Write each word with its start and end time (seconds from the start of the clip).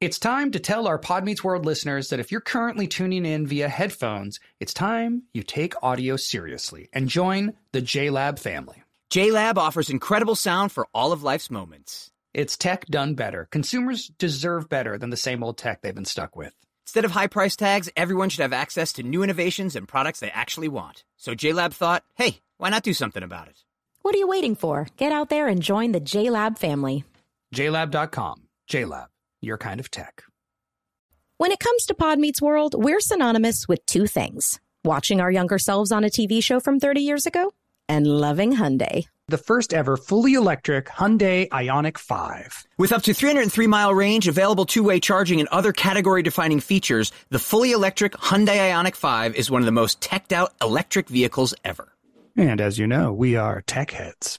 It's 0.00 0.20
time 0.20 0.52
to 0.52 0.60
tell 0.60 0.86
our 0.86 0.96
Pod 0.96 1.24
Meets 1.24 1.42
World 1.42 1.66
listeners 1.66 2.10
that 2.10 2.20
if 2.20 2.30
you're 2.30 2.40
currently 2.40 2.86
tuning 2.86 3.26
in 3.26 3.48
via 3.48 3.68
headphones, 3.68 4.38
it's 4.60 4.72
time 4.72 5.24
you 5.34 5.42
take 5.42 5.74
audio 5.82 6.14
seriously 6.14 6.88
and 6.92 7.08
join 7.08 7.54
the 7.72 7.82
JLab 7.82 8.38
family. 8.38 8.84
JLab 9.10 9.58
offers 9.58 9.90
incredible 9.90 10.36
sound 10.36 10.70
for 10.70 10.86
all 10.94 11.10
of 11.10 11.24
life's 11.24 11.50
moments. 11.50 12.12
It's 12.32 12.56
tech 12.56 12.86
done 12.86 13.14
better. 13.14 13.48
Consumers 13.50 14.06
deserve 14.06 14.68
better 14.68 14.98
than 14.98 15.10
the 15.10 15.16
same 15.16 15.42
old 15.42 15.58
tech 15.58 15.80
they've 15.80 15.92
been 15.92 16.04
stuck 16.04 16.36
with. 16.36 16.54
Instead 16.86 17.04
of 17.04 17.10
high 17.10 17.26
price 17.26 17.56
tags, 17.56 17.90
everyone 17.96 18.28
should 18.28 18.42
have 18.42 18.52
access 18.52 18.92
to 18.92 19.02
new 19.02 19.24
innovations 19.24 19.74
and 19.74 19.88
products 19.88 20.20
they 20.20 20.30
actually 20.30 20.68
want. 20.68 21.02
So 21.16 21.34
JLab 21.34 21.72
thought, 21.72 22.04
hey, 22.14 22.38
why 22.58 22.70
not 22.70 22.84
do 22.84 22.94
something 22.94 23.24
about 23.24 23.48
it? 23.48 23.64
What 24.02 24.14
are 24.14 24.18
you 24.18 24.28
waiting 24.28 24.54
for? 24.54 24.86
Get 24.96 25.10
out 25.10 25.28
there 25.28 25.48
and 25.48 25.60
join 25.60 25.90
the 25.90 26.00
JLab 26.00 26.56
family. 26.56 27.02
JLab.com. 27.52 28.42
JLab, 28.70 29.06
your 29.40 29.58
kind 29.58 29.80
of 29.80 29.90
tech. 29.90 30.22
When 31.38 31.52
it 31.52 31.60
comes 31.60 31.86
to 31.86 31.94
Pod 31.94 32.18
Meets 32.18 32.42
World, 32.42 32.74
we're 32.76 33.00
synonymous 33.00 33.68
with 33.68 33.84
two 33.86 34.06
things 34.06 34.58
watching 34.84 35.20
our 35.20 35.30
younger 35.30 35.58
selves 35.58 35.92
on 35.92 36.04
a 36.04 36.08
TV 36.08 36.42
show 36.42 36.60
from 36.60 36.80
30 36.80 37.00
years 37.02 37.26
ago 37.26 37.52
and 37.88 38.06
loving 38.06 38.54
Hyundai. 38.54 39.04
The 39.28 39.38
first 39.38 39.74
ever 39.74 39.96
fully 39.96 40.34
electric 40.34 40.86
Hyundai 40.86 41.48
Ioniq 41.50 41.98
5. 41.98 42.66
With 42.78 42.92
up 42.92 43.02
to 43.02 43.12
303 43.12 43.66
mile 43.66 43.94
range, 43.94 44.26
available 44.26 44.64
two 44.64 44.82
way 44.82 45.00
charging, 45.00 45.38
and 45.38 45.48
other 45.50 45.72
category 45.72 46.22
defining 46.22 46.60
features, 46.60 47.12
the 47.28 47.38
fully 47.38 47.72
electric 47.72 48.12
Hyundai 48.12 48.72
Ioniq 48.72 48.96
5 48.96 49.34
is 49.34 49.50
one 49.50 49.60
of 49.60 49.66
the 49.66 49.72
most 49.72 50.00
teched 50.00 50.32
out 50.32 50.54
electric 50.62 51.08
vehicles 51.08 51.54
ever. 51.64 51.92
And 52.36 52.60
as 52.60 52.78
you 52.78 52.86
know, 52.86 53.12
we 53.12 53.36
are 53.36 53.62
tech 53.62 53.90
heads. 53.90 54.38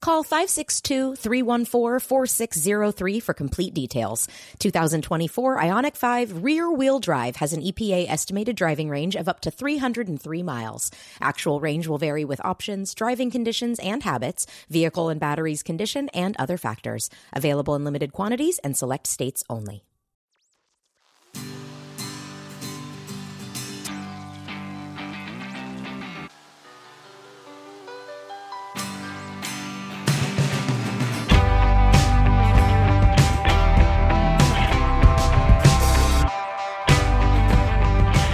Call 0.00 0.24
562-314-4603 0.24 3.22
for 3.22 3.34
complete 3.34 3.74
details. 3.74 4.26
2024 4.58 5.58
Ioniq 5.58 5.94
5 5.94 6.42
rear 6.42 6.70
wheel 6.70 7.00
drive 7.00 7.36
has 7.36 7.52
an 7.52 7.60
EPA 7.60 8.08
estimated 8.08 8.56
driving 8.56 8.88
range 8.88 9.14
of 9.14 9.28
up 9.28 9.40
to 9.40 9.50
303 9.50 10.42
miles. 10.42 10.90
Actual 11.20 11.60
range 11.60 11.86
will 11.86 11.98
vary 11.98 12.24
with 12.24 12.42
options, 12.42 12.94
driving 12.94 13.30
conditions 13.30 13.78
and 13.80 14.02
habits, 14.02 14.46
vehicle 14.70 15.10
and 15.10 15.20
batteries 15.20 15.62
condition, 15.62 16.08
and 16.14 16.34
other 16.38 16.56
factors. 16.56 17.10
Available 17.34 17.74
in 17.74 17.84
limited 17.84 18.14
quantities 18.14 18.58
and 18.60 18.74
select 18.74 19.06
states 19.06 19.44
only. 19.50 19.84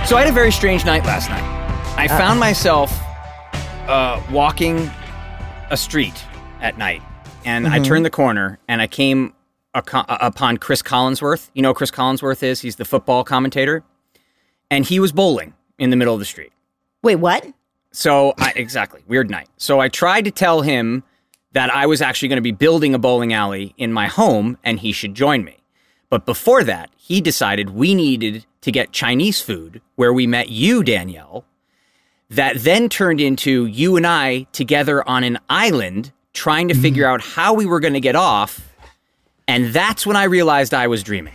So 0.07 0.17
I 0.17 0.21
had 0.21 0.29
a 0.29 0.33
very 0.33 0.53
strange 0.53 0.85
night 0.85 1.05
last 1.05 1.29
night. 1.29 1.43
I 1.99 2.07
found 2.07 2.39
myself 2.39 2.97
uh, 3.89 4.23
walking 4.31 4.89
a 5.71 5.77
street 5.77 6.25
at 6.61 6.79
night, 6.79 7.03
and 7.45 7.67
I 7.67 7.81
turned 7.81 8.05
the 8.05 8.11
corner 8.11 8.61
and 8.69 8.81
I 8.81 8.87
came 8.87 9.35
upon 9.75 10.59
Chris 10.59 10.81
Collinsworth. 10.81 11.51
You 11.55 11.63
know 11.63 11.71
who 11.71 11.75
Chris 11.75 11.91
Collinsworth 11.91 12.45
is? 12.45 12.61
He's 12.61 12.77
the 12.77 12.85
football 12.85 13.25
commentator, 13.25 13.83
and 14.71 14.85
he 14.85 15.01
was 15.01 15.11
bowling 15.11 15.55
in 15.77 15.91
the 15.91 15.97
middle 15.97 16.15
of 16.15 16.21
the 16.21 16.25
street. 16.25 16.53
Wait, 17.03 17.17
what? 17.17 17.45
So 17.91 18.33
I, 18.39 18.53
exactly 18.57 19.03
weird 19.09 19.29
night. 19.29 19.49
So 19.57 19.81
I 19.81 19.89
tried 19.89 20.25
to 20.27 20.31
tell 20.31 20.63
him 20.63 21.03
that 21.51 21.75
I 21.75 21.87
was 21.87 22.01
actually 22.01 22.29
going 22.29 22.37
to 22.37 22.43
be 22.43 22.53
building 22.53 22.95
a 22.95 22.99
bowling 23.01 23.33
alley 23.33 23.75
in 23.77 23.93
my 23.93 24.07
home, 24.07 24.57
and 24.63 24.79
he 24.79 24.93
should 24.93 25.17
join 25.17 25.43
me. 25.43 25.57
But 26.09 26.25
before 26.27 26.63
that, 26.65 26.91
he 26.97 27.21
decided 27.21 27.71
we 27.71 27.95
needed 27.95 28.47
to 28.63 28.73
get 28.73 28.93
Chinese 28.93 29.41
food 29.41 29.81
where 29.97 30.13
we 30.13 30.27
met 30.27 30.49
you, 30.49 30.83
Danielle. 30.83 31.45
That 32.31 32.57
then 32.59 32.89
turned 32.89 33.21
into 33.21 33.67
you 33.67 33.97
and 33.97 34.07
I 34.07 34.47
together 34.53 35.09
on 35.09 35.23
an 35.25 35.39
island 35.49 36.13
trying 36.33 36.69
to 36.69 36.75
mm-hmm. 36.75 36.83
figure 36.83 37.07
out 37.07 37.23
how 37.23 37.55
we 37.55 37.67
were 37.67 37.81
going 37.81 37.95
to 37.95 38.01
get 38.01 38.17
off. 38.17 38.73
And 39.49 39.67
that's 39.73 40.07
when 40.07 40.17
I 40.17 40.25
realized 40.25 40.75
I 40.75 40.89
was 40.89 41.03
dreaming. 41.03 41.35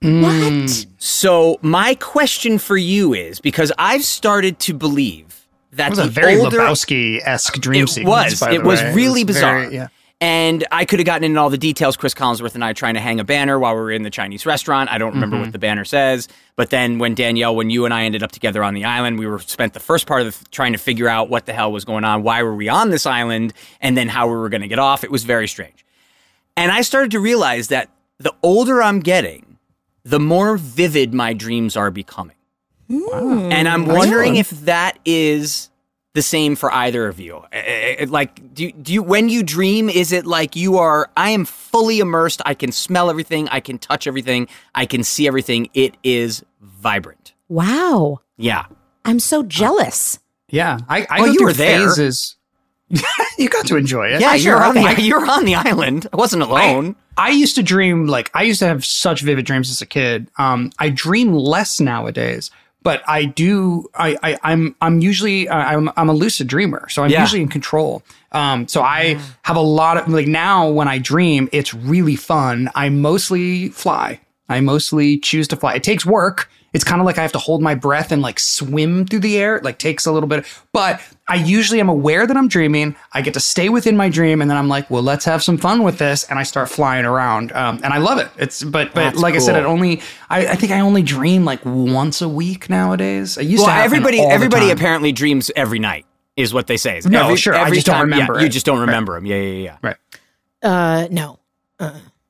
What? 0.00 0.86
So 0.98 1.58
my 1.62 1.94
question 1.94 2.58
for 2.58 2.76
you 2.76 3.14
is 3.14 3.38
because 3.38 3.70
I've 3.78 4.04
started 4.04 4.58
to 4.60 4.74
believe 4.74 5.46
that 5.70 5.90
That 5.90 5.90
was 5.90 5.98
a 6.00 6.10
very 6.10 6.40
older 6.40 6.58
Lebowski 6.58 7.20
esque 7.22 7.54
dream 7.60 7.84
it 7.84 7.88
sequence. 7.88 8.32
was. 8.32 8.40
by 8.40 8.52
It 8.52 8.58
the 8.58 8.64
was 8.64 8.82
really 8.94 9.20
It 9.20 9.28
was 9.28 9.36
bizarre. 9.36 9.60
very- 9.62 9.74
yeah. 9.76 9.88
And 10.22 10.64
I 10.70 10.84
could 10.84 11.00
have 11.00 11.06
gotten 11.06 11.24
into 11.24 11.40
all 11.40 11.50
the 11.50 11.58
details. 11.58 11.96
Chris 11.96 12.14
Collinsworth 12.14 12.54
and 12.54 12.64
I 12.64 12.74
trying 12.74 12.94
to 12.94 13.00
hang 13.00 13.18
a 13.18 13.24
banner 13.24 13.58
while 13.58 13.74
we 13.74 13.80
were 13.80 13.90
in 13.90 14.04
the 14.04 14.10
Chinese 14.10 14.46
restaurant. 14.46 14.88
I 14.88 14.96
don't 14.96 15.14
remember 15.14 15.34
Mm-hmm. 15.34 15.46
what 15.46 15.52
the 15.52 15.58
banner 15.58 15.84
says. 15.84 16.28
But 16.54 16.70
then 16.70 17.00
when 17.00 17.16
Danielle, 17.16 17.56
when 17.56 17.70
you 17.70 17.84
and 17.86 17.92
I 17.92 18.04
ended 18.04 18.22
up 18.22 18.30
together 18.30 18.62
on 18.62 18.74
the 18.74 18.84
island, 18.84 19.18
we 19.18 19.26
were 19.26 19.40
spent 19.40 19.72
the 19.74 19.80
first 19.80 20.06
part 20.06 20.22
of 20.22 20.38
the, 20.38 20.44
trying 20.50 20.72
to 20.74 20.78
figure 20.78 21.08
out 21.08 21.28
what 21.28 21.46
the 21.46 21.52
hell 21.52 21.72
was 21.72 21.84
going 21.84 22.04
on. 22.04 22.22
Why 22.22 22.44
were 22.44 22.54
we 22.54 22.68
on 22.68 22.90
this 22.90 23.04
island? 23.04 23.52
And 23.80 23.96
then 23.96 24.08
how 24.08 24.28
we 24.28 24.34
were 24.34 24.48
going 24.48 24.60
to 24.62 24.68
get 24.68 24.78
off. 24.78 25.02
It 25.02 25.10
was 25.10 25.24
very 25.24 25.48
strange. 25.48 25.84
And 26.56 26.70
I 26.70 26.82
started 26.82 27.10
to 27.10 27.18
realize 27.18 27.66
that 27.68 27.90
the 28.18 28.32
older 28.44 28.80
I'm 28.80 29.00
getting, 29.00 29.58
the 30.04 30.20
more 30.20 30.56
vivid 30.56 31.12
my 31.12 31.32
dreams 31.32 31.76
are 31.76 31.90
becoming. 31.90 32.36
Wow. 32.88 33.48
And 33.50 33.66
I'm 33.68 33.86
wondering 33.86 34.36
if 34.36 34.50
that 34.66 35.00
is 35.04 35.68
the 36.14 36.22
same 36.22 36.56
for 36.56 36.72
either 36.72 37.08
of 37.08 37.18
you. 37.18 37.42
Eh, 37.52 37.96
eh, 38.00 38.06
Like, 38.08 38.54
do 38.54 38.70
do 38.72 38.92
you 38.92 39.02
when 39.02 39.28
you 39.28 39.42
dream, 39.42 39.88
is 39.88 40.12
it 40.12 40.26
like 40.26 40.54
you 40.56 40.78
are? 40.78 41.10
I 41.16 41.30
am 41.30 41.44
fully 41.44 42.00
immersed. 42.00 42.42
I 42.44 42.54
can 42.54 42.70
smell 42.72 43.08
everything. 43.10 43.48
I 43.48 43.60
can 43.60 43.78
touch 43.78 44.06
everything. 44.06 44.48
I 44.74 44.86
can 44.86 45.04
see 45.04 45.26
everything. 45.26 45.68
It 45.74 45.96
is 46.02 46.44
vibrant. 46.60 47.32
Wow. 47.48 48.20
Yeah. 48.36 48.66
I'm 49.04 49.18
so 49.20 49.42
jealous. 49.42 50.18
Yeah, 50.48 50.78
I, 50.88 51.06
I 51.08 51.20
Oh, 51.20 51.24
go 51.24 51.24
you 51.32 51.38
through 51.38 51.46
were 51.46 51.52
there. 51.54 51.88
phases. 51.88 52.36
you 53.38 53.48
got 53.48 53.66
to 53.68 53.76
enjoy 53.76 54.08
it. 54.08 54.20
Yeah, 54.20 54.30
I 54.32 54.34
you're 54.34 54.58
sure 54.58 54.64
on 54.64 54.74
the 54.74 54.94
you're 55.02 55.30
on 55.30 55.44
the 55.46 55.54
island. 55.54 56.06
I 56.12 56.16
wasn't 56.16 56.42
alone. 56.42 56.94
I 57.16 57.30
used 57.30 57.54
to 57.56 57.62
dream 57.62 58.06
like 58.06 58.30
I 58.34 58.42
used 58.42 58.58
to 58.60 58.66
have 58.66 58.84
such 58.84 59.22
vivid 59.22 59.46
dreams 59.46 59.70
as 59.70 59.80
a 59.80 59.86
kid. 59.86 60.28
Um, 60.36 60.70
I 60.78 60.90
dream 60.90 61.32
less 61.32 61.80
nowadays, 61.80 62.50
but 62.82 63.02
I 63.06 63.24
do. 63.24 63.88
I, 63.94 64.16
I 64.22 64.38
I'm 64.42 64.74
I'm 64.80 65.00
usually 65.00 65.48
uh, 65.48 65.56
I'm 65.56 65.90
I'm 65.96 66.08
a 66.08 66.12
lucid 66.12 66.46
dreamer, 66.46 66.88
so 66.88 67.02
I'm 67.04 67.10
Yeah. 67.10 67.20
usually 67.20 67.42
in 67.42 67.48
control. 67.48 68.02
Um, 68.32 68.66
so 68.68 68.82
I 68.82 69.18
have 69.42 69.56
a 69.56 69.60
lot 69.60 69.96
of 69.98 70.08
like 70.08 70.26
now 70.26 70.68
when 70.68 70.88
I 70.88 70.98
dream, 70.98 71.48
it's 71.52 71.72
really 71.74 72.16
fun. 72.16 72.70
I 72.74 72.88
mostly 72.88 73.68
fly. 73.68 74.20
I 74.48 74.60
mostly 74.60 75.18
choose 75.18 75.48
to 75.48 75.56
fly. 75.56 75.74
It 75.74 75.82
takes 75.82 76.04
work 76.04 76.48
It's 76.72 76.84
kind 76.84 77.00
of 77.00 77.06
like 77.06 77.18
I 77.18 77.22
have 77.22 77.32
to 77.32 77.38
hold 77.38 77.60
my 77.60 77.74
breath 77.74 78.12
and 78.12 78.22
like 78.22 78.40
swim 78.40 79.06
through 79.06 79.18
the 79.20 79.36
air. 79.38 79.56
It 79.56 79.64
like 79.64 79.78
takes 79.78 80.06
a 80.06 80.12
little 80.12 80.28
bit, 80.28 80.46
but 80.72 81.00
I 81.28 81.34
usually 81.36 81.80
am 81.80 81.88
aware 81.90 82.26
that 82.26 82.36
I'm 82.36 82.48
dreaming. 82.48 82.96
I 83.12 83.20
get 83.20 83.34
to 83.34 83.40
stay 83.40 83.68
within 83.68 83.96
my 83.96 84.08
dream, 84.08 84.40
and 84.40 84.50
then 84.50 84.56
I'm 84.56 84.68
like, 84.68 84.90
well, 84.90 85.02
let's 85.02 85.24
have 85.26 85.42
some 85.42 85.58
fun 85.58 85.82
with 85.82 85.98
this, 85.98 86.24
and 86.30 86.38
I 86.38 86.42
start 86.44 86.68
flying 86.70 87.04
around, 87.04 87.52
um, 87.52 87.80
and 87.84 87.92
I 87.92 87.98
love 87.98 88.18
it. 88.18 88.28
It's 88.38 88.64
but 88.64 88.94
but 88.94 89.02
That's 89.04 89.18
like 89.18 89.34
I 89.34 89.38
said, 89.38 89.56
it 89.56 89.64
only 89.66 90.00
I, 90.30 90.46
I 90.48 90.54
think 90.54 90.72
I 90.72 90.80
only 90.80 91.02
dream 91.02 91.44
like 91.44 91.60
once 91.64 92.22
a 92.22 92.28
week 92.28 92.70
nowadays. 92.70 93.36
I 93.36 93.42
used 93.42 93.64
Well, 93.66 93.74
to 93.76 93.82
everybody 93.82 94.18
all 94.20 94.28
the 94.28 94.34
everybody 94.34 94.68
time. 94.68 94.76
apparently 94.76 95.12
dreams 95.12 95.50
every 95.54 95.78
night 95.78 96.06
is 96.36 96.54
what 96.54 96.66
they 96.68 96.78
say. 96.78 96.96
Is 96.96 97.04
No, 97.06 97.24
every, 97.24 97.36
sure, 97.36 97.54
I 97.54 97.62
Every 97.66 97.76
just 97.76 97.86
don't 97.86 98.00
remember 98.00 98.34
yeah, 98.34 98.40
it. 98.40 98.42
You 98.44 98.48
just 98.48 98.64
don't 98.64 98.80
remember 98.80 99.14
them. 99.14 99.26
Yeah, 99.26 99.36
yeah, 99.36 99.62
yeah. 99.62 99.76
right. 99.82 99.96
Uh, 100.62 101.06
no, 101.10 101.38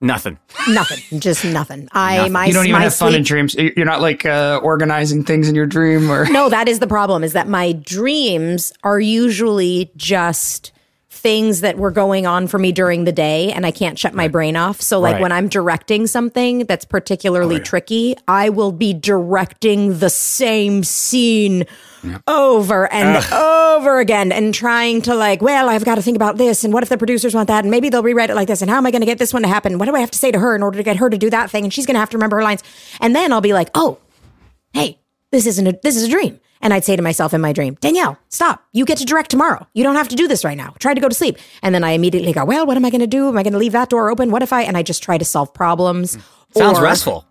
Nothing. 0.03 0.37
nothing, 0.69 1.21
just 1.21 1.45
nothing. 1.45 1.89
I 1.93 2.17
Nothing. 2.17 2.33
my 2.33 2.47
You 2.47 2.53
don't 2.53 2.67
even 2.67 2.79
my 2.81 2.83
have 2.83 2.95
fun 2.95 3.15
in 3.15 3.23
dreams. 3.23 3.55
You're 3.55 3.87
not 3.87 4.01
like 4.01 4.27
uh, 4.27 4.61
organizing 4.63 5.23
things 5.25 5.49
in 5.49 5.55
your 5.55 5.67
dream 5.67 6.11
or. 6.11 6.27
No, 6.27 6.49
that 6.49 6.69
is 6.69 6.81
the 6.81 6.89
problem. 6.89 7.23
Is 7.23 7.35
that 7.35 7.47
my 7.47 7.73
dreams 7.73 8.73
are 8.83 8.99
usually 8.99 9.93
just 9.97 10.73
things 11.23 11.61
that 11.61 11.79
were 11.79 11.93
going 11.93 12.27
on 12.27 12.49
for 12.49 12.59
me 12.59 12.73
during 12.73 13.05
the 13.05 13.13
day 13.13 13.53
and 13.53 13.65
I 13.65 13.71
can't 13.71 13.97
shut 13.97 14.13
my 14.13 14.27
brain 14.27 14.57
off. 14.57 14.81
So 14.81 14.99
like 14.99 15.15
Right. 15.15 15.23
when 15.23 15.33
I'm 15.33 15.49
directing 15.49 16.09
something 16.09 16.67
that's 16.67 16.85
particularly 16.85 17.57
oh, 17.57 17.61
tricky, 17.61 18.17
I 18.27 18.49
will 18.49 18.73
be 18.73 18.93
directing 18.93 20.01
the 20.01 20.11
same 20.11 20.83
scene 20.83 21.65
over 22.27 22.93
and 22.93 23.25
over 23.33 24.01
again 24.01 24.33
and 24.33 24.53
trying 24.53 25.03
to 25.03 25.15
like, 25.15 25.41
well, 25.41 25.69
I've 25.69 25.85
got 25.85 25.95
to 25.95 26.03
think 26.03 26.17
about 26.17 26.37
this 26.39 26.65
and 26.65 26.75
what 26.75 26.83
if 26.83 26.89
the 26.89 26.99
producers 26.99 27.35
want 27.35 27.47
that 27.47 27.63
and 27.65 27.71
maybe 27.71 27.89
they'll 27.89 28.03
rewrite 28.03 28.31
it 28.31 28.35
like 28.35 28.49
this 28.49 28.61
and 28.61 28.69
how 28.69 28.79
am 28.79 28.87
I 28.87 28.91
going 28.91 29.03
to 29.03 29.07
get 29.07 29.19
this 29.19 29.33
one 29.33 29.43
to 29.43 29.49
happen? 29.49 29.79
What 29.79 29.87
do 29.87 29.95
I 29.95 30.01
have 30.01 30.11
to 30.11 30.19
say 30.19 30.33
to 30.33 30.39
her 30.41 30.57
in 30.57 30.63
order 30.65 30.77
to 30.79 30.83
get 30.83 30.97
her 30.97 31.09
to 31.09 31.17
do 31.17 31.31
that 31.31 31.51
thing 31.51 31.63
and 31.63 31.73
she's 31.73 31.87
going 31.87 31.95
to 31.95 32.01
have 32.01 32.11
to 32.11 32.17
remember 32.17 32.39
her 32.39 32.43
lines. 32.43 32.65
And 33.01 33.15
then 33.15 33.33
I'll 33.33 33.41
be 33.41 33.53
like, 33.53 33.71
"Oh, 33.75 33.99
hey, 34.73 34.99
this 35.31 35.47
isn't 35.47 35.67
a 35.67 35.79
this 35.83 35.95
is 35.97 36.03
a 36.03 36.09
dream. 36.09 36.41
And 36.62 36.73
I'd 36.73 36.85
say 36.85 36.97
to 36.97 37.03
myself 37.03 37.35
in 37.35 37.41
my 37.41 37.53
dream, 37.53 37.75
Danielle, 37.81 38.17
stop. 38.29 38.64
You 38.73 38.85
get 38.85 38.99
to 38.99 39.05
direct 39.05 39.31
tomorrow. 39.31 39.67
You 39.75 39.82
don't 39.82 39.97
have 39.97 40.09
to 40.09 40.17
do 40.17 40.29
this 40.29 40.44
right 40.44 40.56
now. 40.56 40.75
Try 40.79 40.94
to 40.94 41.00
go 41.00 41.09
to 41.09 41.14
sleep. 41.14 41.37
And 41.62 41.75
then 41.75 41.82
I 41.85 41.91
immediately 41.91 42.32
go, 42.32 42.44
well, 42.44 42.67
what 42.67 42.76
am 42.76 42.85
I 42.85 42.91
going 42.91 43.00
to 43.00 43.06
do? 43.06 43.29
Am 43.29 43.37
I 43.37 43.43
going 43.43 43.53
to 43.53 43.59
leave 43.59 43.73
that 43.73 43.91
door 43.91 44.11
open? 44.11 44.31
What 44.31 44.43
if 44.43 44.53
I? 44.53 44.62
And 44.62 44.76
I 44.76 44.82
just 44.82 45.03
try 45.03 45.19
to 45.19 45.25
solve 45.25 45.53
problems. 45.53 46.17
Mm. 46.17 46.23
Sounds 46.56 46.79
Or- 46.79 46.82
restful. 46.85 47.26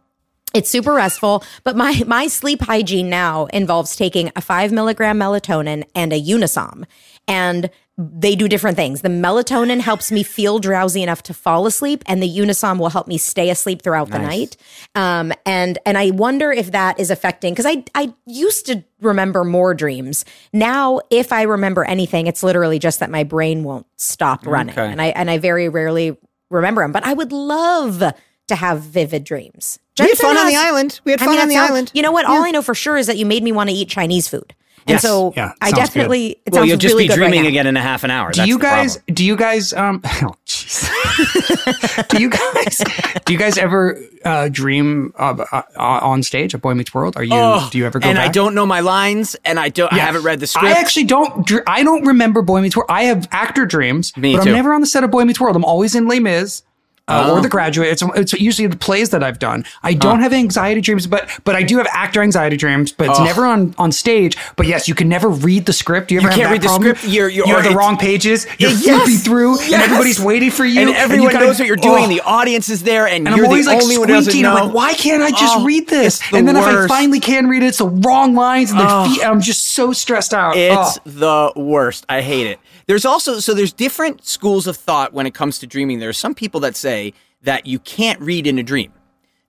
It's 0.54 0.70
super 0.70 0.94
restful. 0.94 1.46
But 1.64 1.78
my 1.78 2.04
my 2.06 2.28
sleep 2.28 2.62
hygiene 2.62 3.10
now 3.10 3.46
involves 3.54 3.96
taking 3.96 4.34
a 4.36 4.42
five 4.42 4.74
milligram 4.74 5.18
melatonin 5.18 5.86
and 5.96 6.12
a 6.12 6.22
Unisom, 6.22 6.84
and 7.26 7.70
they 8.14 8.36
do 8.36 8.48
different 8.48 8.78
things. 8.78 9.02
The 9.02 9.10
melatonin 9.10 9.80
helps 9.80 10.12
me 10.12 10.24
feel 10.24 10.60
drowsy 10.60 11.04
enough 11.04 11.22
to 11.24 11.34
fall 11.34 11.66
asleep, 11.68 12.04
and 12.08 12.22
the 12.22 12.28
Unisom 12.30 12.80
will 12.80 12.90
help 12.90 13.08
me 13.08 13.18
stay 13.18 13.50
asleep 13.50 13.82
throughout 13.82 14.10
the 14.10 14.20
night. 14.20 14.58
Um, 14.96 15.32
and 15.46 15.78
and 15.86 15.98
I 15.98 16.12
wonder 16.12 16.52
if 16.52 16.72
that 16.72 17.00
is 17.00 17.12
affecting 17.12 17.54
because 17.54 17.66
I 17.66 17.84
I 17.94 18.14
used 18.26 18.66
to 18.68 18.84
remember 19.02 19.44
more 19.44 19.74
dreams. 19.74 20.26
Now, 20.52 21.02
if 21.10 21.32
I 21.32 21.44
remember 21.44 21.84
anything, 21.86 22.28
it's 22.28 22.44
literally 22.44 22.80
just 22.80 23.00
that 23.00 23.10
my 23.10 23.24
brain 23.24 23.64
won't 23.64 23.86
stop 23.98 24.46
running, 24.48 24.74
Okay. 24.78 24.92
and 24.92 25.02
I 25.02 25.08
and 25.08 25.30
I 25.30 25.38
very 25.38 25.70
rarely 25.70 26.18
remember 26.50 26.82
them. 26.84 26.92
But 26.92 27.06
I 27.06 27.14
would 27.14 27.32
love 27.32 28.02
to 28.48 28.56
have 28.56 28.82
vivid 28.82 29.24
dreams. 29.24 29.80
We 30.00 30.04
had 30.04 30.10
Jensen 30.10 30.26
fun 30.26 30.38
on 30.38 30.48
the 30.48 30.56
island. 30.58 31.00
We 31.06 31.12
had 31.12 31.22
I 31.22 31.26
fun 31.26 31.34
mean, 31.36 31.42
on 31.42 31.48
the 31.48 31.54
sounds- 31.56 31.70
island. 31.72 31.92
You 31.94 32.02
know 32.02 32.12
what? 32.12 32.26
All 32.26 32.44
I 32.44 32.52
know 32.52 32.62
for 32.62 32.74
sure 32.76 32.98
is 32.98 33.08
that 33.08 33.18
you 33.18 33.26
made 33.26 33.44
me 33.44 33.52
want 33.52 33.70
to 33.70 33.76
eat 33.76 33.88
Chinese 33.90 34.28
food. 34.28 34.54
And 34.88 34.96
Yes. 34.96 35.02
so 35.04 35.32
Yeah, 35.36 35.52
I 35.62 35.70
sounds 35.70 35.78
definitely, 35.90 36.38
it 36.46 36.54
Well, 36.54 36.66
you'll 36.66 36.78
just 36.78 36.94
really 36.94 37.04
be 37.04 37.08
good 37.10 37.20
right 37.20 37.30
dreaming 37.30 37.48
again 37.48 37.68
in 37.68 37.78
a 37.78 37.82
half 37.82 38.04
an 38.04 38.10
hour. 38.12 38.32
Do 38.32 38.38
That's 38.38 38.50
you 38.50 38.58
guys? 38.60 38.96
problem. 38.98 39.16
Do 39.16 39.26
you 39.26 39.36
guys? 39.36 39.74
Um. 39.74 40.02
Oh, 40.24 40.36
jeez. 40.48 42.08
do 42.10 42.22
you 42.22 42.30
guys? 42.30 42.82
Do 43.26 43.34
you 43.34 43.40
guys 43.40 43.58
ever 43.58 44.00
uh, 44.24 44.50
dream 44.50 45.14
uh, 45.18 45.46
uh, 45.52 45.62
on 45.78 46.24
stage 46.24 46.54
at 46.56 46.62
Boy 46.62 46.74
Meets 46.74 46.94
World? 46.94 47.16
Are 47.18 47.24
you? 47.24 47.60
do 47.72 47.78
you 47.78 47.86
ever 47.86 48.00
go? 48.00 48.08
Oh, 48.08 48.10
and 48.10 48.20
I 48.20 48.28
don't 48.30 48.56
know 48.56 48.66
my 48.66 48.80
lines, 48.80 49.36
and 49.46 49.60
I 49.60 49.70
don't. 49.70 49.92
I 49.92 49.98
haven't 50.00 50.24
read 50.24 50.40
the 50.40 50.48
script. 50.48 50.74
I 50.76 50.80
actually 50.80 51.06
don't. 51.06 51.46
dr- 51.46 51.64
I 51.68 51.84
don't 51.84 52.06
remember 52.06 52.42
Boy 52.42 52.62
Meets 52.62 52.76
World. 52.78 52.90
I 52.90 53.04
have 53.04 53.28
actor 53.32 53.66
dreams, 53.66 54.16
Me 54.18 54.36
but 54.36 54.44
too. 54.44 54.50
I'm 54.50 54.56
never 54.56 54.74
on 54.74 54.82
the 54.82 54.88
set 54.88 55.04
of 55.04 55.12
Boy 55.12 55.24
Meets 55.26 55.40
World. 55.40 55.56
I'm 55.56 55.66
always 55.66 55.96
in 55.96 56.08
Les 56.08 56.20
Mis. 56.20 56.64
Uh, 57.12 57.22
Oh. 57.32 57.38
Or 57.38 57.42
the 57.42 57.50
graduate. 57.50 57.90
It's, 57.90 58.02
it's 58.16 58.34
usually 58.34 58.68
the 58.68 58.76
plays 58.78 59.10
that 59.12 59.24
I've 59.24 59.38
done. 59.40 59.64
I 59.84 59.94
don't 59.94 60.22
have 60.22 60.34
anxiety 60.34 60.82
dreams, 60.82 61.06
but 61.08 61.30
but 61.44 61.56
I 61.56 61.64
do 61.64 61.78
have 61.78 61.88
actor 61.92 62.22
anxiety 62.22 62.58
dreams. 62.58 62.92
But 62.92 63.10
it's 63.10 63.20
never 63.20 63.46
on 63.46 63.76
on 63.78 63.92
stage. 63.92 64.36
But 64.56 64.66
yes, 64.68 64.88
you 64.88 64.96
can 64.96 65.08
never 65.10 65.30
read 65.30 65.66
the 65.66 65.74
script. 65.74 66.12
You 66.12 66.20
ever 66.20 66.30
You 66.30 66.36
can't 66.36 66.52
read 66.52 66.62
the 66.62 66.70
script. 66.70 67.04
You're- 67.04 67.32
you're- 67.34 67.48
you 67.48 67.56
have 67.56 67.64
the 67.64 67.76
wrong 67.76 67.98
pages. 67.98 68.48
You're 68.58 68.72
Yes. 68.72 68.84
flipping 68.84 69.18
through, 69.18 69.60
Yes. 69.60 69.74
and 69.74 69.82
everybody's 69.84 70.20
waiting 70.20 70.52
for 70.52 70.66
you, 70.66 70.80
and 70.82 70.90
you 70.90 70.96
everyone 70.96 71.32
gotta- 71.34 71.46
knows 71.46 71.60
what 71.60 71.68
you're 71.68 71.76
doing. 71.76 72.06
Oh. 72.06 72.08
The 72.08 72.22
audience 72.22 72.70
is 72.70 72.84
there, 72.84 73.06
and, 73.08 73.28
And 73.28 73.36
you're 73.36 73.46
I'm 73.46 73.52
always 73.52 73.66
the 73.66 73.74
like 73.74 73.84
only 73.84 73.98
one 73.98 74.08
who 74.10 74.16
doesn't 74.16 74.42
know. 74.42 74.56
I'm 74.56 74.66
like, 74.68 74.74
why 74.74 74.94
can't 74.94 75.22
I 75.22 75.32
just 75.32 75.58
Oh, 75.58 75.64
read 75.66 75.88
this? 75.88 76.22
And 76.34 76.48
then 76.48 76.56
if 76.56 76.64
I 76.66 76.88
finally 76.88 77.20
can 77.20 77.48
read 77.48 77.64
it, 77.64 77.68
it's 77.68 77.78
the 77.80 77.88
wrong 77.88 78.34
lines, 78.36 78.72
and, 78.72 78.80
the 78.80 78.86
Oh. 78.88 79.14
fe- 79.16 79.24
I'm 79.24 79.42
just 79.42 79.70
so 79.74 79.92
stressed 79.94 80.34
out. 80.34 80.56
It's 80.56 80.98
Oh. 81.06 81.52
the 81.56 81.62
worst. 81.62 82.06
I 82.10 82.22
hate 82.22 82.48
it. 82.48 82.60
There's 82.88 83.06
also 83.06 83.40
so 83.40 83.54
there's 83.54 83.74
different 83.74 84.26
schools 84.26 84.68
of 84.68 84.76
thought 84.78 85.14
when 85.14 85.26
it 85.26 85.34
comes 85.34 85.60
to 85.60 85.68
dreaming. 85.68 86.00
There 86.00 86.10
are 86.10 86.14
some 86.14 86.34
people 86.36 86.60
that 86.62 86.76
say 86.76 87.14
that 87.44 87.66
you 87.66 87.80
can't 87.80 88.20
read 88.22 88.48
in 88.48 88.60
a 88.60 88.64
dream 88.64 88.94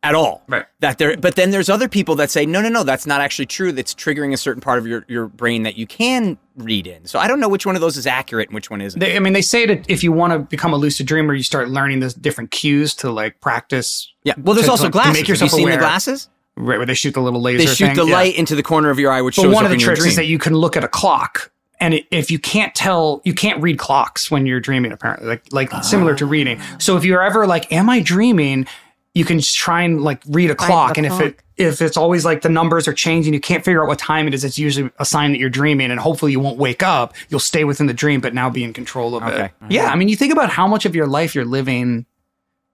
at 0.04 0.14
all. 0.14 0.42
Right. 0.48 0.64
That 0.80 0.98
there 0.98 1.16
but 1.16 1.36
then 1.36 1.50
there's 1.50 1.68
other 1.68 1.88
people 1.88 2.14
that 2.16 2.30
say 2.30 2.44
no 2.46 2.60
no 2.60 2.68
no 2.68 2.82
that's 2.84 3.06
not 3.06 3.20
actually 3.20 3.46
true. 3.46 3.70
That's 3.72 3.94
triggering 3.94 4.32
a 4.32 4.36
certain 4.36 4.60
part 4.60 4.78
of 4.78 4.86
your 4.86 5.04
your 5.08 5.26
brain 5.28 5.62
that 5.64 5.76
you 5.76 5.86
can 5.86 6.38
read 6.56 6.86
in. 6.86 7.04
So 7.06 7.18
I 7.18 7.28
don't 7.28 7.40
know 7.40 7.48
which 7.48 7.64
one 7.66 7.74
of 7.76 7.80
those 7.80 7.96
is 7.96 8.06
accurate 8.06 8.48
and 8.48 8.54
which 8.54 8.68
one 8.70 8.80
isn't. 8.80 8.98
They, 8.98 9.16
I 9.16 9.20
mean, 9.20 9.32
they 9.32 9.42
say 9.42 9.64
that 9.66 9.88
if 9.88 10.02
you 10.04 10.12
want 10.12 10.32
to 10.32 10.38
become 10.40 10.72
a 10.72 10.76
lucid 10.76 11.06
dreamer, 11.06 11.34
you 11.34 11.42
start 11.42 11.68
learning 11.70 12.00
the 12.00 12.10
different 12.10 12.50
cues 12.50 12.94
to 12.96 13.10
like 13.10 13.40
practice. 13.40 14.12
yeah. 14.24 14.34
Well, 14.38 14.54
there's 14.54 14.66
to- 14.66 14.72
also 14.72 14.84
to 14.86 14.90
glasses. 14.90 15.14
make 15.14 15.28
yourself 15.28 15.50
Have 15.52 15.58
you 15.58 15.62
seen 15.64 15.68
aware. 15.68 15.76
the 15.78 15.80
glasses? 15.86 16.28
Right, 16.54 16.76
where 16.76 16.84
they 16.86 16.92
shoot 16.94 17.14
the 17.14 17.22
little 17.22 17.40
laser. 17.40 17.64
They 17.66 17.74
shoot 17.74 17.86
thing. 17.86 17.96
the 17.96 18.04
Yeah. 18.06 18.12
light 18.14 18.34
into 18.34 18.54
the 18.54 18.62
corner 18.62 18.90
of 18.90 18.98
your 18.98 19.10
eye, 19.10 19.22
which 19.22 19.36
But 19.36 19.42
shows 19.42 19.54
one 19.54 19.64
up 19.64 19.70
of 19.72 19.78
the 19.78 19.82
in 19.82 19.86
tricks 19.94 20.04
is 20.04 20.16
that 20.16 20.26
you 20.26 20.38
can 20.38 20.54
look 20.54 20.76
at 20.76 20.84
a 20.84 20.88
clock, 20.88 21.50
and 21.82 22.00
if 22.10 22.30
you 22.30 22.38
can't 22.38 22.74
tell, 22.74 23.20
you 23.24 23.34
can't 23.34 23.60
read 23.62 23.78
clocks 23.78 24.30
when 24.30 24.46
you're 24.46 24.60
dreaming. 24.60 24.92
Apparently, 24.92 25.28
like 25.28 25.44
like 25.52 25.84
similar 25.84 26.14
to 26.14 26.24
reading. 26.24 26.58
So 26.78 26.96
if 26.96 27.04
you're 27.04 27.22
ever 27.22 27.46
like, 27.46 27.70
"Am 27.72 27.90
I 27.90 28.00
dreaming?" 28.00 28.66
You 29.14 29.26
can 29.26 29.40
just 29.40 29.54
try 29.56 29.82
and 29.82 30.00
like 30.00 30.22
read 30.30 30.50
a 30.50 30.54
clock, 30.54 30.94
the 30.94 31.00
and 31.00 31.06
if 31.06 31.12
clock. 31.12 31.24
it 31.26 31.40
if 31.58 31.82
it's 31.82 31.98
always 31.98 32.24
like 32.24 32.40
the 32.40 32.48
numbers 32.48 32.88
are 32.88 32.94
changing, 32.94 33.34
you 33.34 33.40
can't 33.40 33.62
figure 33.62 33.82
out 33.82 33.88
what 33.88 33.98
time 33.98 34.26
it 34.26 34.32
is. 34.32 34.42
It's 34.42 34.58
usually 34.58 34.88
a 34.98 35.04
sign 35.04 35.32
that 35.32 35.38
you're 35.38 35.50
dreaming, 35.50 35.90
and 35.90 36.00
hopefully 36.00 36.32
you 36.32 36.40
won't 36.40 36.56
wake 36.56 36.82
up. 36.82 37.12
You'll 37.28 37.38
stay 37.40 37.64
within 37.64 37.88
the 37.88 37.92
dream, 37.92 38.22
but 38.22 38.32
now 38.32 38.48
be 38.48 38.64
in 38.64 38.72
control 38.72 39.14
of 39.14 39.22
Okay. 39.24 39.44
it. 39.44 39.50
Yeah, 39.68 39.90
I 39.92 39.96
mean, 39.96 40.08
you 40.08 40.16
think 40.16 40.32
about 40.32 40.48
how 40.48 40.66
much 40.66 40.86
of 40.86 40.94
your 40.96 41.06
life 41.06 41.34
you're 41.34 41.44
living 41.44 42.06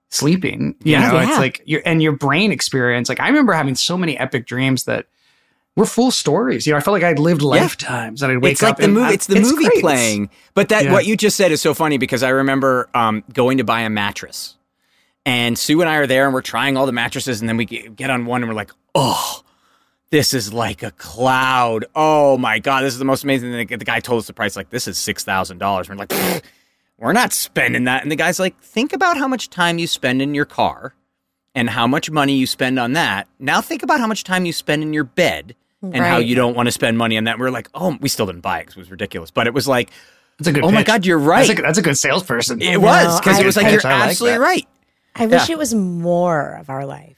sleeping. 0.09 0.75
You 0.83 0.93
Yeah. 0.93 1.11
know, 1.11 1.19
Yeah. 1.19 1.29
it's 1.29 1.37
like 1.37 1.61
your 1.65 1.81
and 1.85 2.01
your 2.01 2.13
brain 2.13 2.51
experience. 2.51 3.09
Like 3.09 3.19
I 3.19 3.27
remember 3.27 3.53
having 3.53 3.75
so 3.75 3.97
many 3.97 4.17
epic 4.17 4.45
dreams 4.47 4.85
that 4.85 5.07
were 5.79 5.85
full 5.85 6.11
stories. 6.11 6.67
You 6.67 6.73
know, 6.73 6.77
I 6.77 6.81
felt 6.81 6.93
like 6.93 7.03
I'd 7.03 7.17
lived 7.19 7.41
lifetimes 7.41 8.21
and 8.21 8.31
I'd 8.31 8.37
wake 8.37 8.53
it's 8.53 8.61
like 8.61 8.73
up. 8.73 8.77
the 8.77 8.83
and 8.85 8.93
movie. 8.93 9.05
I- 9.07 9.13
It's 9.13 9.27
the 9.27 9.39
movie 9.39 9.65
great. 9.65 9.81
playing. 9.81 10.29
But 10.53 10.69
that 10.69 10.85
Yeah. 10.85 10.91
what 10.93 11.05
you 11.05 11.17
just 11.17 11.35
said 11.37 11.51
is 11.51 11.61
so 11.61 11.73
funny 11.73 11.97
because 11.97 12.21
I 12.23 12.29
remember 12.29 12.89
um, 12.93 13.23
going 13.33 13.57
to 13.57 13.63
buy 13.63 13.81
a 13.81 13.89
mattress, 13.89 14.55
and 15.25 15.57
Sue 15.57 15.81
and 15.81 15.89
I 15.89 15.95
are 15.95 16.07
there, 16.07 16.25
and 16.25 16.33
we're 16.33 16.41
trying 16.41 16.77
all 16.77 16.85
the 16.85 16.91
mattresses, 16.91 17.39
and 17.39 17.49
then 17.49 17.57
we 17.57 17.65
get 17.65 18.09
on 18.09 18.25
one, 18.25 18.41
and 18.43 18.49
we're 18.49 18.55
like, 18.55 18.71
oh. 18.95 19.41
This 20.11 20.33
is 20.33 20.51
like 20.51 20.81
a 20.81 20.89
cloud. 20.89 21.85
Oh 21.95 22.35
my 22.39 22.57
god, 22.57 22.81
this 22.81 22.93
is 22.93 22.97
the 22.99 23.05
most 23.05 23.23
amazing 23.23 23.51
thing. 23.51 23.67
The 23.67 23.85
guy 23.85 23.99
told 23.99 24.17
us 24.21 24.25
the 24.25 24.33
price, 24.33 24.55
like 24.55 24.71
this 24.71 24.87
is 24.87 24.97
six 24.97 25.23
thousand 25.23 25.59
dollars. 25.59 25.87
We're 25.87 25.97
like, 25.97 26.09
"Pfft, 26.09 26.41
we're 26.97 27.13
not 27.13 27.31
spending 27.31 27.83
that. 27.83 28.01
And 28.01 28.11
the 28.11 28.15
guy's 28.15 28.39
like, 28.39 28.59
think 28.59 28.91
about 28.91 29.17
how 29.17 29.27
much 29.27 29.51
time 29.51 29.77
you 29.77 29.85
spend 29.85 30.19
in 30.23 30.33
your 30.33 30.45
car, 30.45 30.95
and 31.53 31.69
how 31.69 31.85
much 31.85 32.09
money 32.09 32.33
you 32.33 32.47
spend 32.47 32.79
on 32.79 32.93
that. 32.93 33.27
Now 33.37 33.61
think 33.61 33.83
about 33.83 33.99
how 33.99 34.07
much 34.07 34.23
time 34.23 34.45
you 34.47 34.51
spend 34.51 34.81
in 34.81 34.93
your 34.93 35.03
bed, 35.03 35.53
and 35.81 35.95
how 35.97 36.17
you 36.17 36.35
don't 36.35 36.55
want 36.55 36.67
to 36.67 36.71
spend 36.71 36.97
money 36.97 37.17
on 37.17 37.23
that. 37.25 37.33
And 37.33 37.39
we're 37.41 37.49
like, 37.51 37.69
oh, 37.73 37.97
we 38.01 38.09
still 38.09 38.25
didn't 38.25 38.41
buy 38.41 38.59
it 38.59 38.61
because 38.63 38.75
it 38.75 38.79
was 38.79 38.91
ridiculous. 38.91 39.31
But 39.31 39.47
it 39.47 39.53
was 39.53 39.67
like, 39.67 39.91
That's 40.37 40.47
a 40.47 40.53
good. 40.53 40.63
Oh 40.63 40.71
my. 40.71 40.83
God, 40.83 41.05
you're 41.05 41.17
right. 41.19 41.47
That's 41.47 41.59
a, 41.59 41.61
that's 41.63 41.77
a 41.77 41.81
good 41.81 41.97
salesperson. 41.97 42.61
it 42.61 42.81
was 42.81 43.19
because 43.19 43.37
I- 43.37 43.41
it 43.41 43.45
was 43.45 43.55
like 43.57 43.67
Pitch, 43.67 43.83
you're 43.83 43.91
I 43.91 44.07
absolutely 44.09 44.37
that. 44.37 44.43
right. 44.43 44.67
I 45.15 45.25
wish 45.25 45.49
Yeah. 45.49 45.55
it 45.55 45.57
was 45.57 45.73
more 45.73 46.57
of 46.59 46.69
our 46.69 46.85
life. 46.85 47.15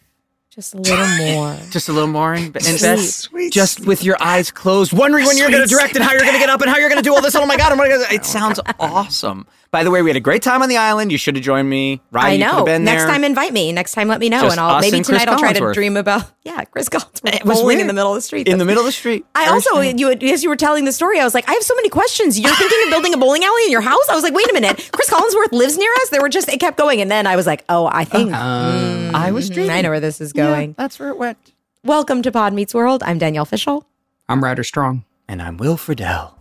Just 0.54 0.74
a 0.74 0.78
little 0.78 1.08
more. 1.18 1.58
Just 1.70 1.88
a 1.88 1.94
little 1.94 2.10
more 2.10 2.34
And, 2.34 2.48
in 2.48 2.52
bed, 2.52 2.62
Sweet. 3.00 3.00
Sweet, 3.00 3.54
just 3.54 3.86
with 3.86 4.04
your 4.04 4.18
eyes 4.22 4.52
closed, 4.52 4.92
wondering 4.92 5.26
when 5.26 5.38
you're 5.38 5.50
going 5.50 5.64
to 5.64 5.68
direct 5.70 5.96
and 5.96 6.04
how 6.04 6.12
you're 6.12 6.20
going 6.22 6.34
to 6.34 6.40
get 6.40 6.50
up 6.50 6.60
and 6.62 6.70
how 6.70 6.78
you're 6.78 6.90
going 6.90 7.02
to 7.02 7.08
do 7.10 7.14
all 7.16 7.22
this. 7.22 7.36
Oh 7.36 7.46
my 7.46 7.56
god! 7.56 7.72
I'm 7.72 7.78
gonna, 7.78 8.04
it 8.12 8.26
sounds 8.38 8.60
awesome. 8.78 9.48
By 9.72 9.86
the 9.86 9.92
way, 9.92 10.02
we 10.02 10.10
had 10.10 10.18
a 10.18 10.20
great 10.20 10.42
time 10.44 10.62
on 10.62 10.68
the 10.68 10.76
island. 10.76 11.14
You 11.14 11.18
should 11.18 11.38
have 11.38 11.46
joined 11.46 11.70
me. 11.70 12.02
Ryan, 12.12 12.28
I 12.28 12.34
you 12.34 12.40
know. 12.40 12.56
have 12.58 12.66
been 12.66 12.84
Next 12.84 13.04
there. 13.04 13.12
time, 13.12 13.24
invite 13.24 13.54
me. 13.54 13.72
Next 13.72 13.94
time, 13.94 14.10
let 14.10 14.20
me 14.20 14.28
know, 14.28 14.42
Just 14.42 14.58
and 14.58 14.60
I'll 14.60 14.82
maybe 14.82 14.98
and 14.98 15.06
tonight 15.06 15.30
I'll 15.30 15.40
try 15.40 15.54
to 15.54 15.72
dream 15.72 15.96
about. 15.96 16.30
Yeah, 16.44 16.66
Chris 16.66 16.90
Collinsworth 16.90 17.46
was 17.46 17.62
bowling 17.62 17.80
in 17.80 17.88
the 17.88 17.94
middle 17.94 18.10
of 18.12 18.16
the 18.16 18.22
street. 18.22 18.50
in 18.50 18.58
the 18.58 18.66
middle 18.66 18.82
of 18.82 18.88
the 18.88 18.92
street. 18.92 19.26
I 19.34 19.48
also, 19.48 19.70
strange. 19.76 20.02
you 20.02 20.12
as 20.12 20.44
you 20.44 20.50
were 20.50 20.58
telling 20.58 20.84
the 20.84 20.92
story, 20.92 21.22
I 21.22 21.24
was 21.24 21.34
like, 21.34 21.48
I 21.48 21.54
have 21.54 21.64
so 21.64 21.74
many 21.76 21.88
questions. 21.88 22.38
You're 22.38 22.54
thinking 22.54 22.80
of 22.84 22.90
building 22.90 23.14
a 23.14 23.18
bowling 23.18 23.46
alley 23.46 23.64
in 23.64 23.72
your 23.72 23.80
house? 23.80 24.10
I 24.10 24.14
was 24.16 24.24
like, 24.24 24.34
wait 24.34 24.50
a 24.50 24.54
minute, 24.54 24.90
Chris 24.92 25.10
Collinsworth 25.10 25.54
lives 25.54 25.78
near 25.78 25.92
us. 26.02 26.10
There 26.10 26.20
were 26.22 26.28
just 26.30 26.50
it 26.50 26.60
kept 26.60 26.78
going, 26.78 27.00
and 27.00 27.10
then 27.10 27.26
I 27.26 27.38
was 27.38 27.48
like, 27.48 27.64
oh, 27.70 27.86
I 27.90 28.04
think 28.04 28.32
mm, 28.32 29.14
I 29.14 29.32
was 29.32 29.50
dreaming. 29.50 29.72
I 29.72 29.82
know 29.82 29.92
where 29.92 30.02
this 30.02 30.20
is 30.20 30.34
Yeah, 30.36 30.41
going. 30.50 30.76
that's 30.78 31.00
where 31.00 31.10
it 31.10 31.18
went. 31.18 31.54
Welcome 31.84 32.22
to 32.24 32.32
Pod 32.32 32.54
Meets 32.54 32.74
World. 32.74 33.04
I'm 33.04 33.18
Danielle 33.18 33.46
Fishel. 33.46 33.86
I'm 34.30 34.44
Ryder 34.44 34.64
Strong. 34.64 35.04
And 35.28 35.42
I'm 35.42 35.58
Will 35.58 35.78
Friedle. 35.78 36.34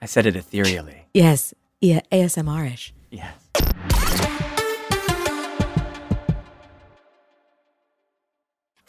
I 0.00 0.06
said 0.06 0.26
it 0.26 0.36
ethereally. 0.36 1.04
Yes, 1.14 1.54
yeah, 1.80 2.00
ASMR-ish. 2.10 2.92
Yes. 3.10 3.34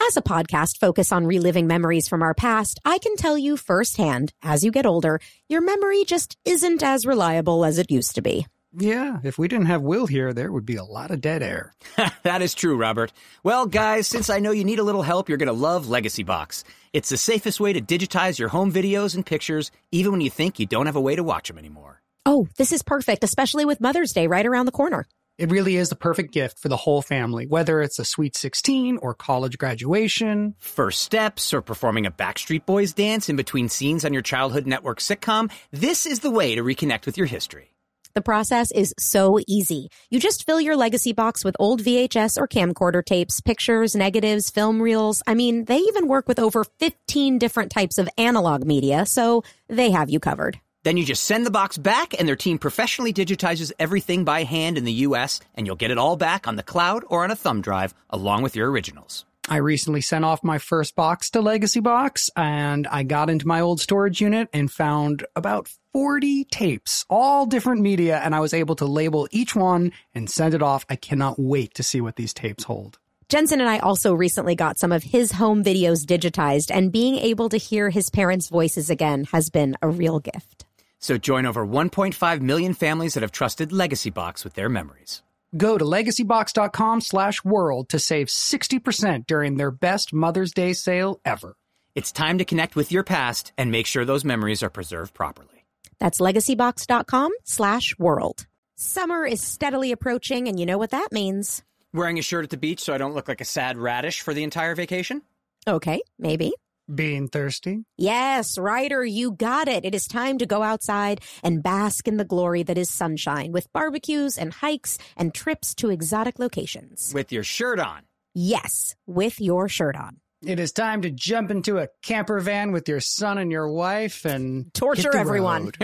As 0.06 0.16
a 0.18 0.22
podcast 0.22 0.78
focused 0.78 1.12
on 1.12 1.26
reliving 1.26 1.66
memories 1.66 2.08
from 2.08 2.22
our 2.22 2.34
past, 2.34 2.78
I 2.84 2.98
can 2.98 3.16
tell 3.16 3.38
you 3.38 3.56
firsthand, 3.56 4.32
as 4.42 4.62
you 4.62 4.70
get 4.70 4.86
older, 4.86 5.18
your 5.48 5.60
memory 5.60 6.04
just 6.04 6.36
isn't 6.44 6.82
as 6.82 7.06
reliable 7.06 7.64
as 7.64 7.78
it 7.78 7.90
used 7.90 8.14
to 8.16 8.22
be. 8.22 8.46
Yeah, 8.76 9.18
if 9.22 9.38
we 9.38 9.46
didn't 9.46 9.66
have 9.66 9.82
Will 9.82 10.06
here, 10.06 10.32
there 10.32 10.50
would 10.50 10.66
be 10.66 10.76
a 10.76 10.84
lot 10.84 11.10
of 11.10 11.20
dead 11.20 11.42
air. 11.42 11.72
that 12.22 12.42
is 12.42 12.54
true, 12.54 12.76
Robert. 12.76 13.12
Well, 13.44 13.66
guys, 13.66 14.08
since 14.08 14.28
I 14.28 14.40
know 14.40 14.50
you 14.50 14.64
need 14.64 14.80
a 14.80 14.84
little 14.84 15.02
help, 15.02 15.28
you're 15.28 15.38
going 15.38 15.46
to 15.46 15.52
love 15.52 15.88
Legacy 15.88 16.24
Box. 16.24 16.64
It's 16.92 17.08
the 17.08 17.16
safest 17.16 17.60
way 17.60 17.72
to 17.72 17.80
digitize 17.80 18.38
your 18.38 18.48
home 18.48 18.72
videos 18.72 19.14
and 19.14 19.24
pictures, 19.24 19.70
even 19.92 20.12
when 20.12 20.20
you 20.20 20.30
think 20.30 20.58
you 20.58 20.66
don't 20.66 20.86
have 20.86 20.96
a 20.96 21.00
way 21.00 21.14
to 21.14 21.22
watch 21.22 21.48
them 21.48 21.58
anymore. 21.58 22.02
Oh, 22.26 22.48
this 22.56 22.72
is 22.72 22.82
perfect, 22.82 23.22
especially 23.22 23.64
with 23.64 23.80
Mother's 23.80 24.12
Day 24.12 24.26
right 24.26 24.46
around 24.46 24.66
the 24.66 24.72
corner. 24.72 25.06
It 25.36 25.50
really 25.50 25.76
is 25.76 25.88
the 25.88 25.96
perfect 25.96 26.32
gift 26.32 26.60
for 26.60 26.68
the 26.68 26.76
whole 26.76 27.02
family, 27.02 27.46
whether 27.46 27.80
it's 27.80 27.98
a 27.98 28.04
sweet 28.04 28.36
16 28.36 28.98
or 28.98 29.14
college 29.14 29.58
graduation. 29.58 30.54
First 30.58 31.02
steps 31.02 31.52
or 31.52 31.60
performing 31.60 32.06
a 32.06 32.12
Backstreet 32.12 32.66
Boys 32.66 32.92
dance 32.92 33.28
in 33.28 33.34
between 33.34 33.68
scenes 33.68 34.04
on 34.04 34.12
your 34.12 34.22
childhood 34.22 34.66
network 34.66 35.00
sitcom, 35.00 35.50
this 35.72 36.06
is 36.06 36.20
the 36.20 36.30
way 36.30 36.54
to 36.54 36.62
reconnect 36.62 37.04
with 37.04 37.18
your 37.18 37.26
history. 37.26 37.73
The 38.14 38.22
process 38.22 38.70
is 38.70 38.94
so 38.96 39.40
easy. 39.48 39.88
You 40.08 40.20
just 40.20 40.46
fill 40.46 40.60
your 40.60 40.76
legacy 40.76 41.12
box 41.12 41.44
with 41.44 41.56
old 41.58 41.82
VHS 41.82 42.38
or 42.38 42.46
camcorder 42.46 43.04
tapes, 43.04 43.40
pictures, 43.40 43.96
negatives, 43.96 44.50
film 44.50 44.80
reels. 44.80 45.20
I 45.26 45.34
mean, 45.34 45.64
they 45.64 45.78
even 45.78 46.06
work 46.06 46.28
with 46.28 46.38
over 46.38 46.62
15 46.62 47.40
different 47.40 47.72
types 47.72 47.98
of 47.98 48.08
analog 48.16 48.64
media, 48.64 49.04
so 49.04 49.42
they 49.68 49.90
have 49.90 50.10
you 50.10 50.20
covered. 50.20 50.60
Then 50.84 50.96
you 50.96 51.04
just 51.04 51.24
send 51.24 51.44
the 51.44 51.50
box 51.50 51.76
back, 51.76 52.14
and 52.16 52.28
their 52.28 52.36
team 52.36 52.58
professionally 52.58 53.12
digitizes 53.12 53.72
everything 53.80 54.22
by 54.22 54.44
hand 54.44 54.78
in 54.78 54.84
the 54.84 55.02
US, 55.08 55.40
and 55.56 55.66
you'll 55.66 55.74
get 55.74 55.90
it 55.90 55.98
all 55.98 56.16
back 56.16 56.46
on 56.46 56.54
the 56.54 56.62
cloud 56.62 57.02
or 57.08 57.24
on 57.24 57.32
a 57.32 57.36
thumb 57.36 57.62
drive 57.62 57.94
along 58.10 58.44
with 58.44 58.54
your 58.54 58.70
originals. 58.70 59.24
I 59.46 59.56
recently 59.56 60.00
sent 60.00 60.24
off 60.24 60.42
my 60.42 60.56
first 60.56 60.96
box 60.96 61.28
to 61.30 61.42
Legacy 61.42 61.80
Box, 61.80 62.30
and 62.34 62.86
I 62.86 63.02
got 63.02 63.28
into 63.28 63.46
my 63.46 63.60
old 63.60 63.78
storage 63.78 64.18
unit 64.18 64.48
and 64.54 64.72
found 64.72 65.26
about 65.36 65.68
40 65.92 66.44
tapes, 66.44 67.04
all 67.10 67.44
different 67.44 67.82
media, 67.82 68.18
and 68.24 68.34
I 68.34 68.40
was 68.40 68.54
able 68.54 68.74
to 68.76 68.86
label 68.86 69.28
each 69.32 69.54
one 69.54 69.92
and 70.14 70.30
send 70.30 70.54
it 70.54 70.62
off. 70.62 70.86
I 70.88 70.96
cannot 70.96 71.38
wait 71.38 71.74
to 71.74 71.82
see 71.82 72.00
what 72.00 72.16
these 72.16 72.32
tapes 72.32 72.64
hold. 72.64 72.98
Jensen 73.28 73.60
and 73.60 73.68
I 73.68 73.80
also 73.80 74.14
recently 74.14 74.54
got 74.54 74.78
some 74.78 74.92
of 74.92 75.02
his 75.02 75.32
home 75.32 75.62
videos 75.62 76.06
digitized, 76.06 76.70
and 76.74 76.90
being 76.90 77.16
able 77.16 77.50
to 77.50 77.58
hear 77.58 77.90
his 77.90 78.08
parents' 78.08 78.48
voices 78.48 78.88
again 78.88 79.24
has 79.24 79.50
been 79.50 79.76
a 79.82 79.88
real 79.90 80.20
gift. 80.20 80.64
So 81.00 81.18
join 81.18 81.44
over 81.44 81.66
1.5 81.66 82.40
million 82.40 82.72
families 82.72 83.12
that 83.12 83.22
have 83.22 83.32
trusted 83.32 83.72
Legacy 83.72 84.08
Box 84.08 84.42
with 84.42 84.54
their 84.54 84.70
memories. 84.70 85.22
Go 85.56 85.78
to 85.78 85.84
legacybox.com 85.84 87.00
slash 87.00 87.44
world 87.44 87.90
to 87.90 87.98
save 87.98 88.26
60% 88.26 89.26
during 89.26 89.56
their 89.56 89.70
best 89.70 90.12
Mother's 90.12 90.52
Day 90.52 90.72
sale 90.72 91.20
ever. 91.24 91.54
It's 91.94 92.10
time 92.10 92.38
to 92.38 92.44
connect 92.44 92.74
with 92.74 92.90
your 92.90 93.04
past 93.04 93.52
and 93.56 93.70
make 93.70 93.86
sure 93.86 94.04
those 94.04 94.24
memories 94.24 94.62
are 94.62 94.70
preserved 94.70 95.14
properly. 95.14 95.64
That's 96.00 96.20
legacybox.com 96.20 97.32
slash 97.44 97.96
world. 97.98 98.46
Summer 98.74 99.24
is 99.24 99.40
steadily 99.40 99.92
approaching, 99.92 100.48
and 100.48 100.58
you 100.58 100.66
know 100.66 100.78
what 100.78 100.90
that 100.90 101.12
means. 101.12 101.62
Wearing 101.92 102.18
a 102.18 102.22
shirt 102.22 102.42
at 102.42 102.50
the 102.50 102.56
beach 102.56 102.80
so 102.80 102.92
I 102.92 102.98
don't 102.98 103.14
look 103.14 103.28
like 103.28 103.40
a 103.40 103.44
sad 103.44 103.78
radish 103.78 104.22
for 104.22 104.34
the 104.34 104.42
entire 104.42 104.74
vacation? 104.74 105.22
Okay, 105.68 106.02
maybe. 106.18 106.52
Being 106.92 107.28
thirsty? 107.28 107.84
Yes, 107.96 108.58
Ryder, 108.58 109.04
you 109.06 109.32
got 109.32 109.68
it. 109.68 109.86
It 109.86 109.94
is 109.94 110.06
time 110.06 110.36
to 110.36 110.44
go 110.44 110.62
outside 110.62 111.22
and 111.42 111.62
bask 111.62 112.06
in 112.06 112.18
the 112.18 112.26
glory 112.26 112.62
that 112.62 112.76
is 112.76 112.90
sunshine 112.90 113.52
with 113.52 113.72
barbecues 113.72 114.36
and 114.36 114.52
hikes 114.52 114.98
and 115.16 115.32
trips 115.32 115.74
to 115.76 115.88
exotic 115.88 116.38
locations. 116.38 117.12
With 117.14 117.32
your 117.32 117.42
shirt 117.42 117.80
on. 117.80 118.02
Yes, 118.34 118.94
with 119.06 119.40
your 119.40 119.66
shirt 119.66 119.96
on. 119.96 120.18
It 120.46 120.60
is 120.60 120.72
time 120.72 121.02
to 121.02 121.10
jump 121.10 121.50
into 121.50 121.78
a 121.78 121.88
camper 122.02 122.38
van 122.40 122.72
with 122.72 122.88
your 122.88 123.00
son 123.00 123.38
and 123.38 123.50
your 123.50 123.68
wife 123.68 124.24
and 124.24 124.72
torture 124.74 125.16
everyone. 125.16 125.72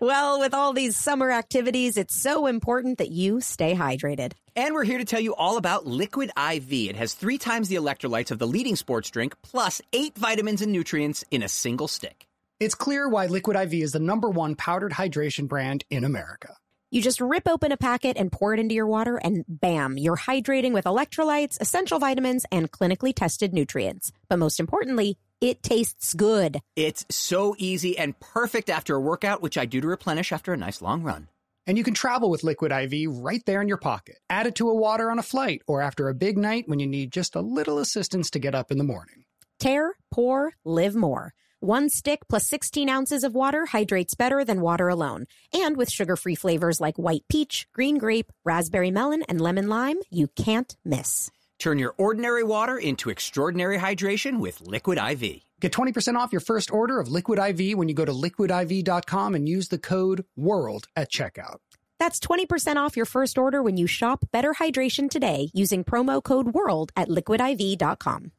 well, 0.00 0.38
with 0.38 0.54
all 0.54 0.72
these 0.72 0.96
summer 0.96 1.30
activities, 1.30 1.96
it's 1.96 2.20
so 2.20 2.46
important 2.46 2.98
that 2.98 3.10
you 3.10 3.40
stay 3.40 3.74
hydrated. 3.74 4.32
And 4.54 4.74
we're 4.74 4.84
here 4.84 4.98
to 4.98 5.04
tell 5.04 5.20
you 5.20 5.34
all 5.34 5.56
about 5.56 5.86
Liquid 5.86 6.30
IV. 6.36 6.72
It 6.72 6.96
has 6.96 7.14
three 7.14 7.38
times 7.38 7.68
the 7.68 7.76
electrolytes 7.76 8.30
of 8.30 8.38
the 8.38 8.46
leading 8.46 8.76
sports 8.76 9.10
drink, 9.10 9.34
plus 9.42 9.82
eight 9.92 10.16
vitamins 10.16 10.62
and 10.62 10.70
nutrients 10.70 11.24
in 11.30 11.42
a 11.42 11.48
single 11.48 11.88
stick. 11.88 12.26
It's 12.60 12.76
clear 12.76 13.08
why 13.08 13.26
Liquid 13.26 13.56
IV 13.56 13.74
is 13.74 13.92
the 13.92 13.98
number 13.98 14.30
one 14.30 14.54
powdered 14.54 14.92
hydration 14.92 15.48
brand 15.48 15.84
in 15.90 16.04
America. 16.04 16.54
You 16.94 17.02
just 17.02 17.20
rip 17.20 17.48
open 17.48 17.72
a 17.72 17.76
packet 17.76 18.16
and 18.16 18.30
pour 18.30 18.54
it 18.54 18.60
into 18.60 18.76
your 18.76 18.86
water, 18.86 19.16
and 19.16 19.44
bam, 19.48 19.98
you're 19.98 20.16
hydrating 20.16 20.72
with 20.72 20.84
electrolytes, 20.84 21.60
essential 21.60 21.98
vitamins, 21.98 22.46
and 22.52 22.70
clinically 22.70 23.12
tested 23.12 23.52
nutrients. 23.52 24.12
But 24.28 24.38
most 24.38 24.60
importantly, 24.60 25.18
it 25.40 25.64
tastes 25.64 26.14
good. 26.14 26.60
It's 26.76 27.04
so 27.10 27.56
easy 27.58 27.98
and 27.98 28.16
perfect 28.20 28.70
after 28.70 28.94
a 28.94 29.00
workout, 29.00 29.42
which 29.42 29.58
I 29.58 29.66
do 29.66 29.80
to 29.80 29.88
replenish 29.88 30.30
after 30.30 30.52
a 30.52 30.56
nice 30.56 30.80
long 30.80 31.02
run. 31.02 31.26
And 31.66 31.76
you 31.76 31.82
can 31.82 31.94
travel 31.94 32.30
with 32.30 32.44
Liquid 32.44 32.70
IV 32.70 33.10
right 33.10 33.42
there 33.44 33.60
in 33.60 33.66
your 33.66 33.76
pocket. 33.76 34.18
Add 34.30 34.46
it 34.46 34.54
to 34.56 34.68
a 34.68 34.76
water 34.76 35.10
on 35.10 35.18
a 35.18 35.24
flight 35.24 35.62
or 35.66 35.82
after 35.82 36.08
a 36.08 36.14
big 36.14 36.38
night 36.38 36.68
when 36.68 36.78
you 36.78 36.86
need 36.86 37.10
just 37.10 37.34
a 37.34 37.40
little 37.40 37.80
assistance 37.80 38.30
to 38.30 38.38
get 38.38 38.54
up 38.54 38.70
in 38.70 38.78
the 38.78 38.84
morning. 38.84 39.24
Tear, 39.58 39.94
pour, 40.12 40.52
live 40.64 40.94
more. 40.94 41.34
One 41.64 41.88
stick 41.88 42.28
plus 42.28 42.46
16 42.46 42.90
ounces 42.90 43.24
of 43.24 43.34
water 43.34 43.64
hydrates 43.64 44.14
better 44.14 44.44
than 44.44 44.60
water 44.60 44.90
alone. 44.90 45.28
And 45.50 45.78
with 45.78 45.90
sugar 45.90 46.14
free 46.14 46.34
flavors 46.34 46.78
like 46.78 46.98
white 46.98 47.24
peach, 47.30 47.66
green 47.72 47.96
grape, 47.96 48.30
raspberry 48.44 48.90
melon, 48.90 49.22
and 49.30 49.40
lemon 49.40 49.70
lime, 49.70 49.96
you 50.10 50.26
can't 50.26 50.76
miss. 50.84 51.30
Turn 51.58 51.78
your 51.78 51.94
ordinary 51.96 52.44
water 52.44 52.76
into 52.76 53.08
extraordinary 53.08 53.78
hydration 53.78 54.40
with 54.40 54.60
Liquid 54.60 54.98
IV. 54.98 55.40
Get 55.62 55.72
20% 55.72 56.16
off 56.16 56.32
your 56.32 56.42
first 56.42 56.70
order 56.70 57.00
of 57.00 57.08
Liquid 57.08 57.38
IV 57.38 57.78
when 57.78 57.88
you 57.88 57.94
go 57.94 58.04
to 58.04 58.12
liquidiv.com 58.12 59.34
and 59.34 59.48
use 59.48 59.68
the 59.68 59.78
code 59.78 60.26
WORLD 60.36 60.84
at 60.94 61.10
checkout. 61.10 61.60
That's 61.98 62.20
20% 62.20 62.76
off 62.76 62.94
your 62.94 63.06
first 63.06 63.38
order 63.38 63.62
when 63.62 63.78
you 63.78 63.86
shop 63.86 64.26
Better 64.30 64.52
Hydration 64.52 65.08
today 65.08 65.48
using 65.54 65.82
promo 65.82 66.22
code 66.22 66.48
WORLD 66.48 66.90
at 66.94 67.08
liquidiv.com. 67.08 68.32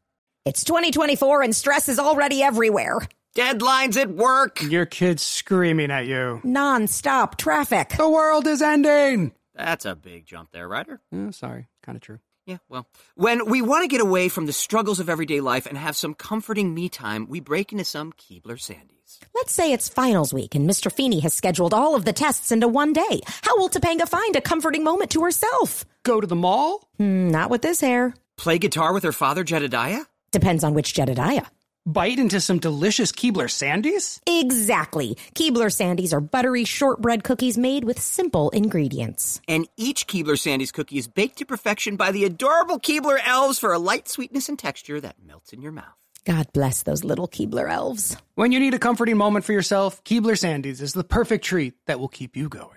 It's 0.46 0.64
2024 0.64 1.42
and 1.42 1.56
stress 1.56 1.90
is 1.90 1.98
already 1.98 2.44
everywhere. 2.44 3.00
Deadlines 3.36 3.98
at 3.98 4.12
work. 4.12 4.62
Your 4.62 4.86
kid's 4.86 5.24
screaming 5.24 5.90
at 5.90 6.06
you. 6.06 6.40
Non-stop 6.44 7.38
traffic. 7.38 7.96
The 7.98 8.08
world 8.08 8.46
is 8.46 8.62
ending. 8.62 9.32
That's 9.56 9.86
a 9.86 9.96
big 9.96 10.28
jump 10.28 10.52
there, 10.52 10.68
Ryder. 10.68 11.02
Oh, 11.12 11.32
sorry. 11.32 11.66
Kind 11.82 11.96
of 11.96 12.04
true. 12.04 12.20
Yeah, 12.46 12.58
well, 12.70 12.88
when 13.16 13.50
we 13.50 13.64
want 13.64 13.86
to 13.86 13.88
get 13.88 14.02
away 14.02 14.30
from 14.30 14.46
the 14.46 14.54
struggles 14.54 15.00
of 15.00 15.10
everyday 15.10 15.42
life 15.42 15.66
and 15.66 15.80
have 15.80 15.96
some 15.96 16.14
comforting 16.14 16.76
me 16.76 16.90
time, 16.90 17.26
we 17.28 17.40
break 17.40 17.72
into 17.72 17.84
some 17.84 18.14
Keebler 18.14 18.60
Sandies. 18.60 19.18
Let's 19.34 19.52
say 19.52 19.74
it's 19.74 19.90
finals 19.90 20.32
week 20.32 20.54
and 20.54 20.70
Mr. 20.70 20.92
Feeny 20.92 21.22
has 21.22 21.34
scheduled 21.34 21.74
all 21.74 21.96
of 21.96 22.06
the 22.06 22.14
tests 22.14 22.52
into 22.52 22.68
one 22.68 22.94
day. 22.94 23.22
How 23.42 23.58
will 23.58 23.70
Topanga 23.70 24.08
find 24.08 24.36
a 24.36 24.42
comforting 24.42 24.84
moment 24.84 25.10
to 25.12 25.24
herself? 25.24 25.86
Go 26.04 26.22
to 26.22 26.28
the 26.28 26.36
mall? 26.36 26.88
Mm, 27.00 27.32
not 27.32 27.50
with 27.50 27.64
this 27.64 27.82
hair. 27.82 28.14
Play 28.38 28.60
guitar 28.60 28.94
with 28.94 29.02
her 29.04 29.12
father, 29.12 29.44
Jedediah? 29.44 30.04
Depends 30.32 30.64
on 30.64 30.74
which 30.74 30.94
Jedediah. 30.94 31.46
Bite 31.88 32.18
into 32.18 32.42
some 32.42 32.58
delicious 32.58 33.12
Keebler 33.12 33.48
Sandies? 33.48 34.20
Exactly. 34.26 35.16
Keebler 35.36 35.70
Sandies 35.70 36.14
are 36.14 36.20
buttery 36.20 36.64
shortbread 36.66 37.24
cookies 37.24 37.60
made 37.60 37.84
with 37.84 38.02
simple 38.02 38.50
ingredients. 38.50 39.40
And 39.48 39.68
each 39.78 40.08
Keebler 40.08 40.36
Sandies 40.36 40.74
cookie 40.74 40.98
is 40.98 41.08
baked 41.08 41.38
to 41.38 41.46
perfection 41.46 41.96
by 41.96 42.12
the 42.12 42.26
adorable 42.26 42.80
Keebler 42.80 43.20
elves 43.24 43.60
for 43.60 43.72
a 43.72 43.78
light 43.78 44.08
sweetness 44.08 44.50
and 44.50 44.58
texture 44.58 45.00
that 45.00 45.24
melts 45.24 45.54
in 45.54 45.62
your 45.62 45.72
mouth. 45.72 45.94
God 46.26 46.52
bless 46.54 46.82
those 46.82 47.04
little 47.04 47.28
Keebler 47.28 47.72
elves. 47.72 48.18
When 48.34 48.52
you 48.52 48.60
need 48.60 48.74
a 48.74 48.80
comforting 48.80 49.18
moment 49.18 49.46
for 49.46 49.54
yourself, 49.54 50.04
Keebler 50.04 50.34
Sandies 50.34 50.82
is 50.82 50.94
the 50.94 51.04
perfect 51.04 51.46
treat 51.46 51.76
that 51.86 52.00
will 52.00 52.08
keep 52.08 52.36
you 52.36 52.50
going. 52.50 52.72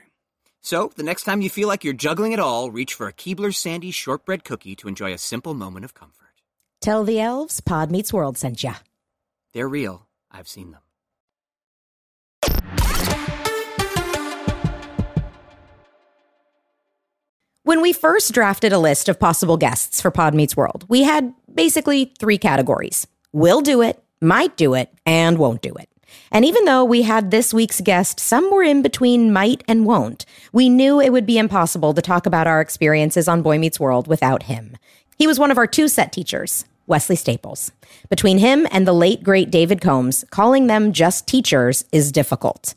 So, 0.61 0.93
the 0.97 1.02
next 1.02 1.25
time 1.25 1.40
you 1.40 1.49
feel 1.49 1.67
like 1.67 1.83
you're 1.83 1.95
juggling 1.95 2.33
it 2.33 2.40
all, 2.40 2.71
reach 2.71 2.93
for 2.93 3.09
a 3.09 3.12
Keebler 3.14 3.55
Sandies 3.55 3.95
shortbread 3.95 4.45
cookie 4.45 4.76
to 4.76 4.88
enjoy 4.88 5.14
a 5.14 5.19
simple 5.19 5.55
moment 5.55 5.87
of 5.87 5.95
comfort. 5.95 6.27
Tell 6.88 7.04
the 7.04 7.21
elves 7.21 7.61
Pod 7.61 7.90
Meets 7.90 8.14
World 8.14 8.38
sent 8.38 8.62
ya. 8.62 8.76
They're 9.52 9.68
real. 9.68 10.07
I've 10.30 10.49
seen 10.49 10.71
them. 10.71 10.80
When 17.62 17.83
we 17.83 17.92
first 17.92 18.33
drafted 18.33 18.73
a 18.73 18.78
list 18.78 19.11
of 19.11 19.21
possible 19.21 19.59
guests 19.59 20.00
for 20.00 20.11
Pod 20.11 20.33
Meets 20.33 20.57
World, 20.57 20.87
we 20.88 21.02
had 21.02 21.35
basically 21.52 22.14
three 22.18 22.38
categories 22.38 23.07
will 23.33 23.61
do 23.61 23.83
it, 23.83 24.02
might 24.23 24.57
do 24.57 24.73
it, 24.73 24.90
and 25.04 25.37
won't 25.37 25.61
do 25.61 25.75
it. 25.75 25.90
And 26.33 26.47
even 26.47 26.64
though 26.64 26.87
we 26.87 27.02
had 27.02 27.30
this 27.30 27.52
week's 27.52 27.83
guest 27.83 28.18
somewhere 28.18 28.62
in 28.62 28.80
between 28.80 29.30
might 29.30 29.62
and 29.68 29.85
won't, 29.85 30.25
we 30.54 30.71
knew 30.71 31.02
it 31.02 31.12
would 31.12 31.26
be 31.26 31.37
impossible 31.37 31.92
to 31.92 32.00
talk 32.00 32.25
about 32.25 32.47
our 32.47 32.62
experiences 32.62 33.28
on 33.28 33.42
Boy 33.42 33.59
Meets 33.59 33.78
World 33.78 34.09
without 34.09 34.45
him. 34.45 34.78
He 35.18 35.26
was 35.26 35.38
one 35.38 35.50
of 35.50 35.59
our 35.59 35.66
two 35.66 35.88
set 35.88 36.12
teachers, 36.12 36.64
Wesley 36.88 37.16
Staples. 37.16 37.71
Between 38.09 38.38
him 38.38 38.66
and 38.71 38.87
the 38.87 38.92
late 38.92 39.23
great 39.23 39.50
David 39.50 39.80
Combs, 39.80 40.25
calling 40.30 40.66
them 40.66 40.92
just 40.92 41.26
teachers 41.26 41.85
is 41.92 42.11
difficult. 42.11 42.75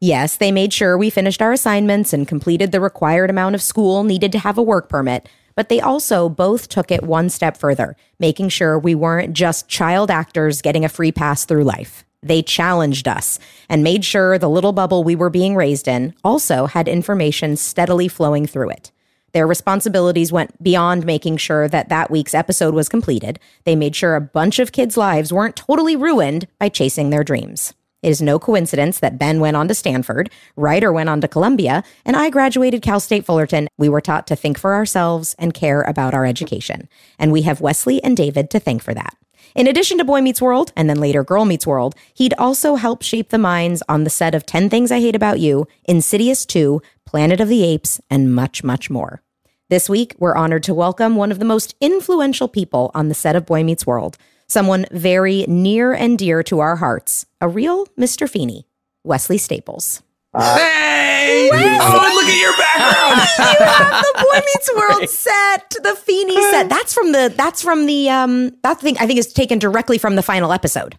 Yes, 0.00 0.36
they 0.36 0.50
made 0.50 0.72
sure 0.72 0.98
we 0.98 1.10
finished 1.10 1.40
our 1.40 1.52
assignments 1.52 2.12
and 2.12 2.26
completed 2.26 2.72
the 2.72 2.80
required 2.80 3.30
amount 3.30 3.54
of 3.54 3.62
school 3.62 4.02
needed 4.02 4.32
to 4.32 4.40
have 4.40 4.58
a 4.58 4.62
work 4.62 4.88
permit, 4.88 5.28
but 5.54 5.68
they 5.68 5.80
also 5.80 6.28
both 6.28 6.68
took 6.68 6.90
it 6.90 7.04
one 7.04 7.30
step 7.30 7.56
further, 7.56 7.96
making 8.18 8.48
sure 8.48 8.78
we 8.78 8.94
weren't 8.94 9.32
just 9.32 9.68
child 9.68 10.10
actors 10.10 10.60
getting 10.60 10.84
a 10.84 10.88
free 10.88 11.12
pass 11.12 11.44
through 11.44 11.62
life. 11.62 12.04
They 12.22 12.42
challenged 12.42 13.08
us 13.08 13.38
and 13.68 13.82
made 13.82 14.04
sure 14.04 14.38
the 14.38 14.48
little 14.48 14.72
bubble 14.72 15.02
we 15.02 15.16
were 15.16 15.30
being 15.30 15.56
raised 15.56 15.88
in 15.88 16.14
also 16.22 16.66
had 16.66 16.88
information 16.88 17.56
steadily 17.56 18.08
flowing 18.08 18.46
through 18.46 18.70
it. 18.70 18.92
Their 19.32 19.46
responsibilities 19.46 20.30
went 20.30 20.62
beyond 20.62 21.06
making 21.06 21.38
sure 21.38 21.66
that 21.68 21.88
that 21.88 22.10
week's 22.10 22.34
episode 22.34 22.74
was 22.74 22.88
completed. 22.88 23.40
They 23.64 23.74
made 23.74 23.96
sure 23.96 24.14
a 24.14 24.20
bunch 24.20 24.58
of 24.58 24.72
kids' 24.72 24.96
lives 24.96 25.32
weren't 25.32 25.56
totally 25.56 25.96
ruined 25.96 26.46
by 26.58 26.68
chasing 26.68 27.10
their 27.10 27.24
dreams. 27.24 27.72
It 28.02 28.10
is 28.10 28.20
no 28.20 28.38
coincidence 28.38 28.98
that 28.98 29.18
Ben 29.18 29.38
went 29.38 29.56
on 29.56 29.68
to 29.68 29.74
Stanford, 29.74 30.28
Ryder 30.56 30.92
went 30.92 31.08
on 31.08 31.20
to 31.20 31.28
Columbia, 31.28 31.84
and 32.04 32.16
I 32.16 32.30
graduated 32.30 32.82
Cal 32.82 32.98
State 32.98 33.24
Fullerton. 33.24 33.68
We 33.78 33.88
were 33.88 34.00
taught 34.00 34.26
to 34.26 34.36
think 34.36 34.58
for 34.58 34.74
ourselves 34.74 35.36
and 35.38 35.54
care 35.54 35.82
about 35.82 36.12
our 36.12 36.26
education. 36.26 36.88
And 37.18 37.30
we 37.30 37.42
have 37.42 37.60
Wesley 37.60 38.02
and 38.02 38.16
David 38.16 38.50
to 38.50 38.60
thank 38.60 38.82
for 38.82 38.92
that. 38.92 39.16
In 39.54 39.66
addition 39.66 39.98
to 39.98 40.04
Boy 40.04 40.20
Meets 40.20 40.42
World 40.42 40.72
and 40.74 40.88
then 40.90 40.98
later 40.98 41.22
Girl 41.22 41.44
Meets 41.44 41.66
World, 41.66 41.94
he'd 42.14 42.34
also 42.38 42.74
helped 42.74 43.04
shape 43.04 43.28
the 43.28 43.38
minds 43.38 43.82
on 43.88 44.04
the 44.04 44.10
set 44.10 44.34
of 44.34 44.46
10 44.46 44.68
Things 44.68 44.90
I 44.90 45.00
Hate 45.00 45.14
About 45.14 45.40
You, 45.40 45.68
Insidious 45.84 46.44
2, 46.46 46.80
Planet 47.06 47.40
of 47.40 47.48
the 47.48 47.64
Apes, 47.64 48.00
and 48.10 48.34
much, 48.34 48.64
much 48.64 48.88
more. 48.90 49.22
This 49.68 49.88
week, 49.88 50.14
we're 50.18 50.36
honored 50.36 50.62
to 50.64 50.74
welcome 50.74 51.16
one 51.16 51.32
of 51.32 51.38
the 51.38 51.44
most 51.44 51.74
influential 51.80 52.48
people 52.48 52.90
on 52.94 53.08
the 53.08 53.14
set 53.14 53.36
of 53.36 53.46
Boy 53.46 53.64
Meets 53.64 53.86
World, 53.86 54.18
someone 54.46 54.86
very 54.90 55.44
near 55.48 55.92
and 55.92 56.18
dear 56.18 56.42
to 56.44 56.60
our 56.60 56.76
hearts, 56.76 57.26
a 57.40 57.48
real 57.48 57.86
Mr. 57.98 58.28
Feeny, 58.28 58.66
Wesley 59.04 59.38
Staples. 59.38 60.02
Hey! 60.38 61.50
Oh, 61.52 62.12
look 62.14 62.26
at 62.26 62.40
your 62.40 62.56
background. 62.56 63.28
you 63.60 63.66
have 63.66 64.02
the 64.02 64.22
Boy 64.22 64.40
Meets 64.46 64.70
World 64.74 65.08
set, 65.08 65.70
the 65.82 65.96
Feeny 65.96 66.40
set. 66.50 66.68
That's 66.68 66.94
from 66.94 67.12
the. 67.12 67.32
That's 67.36 67.62
from 67.62 67.86
the. 67.86 68.08
Um, 68.10 68.56
that 68.62 68.80
thing 68.80 68.96
I 68.98 69.06
think 69.06 69.18
is 69.18 69.32
taken 69.32 69.58
directly 69.58 69.98
from 69.98 70.16
the 70.16 70.22
final 70.22 70.52
episode. 70.52 70.98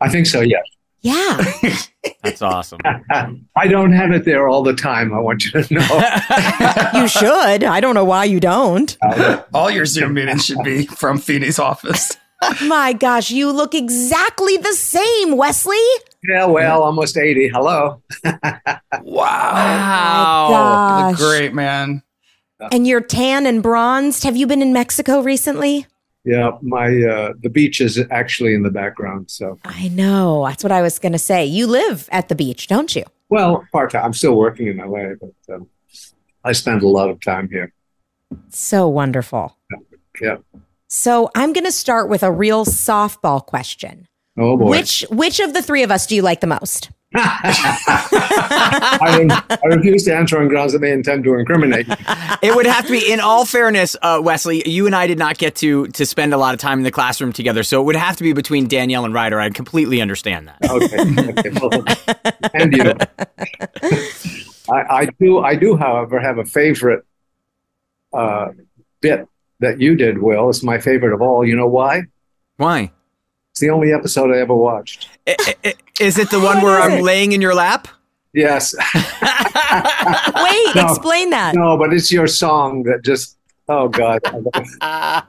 I 0.00 0.08
think 0.08 0.26
so. 0.26 0.40
Yes. 0.40 0.64
Yeah. 1.04 1.44
That's 2.24 2.40
awesome. 2.42 2.80
I 3.56 3.68
don't 3.68 3.92
have 3.92 4.10
it 4.12 4.24
there 4.24 4.48
all 4.48 4.62
the 4.62 4.74
time. 4.74 5.12
I 5.12 5.20
want 5.20 5.44
you 5.44 5.50
to 5.62 5.74
know. 5.74 5.80
you 7.00 7.06
should. 7.08 7.62
I 7.62 7.78
don't 7.80 7.94
know 7.94 8.04
why 8.06 8.24
you 8.24 8.40
don't. 8.40 8.96
Oh, 9.02 9.44
all 9.52 9.70
your 9.70 9.84
Zoom 9.84 10.14
meetings 10.14 10.46
should 10.46 10.62
be 10.64 10.86
from 10.86 11.18
Feeny's 11.18 11.58
office. 11.58 12.10
My 12.66 12.94
gosh, 12.94 13.30
you 13.30 13.52
look 13.52 13.74
exactly 13.74 14.56
the 14.56 14.72
same, 14.72 15.36
Wesley. 15.36 15.76
yeah, 16.26 16.46
well, 16.46 16.82
almost 16.82 17.16
80. 17.18 17.48
Hello. 17.48 18.02
Wow. 19.02 20.48
Oh 20.50 20.98
You 20.98 21.08
look 21.10 21.18
great, 21.18 21.54
man. 21.54 22.02
And 22.72 22.86
you're 22.86 23.00
tan 23.02 23.44
and 23.46 23.62
bronzed. 23.62 24.24
Have 24.24 24.36
you 24.36 24.46
been 24.46 24.62
in 24.62 24.72
Mexico 24.72 25.20
recently? 25.20 25.86
Yeah, 26.24 26.52
my 26.62 26.86
uh, 26.86 27.32
the 27.40 27.50
beach 27.50 27.80
is 27.80 28.00
actually 28.10 28.54
in 28.54 28.62
the 28.62 28.70
background. 28.70 29.30
So, 29.30 29.58
I 29.64 29.88
know. 29.88 30.46
That's 30.46 30.62
what 30.62 30.72
I 30.72 30.80
was 30.80 30.98
going 30.98 31.12
to 31.12 31.18
say. 31.18 31.44
You 31.44 31.66
live 31.66 32.08
at 32.10 32.28
the 32.28 32.34
beach, 32.34 32.66
don't 32.66 32.94
you? 32.96 33.04
well, 33.28 33.64
part 33.72 33.90
time. 33.90 34.04
I'm 34.04 34.12
still 34.12 34.34
working 34.36 34.68
in 34.68 34.76
LA, 34.78 35.14
but 35.20 35.54
um, 35.54 35.68
I 36.44 36.52
spend 36.52 36.82
a 36.82 36.88
lot 36.88 37.10
of 37.10 37.20
time 37.20 37.48
here. 37.50 37.72
So 38.50 38.88
wonderful. 38.88 39.58
Yeah. 40.20 40.36
So 40.88 41.30
I'm 41.34 41.52
going 41.52 41.64
to 41.64 41.72
start 41.72 42.08
with 42.08 42.22
a 42.22 42.30
real 42.30 42.64
softball 42.64 43.44
question. 43.44 44.06
Oh 44.38 44.56
boy. 44.56 44.70
Which 44.70 45.04
which 45.10 45.40
of 45.40 45.52
the 45.52 45.62
three 45.62 45.82
of 45.82 45.90
us 45.90 46.06
do 46.06 46.16
you 46.16 46.22
like 46.22 46.40
the 46.40 46.46
most? 46.46 46.90
I, 47.16 49.42
I 49.62 49.66
refuse 49.66 50.04
to 50.04 50.14
answer 50.14 50.38
on 50.40 50.48
grounds 50.48 50.72
that 50.72 50.80
they 50.80 50.92
intend 50.92 51.24
to 51.24 51.34
incriminate. 51.34 51.86
it 52.42 52.54
would 52.54 52.66
have 52.66 52.86
to 52.86 52.92
be 52.92 53.12
in 53.12 53.20
all 53.20 53.44
fairness 53.44 53.96
uh, 54.02 54.20
wesley 54.22 54.68
you 54.68 54.86
and 54.86 54.94
i 54.94 55.06
did 55.06 55.18
not 55.18 55.38
get 55.38 55.54
to 55.56 55.86
to 55.88 56.06
spend 56.06 56.34
a 56.34 56.36
lot 56.36 56.54
of 56.54 56.60
time 56.60 56.78
in 56.78 56.84
the 56.84 56.90
classroom 56.90 57.32
together 57.32 57.62
so 57.62 57.80
it 57.80 57.84
would 57.84 57.96
have 57.96 58.16
to 58.16 58.22
be 58.22 58.32
between 58.32 58.66
danielle 58.66 59.04
and 59.04 59.14
ryder 59.14 59.40
i 59.40 59.48
completely 59.50 60.00
understand 60.00 60.48
that 60.48 60.58
Okay. 60.70 60.96
okay. 61.38 61.50
And 62.54 62.72
you. 62.72 62.92
I, 64.70 65.00
I 65.00 65.06
do. 65.20 65.38
I 65.40 65.54
do, 65.56 65.76
however, 65.76 66.18
have 66.20 66.38
a 66.38 66.44
favorite 66.44 67.04
uh, 68.12 68.48
bit 69.00 69.26
that 69.60 69.80
you 69.80 69.94
did, 69.94 70.18
Will. 70.18 70.48
It's 70.50 70.62
my 70.62 70.78
favorite 70.78 71.14
of 71.14 71.22
all. 71.22 71.46
You 71.46 71.56
know 71.56 71.66
why? 71.66 72.02
why 72.56 72.92
It's 73.50 73.60
the 73.60 73.70
only 73.70 73.92
episode 73.92 74.34
I 74.34 74.38
ever 74.38 74.54
watched. 74.54 75.08
Is 76.00 76.18
it 76.18 76.30
the 76.30 76.40
one 76.40 76.60
where 76.62 76.80
i'm 76.80 76.98
it? 76.98 77.02
laying 77.02 77.32
in 77.32 77.40
your 77.40 77.54
lap 77.54 77.88
Yes. 78.36 78.74
Wait, 78.94 80.74
No. 80.74 80.82
explain 80.88 81.30
that. 81.30 81.52
no, 81.54 81.76
but 81.78 81.92
it's 81.94 82.10
your 82.10 82.26
song 82.26 82.82
that 82.82 83.04
just. 83.04 83.38
Oh 83.68 83.86
God. 83.88 84.20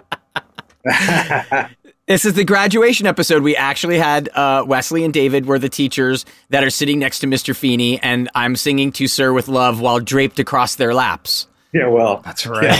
This 2.07 2.23
is 2.23 2.33
the 2.35 2.43
graduation 2.43 3.07
episode. 3.07 3.41
We 3.41 3.55
actually 3.55 3.97
had 3.97 4.29
uh, 4.35 4.63
Wesley 4.67 5.03
and 5.03 5.11
David 5.11 5.47
were 5.47 5.57
the 5.57 5.69
teachers 5.69 6.23
that 6.51 6.63
are 6.63 6.69
sitting 6.69 6.99
next 6.99 7.17
to 7.19 7.27
Mr. 7.27 7.55
Feeny, 7.55 7.99
and 7.99 8.29
I'm 8.35 8.55
singing 8.55 8.91
"To 8.91 9.07
Sir 9.07 9.33
with 9.33 9.47
Love" 9.47 9.81
while 9.81 9.99
draped 9.99 10.37
across 10.39 10.75
their 10.75 10.93
laps. 10.93 11.47
yeah. 11.73 11.87
Well, 11.87 12.21
That's 12.23 12.45
right. 12.45 12.77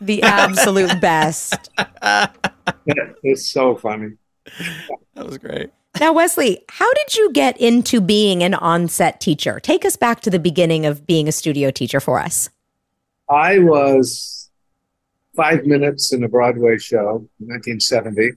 The 0.00 0.22
absolute 0.22 1.02
best. 1.02 1.68
it's 3.22 3.46
so 3.52 3.74
funny. 3.76 4.12
That 5.14 5.26
was 5.26 5.36
great. 5.36 5.68
Now, 5.98 6.12
Wesley, 6.12 6.62
how 6.68 6.92
did 6.92 7.16
you 7.16 7.32
get 7.32 7.56
into 7.58 8.00
being 8.00 8.42
an 8.42 8.52
on-set 8.54 9.20
teacher? 9.20 9.58
Take 9.60 9.84
us 9.84 9.96
back 9.96 10.20
to 10.20 10.30
the 10.30 10.38
beginning 10.38 10.84
of 10.84 11.06
being 11.06 11.26
a 11.26 11.32
studio 11.32 11.70
teacher 11.70 12.00
for 12.00 12.18
us. 12.18 12.50
I 13.30 13.58
was 13.58 14.50
five 15.34 15.64
minutes 15.64 16.12
in 16.12 16.22
a 16.22 16.28
Broadway 16.28 16.78
show 16.78 17.28
in 17.40 17.48
1970 17.48 18.32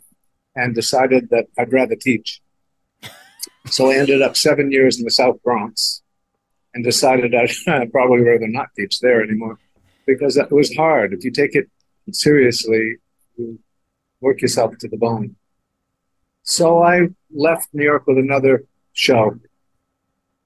and 0.55 0.73
decided 0.73 1.29
that 1.31 1.47
I'd 1.57 1.73
rather 1.73 1.95
teach. 1.95 2.41
So 3.67 3.91
I 3.91 3.95
ended 3.95 4.21
up 4.21 4.37
seven 4.37 4.71
years 4.71 4.97
in 4.97 5.03
the 5.03 5.11
South 5.11 5.41
Bronx 5.43 6.01
and 6.73 6.83
decided 6.83 7.35
I'd 7.67 7.91
probably 7.91 8.21
rather 8.21 8.47
not 8.47 8.69
teach 8.75 8.99
there 8.99 9.21
anymore 9.21 9.57
because 10.05 10.37
it 10.37 10.51
was 10.51 10.73
hard. 10.75 11.13
If 11.13 11.23
you 11.23 11.31
take 11.31 11.55
it 11.55 11.69
seriously, 12.11 12.95
you 13.37 13.59
work 14.21 14.41
yourself 14.41 14.77
to 14.79 14.87
the 14.87 14.97
bone. 14.97 15.35
So 16.49 16.81
I 16.81 17.09
left 17.31 17.69
New 17.73 17.83
York 17.83 18.07
with 18.07 18.17
another 18.17 18.65
show, 18.93 19.35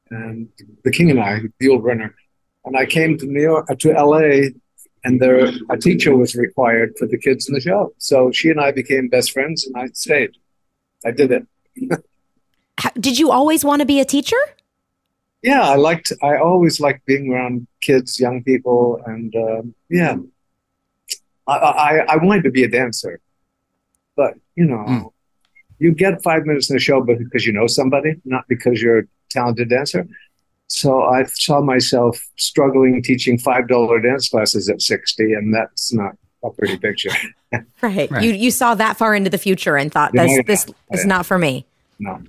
and 0.09 0.49
The 0.83 0.91
King 0.91 1.09
and 1.11 1.19
I, 1.19 1.39
the 1.59 1.69
old 1.69 1.85
runner, 1.85 2.13
and 2.65 2.75
I 2.75 2.85
came 2.85 3.17
to 3.19 3.25
New 3.25 3.41
York 3.41 3.67
uh, 3.71 3.75
to 3.75 3.93
LA, 3.93 4.49
and 5.05 5.21
there 5.21 5.49
a 5.69 5.77
teacher 5.77 6.13
was 6.15 6.35
required 6.35 6.93
for 6.99 7.07
the 7.07 7.17
kids 7.17 7.47
in 7.47 7.53
the 7.53 7.61
show. 7.61 7.93
So 7.99 8.31
she 8.33 8.49
and 8.49 8.59
I 8.59 8.71
became 8.73 9.07
best 9.07 9.31
friends, 9.31 9.65
and 9.65 9.77
I 9.77 9.87
stayed. 9.93 10.31
I 11.05 11.11
did 11.11 11.31
it. 11.31 11.47
How, 12.77 12.89
did 12.99 13.17
you 13.17 13.31
always 13.31 13.63
want 13.63 13.79
to 13.79 13.85
be 13.85 14.01
a 14.01 14.05
teacher? 14.05 14.41
Yeah, 15.41 15.61
I 15.61 15.75
liked. 15.75 16.11
I 16.21 16.35
always 16.35 16.81
liked 16.81 17.05
being 17.05 17.31
around 17.31 17.65
kids, 17.79 18.19
young 18.19 18.43
people, 18.43 18.99
and 19.05 19.33
um, 19.37 19.73
yeah, 19.89 20.17
I, 21.47 21.53
I 21.53 21.91
I 22.13 22.17
wanted 22.17 22.43
to 22.43 22.51
be 22.51 22.65
a 22.65 22.67
dancer, 22.67 23.21
but 24.17 24.33
you 24.55 24.65
know, 24.65 24.83
Mm. 24.85 25.12
You 25.79 25.93
get 25.93 26.21
five 26.23 26.45
minutes 26.45 26.69
in 26.69 26.75
the 26.75 26.79
show 26.79 27.01
because 27.01 27.45
you 27.45 27.53
know 27.53 27.67
somebody, 27.67 28.15
not 28.25 28.47
because 28.47 28.81
you're 28.81 28.99
a 28.99 29.03
talented 29.29 29.69
dancer. 29.69 30.07
So 30.67 31.03
I 31.03 31.23
saw 31.25 31.61
myself 31.61 32.19
struggling 32.37 33.01
teaching 33.03 33.37
five 33.37 33.67
dollar 33.67 33.99
dance 33.99 34.29
classes 34.29 34.69
at 34.69 34.81
sixty, 34.81 35.33
and 35.33 35.53
that's 35.53 35.93
not 35.93 36.15
a 36.43 36.49
pretty 36.49 36.77
picture. 36.77 37.11
Right. 37.83 38.09
Right. 38.09 38.23
You 38.23 38.31
you 38.31 38.49
saw 38.49 38.73
that 38.73 38.97
far 38.97 39.13
into 39.13 39.29
the 39.29 39.37
future 39.37 39.77
and 39.77 39.91
thought 39.91 40.09
Yeah, 40.15 40.23
this 40.23 40.65
yeah, 40.67 40.73
this 40.89 41.01
is 41.01 41.05
not 41.05 41.27
for 41.27 41.37
me. 41.37 41.67
No. 41.99 42.19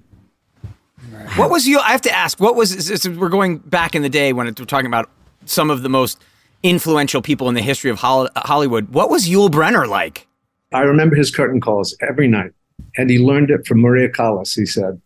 What 1.36 1.48
was 1.48 1.66
you? 1.66 1.78
I 1.78 1.92
have 1.92 2.02
to 2.02 2.12
ask. 2.12 2.38
What 2.40 2.56
was? 2.56 2.88
this 2.88 3.08
We're 3.08 3.30
going 3.30 3.58
back 3.58 3.94
in 3.94 4.02
the 4.02 4.10
day 4.10 4.34
when 4.34 4.48
it, 4.48 4.60
we're 4.60 4.66
talking 4.66 4.86
about 4.86 5.08
some 5.46 5.70
of 5.70 5.82
the 5.82 5.88
most 5.88 6.20
influential 6.62 7.22
people 7.22 7.48
in 7.48 7.54
the 7.54 7.62
history 7.62 7.90
of 7.90 7.98
Hollywood. 7.98 8.90
What 8.90 9.10
was 9.10 9.28
Yul 9.28 9.48
Brynner 9.48 9.88
like? 9.88 10.26
I 10.72 10.80
remember 10.80 11.14
his 11.16 11.30
curtain 11.30 11.60
calls 11.60 11.96
every 12.00 12.26
night, 12.26 12.52
and 12.96 13.10
he 13.10 13.18
learned 13.18 13.50
it 13.50 13.66
from 13.66 13.80
Maria 13.80 14.08
Callas. 14.08 14.54
He 14.54 14.66
said 14.66 15.00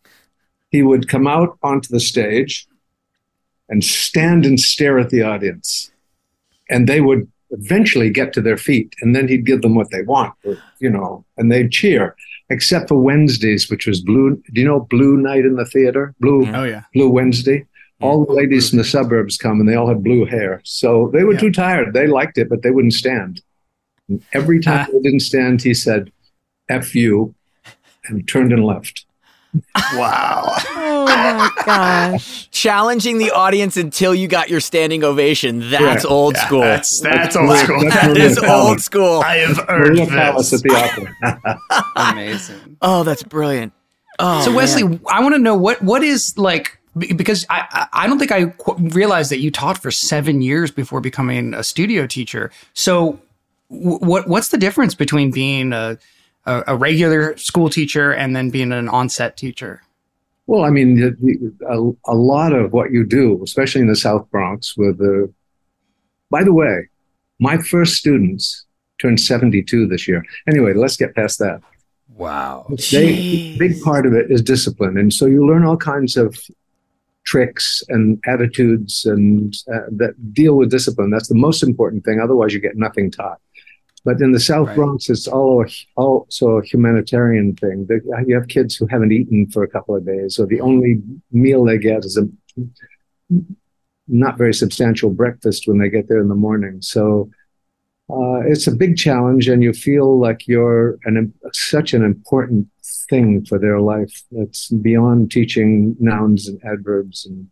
he 0.69 0.83
would 0.83 1.07
come 1.07 1.27
out 1.27 1.57
onto 1.63 1.89
the 1.89 1.99
stage 1.99 2.67
and 3.69 3.83
stand 3.83 4.45
and 4.45 4.59
stare 4.59 4.99
at 4.99 5.09
the 5.09 5.21
audience, 5.21 5.91
and 6.69 6.87
they 6.87 7.01
would 7.01 7.27
eventually 7.51 8.09
get 8.09 8.31
to 8.33 8.41
their 8.41 8.57
feet, 8.57 8.93
and 9.01 9.15
then 9.15 9.27
he'd 9.27 9.45
give 9.45 9.61
them 9.61 9.73
what 9.75 9.89
they 9.91 10.03
want, 10.03 10.33
or, 10.43 10.57
you 10.79 10.89
know, 10.89 11.25
and 11.37 11.51
they'd 11.51 11.71
cheer. 11.71 12.15
Except 12.51 12.87
for 12.89 12.95
Wednesdays, 12.99 13.69
which 13.69 13.85
was 13.85 14.01
blue. 14.01 14.41
Do 14.53 14.61
you 14.61 14.65
know 14.67 14.79
Blue 14.89 15.17
Night 15.17 15.45
in 15.45 15.55
the 15.55 15.65
theater? 15.65 16.15
Blue 16.19 16.47
Oh 16.51 16.63
yeah. 16.63 16.81
Blue 16.95 17.07
Wednesday. 17.09 17.65
All 18.01 18.25
the 18.25 18.33
ladies 18.33 18.71
in 18.71 18.77
the 18.79 18.83
suburbs 18.83 19.37
come, 19.37 19.59
and 19.59 19.69
they 19.69 19.75
all 19.75 19.87
had 19.87 20.03
blue 20.03 20.25
hair. 20.25 20.61
So 20.63 21.11
they 21.13 21.23
were 21.23 21.33
Yeah. 21.33 21.39
too 21.41 21.51
tired. 21.51 21.93
They 21.93 22.07
liked 22.07 22.37
it, 22.39 22.49
but 22.49 22.63
they 22.63 22.71
wouldn't 22.71 22.93
stand. 22.93 23.41
And 24.07 24.23
every 24.33 24.59
time 24.61 24.87
Ah. 24.87 24.91
they 24.91 24.99
didn't 25.01 25.19
stand, 25.19 25.61
he 25.61 25.73
said, 25.75 26.11
F 26.69 26.95
you, 26.95 27.35
and 28.09 28.27
turned 28.27 28.51
and 28.51 28.63
left. 28.65 29.05
Wow. 29.95 30.55
Oh 30.91 31.05
my 31.05 31.49
gosh. 31.65 32.49
Challenging 32.51 33.17
the 33.17 33.31
audience 33.31 33.77
until 33.77 34.13
you 34.13 34.27
got 34.27 34.49
your 34.49 34.59
standing 34.59 35.03
ovation. 35.03 35.69
That's 35.69 36.05
old 36.05 36.37
school. 36.37 36.61
That's 36.61 36.99
that's 36.99 37.35
old 37.35 37.55
school. 37.57 37.77
Maria 37.77 37.89
that 37.91 38.17
is 38.17 38.37
old 38.39 38.79
school. 38.81 39.21
I 39.21 39.37
have 39.37 39.65
earned 39.69 39.95
Maria 39.97 40.05
Callas 40.07 40.53
at 40.53 40.61
the 40.61 41.15
opera. 41.23 41.59
Amazing. 41.95 42.77
Oh, 42.81 43.03
that's 43.03 43.23
brilliant. 43.23 43.73
Oh, 44.19 44.41
So 44.41 44.49
man. 44.49 44.55
Wesley, 44.57 44.99
I 45.09 45.21
want 45.21 45.35
to 45.35 45.39
know 45.39 45.55
what 45.55 45.81
what 45.81 46.03
is 46.03 46.37
like 46.37 46.79
because 46.97 47.45
I 47.49 47.65
I 47.91 48.03
I 48.03 48.07
don't 48.07 48.19
think 48.19 48.31
I 48.31 48.45
qu- 48.45 48.75
realized 48.89 49.31
that 49.31 49.39
you 49.39 49.51
taught 49.51 49.81
for 49.81 49.91
seven 49.91 50.41
years 50.41 50.71
before 50.71 51.01
becoming 51.01 51.53
a 51.53 51.63
studio 51.63 52.05
teacher. 52.07 52.51
So 52.73 53.19
w- 53.69 53.97
what 53.99 54.27
what's 54.27 54.49
the 54.49 54.57
difference 54.57 54.95
between 54.95 55.31
being 55.31 55.71
a 55.73 55.97
a, 56.45 56.63
a 56.67 56.75
regular 56.75 57.37
school 57.37 57.69
teacher 57.69 58.11
and 58.11 58.35
then 58.35 58.49
being 58.49 58.71
an 58.71 58.89
on-set 58.89 59.37
teacher? 59.37 59.81
Well, 60.47 60.63
I 60.63 60.71
mean, 60.71 60.95
the, 60.95 61.11
the, 61.21 61.65
a, 61.67 62.11
a 62.11 62.15
lot 62.15 62.53
of 62.53 62.73
what 62.73 62.91
you 62.91 63.05
do, 63.05 63.39
especially 63.43 63.81
in 63.81 63.87
the 63.87 63.95
South 63.95 64.29
Bronx, 64.31 64.75
with 64.75 64.97
the. 64.97 65.31
By 66.31 66.43
the 66.43 66.53
way, 66.53 66.89
my 67.39 67.57
first 67.57 67.95
students 67.95 68.65
turned 69.01 69.19
72 69.19 69.87
this 69.87 70.07
year. 70.07 70.23
Anyway, 70.47 70.73
let's 70.73 70.97
get 70.97 71.15
past 71.15 71.39
that. 71.39 71.61
wow. 72.09 72.67
They, 72.91 73.55
big 73.57 73.81
part 73.81 74.05
of 74.05 74.13
it 74.13 74.29
is 74.29 74.41
discipline, 74.41 74.97
and 74.97 75.13
so 75.13 75.25
you 75.25 75.45
learn 75.45 75.65
all 75.65 75.77
kinds 75.77 76.17
of 76.17 76.35
tricks 77.25 77.83
and 77.89 78.19
attitudes 78.25 79.05
and 79.05 79.55
uh, 79.71 79.81
that 79.91 80.33
deal 80.33 80.55
with 80.55 80.71
discipline. 80.71 81.11
That's 81.11 81.27
the 81.27 81.35
most 81.35 81.61
important 81.61 82.03
thing. 82.03 82.19
Otherwise, 82.19 82.53
you 82.53 82.59
get 82.59 82.75
nothing 82.75 83.11
taught. 83.11 83.39
But 84.05 84.21
in 84.21 84.31
the 84.31 84.39
South 84.39 84.67
Right. 84.67 84.75
Bronx, 84.77 85.09
it's 85.09 85.27
all 85.27 85.65
also 85.95 86.57
a 86.57 86.63
humanitarian 86.65 87.55
thing. 87.55 87.87
You 88.27 88.35
have 88.35 88.47
kids 88.47 88.75
who 88.75 88.87
haven't 88.87 89.11
eaten 89.11 89.49
for 89.51 89.63
a 89.63 89.67
couple 89.67 89.95
of 89.95 90.05
days, 90.05 90.35
so 90.35 90.45
the 90.45 90.61
only 90.61 91.01
meal 91.31 91.65
they 91.65 91.77
get 91.77 92.05
is 92.05 92.17
a 92.17 92.27
not 94.07 94.37
very 94.37 94.53
substantial 94.53 95.09
breakfast 95.11 95.67
when 95.67 95.77
they 95.77 95.89
get 95.89 96.07
there 96.07 96.19
in 96.19 96.29
the 96.29 96.35
morning. 96.35 96.81
So 96.81 97.29
uh, 98.09 98.39
it's 98.47 98.65
a 98.67 98.71
big 98.75 98.97
challenge, 98.97 99.47
and 99.47 99.61
you 99.61 99.71
feel 99.73 100.17
like 100.19 100.47
you're 100.47 100.97
an, 101.05 101.31
such 101.53 101.93
an 101.93 102.03
important 102.03 102.67
thing 103.09 103.45
for 103.45 103.59
their 103.59 103.79
life. 103.81 104.23
It's 104.31 104.69
beyond 104.69 105.31
teaching 105.31 105.95
nouns 105.99 106.47
and 106.47 106.59
adverbs 106.65 107.25
and 107.27 107.47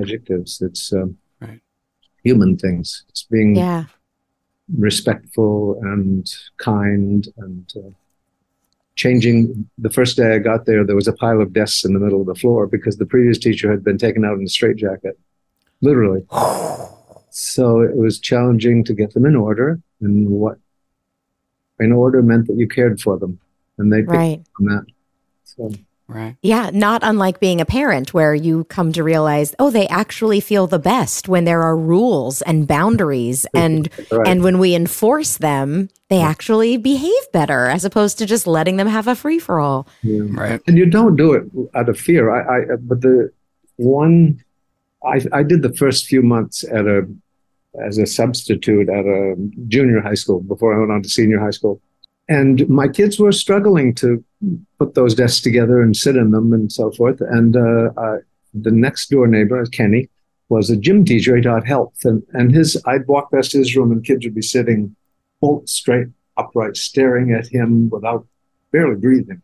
adjectives. 0.00 0.62
It's 0.62 0.92
um, 0.92 1.18
Right. 1.40 1.60
human 2.24 2.56
things. 2.56 3.04
It's 3.10 3.24
being 3.24 3.56
Yeah. 3.56 3.84
Respectful 4.78 5.78
and 5.82 6.30
kind 6.58 7.28
and 7.38 7.72
uh, 7.76 7.90
changing. 8.96 9.68
The 9.78 9.90
first 9.90 10.16
day 10.16 10.34
I 10.34 10.38
got 10.38 10.66
there, 10.66 10.84
there 10.84 10.96
was 10.96 11.08
a 11.08 11.12
pile 11.12 11.40
of 11.40 11.52
desks 11.52 11.84
in 11.84 11.92
the 11.94 12.00
middle 12.00 12.20
of 12.20 12.26
the 12.26 12.34
floor 12.34 12.66
because 12.66 12.96
the 12.96 13.06
previous 13.06 13.38
teacher 13.38 13.70
had 13.70 13.82
been 13.84 13.98
taken 13.98 14.24
out 14.24 14.38
in 14.38 14.44
a 14.44 14.48
straitjacket, 14.48 15.18
literally. 15.80 16.24
So 17.34 17.80
it 17.80 17.96
was 17.96 18.20
challenging 18.20 18.84
to 18.84 18.92
get 18.92 19.14
them 19.14 19.24
in 19.24 19.34
order, 19.34 19.80
and 20.02 20.28
what 20.28 20.58
in 21.80 21.90
order 21.90 22.20
meant 22.20 22.46
that 22.48 22.56
you 22.56 22.68
cared 22.68 23.00
for 23.00 23.18
them, 23.18 23.40
and 23.78 23.90
they 23.90 24.00
picked 24.02 24.08
Right. 24.10 24.42
on 24.60 24.66
that. 24.66 24.84
So 25.44 25.72
Right. 26.12 26.36
Yeah, 26.42 26.70
not 26.72 27.02
unlike 27.04 27.40
being 27.40 27.60
a 27.60 27.64
parent 27.64 28.12
where 28.12 28.34
you 28.34 28.64
come 28.64 28.92
to 28.92 29.02
realize, 29.02 29.54
oh, 29.58 29.70
they 29.70 29.88
actually 29.88 30.40
feel 30.40 30.66
the 30.66 30.78
best 30.78 31.28
when 31.28 31.44
there 31.44 31.62
are 31.62 31.76
rules 31.76 32.42
and 32.42 32.66
boundaries 32.66 33.46
and 33.54 33.88
right. 34.10 34.28
and 34.28 34.42
when 34.42 34.58
we 34.58 34.74
enforce 34.74 35.38
them, 35.38 35.88
they 36.08 36.20
actually 36.20 36.76
behave 36.76 37.32
better 37.32 37.66
as 37.66 37.84
opposed 37.84 38.18
to 38.18 38.26
just 38.26 38.46
letting 38.46 38.76
them 38.76 38.86
have 38.88 39.08
a 39.08 39.14
free 39.14 39.38
for 39.38 39.60
all. 39.60 39.88
yeah. 40.02 40.22
Right. 40.30 40.60
and 40.66 40.76
you 40.76 40.86
don't 40.86 41.16
do 41.16 41.32
it 41.32 41.44
out 41.74 41.88
of 41.88 41.98
fear. 41.98 42.30
I, 42.30 42.56
I 42.56 42.76
but 42.76 43.00
the 43.00 43.30
one 43.76 44.42
I, 45.04 45.24
I 45.32 45.42
did 45.42 45.62
the 45.62 45.72
first 45.72 46.06
few 46.06 46.22
months 46.22 46.64
at 46.64 46.86
a 46.86 47.08
as 47.80 47.96
a 47.96 48.06
substitute 48.06 48.88
at 48.90 49.06
a 49.06 49.34
junior 49.66 50.00
high 50.00 50.14
school 50.14 50.40
before 50.40 50.74
I 50.74 50.78
went 50.78 50.92
on 50.92 51.02
to 51.02 51.08
senior 51.08 51.40
high 51.40 51.50
school, 51.50 51.80
and 52.28 52.68
my 52.68 52.88
kids 52.88 53.18
were 53.18 53.32
struggling 53.32 53.94
to 53.96 54.22
put 54.78 54.94
those 54.94 55.14
desks 55.14 55.40
together 55.40 55.80
and 55.80 55.96
sit 55.96 56.16
in 56.16 56.30
them 56.30 56.52
and 56.52 56.70
so 56.70 56.90
forth. 56.92 57.20
And 57.20 57.56
uh, 57.56 57.90
uh, 57.96 58.18
the 58.54 58.70
next 58.70 59.10
door 59.10 59.26
neighbor, 59.26 59.64
Kenny, 59.66 60.08
was 60.48 60.70
a 60.70 60.76
gym 60.76 61.04
teacher. 61.04 61.36
He 61.36 61.42
taught 61.42 61.66
health, 61.66 61.96
and 62.04 62.22
and 62.32 62.54
his 62.54 62.80
I'd 62.86 63.06
walk 63.06 63.32
past 63.32 63.52
his 63.52 63.74
room 63.74 63.92
and 63.92 64.04
kids 64.04 64.24
would 64.24 64.34
be 64.34 64.42
sitting 64.42 64.94
bolt 65.40 65.68
straight 65.68 66.08
upright, 66.36 66.76
staring 66.76 67.32
at 67.32 67.46
him 67.48 67.90
without 67.90 68.26
barely 68.70 68.96
breathing. 68.96 69.42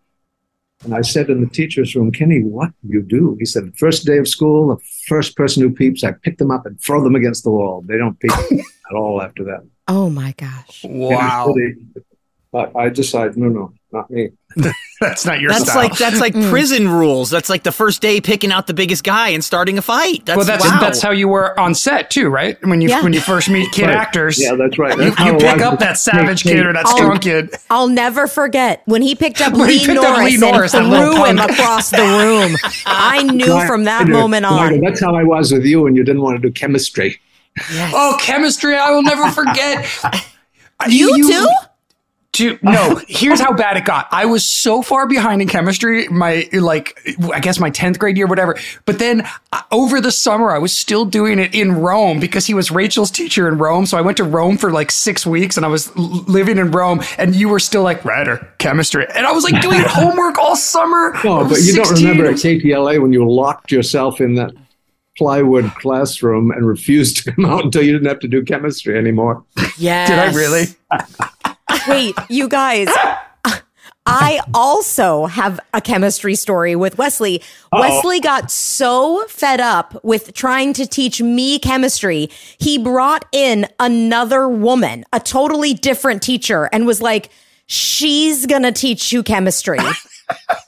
And 0.85 0.95
I 0.95 1.01
said 1.01 1.29
in 1.29 1.41
the 1.41 1.49
teacher's 1.49 1.97
room, 1.97 2.13
Kenny, 2.13 2.41
what 2.41 2.71
do 2.87 2.95
you 2.95 3.03
do? 3.03 3.37
He 3.39 3.45
said, 3.45 3.77
first 3.77 4.07
day 4.07 4.19
of 4.19 4.29
school, 4.29 4.69
the 4.69 4.83
first 5.09 5.37
person 5.37 5.63
who 5.63 5.75
peeps, 5.75 6.05
I 6.05 6.13
pick 6.13 6.39
them 6.39 6.53
up 6.53 6.67
and 6.67 6.81
throw 6.81 7.03
them 7.03 7.17
against 7.17 7.43
the 7.43 7.51
wall. 7.51 7.83
They 7.85 7.99
don't 7.99 8.19
peep 8.21 8.31
at 8.91 8.97
all 8.97 9.21
after 9.21 9.43
that. 9.45 9.67
Oh 9.89 10.09
my 10.09 10.35
gosh. 10.37 10.85
Wow. 10.85 11.53
But 12.51 12.75
I 12.75 12.89
decided, 12.89 13.37
no, 13.37 13.49
no, 13.49 13.73
not 13.93 14.11
me. 14.11 14.31
That's 15.01 15.25
not 15.27 15.39
your 15.41 15.51
That's 15.53 15.65
style. 15.71 15.77
like 15.83 15.97
that's 15.97 16.19
like 16.19 16.35
Mm. 16.39 16.51
prison 16.51 16.89
rules. 16.89 17.31
That's 17.31 17.49
like 17.49 17.63
the 17.63 17.71
first 17.71 18.03
day 18.03 18.21
picking 18.21 18.51
out 18.51 18.67
the 18.67 18.75
biggest 18.75 19.05
guy 19.05 19.29
and 19.29 19.45
starting 19.45 19.79
a 19.79 19.83
fight. 19.83 20.27
That's, 20.27 20.37
well, 20.39 20.45
that's 20.47 20.65
wow. 20.65 20.81
that's 20.81 21.01
how 21.01 21.13
you 21.13 21.29
were 21.29 21.59
on 21.61 21.77
set 21.77 22.11
too, 22.11 22.29
right? 22.29 22.57
When 22.67 22.81
you 22.81 22.89
Yeah. 22.89 23.03
when 23.05 23.13
you 23.13 23.21
first 23.21 23.49
meet 23.49 23.71
kid 23.71 23.85
Right. 23.87 23.95
actors, 23.95 24.43
Yeah, 24.43 24.55
that's 24.57 24.77
right. 24.77 24.97
you, 24.99 25.05
That's 25.05 25.17
how 25.17 25.27
you 25.27 25.39
pick 25.39 25.61
up 25.61 25.79
that 25.79 25.99
savage 25.99 26.43
kid 26.43 26.67
or 26.67 26.73
that 26.73 26.85
I'll- 26.87 26.97
strong 26.97 27.19
kid. 27.19 27.55
I'll 27.71 27.87
never 27.89 28.27
forget 28.27 28.83
when 28.87 29.03
he 29.03 29.15
picked 29.15 29.41
up 29.41 29.53
When 29.57 29.69
he 29.69 29.79
Lee 29.79 29.87
picked 29.87 29.99
up 29.99 30.17
Norris, 30.19 30.33
Lee 30.33 30.37
Norris, 30.39 30.75
and 30.75 30.87
threw 30.89 31.25
him 31.25 31.39
across 31.39 31.91
the 31.91 31.99
room. 31.99 32.57
I 32.87 33.23
knew 33.23 33.53
Right. 33.53 33.69
from 33.69 33.85
that 33.85 34.07
I 34.07 34.11
moment 34.11 34.45
Right. 34.47 34.73
on. 34.73 34.81
That's 34.81 35.01
how 35.01 35.15
I 35.15 35.23
was 35.23 35.53
with 35.53 35.65
you 35.65 35.83
when 35.83 35.95
you 35.95 36.03
didn't 36.03 36.23
want 36.23 36.43
to 36.43 36.49
do 36.49 36.53
chemistry. 36.53 37.21
Oh, 37.73 38.17
chemistry! 38.21 38.77
I 38.77 38.91
will 38.91 39.03
never 39.05 39.31
forget. 39.31 39.87
You 40.89 41.27
too? 41.29 41.49
Dude, 42.39 42.63
no, 42.63 43.01
here's 43.09 43.41
how 43.41 43.53
bad 43.53 43.77
it 43.77 43.85
got. 43.85 44.07
I 44.13 44.25
was 44.25 44.45
so 44.45 44.81
far 44.81 45.09
behind 45.09 45.43
in 45.43 45.49
chemistry, 45.49 46.07
my 46.07 46.49
like, 46.53 46.97
I 47.33 47.41
guess 47.41 47.59
my 47.59 47.69
10th 47.69 47.99
grade 47.99 48.17
year, 48.17 48.29
whatever. 48.29 48.57
But 48.85 49.01
then 49.01 49.27
uh, 49.53 49.63
over 49.73 50.01
the 50.01 50.13
summer, 50.13 50.53
I 50.53 50.59
was 50.59 50.71
still 50.73 51.05
doing 51.05 51.41
it 51.41 51.53
in 51.53 51.73
Rome 51.73 52.21
because 52.21 52.47
he 52.47 52.55
was 52.55 52.71
Rachel's 52.71 53.11
teacher 53.11 53.49
in 53.49 53.59
Rome. 53.59 53.87
So 53.87 53.99
I 53.99 54.03
went 54.03 54.19
to 54.19 54.25
Rome 54.25 54.57
for 54.57 54.71
like 54.71 54.93
six 54.93 55.27
weeks 55.27 55.57
and 55.57 55.67
I 55.67 55.69
was 55.69 55.89
l- 55.97 56.05
living 56.29 56.59
in 56.59 56.71
Rome 56.71 57.01
and 57.19 57.35
you 57.35 57.49
were 57.49 57.59
still 57.59 57.83
like, 57.83 58.05
Ryder, 58.05 58.49
chemistry. 58.59 59.05
And 59.17 59.27
I 59.27 59.33
was 59.33 59.43
like 59.43 59.61
doing 59.61 59.81
homework 59.85 60.39
all 60.39 60.55
summer. 60.55 61.15
No, 61.25 61.45
but 61.45 61.61
you 61.63 61.75
don't 61.75 61.91
remember 61.91 62.27
at 62.27 62.37
KTLA 62.37 63.03
when 63.03 63.13
you 63.13 63.29
locked 63.29 63.73
yourself 63.73 64.21
in 64.21 64.37
that 64.37 64.53
plywood 65.17 65.75
classroom 65.75 66.53
and 66.53 66.65
refused 66.65 67.25
to 67.25 67.33
come 67.33 67.47
out 67.47 67.65
until 67.65 67.83
you 67.83 67.91
didn't 67.91 68.07
have 68.07 68.21
to 68.21 68.29
do 68.29 68.45
chemistry 68.45 68.97
anymore. 68.97 69.45
Yeah. 69.77 70.07
Did 70.07 70.19
I 70.21 70.33
really? 70.33 70.67
Wait, 71.89 72.15
you 72.29 72.49
guys. 72.49 72.89
I 74.11 74.41
also 74.55 75.27
have 75.27 75.61
a 75.75 75.83
chemistry 75.83 76.35
story 76.35 76.75
with 76.75 76.97
Wesley. 76.97 77.43
Wesley 77.71 78.21
got 78.21 78.51
so 78.51 79.25
fed 79.29 79.61
up 79.61 80.03
with 80.03 80.33
trying 80.33 80.73
to 80.75 80.87
teach 80.87 81.21
me 81.21 81.59
chemistry, 81.59 82.31
he 82.59 82.79
brought 82.79 83.27
in 83.33 83.67
another 83.79 84.49
woman, 84.49 85.05
a 85.13 85.21
totally 85.21 85.75
different 85.75 86.23
teacher, 86.23 86.71
and 86.73 86.87
was 86.87 87.03
like, 87.03 87.31
She's 87.71 88.47
gonna 88.47 88.73
teach 88.73 89.13
you 89.13 89.23
chemistry. 89.23 89.79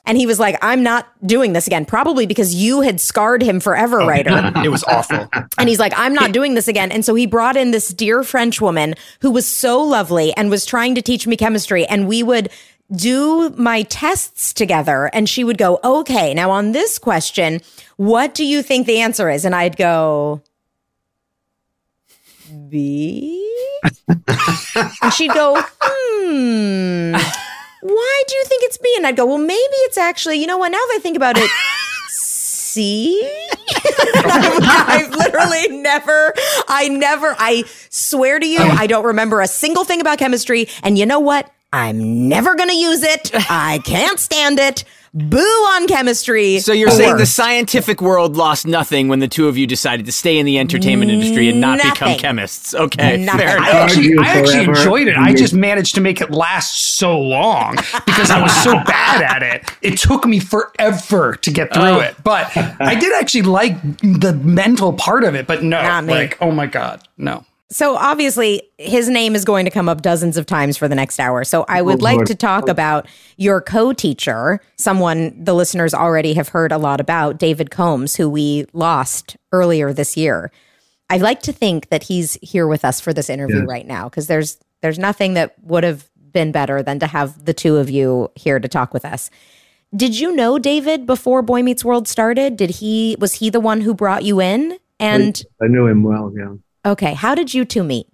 And 0.06 0.18
he 0.18 0.26
was 0.26 0.40
like, 0.40 0.56
I'm 0.62 0.82
not 0.82 1.06
doing 1.26 1.52
this 1.52 1.66
again, 1.66 1.84
probably 1.84 2.26
because 2.26 2.54
you 2.54 2.80
had 2.80 3.00
scarred 3.00 3.42
him 3.42 3.60
forever, 3.60 3.98
Ryder. 3.98 4.52
It 4.64 4.68
was 4.68 4.82
awful. 4.84 5.28
And 5.56 5.68
he's 5.68 5.78
like, 5.78 5.92
I'm 5.96 6.14
not 6.14 6.32
doing 6.32 6.54
this 6.54 6.66
again. 6.68 6.90
And 6.90 7.04
so 7.04 7.14
he 7.14 7.26
brought 7.26 7.56
in 7.56 7.70
this 7.70 7.88
dear 7.90 8.22
French 8.24 8.60
woman 8.60 8.94
who 9.20 9.30
was 9.30 9.46
so 9.46 9.80
lovely 9.80 10.34
and 10.36 10.50
was 10.50 10.66
trying 10.66 10.94
to 10.96 11.02
teach 11.02 11.26
me 11.26 11.36
chemistry. 11.36 11.86
And 11.86 12.08
we 12.08 12.22
would 12.22 12.50
do 12.92 13.50
my 13.50 13.82
tests 13.82 14.52
together. 14.52 15.10
And 15.12 15.28
she 15.28 15.44
would 15.44 15.58
go, 15.58 15.78
Okay, 15.84 16.34
now 16.34 16.50
on 16.50 16.72
this 16.72 16.98
question, 16.98 17.60
what 17.96 18.34
do 18.34 18.44
you 18.44 18.62
think 18.62 18.86
the 18.86 19.00
answer 19.00 19.30
is? 19.30 19.44
And 19.44 19.54
I'd 19.54 19.76
go, 19.76 20.42
B. 22.68 23.46
and 24.08 25.12
she'd 25.14 25.32
go, 25.32 25.62
Hmm. 25.80 27.16
Why 27.82 28.22
do 28.28 28.34
you 28.36 28.44
think 28.44 28.62
it's 28.64 28.76
B? 28.78 28.92
And 28.96 29.06
I'd 29.06 29.16
go, 29.16 29.26
Well, 29.26 29.38
maybe 29.38 29.58
it's 29.58 29.98
actually, 29.98 30.36
you 30.36 30.46
know 30.46 30.58
what? 30.58 30.70
Now 30.70 30.78
that 30.78 30.94
I 30.96 30.98
think 31.00 31.16
about 31.16 31.36
it, 31.38 31.50
C. 32.08 33.28
I've 34.14 35.10
literally 35.10 35.68
never, 35.78 36.32
I 36.68 36.88
never, 36.88 37.34
I 37.38 37.64
swear 37.88 38.38
to 38.38 38.46
you, 38.46 38.58
I 38.60 38.86
don't 38.86 39.04
remember 39.04 39.40
a 39.40 39.46
single 39.46 39.84
thing 39.84 40.00
about 40.00 40.18
chemistry. 40.18 40.68
And 40.82 40.96
you 40.98 41.06
know 41.06 41.20
what? 41.20 41.50
I'm 41.72 42.28
never 42.28 42.54
going 42.56 42.68
to 42.68 42.76
use 42.76 43.02
it. 43.02 43.30
I 43.50 43.80
can't 43.84 44.18
stand 44.18 44.58
it. 44.58 44.84
Boo 45.12 45.38
on 45.38 45.88
chemistry. 45.88 46.60
So 46.60 46.72
you're 46.72 46.88
the 46.88 46.94
saying 46.94 47.16
the 47.16 47.26
scientific 47.26 48.00
world 48.00 48.36
lost 48.36 48.64
nothing 48.64 49.08
when 49.08 49.18
the 49.18 49.26
two 49.26 49.48
of 49.48 49.58
you 49.58 49.66
decided 49.66 50.06
to 50.06 50.12
stay 50.12 50.38
in 50.38 50.46
the 50.46 50.56
entertainment 50.58 51.10
industry 51.10 51.48
and 51.48 51.60
not 51.60 51.82
become 51.82 52.16
chemists? 52.16 52.74
Okay, 52.74 53.16
Nothing. 53.16 53.40
fair 53.40 53.58
I 53.58 53.70
actually, 53.70 54.16
I 54.18 54.24
actually 54.26 54.64
enjoyed 54.64 55.08
it. 55.08 55.16
I 55.16 55.34
just 55.34 55.52
managed 55.52 55.96
to 55.96 56.00
make 56.00 56.20
it 56.20 56.30
last 56.30 56.96
so 56.96 57.18
long 57.18 57.74
because 58.06 58.30
I 58.30 58.40
was 58.40 58.54
so 58.62 58.72
bad 58.86 59.22
at 59.22 59.42
it. 59.42 59.68
It 59.82 59.98
took 59.98 60.26
me 60.26 60.38
forever 60.38 61.34
to 61.42 61.50
get 61.50 61.74
through 61.74 61.82
Oh. 61.82 61.98
it. 62.00 62.14
But 62.22 62.56
I 62.56 62.94
did 62.94 63.12
actually 63.20 63.42
like 63.42 63.82
the 64.02 64.38
mental 64.44 64.92
part 64.92 65.24
of 65.24 65.34
it. 65.34 65.48
But 65.48 65.64
no, 65.64 65.82
Not 65.82 66.04
me. 66.04 66.12
like, 66.12 66.38
oh 66.40 66.52
my 66.52 66.66
God, 66.66 67.02
no. 67.18 67.44
So 67.72 67.94
obviously, 67.96 68.62
his 68.78 69.08
name 69.08 69.36
is 69.36 69.44
going 69.44 69.64
to 69.64 69.70
come 69.70 69.88
up 69.88 70.02
dozens 70.02 70.36
of 70.36 70.44
times 70.44 70.76
for 70.76 70.88
the 70.88 70.96
next 70.96 71.20
hour. 71.20 71.44
So 71.44 71.64
I 71.68 71.82
would 71.82 72.02
like 72.02 72.24
to 72.24 72.34
talk 72.34 72.68
about 72.68 73.06
your 73.36 73.60
co-teacher, 73.60 74.60
someone 74.76 75.44
the 75.44 75.54
listeners 75.54 75.94
already 75.94 76.34
have 76.34 76.48
heard 76.48 76.72
a 76.72 76.78
lot 76.78 77.00
about, 77.00 77.38
David 77.38 77.70
Combs, 77.70 78.16
who 78.16 78.28
we 78.28 78.66
lost 78.72 79.36
earlier 79.52 79.92
this 79.92 80.16
year. 80.16 80.50
I'd 81.10 81.20
like 81.20 81.42
to 81.42 81.52
think 81.52 81.90
that 81.90 82.04
he's 82.04 82.34
here 82.42 82.66
with 82.66 82.84
us 82.84 83.00
for 83.00 83.12
this 83.12 83.30
interview 83.30 83.58
Yeah. 83.58 83.64
right 83.68 83.86
now 83.86 84.08
because 84.08 84.26
there's 84.26 84.58
there's 84.80 84.98
nothing 84.98 85.34
that 85.34 85.54
would 85.62 85.84
have 85.84 86.08
been 86.32 86.52
better 86.52 86.82
than 86.82 86.98
to 87.00 87.06
have 87.06 87.44
the 87.44 87.52
two 87.52 87.76
of 87.76 87.90
you 87.90 88.30
here 88.34 88.58
to 88.58 88.68
talk 88.68 88.94
with 88.94 89.04
us. 89.04 89.30
Did 89.94 90.18
you 90.18 90.34
know 90.34 90.58
David 90.58 91.06
before 91.06 91.42
Boy 91.42 91.62
Meets 91.62 91.84
World 91.84 92.08
started? 92.08 92.56
Did 92.56 92.70
he 92.70 93.16
was 93.20 93.34
he 93.34 93.50
the 93.50 93.60
one 93.60 93.80
who 93.80 93.94
brought 93.94 94.24
you 94.24 94.40
in? 94.40 94.78
And 94.98 95.40
I 95.62 95.66
knew 95.66 95.86
him 95.86 96.02
well. 96.02 96.32
Yeah. 96.36 96.54
Okay, 96.84 97.14
how 97.14 97.34
did 97.34 97.52
you 97.54 97.64
two 97.64 97.84
meet? 97.84 98.06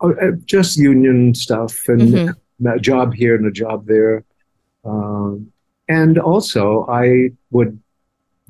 Oh, 0.00 0.12
uh, 0.14 0.32
just 0.44 0.76
union 0.76 1.34
stuff 1.34 1.88
and 1.88 2.00
Mhm. 2.00 2.34
a 2.66 2.78
job 2.80 3.14
here 3.14 3.34
and 3.36 3.46
a 3.46 3.50
job 3.52 3.86
there. 3.86 4.24
Um, 4.84 5.52
and 5.88 6.18
also, 6.18 6.86
I 6.88 7.30
would 7.50 7.78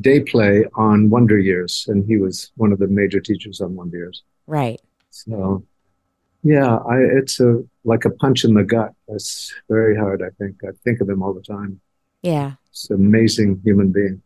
day 0.00 0.20
play 0.20 0.64
on 0.74 1.10
Wonder 1.10 1.38
Years, 1.38 1.86
and 1.88 2.04
he 2.06 2.16
was 2.16 2.50
one 2.56 2.72
of 2.72 2.78
the 2.78 2.88
major 2.88 3.20
teachers 3.20 3.60
on 3.60 3.76
Wonder 3.76 3.98
Years. 3.98 4.22
Right. 4.46 4.80
So, 5.10 5.62
yeah, 6.42 6.76
I, 6.76 6.98
it's 7.00 7.38
a 7.40 7.62
like 7.84 8.04
a 8.04 8.10
punch 8.10 8.44
in 8.44 8.54
the 8.54 8.64
gut. 8.64 8.94
It's 9.08 9.52
very 9.68 9.96
hard. 9.96 10.22
I 10.22 10.30
think 10.38 10.56
I 10.64 10.70
think 10.84 11.00
of 11.00 11.08
him 11.08 11.22
all 11.22 11.34
the 11.34 11.42
time. 11.42 11.80
Yeah. 12.22 12.52
It's 12.70 12.88
an 12.90 12.96
amazing 12.96 13.60
human 13.64 13.92
being, 13.92 14.22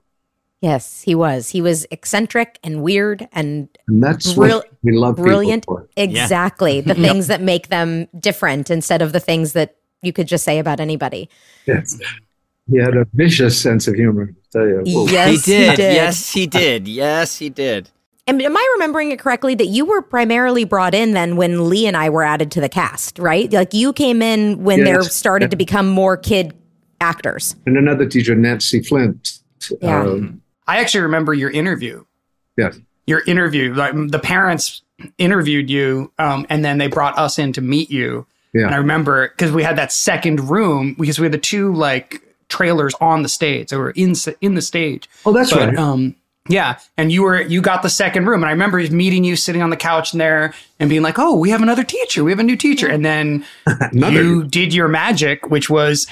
Yes, 0.63 1.03
he 1.03 1.15
was. 1.15 1.51
He 1.51 1.61
was 1.61 1.87
eccentric 1.91 2.59
and 2.65 2.83
weird 2.83 3.29
and 3.33 3.69
and 3.89 4.03
that's 4.03 4.33
Brill- 4.33 4.59
what 4.59 4.71
we 4.83 4.93
love 4.93 5.17
people 5.17 5.25
brilliant. 5.27 5.65
for. 5.67 5.89
Exactly. 5.97 6.81
The 6.87 6.95
things 6.95 7.27
that 7.27 7.41
make 7.43 7.69
them 7.69 8.09
different 8.19 8.71
instead 8.71 9.03
of 9.03 9.13
the 9.13 9.21
things 9.21 9.53
that 9.53 9.77
you 10.03 10.13
could 10.13 10.27
just 10.29 10.45
say 10.45 10.59
about 10.59 10.81
anybody. 10.81 11.29
Yes. 11.67 11.99
He 12.71 12.79
had 12.79 12.97
a 12.97 13.07
vicious 13.13 13.61
sense 13.61 13.87
of 13.87 13.95
humor. 13.95 14.31
I 14.35 14.41
tell 14.53 14.67
you. 14.67 14.83
Whoa. 14.87 15.07
Yes, 15.09 15.45
he 15.45 15.53
did. 15.53 15.71
he 15.71 15.77
did. 15.77 15.95
Yes, 15.95 16.33
he 16.33 16.47
did. 16.47 16.89
Yes, 16.89 17.37
he 17.39 17.49
did. 17.51 17.91
And 18.27 18.43
am 18.43 18.57
I 18.57 18.69
remembering 18.75 19.13
it 19.13 19.21
correctly 19.21 19.55
that 19.55 19.67
you 19.67 19.85
were 19.85 20.03
primarily 20.03 20.65
brought 20.65 20.95
in 20.95 21.13
then 21.13 21.37
when 21.37 21.69
Lee 21.69 21.87
and 21.87 21.97
I 21.97 22.09
were 22.11 22.25
added 22.25 22.51
to 22.53 22.61
the 22.61 22.69
cast, 22.69 23.19
right? 23.21 23.53
Like 23.53 23.73
you 23.73 23.93
came 23.93 24.21
in 24.21 24.65
when 24.65 24.83
there 24.85 25.03
Yes. 25.03 25.15
started 25.15 25.51
to 25.53 25.57
become 25.57 25.89
more 25.89 26.17
kid 26.17 26.55
actors. 27.01 27.55
And 27.67 27.77
another 27.77 28.07
teacher, 28.07 28.35
Nancy 28.35 28.83
Flint. 28.83 29.39
Yeah. 29.81 30.03
um, 30.03 30.43
I 30.67 30.79
actually 30.81 31.03
remember 31.03 31.33
your 31.35 31.51
interview. 31.51 32.05
yes. 32.57 32.79
Your 33.09 33.21
interview, 33.25 33.73
like 33.73 33.93
the 33.95 34.19
parents 34.19 34.83
interviewed 35.17 35.71
you, 35.71 36.11
um, 36.19 36.45
and 36.51 36.65
then 36.65 36.79
they 36.79 36.89
brought 36.89 37.17
us 37.17 37.39
in 37.39 37.53
to 37.53 37.61
meet 37.61 37.89
you. 37.89 38.27
Yeah. 38.53 38.67
And 38.67 38.75
I 38.75 38.79
remember 38.79 39.29
because 39.29 39.53
we 39.53 39.63
had 39.63 39.77
that 39.79 39.93
second 39.93 40.51
room 40.51 40.95
because 40.99 41.21
we 41.21 41.27
had 41.27 41.33
the 41.33 41.39
two 41.39 41.73
like 41.73 42.21
trailers 42.49 42.95
on 43.01 43.23
the 43.23 43.29
stage. 43.29 43.69
They 43.71 43.77
were 43.77 43.93
in 43.93 44.15
in 44.41 44.55
the 44.57 44.63
stage. 44.63 45.09
Oh, 45.25 45.33
that's 45.33 45.53
But, 45.53 45.69
right. 45.69 45.79
Um, 45.79 46.17
yeah, 46.49 46.79
and 46.97 47.13
you 47.13 47.23
were 47.23 47.41
you 47.43 47.61
got 47.61 47.83
the 47.85 47.89
second 47.91 48.27
room, 48.27 48.43
and 48.43 48.49
I 48.49 48.53
remember 48.53 48.79
meeting 48.91 49.23
you 49.23 49.37
sitting 49.37 49.63
on 49.63 49.71
the 49.71 49.77
couch 49.77 50.13
in 50.13 50.19
there 50.19 50.53
and 50.81 50.91
being 50.91 51.03
like, 51.03 51.17
"Oh, 51.17 51.37
we 51.37 51.51
have 51.51 51.63
another 51.63 51.85
teacher. 51.85 52.25
We 52.25 52.33
have 52.33 52.41
a 52.41 52.45
new 52.45 52.57
teacher." 52.57 52.89
And 52.89 53.05
then 53.05 53.45
you 53.93 54.43
did 54.43 54.75
your 54.75 54.89
magic, 54.89 55.49
which 55.49 55.71
was 55.71 56.09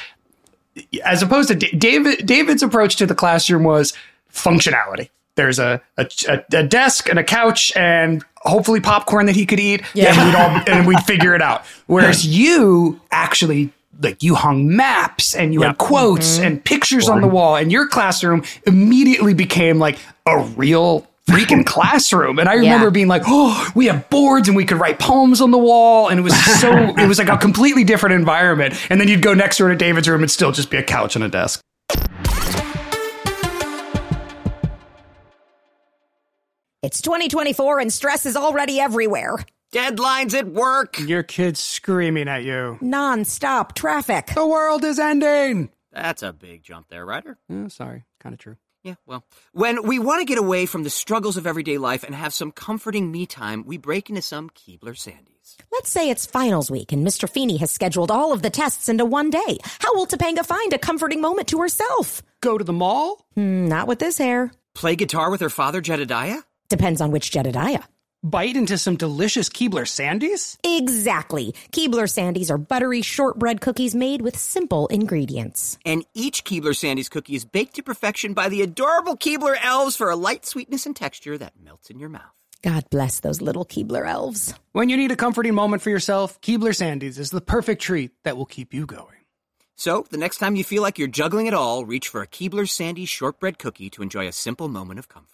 as 1.05 1.23
opposed 1.23 1.49
to 1.49 1.55
Da- 1.57 1.77
David. 1.77 2.25
David's 2.27 2.63
approach 2.63 2.95
to 2.97 3.07
the 3.07 3.15
classroom 3.17 3.65
was 3.65 3.93
functionality. 4.35 5.09
There's 5.37 5.59
a 5.59 5.81
a, 5.97 6.07
a, 6.53 6.63
desk 6.63 7.09
and 7.09 7.19
a 7.19 7.25
couch 7.25 7.73
and 7.77 8.23
hopefully 8.37 8.81
popcorn 8.81 9.27
that 9.27 9.35
he 9.35 9.47
could 9.47 9.59
eat. 9.59 9.83
Yeah. 9.95 10.13
and 10.15 10.27
we'd 10.27 10.35
all 10.37 10.77
and 10.77 10.87
we'd 10.87 11.01
figure 11.07 11.35
it 11.35 11.43
out. 11.43 11.65
Whereas 11.87 12.27
you 12.27 13.01
actually. 13.11 13.71
Like 14.03 14.25
you 14.25 14.35
hung 14.35 14.75
maps 14.75 15.37
and 15.37 15.55
you 15.55 15.63
had 15.63 15.79
quotes 15.79 16.35
Mm-hmm. 16.39 16.45
and 16.45 16.65
pictures 16.65 17.09
on 17.09 17.21
the 17.21 17.29
wall, 17.29 17.55
and 17.55 17.71
your 17.71 17.87
classroom 17.87 18.43
immediately 18.67 19.35
became 19.35 19.79
like 19.79 19.99
a 20.27 20.41
real 20.57 21.07
freaking 21.31 21.65
classroom. 21.75 22.41
And 22.41 22.49
I 22.49 22.55
remember 22.55 22.87
Yeah. 22.87 22.91
being 22.91 23.07
like, 23.07 23.23
"Oh, 23.29 23.71
we 23.77 23.87
have 23.87 24.11
boards 24.11 24.49
and 24.49 24.57
we 24.57 24.65
could 24.65 24.79
write 24.81 24.99
poems 24.99 25.41
on 25.41 25.53
the 25.53 25.59
wall," 25.59 26.09
and 26.09 26.19
it 26.19 26.23
was 26.25 26.35
so 26.61 26.73
it 26.99 27.07
was 27.07 27.21
like 27.21 27.29
a 27.29 27.37
completely 27.39 27.85
different 27.85 28.17
environment. 28.17 28.75
And 28.91 29.01
then 29.01 29.07
you'd 29.07 29.23
go 29.23 29.33
next 29.33 29.59
door 29.59 29.69
to 29.69 29.77
David's 29.77 30.09
room 30.09 30.23
and 30.23 30.31
still 30.31 30.51
just 30.51 30.71
be 30.71 30.77
a 30.77 30.83
couch 30.83 31.15
and 31.15 31.25
a 31.25 31.29
desk. 31.29 31.61
It's 36.85 37.01
2024 37.01 37.81
and 37.81 37.91
stress 37.91 38.27
is 38.27 38.37
already 38.37 38.79
everywhere. 38.79 39.39
Deadlines 39.73 40.35
at 40.35 40.49
work. 40.49 40.99
Your 40.99 41.23
kid's 41.23 41.59
screaming 41.59 42.29
at 42.29 42.45
you. 42.45 42.77
Non-stop 42.83 43.75
traffic. 43.75 44.27
The 44.35 44.47
world 44.47 44.85
is 44.85 44.99
ending. 44.99 45.71
That's 45.93 46.23
a 46.23 46.35
big 46.35 46.63
jump 46.63 46.89
there, 46.91 47.07
Ryder. 47.07 47.39
Oh, 47.51 47.69
sorry, 47.69 48.05
kind 48.21 48.35
of 48.35 48.39
true. 48.39 48.59
Yeah, 48.83 48.97
well, 49.07 49.25
when 49.53 49.85
we 49.85 49.99
want 49.99 50.21
to 50.21 50.27
get 50.27 50.37
away 50.37 50.67
from 50.67 50.83
the 50.83 50.91
struggles 50.91 51.39
of 51.39 51.47
everyday 51.47 51.79
life 51.79 52.05
and 52.05 52.15
have 52.15 52.35
some 52.35 52.53
comforting 52.53 53.11
me 53.11 53.25
time, 53.25 53.65
we 53.65 53.79
break 53.79 54.11
into 54.11 54.21
some 54.21 54.51
Keebler 54.51 54.95
Sandies. 54.95 55.57
Let's 55.73 55.89
say 55.91 56.11
it's 56.11 56.27
finals 56.27 56.71
week 56.71 56.93
and 56.93 57.07
Mr. 57.07 57.27
Feeny 57.27 57.57
has 57.57 57.71
scheduled 57.71 58.11
all 58.11 58.35
of 58.35 58.43
the 58.43 58.51
tests 58.51 58.91
into 58.91 59.07
one 59.07 59.31
day. 59.31 59.57
How 59.79 59.95
will 59.95 60.07
Topanga 60.07 60.45
find 60.45 60.75
a 60.75 60.79
comforting 60.79 61.23
moment 61.23 61.49
to 61.49 61.63
herself? 61.63 62.21
Go 62.43 62.59
to 62.59 62.65
the 62.65 62.75
mall. 62.75 63.25
Hmm, 63.37 63.69
not 63.69 63.87
with 63.87 64.01
this 64.01 64.19
hair. 64.19 64.53
Play 64.75 64.97
guitar 64.97 65.31
with 65.31 65.41
her 65.41 65.49
father, 65.49 65.81
Jedediah? 65.81 66.43
Depends 66.69 67.01
on 67.01 67.11
which 67.11 67.31
Jedediah. 67.31 67.83
Bite 68.23 68.57
into 68.57 68.79
some 68.79 68.97
delicious 68.97 69.51
Keebler 69.51 69.85
Sandies. 69.85 70.57
Exactly. 70.65 71.55
Keebler 71.73 72.09
Sandies 72.09 72.51
are 72.51 72.57
buttery 72.57 73.03
shortbread 73.03 73.61
cookies 73.61 73.95
made 73.95 74.23
with 74.23 74.39
simple 74.39 74.87
ingredients. 74.87 75.79
And 75.85 76.07
each 76.15 76.43
Keebler 76.43 76.73
Sandies 76.73 77.11
cookie 77.11 77.35
is 77.35 77.45
baked 77.45 77.75
to 77.75 77.83
perfection 77.83 78.33
by 78.33 78.49
the 78.49 78.63
adorable 78.63 79.19
Keebler 79.19 79.57
elves 79.63 79.95
for 79.95 80.09
a 80.09 80.17
light 80.17 80.47
sweetness 80.47 80.87
and 80.87 80.97
texture 80.97 81.37
that 81.37 81.53
melts 81.63 81.91
in 81.91 81.99
your 81.99 82.09
mouth. 82.09 82.23
God 82.63 82.89
bless 82.89 83.21
those 83.21 83.43
little 83.43 83.67
Keebler 83.67 84.09
elves. 84.09 84.55
When 84.73 84.89
you 84.89 84.97
need 84.97 85.13
a 85.13 85.17
comforting 85.17 85.55
moment 85.55 85.83
for 85.83 85.91
yourself, 85.91 86.41
Keebler 86.41 86.73
Sandies 86.73 87.19
is 87.19 87.31
the 87.31 87.43
perfect 87.43 87.83
treat 87.83 88.13
that 88.23 88.39
will 88.39 88.47
keep 88.47 88.73
you 88.73 88.87
going. 88.87 89.09
So, 89.77 90.07
the 90.09 90.17
next 90.17 90.39
time 90.39 90.57
you 90.57 90.65
feel 90.65 90.81
like 90.81 90.99
you're 90.99 91.09
juggling 91.09 91.47
it 91.47 91.53
all, 91.53 91.85
reach 91.85 92.09
for 92.09 92.23
a 92.23 92.27
Keebler 92.27 92.65
Sandies 92.65 93.09
shortbread 93.09 93.59
cookie 93.59 93.91
to 93.91 94.03
enjoy 94.03 94.27
a 94.27 94.33
simple 94.33 94.69
moment 94.69 94.99
of 94.99 95.11
comfort. 95.11 95.34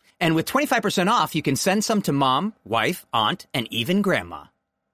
And 0.21 0.35
with 0.35 0.45
25% 0.45 1.07
off, 1.07 1.35
you 1.35 1.41
can 1.41 1.57
send 1.57 1.83
some 1.83 2.01
to 2.03 2.13
mom, 2.13 2.53
wife, 2.63 3.05
aunt, 3.11 3.47
and 3.53 3.67
even 3.73 4.01
grandma. 4.01 4.45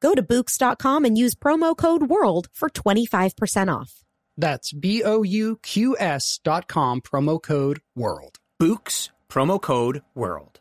Go 0.01 0.15
to 0.15 0.23
Bouqs.com 0.23 1.05
and 1.05 1.17
use 1.17 1.35
promo 1.35 1.75
code 1.77 2.03
WORLD 2.03 2.47
for 2.53 2.69
25% 2.69 3.75
off. 3.75 4.03
That's 4.37 4.71
B 4.71 5.03
O 5.03 5.23
U 5.23 5.59
Q 5.63 5.97
S 5.99 6.39
dot 6.43 6.67
com, 6.67 7.01
promo 7.01 7.41
code 7.41 7.81
WORLD. 7.97 8.37
Bouqs, 8.61 9.09
promo 9.29 9.61
code 9.61 10.03
WORLD. 10.15 10.59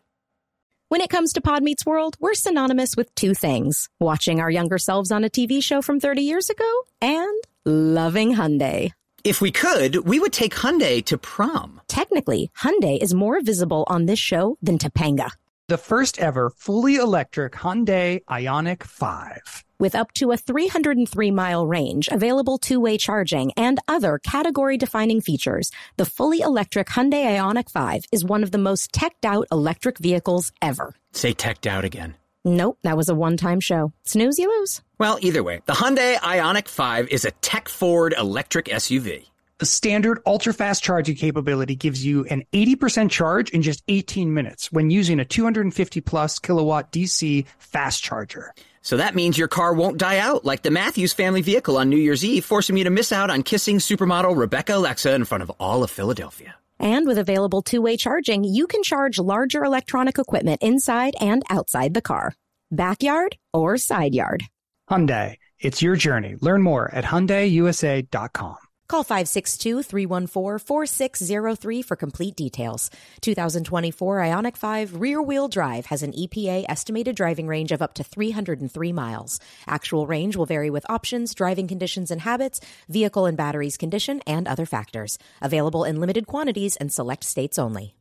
When 0.89 1.01
it 1.01 1.11
comes 1.11 1.33
to 1.33 1.41
Pod 1.41 1.63
Meets 1.63 1.85
World, 1.85 2.17
we're 2.21 2.35
synonymous 2.35 2.97
with 2.97 3.13
two 3.15 3.35
things 3.35 3.89
watching 4.01 4.41
our 4.41 4.51
younger 4.51 4.79
selves 4.79 5.11
on 5.11 5.25
a 5.25 5.29
TV 5.29 5.63
show 5.63 5.83
from 5.83 6.01
30 6.01 6.23
years 6.23 6.49
ago 6.49 6.87
and 7.01 7.43
loving 7.65 8.35
Hyundai. 8.35 8.93
If 9.27 9.41
we 9.41 9.51
could, 9.51 10.07
we 10.07 10.21
would 10.21 10.33
take 10.33 10.55
Hyundai 10.55 11.05
to 11.07 11.19
prom. 11.19 11.81
Technically, 11.89 12.53
Hyundai 12.61 12.97
is 13.03 13.13
more 13.13 13.41
visible 13.41 13.83
on 13.89 14.07
this 14.07 14.21
show 14.21 14.57
than 14.63 14.79
Topanga. 14.79 15.33
The 15.67 15.77
first 15.77 16.21
ever 16.21 16.49
fully 16.49 16.95
electric 16.95 17.55
Hyundai 17.55 18.21
Ioniq 18.31 18.85
5. 18.85 19.65
With 19.81 19.97
up 19.97 20.13
to 20.13 20.31
a 20.31 20.37
303 20.37 21.33
mile 21.33 21.67
range, 21.67 22.09
available 22.13 22.57
two 22.57 22.79
way 22.79 22.97
charging, 22.99 23.51
and 23.57 23.81
other 23.89 24.21
category 24.21 24.77
defining 24.77 25.21
features, 25.21 25.73
the 25.97 26.07
fully 26.07 26.39
electric 26.39 26.87
Hyundai 26.87 27.37
Ioniq 27.37 27.69
5 27.69 28.05
is 28.13 28.25
one 28.25 28.45
of 28.45 28.53
the 28.53 28.59
most 28.59 28.93
teched 28.93 29.25
out 29.25 29.49
electric 29.51 29.99
vehicles 29.99 30.53
ever. 30.63 30.95
Say 31.11 31.33
teched 31.33 31.67
out 31.67 31.85
again. 31.85 32.15
Nope, 32.47 32.79
that 32.85 32.97
was 32.97 33.09
a 33.09 33.15
one 33.15 33.37
time 33.37 33.59
show. 33.59 33.93
Snooze, 34.05 34.39
you 34.39 34.49
lose. 34.49 34.81
Well, 35.01 35.19
either 35.21 35.43
way, 35.43 35.63
the 35.67 35.73
Hyundai 35.73 36.15
Ioniq 36.15 36.69
5 36.69 37.09
is 37.09 37.25
a 37.25 37.33
tech 37.43 37.69
forward 37.69 38.15
electric 38.17 38.67
SUV. 38.67 39.27
The 39.59 39.67
standard 39.67 40.21
ultra 40.25 40.55
fast 40.55 40.85
charging 40.85 41.17
capability 41.17 41.75
gives 41.75 42.05
you 42.05 42.25
an 42.27 42.45
80% 42.53 43.11
charge 43.11 43.51
in 43.51 43.63
just 43.63 43.83
18 43.89 44.33
minutes 44.33 44.71
when 44.71 44.91
using 44.91 45.19
a 45.19 45.25
250 45.25 46.01
plus 46.03 46.39
kilowatt 46.39 46.93
DC 46.93 47.47
fast 47.59 48.05
charger. 48.05 48.53
So 48.81 48.97
that 48.99 49.17
means 49.17 49.37
your 49.37 49.49
car 49.49 49.75
won't 49.75 49.99
die 49.99 50.19
out 50.19 50.45
like 50.45 50.63
the 50.63 50.71
Matthews 50.71 51.13
family 51.13 51.43
vehicle 51.43 51.77
on 51.77 51.91
New 51.91 51.97
Year's 51.97 52.25
Eve, 52.25 52.45
forcing 52.45 52.77
you 52.77 52.85
to 52.85 52.91
miss 52.91 53.11
out 53.11 53.29
on 53.29 53.43
kissing 53.43 53.79
supermodel 53.79 54.37
Rebecca 54.37 54.77
Alexa 54.77 55.13
in 55.13 55.25
front 55.25 55.43
of 55.43 55.51
all 55.59 55.83
of 55.83 55.91
Philadelphia. 55.91 56.55
And 56.79 57.07
with 57.07 57.19
available 57.19 57.63
two 57.63 57.81
way 57.81 57.97
charging, 57.97 58.45
you 58.45 58.67
can 58.67 58.83
charge 58.83 59.19
larger 59.19 59.65
electronic 59.65 60.19
equipment 60.19 60.63
inside 60.63 61.15
and 61.21 61.43
outside 61.49 61.95
the 61.95 62.03
car, 62.03 62.35
backyard 62.71 63.39
or 63.53 63.79
side 63.79 64.15
yard. 64.15 64.45
Hyundai, 64.91 65.37
it's 65.59 65.83
your 65.83 65.97
journey. 65.97 66.37
Learn 66.41 66.63
more 66.63 66.93
at 66.93 67.05
HyundaiUSA.com. 67.05 68.66
Call 68.89 69.05
562-314-4603 69.05 71.85
for 71.85 71.97
complete 71.97 72.37
details. 72.37 72.89
2024 73.21 74.19
Ioniq 74.19 74.57
5 74.57 75.01
rear-wheel 75.01 75.49
drive 75.49 75.87
has 75.87 76.05
an 76.05 76.13
EPA 76.13 76.67
estimated 76.69 77.17
driving 77.17 77.49
range 77.49 77.73
of 77.73 77.83
up 77.83 77.95
to 77.95 78.05
303 78.05 78.93
miles. 78.93 79.41
Actual 79.67 80.07
range 80.07 80.37
will 80.37 80.47
vary 80.47 80.71
with 80.71 80.89
options, 80.89 81.35
driving 81.35 81.67
conditions 81.67 82.13
and 82.13 82.21
habits, 82.21 82.61
vehicle 82.89 83.27
and 83.27 83.37
batteries 83.37 83.77
condition, 83.77 84.23
and 84.25 84.47
other 84.47 84.67
factors. 84.67 85.19
Available 85.43 85.83
in 85.83 85.99
limited 85.99 86.29
quantities 86.29 86.77
and 86.77 86.93
select 86.93 87.25
states 87.25 87.59
only. 87.59 87.96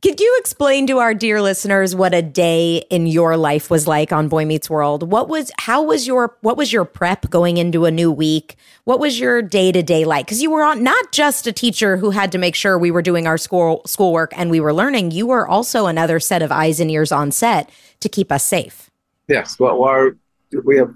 Could 0.00 0.20
you 0.20 0.36
explain 0.38 0.86
to 0.86 0.98
our 0.98 1.12
dear 1.12 1.42
listeners 1.42 1.92
what 1.92 2.14
a 2.14 2.22
day 2.22 2.84
in 2.88 3.08
your 3.08 3.36
life 3.36 3.68
was 3.68 3.88
like 3.88 4.12
on 4.12 4.28
Boy 4.28 4.44
Meets 4.44 4.70
World? 4.70 5.10
What 5.10 5.28
was 5.28 5.50
how 5.58 5.82
was 5.82 6.06
your 6.06 6.36
what 6.40 6.56
was 6.56 6.72
your 6.72 6.84
prep 6.84 7.28
going 7.30 7.56
into 7.56 7.84
a 7.84 7.90
new 7.90 8.12
week? 8.12 8.54
What 8.84 9.00
was 9.00 9.18
your 9.18 9.42
day 9.42 9.72
to 9.72 9.82
day 9.82 10.04
like? 10.04 10.26
Because 10.26 10.40
you 10.40 10.52
were 10.52 10.62
on, 10.62 10.84
not 10.84 11.10
just 11.10 11.48
a 11.48 11.52
teacher 11.52 11.96
who 11.96 12.10
had 12.10 12.30
to 12.30 12.38
make 12.38 12.54
sure 12.54 12.78
we 12.78 12.92
were 12.92 13.02
doing 13.02 13.26
our 13.26 13.36
school 13.36 13.82
schoolwork 13.86 14.32
and 14.36 14.52
we 14.52 14.60
were 14.60 14.72
learning. 14.72 15.10
You 15.10 15.26
were 15.26 15.48
also 15.48 15.86
another 15.86 16.20
set 16.20 16.42
of 16.42 16.52
eyes 16.52 16.78
and 16.78 16.92
ears 16.92 17.10
on 17.10 17.32
set 17.32 17.68
to 17.98 18.08
keep 18.08 18.30
us 18.30 18.46
safe. 18.46 18.90
Yes, 19.26 19.58
well, 19.58 19.82
our, 19.82 20.16
we 20.62 20.76
have 20.76 20.94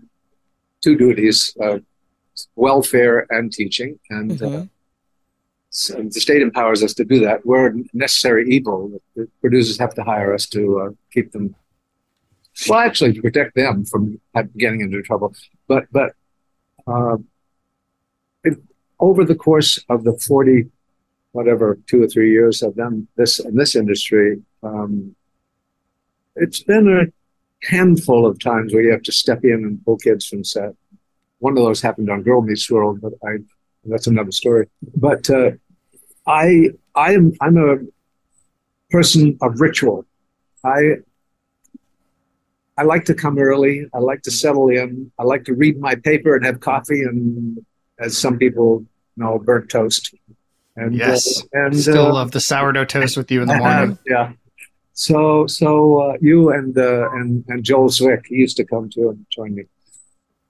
two 0.80 0.96
duties: 0.96 1.56
uh, 1.60 1.80
welfare 2.54 3.26
and 3.30 3.52
teaching, 3.52 3.98
and. 4.10 4.30
Mm-hmm. 4.30 4.62
Uh, 4.62 4.66
so 5.74 6.02
the 6.02 6.20
state 6.20 6.42
empowers 6.42 6.82
us 6.82 6.92
to 6.94 7.04
do 7.04 7.18
that. 7.20 7.46
We're 7.46 7.68
a 7.68 7.74
necessary 7.94 8.46
evil. 8.50 9.00
The 9.16 9.26
producers 9.40 9.78
have 9.78 9.94
to 9.94 10.04
hire 10.04 10.34
us 10.34 10.46
to 10.48 10.80
uh, 10.80 10.90
keep 11.10 11.32
them, 11.32 11.56
well, 12.68 12.80
actually, 12.80 13.14
to 13.14 13.22
protect 13.22 13.54
them 13.54 13.86
from 13.86 14.20
getting 14.58 14.82
into 14.82 15.00
trouble. 15.00 15.34
But 15.66 15.84
but 15.90 16.12
uh, 16.86 17.16
over 19.00 19.24
the 19.24 19.34
course 19.34 19.82
of 19.88 20.04
the 20.04 20.12
forty, 20.18 20.70
whatever, 21.32 21.78
two 21.86 22.02
or 22.02 22.06
three 22.06 22.30
years 22.30 22.62
of 22.62 22.74
them 22.74 23.08
this 23.16 23.38
in 23.38 23.56
this 23.56 23.74
industry, 23.74 24.42
um, 24.62 25.16
it's 26.36 26.62
been 26.62 26.86
a 26.86 27.06
handful 27.66 28.26
of 28.26 28.38
times 28.38 28.74
where 28.74 28.82
you 28.82 28.92
have 28.92 29.02
to 29.04 29.12
step 29.12 29.42
in 29.42 29.64
and 29.64 29.82
pull 29.86 29.96
kids 29.96 30.26
from 30.26 30.44
set. 30.44 30.74
One 31.38 31.56
of 31.56 31.64
those 31.64 31.80
happened 31.80 32.10
on 32.10 32.22
Girl 32.22 32.42
Meets 32.42 32.70
World, 32.70 33.00
but 33.00 33.14
I 33.26 33.38
that's 33.84 34.06
another 34.06 34.32
story. 34.32 34.68
But 34.94 35.28
uh, 35.30 35.52
I 36.26 36.70
I 36.94 37.12
am 37.14 37.32
I'm 37.40 37.56
a 37.56 37.76
person 38.90 39.38
of 39.42 39.60
ritual. 39.60 40.04
I 40.64 40.96
I 42.78 42.84
like 42.84 43.04
to 43.06 43.14
come 43.14 43.38
early. 43.38 43.86
I 43.94 43.98
like 43.98 44.22
to 44.22 44.30
settle 44.30 44.68
in. 44.70 45.12
I 45.18 45.24
like 45.24 45.44
to 45.44 45.54
read 45.54 45.78
my 45.78 45.94
paper 45.94 46.34
and 46.36 46.44
have 46.44 46.60
coffee 46.60 47.02
and, 47.02 47.58
as 47.98 48.16
some 48.16 48.38
people 48.38 48.84
know, 49.16 49.38
burnt 49.38 49.70
toast. 49.70 50.14
And 50.76 50.94
Yes. 50.94 51.42
uh, 51.42 51.46
and 51.66 51.76
Still 51.78 52.06
uh, 52.06 52.12
love 52.14 52.30
the 52.30 52.40
sourdough 52.40 52.86
toast 52.86 53.16
with 53.16 53.30
you 53.30 53.42
in 53.42 53.48
the 53.48 53.56
morning. 53.64 53.98
yeah. 54.06 54.32
So 54.94 55.46
so 55.46 56.00
uh, 56.00 56.16
you 56.20 56.50
and 56.50 56.76
uh, 56.78 57.10
and 57.12 57.44
and 57.48 57.62
Joel 57.64 57.88
Zwick 57.88 58.26
he 58.26 58.36
used 58.36 58.56
to 58.58 58.64
come 58.64 58.88
to 58.90 59.10
and 59.10 59.26
join 59.30 59.54
me. 59.54 59.64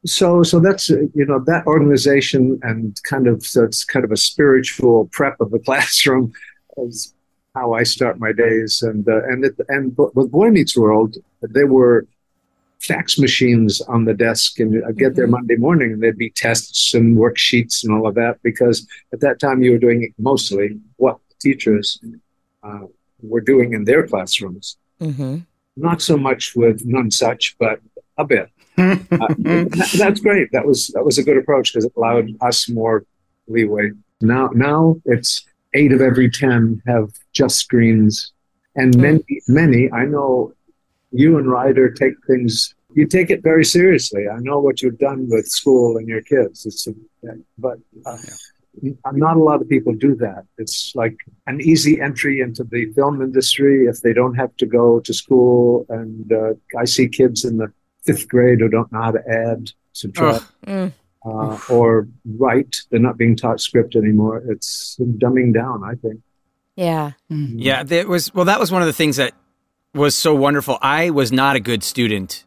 So 0.04 0.42
so 0.42 0.58
that's 0.58 0.90
uh, 0.90 1.02
you 1.14 1.24
know 1.26 1.38
that 1.46 1.66
organization 1.66 2.58
and 2.62 3.00
kind 3.04 3.26
of 3.26 3.44
so 3.44 3.64
it's 3.64 3.84
kind 3.84 4.04
of 4.04 4.10
a 4.10 4.16
spiritual 4.16 5.08
prep 5.12 5.40
of 5.40 5.50
the 5.50 5.58
classroom 5.66 6.32
is 6.78 7.14
how 7.54 7.74
I 7.74 7.82
start 7.82 8.18
my 8.18 8.32
days 8.32 8.82
and 8.82 9.08
uh, 9.08 9.22
and 9.24 9.44
it, 9.44 9.54
and 9.68 9.96
with 10.14 10.32
Boy 10.32 10.50
Meets 10.50 10.76
World 10.76 11.16
there 11.42 11.66
were 11.66 12.06
fax 12.80 13.16
machines 13.16 13.80
on 13.82 14.04
the 14.06 14.14
desk 14.14 14.58
and 14.58 14.84
I'd 14.84 14.98
get 14.98 15.14
there 15.14 15.28
Mhm. 15.28 15.36
Monday 15.38 15.54
morning 15.56 15.92
and 15.92 16.02
there'd 16.02 16.18
be 16.18 16.30
tests 16.30 16.94
and 16.94 17.16
worksheets 17.16 17.84
and 17.84 17.92
all 17.92 18.08
of 18.08 18.16
that 18.16 18.42
because 18.42 18.88
at 19.12 19.20
that 19.20 19.38
time 19.38 19.62
you 19.62 19.70
were 19.70 19.78
doing 19.78 20.12
mostly 20.18 20.80
what 20.96 21.18
teachers 21.40 22.00
uh, 22.64 22.86
were 23.22 23.40
doing 23.40 23.72
in 23.72 23.84
their 23.84 24.04
classrooms. 24.04 24.76
Mm-hmm. 25.00 25.38
Not 25.76 26.02
so 26.02 26.16
much 26.16 26.56
with 26.56 26.84
none 26.84 27.12
such, 27.12 27.56
but 27.58 27.80
a 28.18 28.24
bit. 28.24 28.50
Uh, 28.78 28.96
that- 29.10 29.94
that's 29.98 30.20
great. 30.20 30.48
That 30.52 30.66
was 30.66 30.88
that 30.94 31.04
was 31.04 31.18
a 31.18 31.22
good 31.22 31.36
approach 31.36 31.72
because 31.72 31.84
it 31.84 31.92
allowed 31.96 32.28
us 32.40 32.68
more 32.68 33.04
leeway. 33.48 33.90
Now 34.20 34.50
now 34.54 34.96
it's 35.04 35.44
eight 35.74 35.92
of 35.92 36.00
every 36.00 36.30
ten 36.30 36.82
have 36.86 37.10
just 37.32 37.56
screens, 37.58 38.32
and 38.76 38.96
many 38.96 39.24
many 39.48 39.90
I 39.92 40.04
know 40.04 40.52
you 41.10 41.38
and 41.38 41.50
Ryder 41.50 41.90
take 41.90 42.14
things. 42.26 42.74
You 42.94 43.06
take 43.06 43.30
it 43.30 43.42
very 43.42 43.64
seriously. 43.64 44.28
I 44.28 44.38
know 44.40 44.58
what 44.60 44.82
you've 44.82 44.98
done 44.98 45.26
with 45.30 45.46
school 45.46 45.96
and 45.96 46.06
your 46.06 46.20
kids. 46.20 46.66
It's 46.66 46.86
a, 46.86 46.92
but 47.58 47.78
uh, 48.04 48.18
not 49.12 49.36
a 49.36 49.42
lot 49.42 49.62
of 49.62 49.68
people 49.68 49.94
do 49.94 50.14
that. 50.16 50.44
It's 50.58 50.92
like 50.94 51.16
an 51.46 51.60
easy 51.62 52.00
entry 52.00 52.40
into 52.40 52.64
the 52.64 52.92
film 52.92 53.22
industry 53.22 53.86
if 53.86 54.00
they 54.02 54.12
don't 54.12 54.34
have 54.34 54.54
to 54.58 54.66
go 54.66 55.00
to 55.00 55.14
school. 55.14 55.86
And 55.88 56.30
uh, 56.32 56.52
I 56.78 56.84
see 56.84 57.08
kids 57.08 57.44
in 57.46 57.56
the 57.56 57.72
fifth 58.04 58.28
grade 58.28 58.60
who 58.60 58.68
don't 58.68 58.90
know 58.92 59.00
how 59.02 59.10
to 59.12 59.20
add, 59.28 59.70
subtract, 59.92 60.44
Mm. 60.66 60.92
uh, 61.24 61.58
or 61.70 62.08
write. 62.24 62.76
They're 62.90 63.00
not 63.00 63.16
being 63.18 63.36
taught 63.36 63.60
script 63.60 63.94
anymore. 63.96 64.42
It's 64.48 64.96
dumbing 65.00 65.54
down, 65.54 65.82
I 65.84 65.94
think. 65.94 66.20
Yeah. 66.76 67.12
Yeah, 67.28 67.82
that 67.82 68.08
was 68.08 68.32
well. 68.34 68.46
That 68.46 68.58
was 68.60 68.72
one 68.72 68.80
of 68.82 68.86
the 68.86 68.92
things 68.92 69.16
that 69.16 69.34
was 69.94 70.14
so 70.14 70.34
wonderful. 70.34 70.78
I 70.80 71.10
was 71.10 71.30
not 71.30 71.54
a 71.56 71.60
good 71.60 71.84
student 71.84 72.44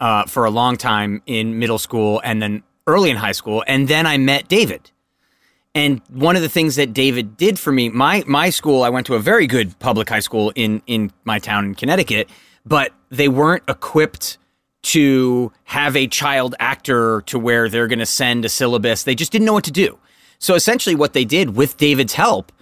uh, 0.00 0.24
for 0.26 0.44
a 0.44 0.50
long 0.50 0.76
time 0.76 1.22
in 1.26 1.58
middle 1.58 1.78
school 1.78 2.20
and 2.24 2.40
then 2.40 2.62
early 2.86 3.10
in 3.10 3.16
high 3.16 3.32
school, 3.32 3.64
and 3.66 3.88
then 3.88 4.06
I 4.06 4.16
met 4.18 4.46
David. 4.48 4.90
And 5.74 6.00
one 6.08 6.36
of 6.36 6.42
the 6.42 6.48
things 6.48 6.76
that 6.76 6.92
David 6.92 7.36
did 7.36 7.58
for 7.58 7.72
me, 7.72 7.88
my 7.88 8.22
my 8.28 8.50
school, 8.50 8.84
I 8.84 8.90
went 8.90 9.06
to 9.08 9.16
a 9.16 9.18
very 9.18 9.48
good 9.48 9.76
public 9.80 10.08
high 10.08 10.20
school 10.20 10.52
in 10.54 10.82
in 10.86 11.10
my 11.24 11.40
town 11.40 11.64
in 11.64 11.74
Connecticut, 11.74 12.28
but 12.64 12.92
they 13.10 13.28
weren't 13.28 13.64
equipped 13.68 14.38
to 14.84 15.50
have 15.64 15.96
a 15.96 16.06
child 16.06 16.54
actor 16.60 17.22
to 17.22 17.38
where 17.38 17.68
they're 17.68 17.88
going 17.88 17.98
to 17.98 18.06
send 18.06 18.44
a 18.44 18.48
syllabus. 18.48 19.04
They 19.04 19.14
just 19.14 19.32
didn't 19.32 19.46
know 19.46 19.52
what 19.52 19.64
to 19.64 19.72
do. 19.72 19.98
So 20.38 20.54
essentially, 20.54 20.94
what 20.94 21.14
they 21.14 21.24
did 21.24 21.56
with 21.56 21.76
David's 21.78 22.12
help 22.12 22.52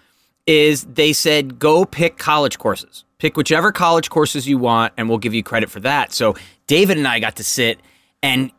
is 0.46 0.84
they 0.84 1.12
said, 1.12 1.58
go 1.58 1.84
pick 1.84 2.18
college 2.18 2.58
courses. 2.58 3.04
Pick 3.18 3.36
whichever 3.36 3.72
college 3.72 4.10
courses 4.10 4.48
you 4.48 4.58
want, 4.58 4.92
and 4.96 5.08
we'll 5.08 5.18
give 5.18 5.34
you 5.34 5.42
credit 5.42 5.70
for 5.70 5.80
that. 5.80 6.12
So 6.12 6.34
David 6.66 6.96
and 6.96 7.06
I 7.06 7.20
got 7.20 7.36
to 7.36 7.44
sit, 7.44 7.80
and 8.22 8.50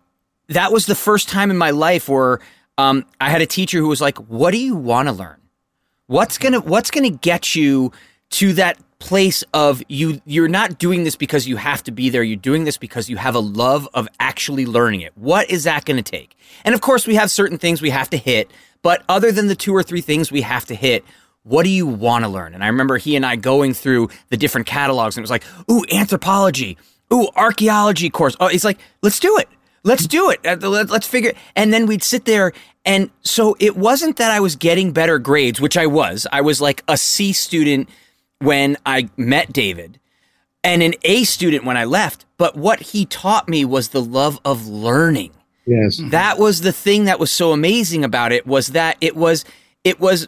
that 0.47 0.71
was 0.71 0.85
the 0.85 0.95
first 0.95 1.27
time 1.27 1.51
in 1.51 1.57
my 1.57 1.71
life 1.71 2.07
where 2.07 2.39
um, 2.77 3.05
I 3.19 3.29
had 3.29 3.41
a 3.41 3.45
teacher 3.45 3.79
who 3.79 3.89
was 3.89 3.99
like, 3.99 4.17
"What 4.17 4.51
do 4.51 4.57
you 4.57 4.75
want 4.75 5.09
to 5.09 5.13
learn? 5.13 5.37
What's 6.07 6.37
gonna 6.37 6.61
What's 6.61 6.91
gonna 6.91 7.09
get 7.09 7.55
you 7.55 7.91
to 8.31 8.53
that 8.53 8.77
place 9.03 9.43
of 9.53 9.83
you? 9.89 10.21
You're 10.25 10.47
not 10.47 10.79
doing 10.79 11.03
this 11.03 11.17
because 11.17 11.45
you 11.45 11.57
have 11.57 11.83
to 11.83 11.91
be 11.91 12.09
there. 12.09 12.23
You're 12.23 12.37
doing 12.37 12.63
this 12.63 12.77
because 12.77 13.09
you 13.09 13.17
have 13.17 13.35
a 13.35 13.39
love 13.39 13.87
of 13.93 14.07
actually 14.19 14.65
learning 14.65 15.01
it. 15.01 15.11
What 15.15 15.49
is 15.49 15.65
that 15.65 15.83
going 15.83 16.01
to 16.01 16.11
take? 16.11 16.37
And 16.63 16.73
of 16.73 16.79
course, 16.79 17.05
we 17.05 17.15
have 17.15 17.29
certain 17.29 17.57
things 17.57 17.81
we 17.81 17.89
have 17.89 18.09
to 18.11 18.17
hit, 18.17 18.49
but 18.81 19.03
other 19.09 19.31
than 19.31 19.47
the 19.47 19.55
two 19.55 19.75
or 19.75 19.83
three 19.83 19.99
things 19.99 20.31
we 20.31 20.41
have 20.41 20.65
to 20.67 20.75
hit, 20.75 21.03
what 21.43 21.63
do 21.63 21.69
you 21.69 21.85
want 21.85 22.23
to 22.23 22.29
learn? 22.29 22.53
And 22.53 22.63
I 22.63 22.67
remember 22.67 22.97
he 22.97 23.17
and 23.17 23.25
I 23.25 23.35
going 23.35 23.73
through 23.73 24.09
the 24.29 24.37
different 24.37 24.67
catalogs 24.67 25.17
and 25.17 25.21
it 25.21 25.27
was 25.29 25.31
like, 25.31 25.43
ooh, 25.69 25.83
anthropology, 25.91 26.77
ooh, 27.11 27.27
archaeology 27.35 28.09
course. 28.09 28.37
Oh, 28.39 28.47
he's 28.47 28.63
like, 28.63 28.79
let's 29.01 29.19
do 29.19 29.37
it. 29.37 29.49
Let's 29.83 30.07
do 30.07 30.29
it. 30.29 30.39
Uh, 30.45 30.55
let's 30.61 31.07
figure. 31.07 31.33
And 31.57 31.73
then 31.73 31.87
we'd 31.87 32.03
sit 32.03 32.23
there. 32.23 32.53
And 32.85 33.09
so 33.21 33.57
it 33.59 33.75
wasn't 33.75 34.15
that 34.15 34.31
I 34.31 34.39
was 34.39 34.55
getting 34.55 34.93
better 34.93 35.19
grades, 35.19 35.59
which 35.59 35.75
I 35.75 35.87
was. 35.87 36.25
I 36.31 36.39
was 36.39 36.61
like 36.61 36.83
a 36.87 36.95
C 36.95 37.33
student 37.33 37.89
when 38.43 38.77
I 38.85 39.09
met 39.17 39.53
David 39.53 39.99
and 40.63 40.81
an 40.81 40.93
A 41.03 41.23
student 41.23 41.65
when 41.65 41.77
I 41.77 41.85
left. 41.85 42.25
But 42.37 42.55
what 42.55 42.79
he 42.79 43.05
taught 43.05 43.47
me 43.47 43.65
was 43.65 43.89
the 43.89 44.01
love 44.01 44.39
of 44.45 44.67
learning. 44.67 45.31
Yes. 45.65 45.99
Mm-hmm. 45.99 46.09
That 46.09 46.39
was 46.39 46.61
the 46.61 46.71
thing 46.71 47.05
that 47.05 47.19
was 47.19 47.31
so 47.31 47.51
amazing 47.51 48.03
about 48.03 48.31
it 48.31 48.45
was 48.45 48.67
that 48.67 48.97
it 49.01 49.15
was, 49.15 49.45
it 49.83 49.99
was 49.99 50.27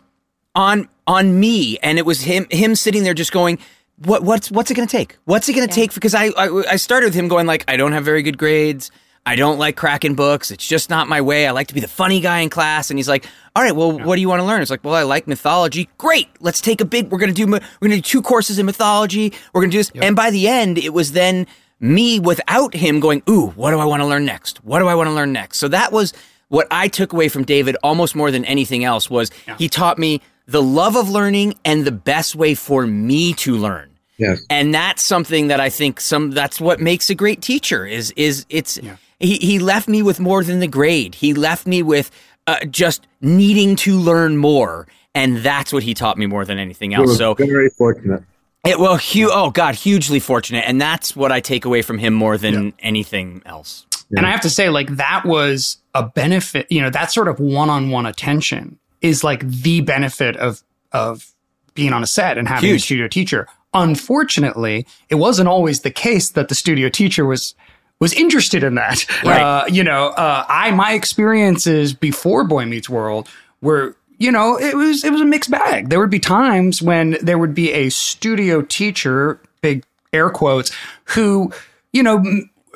on 0.55 0.88
on 1.07 1.39
me, 1.39 1.78
and 1.80 1.99
it 1.99 2.05
was 2.05 2.22
him 2.22 2.47
him 2.49 2.76
sitting 2.76 3.03
there 3.03 3.13
just 3.13 3.32
going, 3.32 3.59
"What 3.97 4.24
what's 4.24 4.49
what's 4.49 4.72
it 4.72 4.76
going 4.76 4.88
to 4.88 4.91
take? 4.91 5.18
What's 5.26 5.49
it 5.49 5.53
going 5.53 5.68
to 5.68 5.72
yeah. 5.72 5.84
take?" 5.84 5.93
Because 5.93 6.16
I, 6.16 6.28
I 6.38 6.63
I 6.72 6.76
started 6.78 7.07
with 7.07 7.13
him 7.13 7.28
going 7.28 7.45
like, 7.45 7.66
"I 7.68 7.78
don't 7.78 7.91
have 7.91 8.05
very 8.05 8.24
good 8.24 8.38
grades." 8.38 8.91
I 9.26 9.36
don't 9.36 9.57
like 9.57 9.76
cracking 9.76 10.15
books. 10.15 10.51
It's 10.51 10.65
just 10.65 10.89
not 10.89 11.07
my 11.07 11.21
way. 11.21 11.47
I 11.47 11.51
like 11.51 11.67
to 11.67 11.73
be 11.73 11.80
the 11.80 11.88
funny 11.88 12.19
guy 12.19 12.39
in 12.39 12.49
class. 12.49 12.91
And 12.91 12.99
he's 12.99 13.09
like, 13.09 13.26
all 13.55 13.63
right, 13.63 13.76
well, 13.76 13.97
yeah. 13.97 14.05
what 14.05 14.15
do 14.15 14.21
you 14.21 14.30
want 14.30 14.39
to 14.41 14.45
learn? 14.45 14.61
It's 14.61 14.69
like, 14.69 14.84
well, 14.84 14.93
I 14.93 15.03
like 15.03 15.28
mythology. 15.28 15.89
Great. 15.97 16.30
Let's 16.41 16.61
take 16.61 16.80
a 16.80 16.86
big, 16.86 17.11
we're 17.11 17.17
going 17.17 17.34
to 17.34 17.45
do, 17.45 17.51
we're 17.51 17.59
going 17.59 17.91
to 17.91 17.95
do 17.97 18.01
two 18.01 18.21
courses 18.21 18.59
in 18.59 18.65
mythology. 18.65 19.34
We're 19.53 19.61
going 19.61 19.71
to 19.71 19.76
do 19.76 19.80
this. 19.80 19.91
Yep. 19.95 20.03
And 20.03 20.15
by 20.15 20.30
the 20.30 20.47
end, 20.47 20.78
it 20.78 20.93
was 20.93 21.13
then 21.13 21.47
me 21.80 22.19
without 22.19 22.73
him 22.73 22.99
going, 22.99 23.23
ooh, 23.28 23.47
what 23.51 23.71
do 23.71 23.80
I 23.80 23.86
want 23.86 24.01
to 24.01 24.05
learn 24.05 24.26
next? 24.26 24.63
What 24.63 24.80
do 24.80 24.88
I 24.88 24.95
want 24.95 25.07
to 25.07 25.13
learn 25.13 25.34
next? 25.34 25.57
So 25.57 25.67
that 25.69 25.91
was 25.91 26.13
what 26.49 26.67
I 26.69 26.88
took 26.88 27.11
away 27.11 27.28
from 27.28 27.43
David 27.43 27.78
almost 27.84 28.15
more 28.15 28.30
than 28.30 28.45
anything 28.45 28.84
else 28.84 29.09
was 29.09 29.32
yeah. 29.47 29.57
he 29.57 29.69
taught 29.69 29.97
me 29.97 30.21
the 30.47 30.61
love 30.61 30.95
of 30.95 31.09
learning 31.09 31.55
and 31.65 31.86
the 31.86 31.91
best 31.91 32.36
way 32.36 32.53
for 32.53 32.86
me 32.86 33.34
to 33.34 33.57
learn. 33.57 33.89
Yes. 34.17 34.41
And 34.49 34.73
that's 34.73 35.03
something 35.03 35.47
that 35.47 35.59
I 35.59 35.69
think 35.69 35.99
some 35.99 36.32
that's 36.32 36.61
what 36.61 36.80
makes 36.80 37.09
a 37.09 37.15
great 37.15 37.41
teacher 37.41 37.86
is 37.86 38.11
is 38.11 38.45
it's 38.49 38.78
yeah. 38.78 38.95
He 39.20 39.38
he 39.38 39.59
left 39.59 39.88
me 39.88 40.01
with 40.01 40.20
more 40.20 40.43
than 40.43 40.59
the 40.59 40.68
grade. 40.68 41.16
He 41.16 41.34
left 41.34 41.68
me 41.68 41.82
with 41.82 42.11
uh, 42.47 42.66
just 42.66 43.07
needing 43.22 43.76
to 43.78 43.97
learn 43.97 44.38
more 44.38 44.88
and 45.13 45.38
that's 45.38 45.72
what 45.72 45.84
he 45.84 45.93
taught 45.93 46.18
me 46.18 46.26
more 46.26 46.45
than 46.45 46.59
anything 46.59 46.93
else. 46.93 47.18
so 47.18 47.34
very 47.34 47.70
fortunate. 47.70 48.24
It, 48.66 48.80
well, 48.80 48.97
hu- 48.97 49.30
oh 49.32 49.51
god, 49.51 49.76
hugely 49.76 50.20
fortunate 50.20 50.66
and 50.68 50.80
that's 50.80 51.16
what 51.16 51.32
I 51.32 51.39
take 51.39 51.66
away 51.66 51.82
from 51.82 51.97
him 51.97 52.13
more 52.13 52.38
than 52.38 52.66
yeah. 52.66 52.72
anything 52.80 53.41
else. 53.45 53.86
Yeah. 54.09 54.20
And 54.20 54.28
I 54.28 54.32
have 54.32 54.41
to 54.41 54.49
say 54.49 54.70
like 54.70 54.89
that 54.97 55.24
was 55.26 55.78
a 55.93 56.03
benefit, 56.03 56.68
you 56.70 56.82
know, 56.82 56.89
that 56.89 57.11
sort 57.11 57.28
of 57.28 57.39
one-on-one 57.39 58.05
attention 58.05 58.78
is 59.01 59.24
like 59.24 59.47
the 59.47 59.82
benefit 59.82 60.36
of 60.38 60.63
of 60.91 61.34
being 61.74 61.93
on 61.93 62.03
a 62.03 62.07
set 62.07 62.38
and 62.38 62.47
having 62.47 62.70
Huge. 62.70 62.82
a 62.82 62.86
studio 62.86 63.07
teacher. 63.07 63.47
Unfortunately, 63.74 64.88
it 65.09 65.16
wasn't 65.16 65.49
always 65.49 65.82
the 65.82 65.91
case 65.91 66.32
that 66.32 66.47
the 66.47 66.55
studio 66.55 66.88
teacher 66.88 67.26
was 67.26 67.53
was 67.99 68.13
interested 68.13 68.63
in 68.63 68.75
that. 68.75 69.05
Right. 69.23 69.41
Uh, 69.41 69.65
you 69.67 69.83
know, 69.83 70.09
uh, 70.09 70.45
I 70.47 70.71
my 70.71 70.93
experiences 70.93 71.93
before 71.93 72.43
Boy 72.43 72.65
Meets 72.65 72.89
World 72.89 73.27
were 73.61 73.95
you 74.17 74.31
know 74.31 74.57
it 74.57 74.75
was 74.75 75.03
it 75.03 75.11
was 75.11 75.21
a 75.21 75.25
mixed 75.25 75.51
bag. 75.51 75.89
There 75.89 75.99
would 75.99 76.09
be 76.09 76.19
times 76.19 76.81
when 76.81 77.17
there 77.21 77.37
would 77.37 77.55
be 77.55 77.71
a 77.71 77.89
studio 77.89 78.61
teacher, 78.61 79.39
big 79.61 79.83
air 80.13 80.29
quotes, 80.29 80.71
who 81.05 81.51
you 81.93 82.03
know 82.03 82.23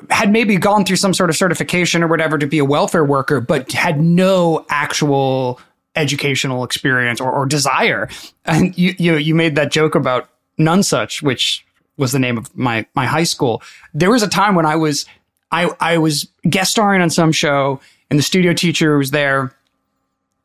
had 0.10 0.32
maybe 0.32 0.58
gone 0.58 0.86
through 0.86 0.96
some 0.96 1.14
sort 1.14 1.30
of 1.30 1.36
certification 1.36 2.04
or 2.04 2.08
whatever 2.08 2.38
to 2.38 2.48
be 2.48 2.58
a 2.58 2.66
welfare 2.66 3.04
worker, 3.04 3.42
but 3.42 3.72
had 3.72 4.00
no 4.00 4.66
actual 4.70 5.60
educational 5.96 6.64
experience 6.64 7.20
or, 7.20 7.32
or 7.32 7.46
desire. 7.46 8.10
And 8.46 8.78
you, 8.78 8.96
you 8.98 9.16
you 9.16 9.36
made 9.36 9.56
that 9.56 9.72
joke 9.72 9.96
about 9.96 10.30
none 10.58 10.84
such, 10.84 11.22
which 11.22 11.66
was 12.00 12.12
the 12.12 12.20
name 12.20 12.38
of 12.38 12.56
my 12.58 12.86
my 12.96 13.06
high 13.06 13.24
school. 13.24 13.62
There 13.94 14.10
was 14.10 14.24
a 14.24 14.28
time 14.28 14.56
when 14.56 14.66
I 14.66 14.76
was 14.76 15.06
I 15.52 15.72
I 15.80 15.98
was 15.98 16.28
guest 16.50 16.72
starring 16.72 17.02
on 17.02 17.10
some 17.10 17.32
show, 17.32 17.80
and 18.10 18.18
the 18.18 18.24
studio 18.24 18.54
teacher 18.54 18.98
was 18.98 19.12
there. 19.12 19.54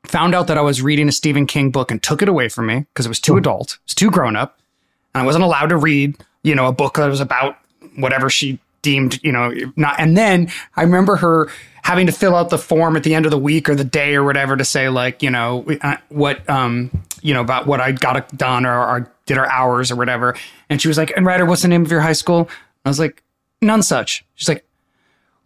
Found 0.09 0.35
out 0.35 0.49
that 0.49 0.59
I 0.59 0.61
was 0.61 0.83
reading 0.83 1.09
a 1.09 1.13
Stephen 1.13 1.47
King 1.47 1.71
book 1.71 1.91
and 1.91 2.03
took 2.03 2.21
it 2.21 2.29
away 2.29 2.51
from 2.51 2.67
me 2.67 2.81
because 2.81 3.07
it 3.07 3.09
was 3.09 3.21
too 3.21 3.33
hmm. 3.33 3.39
adult, 3.39 3.75
it 3.75 3.87
was 3.87 3.95
too 3.95 4.11
grown 4.11 4.37
up, 4.37 4.59
and 5.15 5.23
I 5.23 5.25
wasn't 5.25 5.45
allowed 5.45 5.69
to 5.69 5.77
read, 5.77 6.17
you 6.43 6.55
know, 6.55 6.67
a 6.67 6.73
book 6.73 6.97
that 6.97 7.07
was 7.07 7.21
about 7.21 7.57
whatever 7.97 8.29
she 8.29 8.59
deemed, 8.85 9.19
you 9.25 9.33
know, 9.33 9.53
not. 9.75 9.99
And 9.99 10.17
then 10.17 10.53
I 10.77 10.83
remember 10.83 11.17
her 11.17 11.49
having 11.83 12.07
to 12.07 12.13
fill 12.13 12.37
out 12.37 12.51
the 12.51 12.59
form 12.59 12.97
at 12.97 13.03
the 13.03 13.15
end 13.15 13.27
of 13.27 13.31
the 13.31 13.39
week 13.39 13.69
or 13.69 13.75
the 13.75 13.85
day 13.85 14.15
or 14.15 14.23
whatever 14.23 14.57
to 14.57 14.65
say 14.65 14.89
like, 14.89 15.23
you 15.23 15.31
know, 15.31 15.67
uh, 15.81 15.97
what, 16.11 16.49
um, 16.49 16.91
you 17.21 17.35
know, 17.35 17.41
about 17.41 17.67
what 17.67 17.81
I 17.81 17.91
got 17.93 18.35
done 18.37 18.65
or, 18.65 18.79
or 18.79 19.13
did 19.27 19.37
our 19.39 19.51
hours 19.51 19.91
or 19.91 19.97
whatever. 19.97 20.37
And 20.71 20.81
she 20.81 20.87
was 20.89 20.97
like, 20.97 21.13
and 21.17 21.27
Ryder, 21.27 21.45
what's 21.45 21.63
the 21.63 21.69
name 21.69 21.83
of 21.83 21.91
your 21.91 22.01
high 22.01 22.13
school? 22.13 22.49
I 22.85 22.89
was 22.89 23.01
like, 23.01 23.23
none 23.61 23.83
such. 23.83 24.25
She's 24.35 24.49
like, 24.49 24.64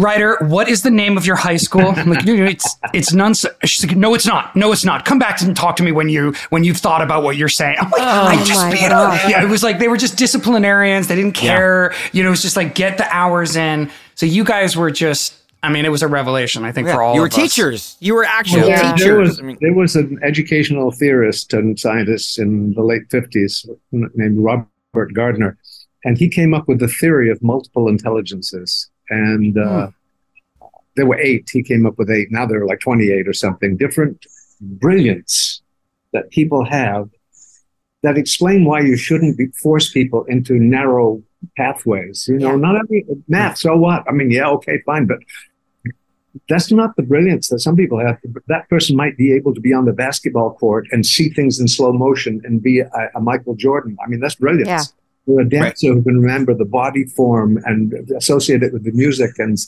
Ryder, 0.00 0.36
what 0.42 0.68
is 0.68 0.82
the 0.82 0.92
name 0.92 1.16
of 1.16 1.26
your 1.26 1.34
high 1.34 1.56
school? 1.56 1.92
I'm 1.96 2.08
like, 2.08 2.22
it's 2.24 2.76
it's 2.94 3.12
none. 3.12 3.34
She's 3.64 3.84
like, 3.84 3.96
no, 3.96 4.14
it's 4.14 4.26
not. 4.26 4.54
No, 4.54 4.70
it's 4.70 4.84
not. 4.84 5.04
Come 5.04 5.18
back 5.18 5.42
and 5.42 5.56
talk 5.56 5.74
to 5.76 5.82
me 5.82 5.90
when 5.90 6.08
you 6.08 6.34
when 6.50 6.62
you've 6.62 6.76
thought 6.76 7.02
about 7.02 7.24
what 7.24 7.36
you're 7.36 7.48
saying. 7.48 7.78
I'm 7.80 7.90
like, 7.90 8.00
oh 8.00 8.24
I 8.26 8.44
just 8.44 8.64
made 8.70 8.92
up. 8.92 9.28
Yeah, 9.28 9.42
it 9.42 9.48
was 9.48 9.64
like 9.64 9.80
they 9.80 9.88
were 9.88 9.96
just 9.96 10.16
disciplinarians. 10.16 11.08
They 11.08 11.16
didn't 11.16 11.34
care. 11.34 11.90
Yeah. 11.90 11.98
You 12.12 12.22
know, 12.22 12.28
it 12.28 12.30
was 12.30 12.42
just 12.42 12.54
like 12.56 12.76
get 12.76 12.96
the 12.96 13.12
hours 13.12 13.56
in. 13.56 13.90
So 14.14 14.24
you 14.24 14.44
guys 14.44 14.76
were 14.76 14.92
just. 14.92 15.34
I 15.60 15.70
mean, 15.70 15.84
it 15.84 15.88
was 15.88 16.04
a 16.04 16.08
revelation. 16.08 16.64
I 16.64 16.70
think 16.70 16.86
yeah. 16.86 16.94
for 16.94 17.02
all 17.02 17.10
of 17.10 17.16
you 17.16 17.20
were 17.22 17.28
teachers. 17.28 17.74
Us. 17.74 17.96
You 17.98 18.14
were 18.14 18.24
actual 18.24 18.68
yeah. 18.68 18.92
teachers. 18.92 19.04
There 19.04 19.18
was, 19.18 19.40
I 19.40 19.42
mean, 19.42 19.58
there 19.60 19.74
was 19.74 19.96
an 19.96 20.20
educational 20.22 20.92
theorist 20.92 21.52
and 21.52 21.76
scientist 21.76 22.38
in 22.38 22.74
the 22.74 22.82
late 22.82 23.10
fifties 23.10 23.66
named 23.90 24.38
Robert 24.38 25.12
Gardner, 25.12 25.58
and 26.04 26.16
he 26.16 26.28
came 26.28 26.54
up 26.54 26.68
with 26.68 26.78
the 26.78 26.86
theory 26.86 27.28
of 27.28 27.42
multiple 27.42 27.88
intelligences 27.88 28.88
and 29.10 29.58
uh, 29.58 29.86
hmm. 29.88 30.66
there 30.96 31.06
were 31.06 31.18
eight. 31.18 31.48
He 31.52 31.62
came 31.62 31.86
up 31.86 31.98
with 31.98 32.10
eight. 32.10 32.28
Now 32.30 32.46
there 32.46 32.62
are 32.62 32.66
like 32.66 32.80
28 32.80 33.28
or 33.28 33.32
something. 33.32 33.76
Different 33.76 34.26
brilliance 34.60 35.62
that 36.12 36.30
people 36.30 36.64
have 36.64 37.08
that 38.02 38.16
explain 38.16 38.64
why 38.64 38.80
you 38.80 38.96
shouldn't 38.96 39.36
be, 39.36 39.48
force 39.60 39.90
people 39.90 40.24
into 40.24 40.54
narrow 40.54 41.22
pathways. 41.56 42.26
You 42.28 42.38
know, 42.38 42.50
yeah. 42.50 42.56
not 42.56 42.76
every 42.76 43.04
math. 43.26 43.58
So 43.58 43.76
what? 43.76 44.04
I 44.08 44.12
mean, 44.12 44.30
yeah, 44.30 44.48
okay, 44.50 44.80
fine, 44.86 45.06
but 45.06 45.18
that's 46.48 46.70
not 46.70 46.94
the 46.96 47.02
brilliance 47.02 47.48
that 47.48 47.58
some 47.58 47.74
people 47.74 47.98
have. 47.98 48.18
That 48.46 48.68
person 48.68 48.94
might 48.94 49.16
be 49.16 49.32
able 49.32 49.52
to 49.54 49.60
be 49.60 49.72
on 49.72 49.84
the 49.84 49.92
basketball 49.92 50.54
court 50.54 50.86
and 50.92 51.04
see 51.04 51.30
things 51.30 51.58
in 51.58 51.66
slow 51.66 51.92
motion 51.92 52.40
and 52.44 52.62
be 52.62 52.80
a, 52.80 52.88
a 53.14 53.20
Michael 53.20 53.56
Jordan. 53.56 53.96
I 54.04 54.08
mean, 54.08 54.20
that's 54.20 54.36
brilliance. 54.36 54.68
Yeah 54.68 54.82
a 55.36 55.44
dancer 55.44 55.88
right. 55.88 55.96
who 55.96 56.02
can 56.02 56.20
remember 56.20 56.54
the 56.54 56.64
body 56.64 57.04
form 57.04 57.58
and 57.66 57.92
associate 58.16 58.62
it 58.62 58.72
with 58.72 58.84
the 58.84 58.92
music 58.92 59.32
and 59.38 59.58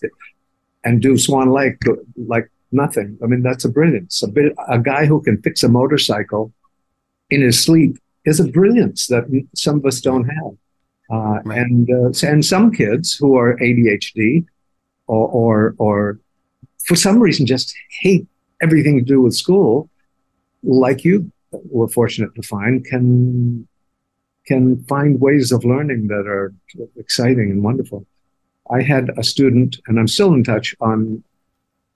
and 0.85 1.03
do 1.03 1.19
Swan 1.19 1.51
Lake 1.51 1.77
like 2.17 2.51
nothing. 2.73 3.19
I 3.23 3.27
mean, 3.27 3.43
that's 3.43 3.67
a 3.67 3.69
brilliance. 3.69 4.23
A, 4.23 4.29
bit, 4.29 4.55
a 4.69 4.79
guy 4.79 5.05
who 5.05 5.21
can 5.21 5.43
fix 5.43 5.63
a 5.63 5.69
motorcycle 5.69 6.53
in 7.29 7.43
his 7.43 7.63
sleep 7.63 7.99
is 8.25 8.41
a 8.41 8.49
brilliance 8.49 9.07
that 9.09 9.25
some 9.55 9.77
of 9.77 9.87
us 9.87 10.01
don't 10.01 10.25
have. 10.25 10.53
Uh, 11.13 11.41
right. 11.45 11.59
And 11.59 11.91
uh, 11.91 12.27
and 12.27 12.45
some 12.45 12.73
kids 12.73 13.15
who 13.15 13.37
are 13.37 13.57
ADHD 13.57 14.47
or, 15.09 15.29
or 15.29 15.75
or 15.79 16.21
for 16.85 16.95
some 16.95 17.19
reason 17.19 17.47
just 17.47 17.75
hate 18.01 18.27
everything 18.63 18.97
to 18.99 19.05
do 19.05 19.21
with 19.21 19.35
school, 19.35 19.91
like 20.63 21.05
you 21.05 21.31
were 21.51 21.89
fortunate 21.89 22.35
to 22.37 22.43
find, 22.43 22.85
can 22.85 23.67
can 24.47 24.83
find 24.85 25.21
ways 25.21 25.53
of 25.53 25.65
learning 25.65 26.09
that 26.09 26.27
are 26.27 26.53
exciting 26.97 27.51
and 27.51 27.63
wonderful. 27.63 28.07
I 28.71 28.83
had 28.83 29.11
a 29.17 29.23
student, 29.23 29.81
and 29.87 29.99
I'm 29.99 30.09
still 30.09 30.33
in 30.33 30.45
touch 30.45 30.75
on 30.81 31.23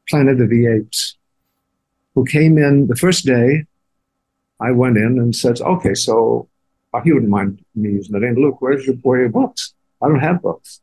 Planet 0.08 0.40
of 0.40 0.50
the 0.50 0.66
Apes, 0.66 1.16
who 2.14 2.24
came 2.24 2.58
in 2.58 2.86
the 2.88 2.96
first 2.96 3.24
day. 3.24 3.64
I 4.60 4.70
went 4.72 4.98
in 4.98 5.18
and 5.18 5.34
said, 5.34 5.60
"Okay, 5.60 5.94
so 5.94 6.48
uh, 6.92 7.00
he 7.00 7.12
wouldn't 7.12 7.30
mind 7.30 7.64
me 7.74 7.92
using 7.92 8.12
the 8.12 8.20
name. 8.20 8.36
Luke, 8.36 8.60
where's 8.60 8.86
your, 8.86 8.96
your 9.04 9.28
books? 9.28 9.74
I 10.02 10.08
don't 10.08 10.20
have 10.20 10.42
books." 10.42 10.80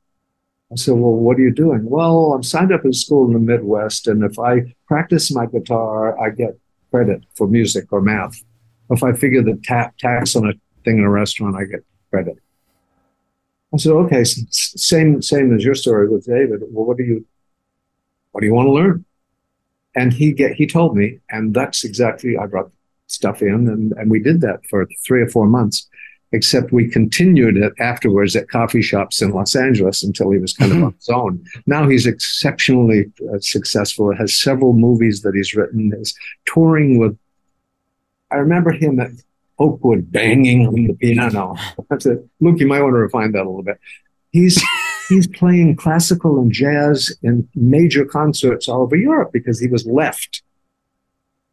I 0.71 0.75
said, 0.75 0.93
Well, 0.93 1.11
what 1.11 1.37
are 1.37 1.41
you 1.41 1.51
doing? 1.53 1.89
Well, 1.89 2.33
I'm 2.33 2.43
signed 2.43 2.71
up 2.71 2.85
in 2.85 2.93
school 2.93 3.27
in 3.27 3.33
the 3.33 3.39
Midwest, 3.39 4.07
and 4.07 4.23
if 4.23 4.39
I 4.39 4.73
practice 4.87 5.33
my 5.33 5.45
guitar, 5.45 6.17
I 6.17 6.29
get 6.29 6.57
credit 6.91 7.23
for 7.35 7.47
music 7.47 7.91
or 7.91 8.01
math. 8.01 8.41
If 8.89 9.03
I 9.03 9.11
figure 9.13 9.41
the 9.41 9.59
ta- 9.67 9.91
tax 9.99 10.35
on 10.35 10.49
a 10.49 10.53
thing 10.83 10.97
in 10.97 11.03
a 11.03 11.09
restaurant, 11.09 11.55
I 11.55 11.65
get 11.65 11.83
credit. 12.09 12.37
I 13.73 13.77
said, 13.77 13.93
okay, 13.93 14.23
same 14.23 15.21
same 15.21 15.55
as 15.55 15.63
your 15.63 15.75
story 15.75 16.09
with 16.09 16.25
David. 16.25 16.61
Well, 16.69 16.85
what 16.85 16.97
do 16.97 17.03
you 17.03 17.25
what 18.31 18.41
do 18.41 18.47
you 18.47 18.53
want 18.53 18.67
to 18.67 18.71
learn? 18.73 19.05
And 19.95 20.11
he 20.13 20.33
get 20.33 20.53
he 20.53 20.67
told 20.67 20.95
me, 20.95 21.19
and 21.29 21.53
that's 21.53 21.83
exactly 21.83 22.37
I 22.37 22.47
brought 22.47 22.71
stuff 23.07 23.41
in, 23.41 23.69
and 23.69 23.93
and 23.93 24.11
we 24.11 24.19
did 24.19 24.41
that 24.41 24.65
for 24.69 24.87
three 25.05 25.21
or 25.21 25.27
four 25.27 25.47
months. 25.47 25.87
Except 26.33 26.71
we 26.71 26.87
continued 26.87 27.57
it 27.57 27.73
afterwards 27.77 28.37
at 28.37 28.49
coffee 28.49 28.81
shops 28.81 29.21
in 29.21 29.31
Los 29.31 29.53
Angeles 29.53 30.01
until 30.01 30.31
he 30.31 30.37
was 30.37 30.53
kind 30.53 30.71
mm-hmm. 30.71 30.83
of 30.83 30.87
on 30.87 30.93
his 30.93 31.09
own. 31.09 31.45
Now 31.67 31.89
he's 31.89 32.07
exceptionally 32.07 33.11
uh, 33.33 33.39
successful. 33.39 34.15
Has 34.15 34.37
several 34.37 34.71
movies 34.71 35.23
that 35.23 35.35
he's 35.35 35.53
written. 35.53 35.91
Is 35.93 36.17
touring 36.45 36.99
with. 36.99 37.17
I 38.31 38.35
remember 38.35 38.71
him 38.71 39.01
at 39.01 39.11
Oakwood 39.61 40.11
banging 40.11 40.67
on 40.67 40.73
the 40.87 40.93
piano. 40.93 41.55
That's 41.89 42.05
it. 42.05 42.25
Luke, 42.39 42.59
you 42.59 42.67
might 42.67 42.81
want 42.81 42.93
to 42.93 42.97
refine 42.97 43.31
that 43.33 43.43
a 43.43 43.49
little 43.49 43.63
bit. 43.63 43.79
He's 44.31 44.61
he's 45.09 45.27
playing 45.27 45.75
classical 45.75 46.39
and 46.39 46.51
jazz 46.51 47.15
in 47.21 47.47
major 47.55 48.05
concerts 48.05 48.67
all 48.67 48.81
over 48.81 48.95
Europe 48.95 49.31
because 49.31 49.59
he 49.59 49.67
was 49.67 49.85
left 49.85 50.41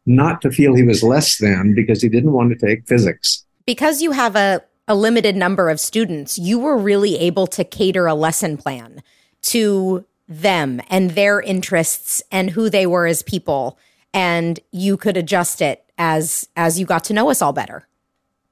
not 0.05 0.41
to 0.41 0.51
feel 0.51 0.75
he 0.75 0.83
was 0.83 1.03
less 1.03 1.37
than 1.37 1.75
because 1.75 2.01
he 2.01 2.09
didn't 2.09 2.31
want 2.31 2.57
to 2.57 2.67
take 2.67 2.87
physics. 2.87 3.45
Because 3.65 4.01
you 4.01 4.11
have 4.11 4.35
a, 4.35 4.63
a 4.87 4.95
limited 4.95 5.35
number 5.35 5.69
of 5.69 5.79
students, 5.79 6.39
you 6.39 6.57
were 6.57 6.77
really 6.77 7.17
able 7.17 7.45
to 7.47 7.63
cater 7.63 8.07
a 8.07 8.15
lesson 8.15 8.57
plan 8.57 9.03
to 9.43 10.05
them 10.27 10.81
and 10.89 11.11
their 11.11 11.41
interests 11.41 12.23
and 12.31 12.51
who 12.51 12.69
they 12.69 12.87
were 12.87 13.05
as 13.05 13.21
people 13.21 13.77
and 14.13 14.59
you 14.71 14.97
could 14.97 15.17
adjust 15.17 15.61
it 15.61 15.83
as 15.97 16.47
as 16.55 16.79
you 16.79 16.85
got 16.85 17.03
to 17.05 17.13
know 17.13 17.29
us 17.29 17.41
all 17.41 17.53
better. 17.53 17.87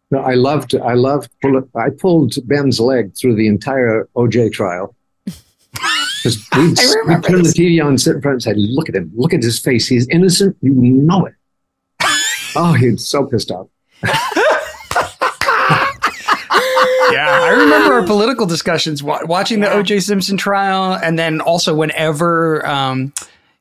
No, 0.09 0.19
I 0.19 0.35
loved. 0.35 0.75
I 0.75 0.93
loved. 0.93 1.29
I 1.75 1.89
pulled 1.89 2.35
Ben's 2.47 2.79
leg 2.79 3.15
through 3.15 3.35
the 3.35 3.47
entire 3.47 4.07
OJ 4.15 4.53
trial. 4.53 4.95
Because 6.23 6.43
we 6.57 6.73
turn 6.73 7.43
the 7.43 7.53
TV 7.55 7.83
on, 7.85 7.97
sit 7.97 8.15
in 8.15 8.21
front, 8.21 8.33
and 8.33 8.43
say, 8.43 8.53
"Look 8.55 8.89
at 8.89 8.95
him! 8.95 9.11
Look 9.15 9.33
at 9.33 9.43
his 9.43 9.59
face. 9.59 9.87
He's 9.87 10.07
innocent. 10.09 10.57
You 10.61 10.73
know 10.73 11.25
it." 11.25 11.35
oh, 12.55 12.73
he's 12.73 13.07
so 13.07 13.25
pissed 13.25 13.51
off. 13.51 13.67
yeah, 17.11 17.39
I 17.43 17.55
remember 17.55 17.93
our 17.93 18.03
political 18.05 18.45
discussions 18.47 19.03
watching 19.03 19.59
the 19.59 19.71
O.J. 19.71 20.01
Simpson 20.01 20.37
trial, 20.37 20.99
and 21.01 21.17
then 21.17 21.39
also 21.39 21.75
whenever, 21.75 22.65
um, 22.65 23.13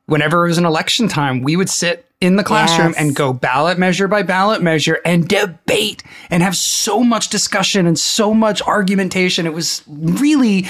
whenever 0.07 0.45
it 0.45 0.49
was 0.49 0.57
an 0.57 0.65
election 0.65 1.07
time, 1.07 1.43
we 1.43 1.55
would 1.55 1.69
sit 1.69 2.06
in 2.19 2.35
the 2.35 2.43
classroom 2.43 2.89
yes. 2.89 2.97
and 2.97 3.15
go 3.15 3.31
ballot 3.31 3.77
measure 3.77 4.07
by 4.07 4.23
ballot 4.23 4.61
measure 4.61 4.99
and 5.05 5.27
debate 5.27 6.03
and 6.29 6.41
have 6.41 6.55
so 6.55 7.03
much 7.03 7.29
discussion 7.29 7.85
and 7.85 7.99
so 7.99 8.33
much 8.33 8.61
argumentation. 8.63 9.45
It 9.45 9.53
was 9.53 9.83
really, 9.87 10.65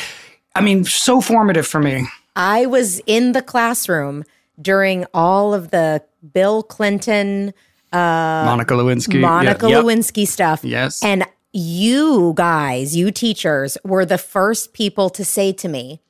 I 0.56 0.62
mean, 0.62 0.84
so 0.84 1.22
formative 1.22 1.66
for 1.66 1.80
me. 1.80 2.08
I 2.36 2.66
was 2.66 3.00
in 3.06 3.32
the 3.32 3.42
classroom 3.42 4.26
during 4.62 5.06
all 5.14 5.54
of 5.54 5.72
the 5.72 6.04
Bill 6.34 6.64
Clinton, 6.64 7.54
uh, 7.94 7.98
Monica 7.98 8.74
Lewinsky, 8.74 9.20
Monica 9.20 9.70
yeah. 9.70 9.78
Lewinsky 9.78 10.22
yep. 10.22 10.28
stuff. 10.28 10.64
Yes. 10.64 11.02
And 11.02 11.26
you 11.54 12.34
guys, 12.36 12.96
you 12.96 13.12
teachers, 13.12 13.78
were 13.84 14.06
the 14.06 14.18
first 14.18 14.74
people 14.74 15.10
to 15.12 15.24
say 15.24 15.54
to 15.54 15.68
me, 15.68 16.02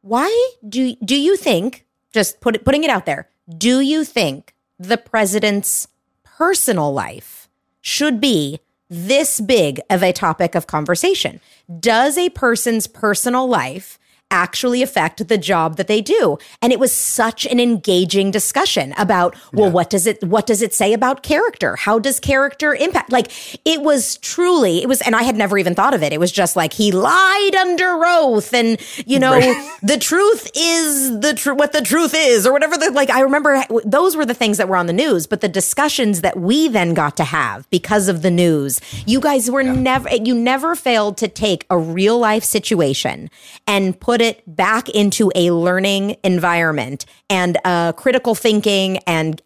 "Why 0.00 0.50
do 0.66 0.96
do 1.04 1.16
you 1.16 1.36
think?" 1.36 1.84
Just 2.12 2.40
put 2.40 2.54
it, 2.54 2.64
putting 2.64 2.82
it 2.82 2.88
out 2.88 3.04
there 3.04 3.28
do 3.48 3.80
you 3.80 4.04
think 4.04 4.54
the 4.78 4.98
president's 4.98 5.88
personal 6.24 6.92
life 6.92 7.48
should 7.80 8.20
be 8.20 8.60
this 8.88 9.40
big 9.40 9.80
of 9.88 10.02
a 10.02 10.12
topic 10.12 10.54
of 10.54 10.66
conversation? 10.66 11.40
Does 11.80 12.18
a 12.18 12.30
person's 12.30 12.86
personal 12.86 13.48
life 13.48 13.98
actually 14.30 14.82
affect 14.82 15.28
the 15.28 15.38
job 15.38 15.76
that 15.76 15.86
they 15.86 16.00
do 16.00 16.36
and 16.60 16.72
it 16.72 16.80
was 16.80 16.90
such 16.90 17.46
an 17.46 17.60
engaging 17.60 18.32
discussion 18.32 18.92
about 18.98 19.36
well 19.52 19.68
yeah. 19.68 19.72
what 19.72 19.88
does 19.88 20.04
it 20.04 20.22
what 20.24 20.46
does 20.46 20.62
it 20.62 20.74
say 20.74 20.92
about 20.92 21.22
character 21.22 21.76
how 21.76 21.96
does 21.98 22.18
character 22.18 22.74
impact 22.74 23.12
like 23.12 23.30
it 23.64 23.82
was 23.82 24.16
truly 24.18 24.82
it 24.82 24.88
was 24.88 25.00
and 25.02 25.14
i 25.14 25.22
had 25.22 25.36
never 25.36 25.56
even 25.58 25.76
thought 25.76 25.94
of 25.94 26.02
it 26.02 26.12
it 26.12 26.18
was 26.18 26.32
just 26.32 26.56
like 26.56 26.72
he 26.72 26.90
lied 26.90 27.54
under 27.54 28.02
oath 28.04 28.52
and 28.52 28.80
you 29.06 29.18
know 29.18 29.30
right. 29.30 29.78
the 29.82 29.96
truth 29.96 30.50
is 30.56 31.20
the 31.20 31.32
truth 31.32 31.56
what 31.56 31.72
the 31.72 31.82
truth 31.82 32.12
is 32.16 32.46
or 32.46 32.52
whatever 32.52 32.76
the 32.76 32.90
like 32.90 33.10
i 33.10 33.20
remember 33.20 33.62
those 33.84 34.16
were 34.16 34.26
the 34.26 34.34
things 34.34 34.58
that 34.58 34.68
were 34.68 34.76
on 34.76 34.86
the 34.86 34.92
news 34.92 35.28
but 35.28 35.40
the 35.40 35.48
discussions 35.48 36.22
that 36.22 36.36
we 36.36 36.66
then 36.66 36.94
got 36.94 37.16
to 37.16 37.24
have 37.24 37.68
because 37.70 38.08
of 38.08 38.22
the 38.22 38.30
news 38.30 38.80
you 39.06 39.20
guys 39.20 39.48
were 39.48 39.62
yeah. 39.62 39.72
never 39.72 40.08
you 40.16 40.34
never 40.34 40.74
failed 40.74 41.16
to 41.16 41.28
take 41.28 41.64
a 41.70 41.78
real 41.78 42.18
life 42.18 42.42
situation 42.42 43.30
and 43.68 43.98
put 44.00 44.15
put 44.16 44.22
it 44.22 44.42
back 44.46 44.88
into 44.88 45.30
a 45.34 45.50
learning 45.50 46.16
environment 46.24 47.04
and 47.28 47.58
uh, 47.66 47.92
critical 47.92 48.34
thinking 48.34 48.96
and 49.06 49.42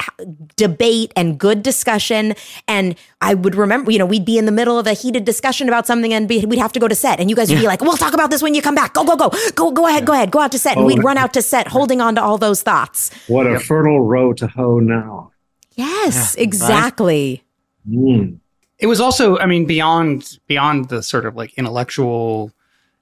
debate 0.54 1.12
and 1.16 1.40
good 1.40 1.60
discussion. 1.60 2.36
And 2.68 2.94
I 3.20 3.34
would 3.34 3.56
remember, 3.56 3.90
you 3.90 3.98
know, 3.98 4.06
we'd 4.06 4.24
be 4.24 4.38
in 4.38 4.46
the 4.46 4.52
middle 4.52 4.78
of 4.78 4.86
a 4.86 4.92
heated 4.92 5.24
discussion 5.24 5.66
about 5.66 5.88
something 5.88 6.14
and 6.14 6.28
be, 6.28 6.46
we'd 6.46 6.60
have 6.60 6.70
to 6.74 6.78
go 6.78 6.86
to 6.86 6.94
set. 6.94 7.18
And 7.18 7.28
you 7.28 7.34
guys 7.34 7.50
would 7.50 7.58
be 7.58 7.66
like, 7.66 7.80
we'll 7.80 7.96
talk 7.96 8.14
about 8.14 8.30
this 8.30 8.44
when 8.44 8.54
you 8.54 8.62
come 8.62 8.76
back. 8.76 8.94
Go, 8.94 9.02
go, 9.02 9.16
go, 9.16 9.32
go, 9.56 9.72
go 9.72 9.88
ahead, 9.88 10.06
go 10.06 10.12
ahead, 10.12 10.30
go 10.30 10.38
out 10.38 10.52
to 10.52 10.58
set. 10.60 10.76
And 10.76 10.84
oh, 10.84 10.86
we'd 10.86 11.02
run 11.02 11.18
out 11.18 11.34
to 11.34 11.42
set 11.42 11.66
holding 11.66 12.00
on 12.00 12.14
to 12.14 12.22
all 12.22 12.38
those 12.38 12.62
thoughts. 12.62 13.10
What 13.26 13.48
a 13.48 13.58
fertile 13.58 14.02
row 14.02 14.32
to 14.34 14.46
hoe 14.46 14.78
now. 14.78 15.32
Yes, 15.74 16.36
yeah, 16.36 16.44
exactly. 16.44 17.42
Right? 17.88 17.98
Mm. 17.98 18.38
It 18.78 18.86
was 18.86 19.00
also, 19.00 19.36
I 19.36 19.46
mean, 19.46 19.66
beyond 19.66 20.38
beyond 20.46 20.90
the 20.90 21.02
sort 21.02 21.26
of 21.26 21.34
like 21.34 21.54
intellectual 21.54 22.52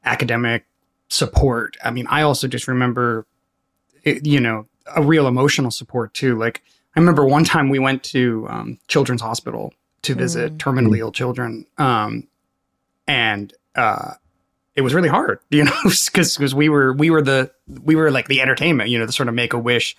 academic 0.03 0.65
support. 1.09 1.77
I 1.85 1.91
mean, 1.91 2.07
I 2.09 2.23
also 2.23 2.49
just 2.49 2.69
remember, 2.69 3.27
it, 4.05 4.27
you 4.27 4.41
know, 4.41 4.67
a 4.95 5.03
real 5.03 5.27
emotional 5.27 5.71
support 5.71 6.15
too. 6.15 6.39
Like 6.39 6.63
I 6.97 7.01
remember 7.01 7.27
one 7.27 7.45
time 7.45 7.69
we 7.69 7.79
went 7.79 8.03
to 8.05 8.47
um, 8.49 8.79
Children's 8.89 9.23
Hospital 9.23 9.73
to 10.03 10.15
visit 10.15 10.55
mm. 10.55 10.59
terminally 10.59 10.99
ill 10.99 11.13
children, 11.13 11.67
um, 11.77 12.29
and 13.07 13.53
uh, 13.75 14.13
it 14.75 14.83
was 14.83 14.95
really 14.95 15.09
hard, 15.09 15.41
you 15.51 15.65
know, 15.65 15.73
because 15.83 16.09
because 16.37 16.55
we 16.55 16.69
were 16.69 16.93
we 16.93 17.11
were 17.11 17.23
the 17.23 17.51
we 17.83 17.97
were 17.97 18.11
like 18.11 18.29
the 18.29 18.41
entertainment, 18.41 18.91
you 18.91 18.99
know, 18.99 19.07
the 19.07 19.13
sort 19.13 19.29
of 19.29 19.35
make 19.35 19.53
a 19.53 19.59
wish. 19.59 19.97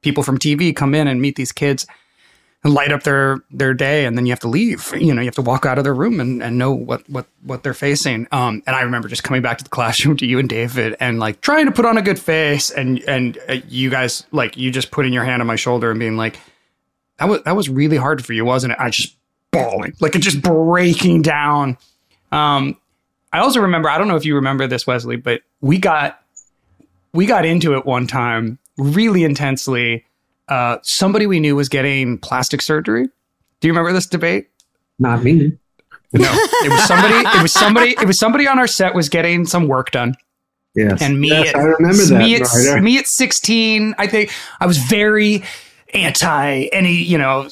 People 0.00 0.24
from 0.24 0.36
TV 0.36 0.74
come 0.74 0.96
in 0.96 1.06
and 1.06 1.22
meet 1.22 1.36
these 1.36 1.52
kids, 1.52 1.86
light 2.64 2.92
up 2.92 3.02
their 3.02 3.40
their 3.50 3.74
day 3.74 4.04
and 4.04 4.16
then 4.16 4.24
you 4.24 4.32
have 4.32 4.40
to 4.40 4.48
leave. 4.48 4.92
You 4.96 5.12
know 5.12 5.20
you 5.20 5.26
have 5.26 5.34
to 5.34 5.42
walk 5.42 5.66
out 5.66 5.78
of 5.78 5.84
their 5.84 5.94
room 5.94 6.20
and, 6.20 6.42
and 6.42 6.58
know 6.58 6.72
what 6.72 7.08
what 7.10 7.26
what 7.42 7.62
they're 7.62 7.74
facing. 7.74 8.28
Um 8.30 8.62
and 8.66 8.76
i 8.76 8.82
remember 8.82 9.08
just 9.08 9.24
coming 9.24 9.42
back 9.42 9.58
to 9.58 9.64
the 9.64 9.70
classroom 9.70 10.16
to 10.18 10.26
you 10.26 10.38
and 10.38 10.48
david 10.48 10.96
and 11.00 11.18
like 11.18 11.40
trying 11.40 11.66
to 11.66 11.72
put 11.72 11.84
on 11.84 11.98
a 11.98 12.02
good 12.02 12.18
face 12.18 12.70
and 12.70 13.00
and 13.08 13.38
uh, 13.48 13.56
you 13.68 13.90
guys 13.90 14.24
like 14.30 14.56
you 14.56 14.70
just 14.70 14.90
putting 14.90 15.12
your 15.12 15.24
hand 15.24 15.42
on 15.42 15.46
my 15.46 15.56
shoulder 15.56 15.90
and 15.90 15.98
being 15.98 16.16
like 16.16 16.38
that 17.18 17.28
was 17.28 17.42
that 17.42 17.56
was 17.56 17.68
really 17.68 17.96
hard 17.96 18.24
for 18.24 18.32
you 18.32 18.44
wasn't 18.44 18.72
it? 18.72 18.78
I 18.80 18.90
just 18.90 19.16
bawling 19.50 19.94
like 20.00 20.14
it 20.14 20.20
just 20.20 20.40
breaking 20.40 21.22
down. 21.22 21.76
Um 22.30 22.76
i 23.32 23.38
also 23.38 23.60
remember 23.60 23.88
i 23.88 23.98
don't 23.98 24.08
know 24.08 24.16
if 24.16 24.24
you 24.24 24.34
remember 24.36 24.66
this 24.66 24.86
wesley 24.86 25.16
but 25.16 25.42
we 25.60 25.78
got 25.78 26.22
we 27.12 27.26
got 27.26 27.44
into 27.44 27.74
it 27.76 27.84
one 27.84 28.06
time 28.06 28.58
really 28.76 29.24
intensely 29.24 30.04
uh, 30.52 30.78
somebody 30.82 31.26
we 31.26 31.40
knew 31.40 31.56
was 31.56 31.68
getting 31.70 32.18
plastic 32.18 32.60
surgery. 32.60 33.08
Do 33.60 33.68
you 33.68 33.72
remember 33.72 33.92
this 33.92 34.06
debate? 34.06 34.50
Not 34.98 35.24
me. 35.24 35.52
No, 36.12 36.28
it 36.30 36.70
was 36.70 36.84
somebody. 36.84 37.14
It 37.14 37.42
was 37.42 37.52
somebody. 37.52 37.90
It 37.92 38.06
was 38.06 38.18
somebody 38.18 38.46
on 38.46 38.58
our 38.58 38.66
set 38.66 38.94
was 38.94 39.08
getting 39.08 39.46
some 39.46 39.66
work 39.66 39.92
done. 39.92 40.14
Yes, 40.74 41.00
and 41.00 41.18
me. 41.18 41.28
Yes, 41.28 41.48
at, 41.48 41.56
I 41.56 41.62
remember 41.62 42.04
that. 42.04 42.18
Me 42.18 42.36
at, 42.36 42.82
me 42.82 42.98
at 42.98 43.06
sixteen, 43.06 43.94
I 43.96 44.06
think 44.06 44.30
I 44.60 44.66
was 44.66 44.76
very 44.76 45.42
anti 45.94 46.68
any, 46.72 46.94
you 46.94 47.18
know, 47.18 47.48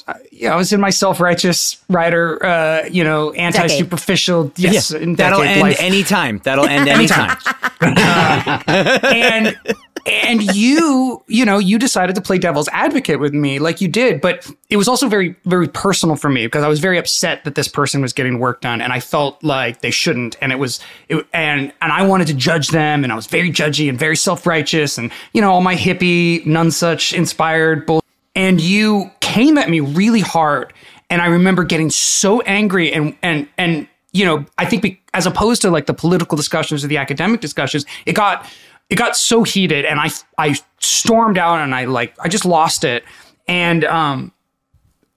I 0.47 0.55
was 0.55 0.73
in 0.73 0.79
my 0.79 0.89
self-righteous 0.89 1.83
writer, 1.89 2.43
uh, 2.45 2.85
you 2.85 3.03
know, 3.03 3.31
anti-superficial. 3.33 4.51
Yes, 4.57 4.91
yeah, 4.91 5.13
that'll 5.15 5.41
end 5.41 5.61
life. 5.61 5.77
anytime. 5.79 6.39
That'll 6.43 6.65
end 6.65 6.87
anytime. 6.97 7.37
uh, 7.81 8.63
and 9.03 9.57
and 10.05 10.41
you, 10.55 11.23
you 11.27 11.45
know, 11.45 11.57
you 11.57 11.77
decided 11.77 12.15
to 12.15 12.21
play 12.21 12.37
devil's 12.37 12.69
advocate 12.69 13.19
with 13.19 13.33
me 13.33 13.59
like 13.59 13.81
you 13.81 13.87
did, 13.87 14.21
but 14.21 14.49
it 14.69 14.77
was 14.77 14.87
also 14.87 15.07
very, 15.07 15.35
very 15.45 15.67
personal 15.67 16.15
for 16.15 16.29
me 16.29 16.45
because 16.47 16.63
I 16.63 16.67
was 16.67 16.79
very 16.79 16.97
upset 16.97 17.43
that 17.43 17.55
this 17.55 17.67
person 17.67 18.01
was 18.01 18.13
getting 18.13 18.39
work 18.39 18.61
done, 18.61 18.81
and 18.81 18.91
I 18.93 18.99
felt 18.99 19.43
like 19.43 19.81
they 19.81 19.91
shouldn't, 19.91 20.37
and 20.41 20.51
it 20.51 20.59
was, 20.59 20.79
it, 21.09 21.25
and 21.33 21.73
and 21.81 21.91
I 21.91 22.05
wanted 22.05 22.27
to 22.27 22.33
judge 22.33 22.69
them, 22.69 23.03
and 23.03 23.11
I 23.11 23.15
was 23.15 23.27
very 23.27 23.51
judgy 23.51 23.89
and 23.89 23.97
very 23.97 24.15
self-righteous, 24.15 24.97
and 24.97 25.11
you 25.33 25.41
know, 25.41 25.51
all 25.51 25.61
my 25.61 25.75
hippie, 25.75 26.45
none 26.45 26.71
such 26.71 27.13
inspired 27.13 27.85
bull 27.85 28.01
and 28.35 28.61
you 28.61 29.11
came 29.19 29.57
at 29.57 29.69
me 29.69 29.79
really 29.79 30.21
hard 30.21 30.73
and 31.09 31.21
i 31.21 31.27
remember 31.27 31.63
getting 31.63 31.89
so 31.89 32.41
angry 32.41 32.91
and 32.91 33.15
and 33.21 33.47
and 33.57 33.87
you 34.13 34.25
know 34.25 34.45
i 34.57 34.65
think 34.65 35.01
as 35.13 35.25
opposed 35.25 35.61
to 35.61 35.69
like 35.69 35.85
the 35.85 35.93
political 35.93 36.35
discussions 36.35 36.83
or 36.83 36.87
the 36.87 36.97
academic 36.97 37.41
discussions 37.41 37.85
it 38.05 38.13
got 38.13 38.49
it 38.91 38.97
got 38.97 39.15
so 39.15 39.43
heated 39.43 39.85
and 39.85 39.99
I 39.99 40.09
I 40.37 40.59
stormed 40.79 41.37
out 41.37 41.61
and 41.61 41.73
I 41.73 41.85
like 41.85 42.13
I 42.19 42.27
just 42.27 42.45
lost 42.45 42.83
it. 42.83 43.03
And 43.47 43.83
um 43.85 44.33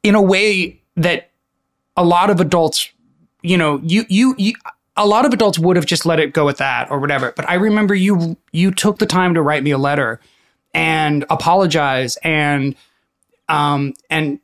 in 0.02 0.14
a 0.14 0.22
way 0.22 0.80
that 0.96 1.30
a 1.96 2.04
lot 2.04 2.30
of 2.30 2.40
adults 2.40 2.88
you 3.42 3.58
know 3.58 3.80
you 3.82 4.06
you, 4.08 4.34
you 4.38 4.54
a 4.96 5.06
lot 5.06 5.26
of 5.26 5.34
adults 5.34 5.58
would 5.58 5.74
have 5.74 5.86
just 5.86 6.06
let 6.06 6.20
it 6.20 6.32
go 6.32 6.48
at 6.48 6.58
that 6.58 6.88
or 6.88 7.00
whatever. 7.00 7.32
But 7.36 7.50
I 7.50 7.54
remember 7.54 7.94
you 7.96 8.36
you 8.52 8.70
took 8.70 9.00
the 9.00 9.06
time 9.06 9.34
to 9.34 9.42
write 9.42 9.64
me 9.64 9.72
a 9.72 9.78
letter 9.78 10.20
and 10.72 11.24
apologize 11.28 12.16
and 12.22 12.76
um 13.48 13.92
and 14.08 14.38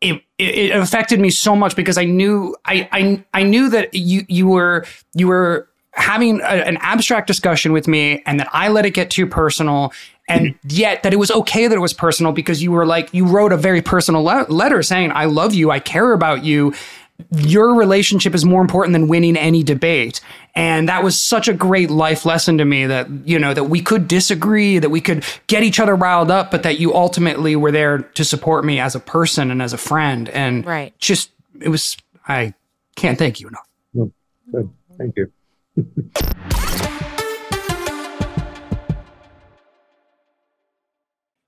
it, 0.00 0.22
it 0.38 0.76
affected 0.76 1.18
me 1.20 1.30
so 1.30 1.56
much 1.56 1.74
because 1.74 1.98
I 1.98 2.04
knew 2.04 2.54
I, 2.66 2.88
I 2.92 3.24
I 3.32 3.42
knew 3.44 3.70
that 3.70 3.94
you 3.94 4.26
you 4.28 4.46
were 4.46 4.84
you 5.14 5.26
were 5.26 5.68
having 5.98 6.40
a, 6.40 6.44
an 6.44 6.78
abstract 6.80 7.26
discussion 7.26 7.72
with 7.72 7.86
me 7.88 8.22
and 8.24 8.40
that 8.40 8.48
I 8.52 8.68
let 8.68 8.86
it 8.86 8.92
get 8.92 9.10
too 9.10 9.26
personal 9.26 9.92
and 10.28 10.54
yet 10.64 11.02
that 11.02 11.12
it 11.12 11.16
was 11.16 11.30
okay 11.30 11.66
that 11.68 11.74
it 11.74 11.80
was 11.80 11.92
personal 11.92 12.32
because 12.32 12.62
you 12.62 12.70
were 12.72 12.86
like 12.86 13.12
you 13.12 13.26
wrote 13.26 13.52
a 13.52 13.56
very 13.56 13.82
personal 13.82 14.22
le- 14.22 14.46
letter 14.48 14.82
saying 14.82 15.10
I 15.12 15.24
love 15.26 15.54
you 15.54 15.70
I 15.70 15.80
care 15.80 16.12
about 16.12 16.44
you 16.44 16.72
your 17.32 17.74
relationship 17.74 18.32
is 18.32 18.44
more 18.44 18.60
important 18.62 18.92
than 18.92 19.08
winning 19.08 19.36
any 19.36 19.64
debate 19.64 20.20
and 20.54 20.88
that 20.88 21.02
was 21.02 21.18
such 21.18 21.48
a 21.48 21.52
great 21.52 21.90
life 21.90 22.24
lesson 22.24 22.58
to 22.58 22.64
me 22.64 22.86
that 22.86 23.08
you 23.26 23.38
know 23.40 23.52
that 23.52 23.64
we 23.64 23.80
could 23.82 24.06
disagree 24.06 24.78
that 24.78 24.90
we 24.90 25.00
could 25.00 25.24
get 25.48 25.64
each 25.64 25.80
other 25.80 25.96
riled 25.96 26.30
up 26.30 26.50
but 26.52 26.62
that 26.62 26.78
you 26.78 26.94
ultimately 26.94 27.56
were 27.56 27.72
there 27.72 27.98
to 27.98 28.22
support 28.24 28.64
me 28.64 28.78
as 28.78 28.94
a 28.94 29.00
person 29.00 29.50
and 29.50 29.60
as 29.60 29.72
a 29.72 29.78
friend 29.78 30.28
and 30.28 30.64
Right. 30.64 30.96
just 31.00 31.32
it 31.60 31.70
was 31.70 31.96
i 32.28 32.54
can't 32.94 33.18
thank 33.18 33.40
you 33.40 33.48
enough 33.48 33.66
No, 33.94 34.12
good. 34.52 34.70
Thank 34.96 35.16
you. 35.16 35.32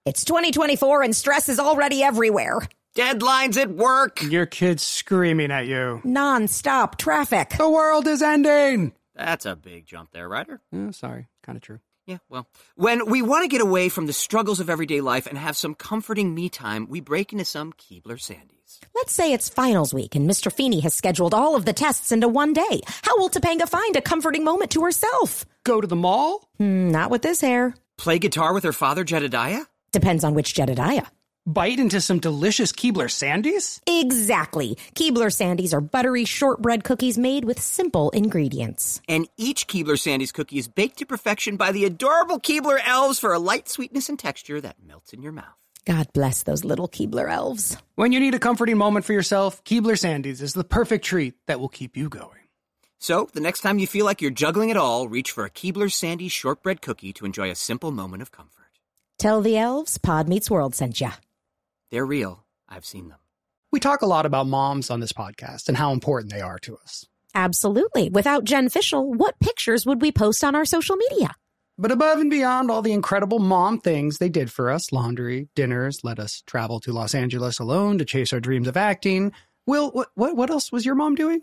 It's 0.07 0.25
2024 0.25 1.03
and 1.03 1.15
stress 1.15 1.49
is 1.49 1.59
already 1.59 2.03
everywhere. 2.03 2.61
Deadlines 2.97 3.57
at 3.57 3.71
work. 3.71 4.21
your 4.23 4.47
kid's 4.47 4.83
screaming 4.83 5.53
at 5.53 5.67
you 5.69 6.01
Non-stop 6.03 6.99
traffic. 6.99 7.51
the 7.57 7.71
world 7.71 8.09
is 8.09 8.21
ending 8.21 8.93
That's 9.15 9.47
a 9.47 9.55
big 9.55 9.87
jump 9.87 10.11
there, 10.13 10.29
Ryder. 10.29 10.61
oh, 10.73 10.91
sorry 10.91 11.29
kind 11.45 11.57
of 11.57 11.63
true 11.63 11.79
Yeah, 12.07 12.19
well, 12.29 12.49
when 12.75 13.07
we 13.09 13.23
want 13.23 13.45
to 13.45 13.49
get 13.49 13.61
away 13.61 13.89
from 13.91 14.07
the 14.07 14.13
struggles 14.13 14.59
of 14.59 14.69
everyday 14.69 15.01
life 15.01 15.27
and 15.29 15.39
have 15.39 15.57
some 15.57 15.75
comforting 15.77 16.35
me 16.35 16.49
time, 16.49 16.89
we 16.89 17.01
break 17.01 17.33
into 17.33 17.45
some 17.45 17.73
Keebler 17.75 18.19
Sandies. 18.19 18.60
Let's 18.95 19.13
say 19.15 19.33
it's 19.33 19.49
finals 19.49 19.95
week 19.95 20.15
and 20.15 20.29
Mr. 20.29 20.53
Feeny 20.53 20.81
has 20.81 20.95
scheduled 20.95 21.35
all 21.35 21.57
of 21.57 21.65
the 21.65 21.73
tests 21.73 22.13
into 22.13 22.29
one 22.29 22.53
day. 22.53 22.81
How 23.03 23.17
will 23.19 23.31
Topanga 23.31 23.69
find 23.69 23.97
a 23.97 24.01
comforting 24.03 24.45
moment 24.45 24.71
to 24.73 24.83
herself? 24.85 25.45
go 25.65 25.81
to 25.81 25.87
the 25.87 25.97
mall 25.97 26.49
Hmm, 26.59 26.91
not 26.91 27.11
with 27.11 27.23
this 27.23 27.41
hair. 27.43 27.75
Play 27.99 28.19
guitar 28.19 28.55
with 28.55 28.65
her 28.65 28.73
father, 28.73 29.05
Jedediah? 29.05 29.63
Depends 29.93 30.25
on 30.25 30.35
which 30.35 30.55
Jedediah. 30.55 31.07
bite 31.47 31.79
into 31.79 32.01
some 32.01 32.19
delicious 32.19 32.73
keebler 32.73 33.09
sandies 33.09 33.81
Exactly. 33.87 34.77
Keebler 34.95 35.31
Sandies 35.31 35.73
are 35.75 35.81
buttery 35.81 36.25
shortbread 36.25 36.85
cookies 36.85 37.19
made 37.19 37.45
with 37.45 37.61
simple 37.61 38.11
ingredients. 38.11 39.01
And 39.09 39.29
each 39.37 39.67
Keebler 39.67 39.99
Sandies 39.99 40.33
cookie 40.33 40.59
is 40.59 40.69
baked 40.69 40.99
to 40.99 41.07
perfection 41.07 41.57
by 41.57 41.73
the 41.73 41.85
adorable 41.85 42.39
Keebler 42.41 42.79
elves 42.85 43.19
for 43.19 43.33
a 43.35 43.39
light 43.39 43.69
sweetness 43.69 44.09
and 44.09 44.19
texture 44.19 44.61
that 44.61 44.77
melts 44.87 45.13
in 45.13 45.23
your 45.23 45.33
mouth. 45.33 45.60
God 45.91 46.07
bless 46.13 46.45
those 46.45 46.63
little 46.65 46.89
Keebler 46.89 47.29
elves. 47.29 47.77
when 47.97 48.13
you 48.13 48.21
need 48.21 48.35
a 48.37 48.39
comforting 48.39 48.79
moment 48.79 49.05
for 49.05 49.13
yourself 49.13 49.63
keebler 49.65 49.99
sandies 49.99 50.41
is 50.41 50.53
the 50.55 50.63
perfect 50.79 51.05
treat 51.05 51.35
that 51.49 51.59
will 51.59 51.69
keep 51.81 51.97
you 51.97 52.09
going 52.09 52.45
So, 53.01 53.29
the 53.33 53.41
next 53.41 53.63
time 53.63 53.79
you 53.81 53.87
feel 53.87 54.05
like 54.05 54.21
you're 54.23 54.31
juggling 54.45 54.71
it 54.71 54.77
all, 54.77 55.09
reach 55.09 55.31
for 55.33 55.45
a 55.45 55.51
Keebler 55.51 55.89
Sandies 55.91 56.31
shortbread 56.31 56.83
cookie 56.83 57.13
to 57.15 57.25
enjoy 57.25 57.51
a 57.51 57.55
simple 57.55 57.91
moment 57.93 58.21
of 58.23 58.31
comfort. 58.31 58.73
Tell 59.19 59.41
the 59.43 59.57
elves 59.57 59.97
Pod 59.99 60.29
Meets 60.29 60.51
World 60.51 60.75
sent 60.75 61.01
ya. 61.01 61.13
They're 61.91 62.07
real. 62.07 62.45
I've 62.69 62.85
seen 62.85 63.09
them. 63.09 63.19
We 63.73 63.81
talk 63.81 64.03
a 64.03 64.07
lot 64.15 64.27
about 64.27 64.47
moms 64.47 64.91
on 64.91 65.01
this 65.01 65.15
podcast 65.15 65.69
and 65.69 65.77
how 65.79 65.93
important 65.93 66.31
they 66.33 66.43
are 66.43 66.59
to 66.61 66.77
us. 66.77 67.07
Absolutely. 67.35 68.11
Without 68.11 68.45
Jen 68.45 68.69
Fishel, 68.69 69.15
what 69.15 69.41
pictures 69.41 69.87
would 69.87 70.03
we 70.03 70.13
post 70.13 70.45
on 70.45 70.55
our 70.55 70.67
social 70.67 70.97
media? 70.97 71.31
But 71.81 71.93
above 71.93 72.19
and 72.19 72.29
beyond 72.29 72.71
all 72.71 72.83
the 72.83 72.93
incredible 72.93 73.39
mom 73.39 73.81
things 73.81 74.19
they 74.19 74.29
did 74.29 74.53
for 74.53 74.71
us 74.71 74.93
laundry, 74.93 75.49
dinners, 75.55 76.05
let 76.05 76.19
us 76.19 76.43
travel 76.47 76.79
to 76.81 76.93
Los 76.93 77.15
Angeles 77.15 77.59
alone 77.59 77.97
to 77.97 78.05
chase 78.05 78.35
our 78.35 78.39
dreams 78.39 78.69
of 78.69 78.77
acting. 78.77 79.33
Will, 79.65 79.91
what, 79.93 80.11
what, 80.15 80.37
what 80.37 80.51
else 80.51 80.71
was 80.71 80.85
your 80.85 80.95
mom 80.95 81.15
doing? 81.15 81.41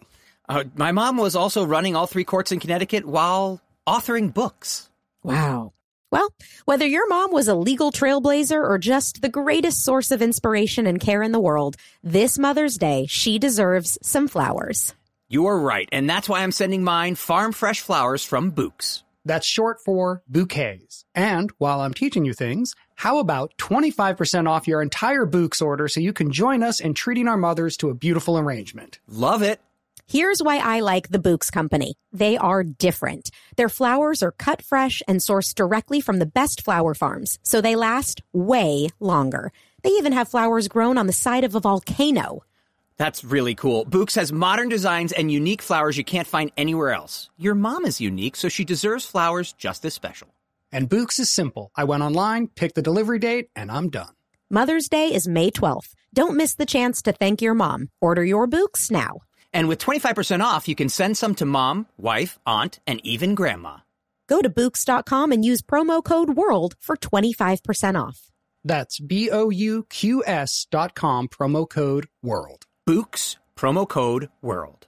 Uh, 0.47 0.65
my 0.75 0.91
mom 0.91 1.17
was 1.17 1.35
also 1.35 1.65
running 1.65 1.95
all 1.95 2.05
three 2.05 2.23
courts 2.23 2.51
in 2.51 2.59
Connecticut 2.59 3.03
while 3.03 3.61
authoring 3.87 4.31
books. 4.31 4.91
Wow. 5.23 5.73
Well, 6.11 6.29
whether 6.65 6.85
your 6.85 7.09
mom 7.09 7.31
was 7.31 7.47
a 7.47 7.55
legal 7.55 7.91
trailblazer 7.91 8.63
or 8.63 8.77
just 8.77 9.23
the 9.23 9.29
greatest 9.29 9.83
source 9.83 10.11
of 10.11 10.21
inspiration 10.21 10.85
and 10.85 10.99
care 10.99 11.23
in 11.23 11.31
the 11.31 11.39
world, 11.39 11.77
this 12.03 12.37
Mother's 12.37 12.77
Day, 12.77 13.07
she 13.09 13.39
deserves 13.39 13.97
some 14.03 14.27
flowers. 14.27 14.93
You 15.29 15.47
are 15.47 15.59
right, 15.59 15.89
and 15.91 16.07
that's 16.07 16.29
why 16.29 16.43
I'm 16.43 16.51
sending 16.51 16.83
mine 16.83 17.15
farm 17.15 17.53
fresh 17.53 17.81
flowers 17.81 18.23
from 18.23 18.51
Bouqs. 18.51 19.01
That's 19.27 19.45
short 19.45 19.79
for 19.83 20.23
bouquets. 20.27 21.05
And 21.13 21.51
while 21.57 21.81
I'm 21.81 21.93
teaching 21.93 22.25
you 22.25 22.33
things, 22.33 22.75
how 22.95 23.19
about 23.19 23.53
25% 23.57 24.49
off 24.49 24.67
your 24.67 24.81
entire 24.81 25.25
Bouqs 25.25 25.61
order 25.61 25.87
so 25.87 25.99
you 25.99 26.13
can 26.13 26.31
join 26.31 26.63
us 26.63 26.79
in 26.79 26.93
treating 26.93 27.27
our 27.27 27.37
mothers 27.37 27.77
to 27.77 27.89
a 27.89 27.93
beautiful 27.93 28.37
arrangement? 28.37 28.99
Love 29.07 29.41
it. 29.41 29.59
Here's 30.09 30.41
why 30.41 30.59
I 30.59 30.79
like 30.79 31.09
the 31.09 31.19
Bouqs 31.19 31.51
Company. 31.51 31.95
They 32.13 32.37
are 32.37 32.63
different. 32.63 33.29
Their 33.57 33.67
flowers 33.67 34.23
are 34.23 34.31
cut 34.31 34.61
fresh 34.61 35.03
and 35.05 35.19
sourced 35.19 35.53
directly 35.53 35.99
from 35.99 36.19
the 36.19 36.25
best 36.25 36.63
flower 36.63 36.93
farms, 36.93 37.39
so 37.43 37.59
they 37.59 37.75
last 37.75 38.21
way 38.31 38.87
longer. 39.01 39.51
They 39.83 39.89
even 39.89 40.13
have 40.13 40.29
flowers 40.29 40.69
grown 40.69 40.97
on 40.97 41.07
the 41.07 41.13
side 41.13 41.43
of 41.43 41.55
a 41.55 41.59
volcano. 41.59 42.43
That's 42.97 43.23
really 43.23 43.53
cool. 43.53 43.85
Bouqs 43.85 44.15
has 44.15 44.31
modern 44.31 44.69
designs 44.69 45.11
and 45.11 45.31
unique 45.31 45.61
flowers 45.61 45.97
you 45.97 46.03
can't 46.03 46.27
find 46.27 46.51
anywhere 46.57 46.91
else. 46.91 47.29
Your 47.37 47.53
mom 47.55 47.85
is 47.85 48.01
unique, 48.01 48.35
so 48.35 48.49
she 48.49 48.65
deserves 48.65 49.05
flowers 49.05 49.53
just 49.53 49.85
as 49.85 49.93
special. 49.93 50.29
And 50.71 50.89
Bouqs 50.89 51.19
is 51.19 51.31
simple. 51.31 51.71
I 51.75 51.83
went 51.83 52.03
online, 52.03 52.47
picked 52.47 52.75
the 52.75 52.81
delivery 52.81 53.19
date, 53.19 53.49
and 53.55 53.71
I'm 53.71 53.89
done. 53.89 54.13
Mother's 54.49 54.89
Day 54.89 55.13
is 55.13 55.27
May 55.27 55.51
12th. 55.51 55.93
Don't 56.13 56.35
miss 56.35 56.55
the 56.55 56.65
chance 56.65 57.01
to 57.03 57.11
thank 57.11 57.41
your 57.41 57.53
mom. 57.53 57.89
Order 58.01 58.23
your 58.23 58.47
Bouqs 58.47 58.89
now. 58.89 59.19
And 59.53 59.67
with 59.67 59.79
25% 59.79 60.41
off, 60.43 60.67
you 60.67 60.75
can 60.75 60.89
send 60.89 61.17
some 61.17 61.35
to 61.35 61.45
mom, 61.45 61.87
wife, 61.97 62.39
aunt, 62.45 62.79
and 62.87 62.99
even 63.03 63.35
grandma. 63.35 63.77
Go 64.27 64.41
to 64.41 64.49
Bouqs.com 64.49 65.31
and 65.31 65.45
use 65.45 65.61
promo 65.61 66.03
code 66.03 66.29
WORLD 66.29 66.75
for 66.79 66.97
25% 66.97 68.01
off. 68.01 68.31
That's 68.63 68.99
B 68.99 69.29
O 69.31 69.49
U 69.49 69.85
Q 69.89 70.23
S 70.25 70.67
dot 70.69 70.95
com, 70.95 71.29
promo 71.29 71.69
code 71.69 72.07
WORLD. 72.21 72.66
Bouqs, 72.87 73.35
promo 73.57 73.85
code 73.85 74.29
WORLD. 74.41 74.87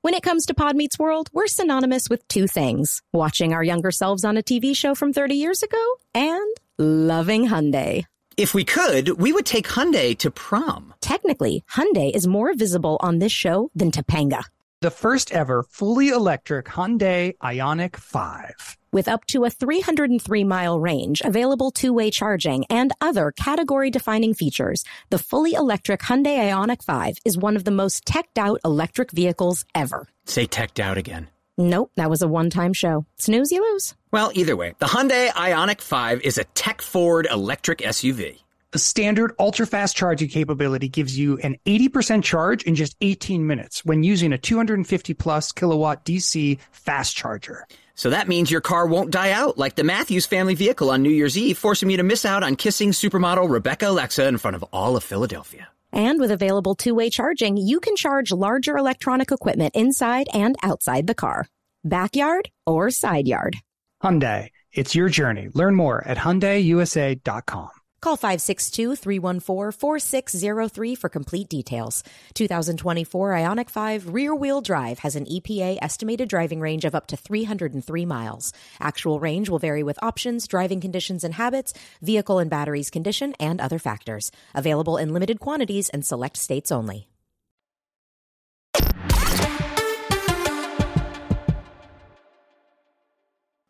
When 0.00 0.14
it 0.14 0.22
comes 0.22 0.46
to 0.46 0.54
Pod 0.54 0.76
Meets 0.76 0.98
World, 0.98 1.28
we're 1.34 1.46
synonymous 1.46 2.08
with 2.08 2.26
two 2.26 2.46
things 2.46 3.02
watching 3.12 3.52
our 3.52 3.62
younger 3.62 3.90
selves 3.90 4.24
on 4.24 4.38
a 4.38 4.42
TV 4.42 4.74
show 4.74 4.94
from 4.94 5.12
30 5.12 5.34
years 5.34 5.62
ago 5.62 5.84
and 6.14 6.56
loving 6.78 7.46
Hyundai. 7.46 8.06
If 8.38 8.54
we 8.54 8.64
could, 8.64 9.20
we 9.20 9.30
would 9.30 9.44
take 9.44 9.68
Hyundai 9.68 10.16
to 10.20 10.30
prom. 10.30 10.94
Technically, 11.02 11.64
Hyundai 11.70 12.16
is 12.16 12.26
more 12.26 12.54
visible 12.54 12.96
on 13.00 13.18
this 13.18 13.30
show 13.30 13.70
than 13.74 13.90
Topanga. 13.90 14.44
The 14.80 14.90
first 14.90 15.32
ever 15.32 15.64
fully 15.64 16.08
electric 16.08 16.64
Hyundai 16.64 17.36
Ioniq 17.42 17.96
5. 17.96 18.78
With 18.94 19.08
up 19.08 19.24
to 19.28 19.44
a 19.44 19.50
303 19.50 20.44
mile 20.44 20.78
range, 20.78 21.22
available 21.24 21.70
two 21.70 21.94
way 21.94 22.10
charging, 22.10 22.66
and 22.66 22.92
other 23.00 23.32
category 23.32 23.90
defining 23.90 24.34
features, 24.34 24.84
the 25.08 25.18
fully 25.18 25.54
electric 25.54 26.00
Hyundai 26.00 26.50
Ioniq 26.50 26.82
5 26.82 27.16
is 27.24 27.38
one 27.38 27.56
of 27.56 27.64
the 27.64 27.70
most 27.70 28.04
teched 28.04 28.36
out 28.36 28.60
electric 28.66 29.10
vehicles 29.10 29.64
ever. 29.74 30.08
Say 30.26 30.44
teched 30.44 30.78
out 30.78 30.98
again. 30.98 31.28
Nope, 31.56 31.90
that 31.96 32.10
was 32.10 32.20
a 32.20 32.28
one 32.28 32.50
time 32.50 32.74
show. 32.74 33.06
Snooze, 33.16 33.50
you 33.50 33.62
lose. 33.62 33.94
Well, 34.10 34.30
either 34.34 34.56
way, 34.56 34.74
the 34.78 34.86
Hyundai 34.86 35.30
Ioniq 35.30 35.80
5 35.80 36.20
is 36.20 36.36
a 36.36 36.44
tech 36.44 36.82
forward 36.82 37.26
electric 37.30 37.78
SUV. 37.78 38.40
The 38.72 38.78
standard 38.78 39.32
ultra 39.38 39.66
fast 39.66 39.96
charging 39.96 40.28
capability 40.28 40.90
gives 40.90 41.16
you 41.16 41.38
an 41.38 41.56
80% 41.64 42.24
charge 42.24 42.62
in 42.64 42.74
just 42.74 42.94
18 43.00 43.46
minutes 43.46 43.86
when 43.86 44.02
using 44.02 44.34
a 44.34 44.38
250 44.38 45.14
plus 45.14 45.50
kilowatt 45.50 46.04
DC 46.04 46.58
fast 46.72 47.16
charger. 47.16 47.66
So 48.02 48.10
that 48.10 48.26
means 48.26 48.50
your 48.50 48.60
car 48.60 48.84
won't 48.84 49.12
die 49.12 49.30
out 49.30 49.56
like 49.56 49.76
the 49.76 49.84
Matthews 49.84 50.26
family 50.26 50.56
vehicle 50.56 50.90
on 50.90 51.02
New 51.02 51.10
Year's 51.10 51.38
Eve, 51.38 51.56
forcing 51.56 51.86
me 51.86 51.96
to 51.98 52.02
miss 52.02 52.24
out 52.24 52.42
on 52.42 52.56
kissing 52.56 52.90
supermodel 52.90 53.48
Rebecca 53.48 53.90
Alexa 53.90 54.26
in 54.26 54.38
front 54.38 54.56
of 54.56 54.64
all 54.72 54.96
of 54.96 55.04
Philadelphia. 55.04 55.68
And 55.92 56.18
with 56.18 56.32
available 56.32 56.74
two 56.74 56.96
way 56.96 57.10
charging, 57.10 57.56
you 57.56 57.78
can 57.78 57.94
charge 57.94 58.32
larger 58.32 58.76
electronic 58.76 59.30
equipment 59.30 59.76
inside 59.76 60.26
and 60.34 60.56
outside 60.64 61.06
the 61.06 61.14
car. 61.14 61.46
Backyard 61.84 62.50
or 62.66 62.90
side 62.90 63.28
yard. 63.28 63.58
Hyundai, 64.02 64.48
it's 64.72 64.96
your 64.96 65.08
journey. 65.08 65.50
Learn 65.54 65.76
more 65.76 66.02
at 66.04 66.18
HyundaiUSA.com. 66.18 67.81
Call 68.02 68.16
562 68.16 68.96
314 68.96 69.70
4603 69.70 70.94
for 70.96 71.08
complete 71.08 71.48
details. 71.48 72.02
2024 72.34 73.30
Ioniq 73.30 73.70
5 73.70 74.12
rear 74.12 74.34
wheel 74.34 74.60
drive 74.60 74.98
has 74.98 75.14
an 75.14 75.24
EPA 75.26 75.78
estimated 75.80 76.28
driving 76.28 76.58
range 76.58 76.84
of 76.84 76.96
up 76.96 77.06
to 77.06 77.16
303 77.16 78.04
miles. 78.04 78.52
Actual 78.80 79.20
range 79.20 79.48
will 79.48 79.60
vary 79.60 79.84
with 79.84 80.02
options, 80.02 80.48
driving 80.48 80.80
conditions 80.80 81.22
and 81.22 81.34
habits, 81.34 81.74
vehicle 82.02 82.40
and 82.40 82.50
batteries 82.50 82.90
condition, 82.90 83.36
and 83.38 83.60
other 83.60 83.78
factors. 83.78 84.32
Available 84.52 84.96
in 84.96 85.12
limited 85.12 85.38
quantities 85.38 85.88
and 85.88 86.04
select 86.04 86.36
states 86.36 86.72
only. 86.72 87.11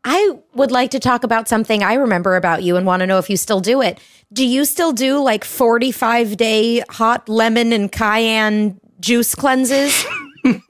I 0.05 0.39
would 0.55 0.71
like 0.71 0.91
to 0.93 1.01
talk 1.01 1.25
about 1.25 1.49
something 1.49 1.83
I 1.83 1.95
remember 1.95 2.37
about 2.37 2.63
you 2.63 2.77
and 2.77 2.87
want 2.87 3.01
to 3.01 3.07
know 3.07 3.19
if 3.19 3.31
you 3.31 3.37
still 3.37 3.61
do 3.61 3.81
it. 3.83 4.01
Do 4.33 4.47
you 4.47 4.65
still 4.65 4.93
do 4.93 5.23
like 5.23 5.45
45 5.45 6.37
day 6.37 6.83
hot 6.89 7.29
lemon 7.29 7.73
and 7.73 7.91
cayenne 7.91 8.81
juice 9.01 9.35
cleanses? 9.35 10.05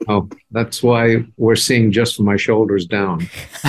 Oh, 0.07 0.29
that's 0.51 0.83
why 0.83 1.25
we're 1.37 1.55
seeing 1.55 1.91
just 1.91 2.15
from 2.15 2.25
my 2.25 2.37
shoulders 2.37 2.85
down. 2.85 3.27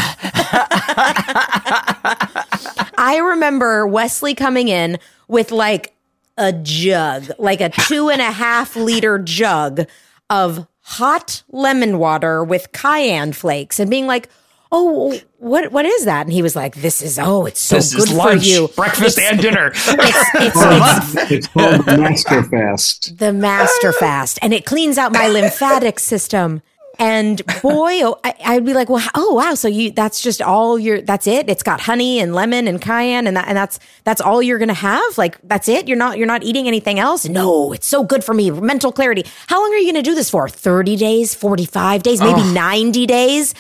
I 2.98 3.22
remember 3.24 3.86
Wesley 3.86 4.34
coming 4.34 4.68
in 4.68 4.98
with 5.28 5.50
like 5.50 5.94
a 6.36 6.52
jug, 6.52 7.30
like 7.38 7.62
a 7.62 7.70
two 7.70 8.10
and 8.10 8.20
a 8.20 8.30
half 8.30 8.76
liter 8.76 9.18
jug 9.18 9.86
of 10.28 10.66
hot 10.80 11.42
lemon 11.50 11.98
water 11.98 12.44
with 12.44 12.72
cayenne 12.72 13.32
flakes 13.32 13.80
and 13.80 13.88
being 13.88 14.06
like, 14.06 14.28
oh, 14.72 15.18
what 15.44 15.70
what 15.72 15.84
is 15.86 16.04
that? 16.06 16.26
And 16.26 16.32
he 16.32 16.42
was 16.42 16.56
like, 16.56 16.76
this 16.76 17.02
is 17.02 17.18
oh, 17.18 17.46
it's 17.46 17.60
so 17.60 17.76
This 17.76 17.94
good 17.94 18.08
is 18.08 18.12
lunch, 18.12 18.42
for 18.42 18.46
you. 18.48 18.68
breakfast, 18.68 19.18
and 19.18 19.40
dinner. 19.40 19.72
It's, 19.86 20.28
it's, 20.34 21.14
it's 21.16 21.30
It's 21.30 21.46
called 21.48 21.84
the 21.86 21.98
Master 21.98 22.42
Fast. 22.42 23.18
the 23.18 23.32
master 23.32 23.92
fast 23.92 24.38
and 24.42 24.52
it 24.52 24.64
cleans 24.66 24.98
out 24.98 25.12
my 25.12 25.28
lymphatic 25.28 25.98
system. 26.00 26.62
And 26.96 27.44
boy, 27.60 28.02
oh, 28.04 28.20
I, 28.22 28.34
I'd 28.44 28.64
be 28.64 28.72
like, 28.72 28.88
well, 28.88 29.04
oh 29.16 29.34
wow, 29.34 29.54
so 29.54 29.66
you 29.66 29.90
that's 29.90 30.20
just 30.22 30.40
all 30.40 30.78
your 30.78 31.00
that's 31.00 31.26
it. 31.26 31.48
It's 31.48 31.64
got 31.64 31.80
honey 31.80 32.20
and 32.20 32.32
lemon 32.34 32.68
and 32.68 32.80
cayenne, 32.80 33.26
and 33.26 33.36
that 33.36 33.48
and 33.48 33.56
that's 33.56 33.80
that's 34.04 34.20
all 34.20 34.40
you're 34.40 34.58
gonna 34.60 34.74
have. 34.74 35.18
Like 35.18 35.36
that's 35.42 35.68
it. 35.68 35.88
You're 35.88 35.98
not 35.98 36.18
you're 36.18 36.28
not 36.28 36.44
eating 36.44 36.68
anything 36.68 37.00
else. 37.00 37.26
No, 37.26 37.72
it's 37.72 37.88
so 37.88 38.04
good 38.04 38.22
for 38.22 38.32
me. 38.32 38.52
Mental 38.52 38.92
clarity. 38.92 39.24
How 39.48 39.60
long 39.60 39.72
are 39.74 39.78
you 39.78 39.92
gonna 39.92 40.02
do 40.04 40.14
this 40.14 40.30
for? 40.30 40.48
Thirty 40.48 40.94
days, 40.94 41.34
forty 41.34 41.66
five 41.66 42.04
days, 42.04 42.20
maybe 42.20 42.42
ninety 42.52 43.06
days? 43.06 43.54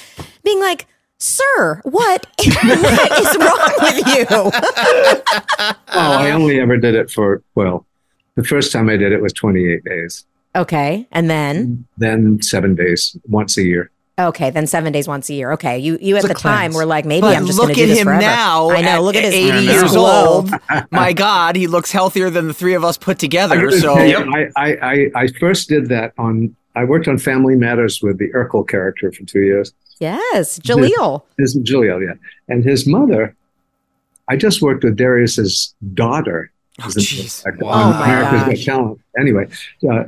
Being 0.44 0.60
like. 0.60 0.86
Sir, 1.18 1.80
what, 1.84 2.26
what 2.38 3.20
is 3.20 3.36
wrong 3.38 3.72
with 3.80 4.06
you? 4.08 4.26
Oh, 5.96 6.12
I 6.12 6.32
only 6.32 6.58
ever 6.60 6.76
did 6.76 6.94
it 6.96 7.08
for, 7.10 7.42
well, 7.54 7.86
the 8.34 8.42
first 8.42 8.72
time 8.72 8.88
I 8.88 8.96
did 8.96 9.12
it 9.12 9.22
was 9.22 9.32
28 9.32 9.84
days, 9.84 10.24
Okay, 10.56 11.06
and 11.12 11.30
then 11.30 11.84
then 11.98 12.40
seven 12.42 12.74
days, 12.74 13.16
once 13.28 13.56
a 13.56 13.62
year. 13.62 13.90
Okay, 14.18 14.50
then 14.50 14.66
seven 14.68 14.92
days 14.92 15.08
once 15.08 15.28
a 15.30 15.34
year. 15.34 15.52
Okay, 15.52 15.78
you 15.78 15.98
you 16.00 16.14
at 16.16 16.24
It's 16.24 16.30
a 16.30 16.34
the 16.34 16.34
time 16.34 16.72
were 16.72 16.84
like, 16.86 17.04
maybe 17.04 17.22
But 17.22 17.36
I'm 17.36 17.46
just 17.46 17.58
look 17.58 17.68
going 17.68 17.74
to 17.76 17.80
do 17.86 17.90
at 17.90 17.94
this 17.94 17.98
him 18.00 18.04
forever. 18.06 18.20
now. 18.22 18.70
I 18.70 18.80
know. 18.82 19.02
Look 19.02 19.16
at 19.16 19.24
his 19.24 19.34
80 19.34 19.58
years 19.60 19.90
glow. 19.92 20.26
old. 20.36 20.50
My 20.92 21.12
God, 21.12 21.56
he 21.56 21.66
looks 21.66 21.90
healthier 21.90 22.30
than 22.30 22.46
the 22.48 22.54
three 22.54 22.74
of 22.74 22.84
us 22.84 22.96
put 22.98 23.18
together. 23.18 23.70
So 23.72 23.94
I, 23.96 24.48
I, 24.56 24.76
I, 24.76 25.10
I 25.16 25.26
first 25.40 25.68
did 25.68 25.88
that 25.88 26.12
on, 26.18 26.54
I 26.76 26.84
worked 26.84 27.08
on 27.08 27.18
Family 27.18 27.56
Matters 27.56 28.00
with 28.02 28.18
the 28.18 28.30
Urkel 28.32 28.68
character 28.68 29.10
for 29.10 29.24
two 29.24 29.40
years. 29.42 29.72
Yes, 30.00 30.58
Jaleel. 30.58 31.22
His 31.38 31.56
Jaleel 31.56 32.04
yeah. 32.04 32.14
And 32.48 32.64
his 32.64 32.86
mother, 32.86 33.36
I 34.28 34.36
just 34.36 34.62
worked 34.62 34.84
with 34.84 34.96
Darius's 34.96 35.74
daughter. 35.94 36.50
Oh, 36.80 36.88
jeez. 36.88 37.44
like, 37.44 37.54
Oh, 37.62 38.02
America's 38.02 38.64
Got. 38.64 38.74
Talent. 38.74 39.00
Anyway, 39.18 39.46
uh, 39.84 39.90
uh, 39.90 40.06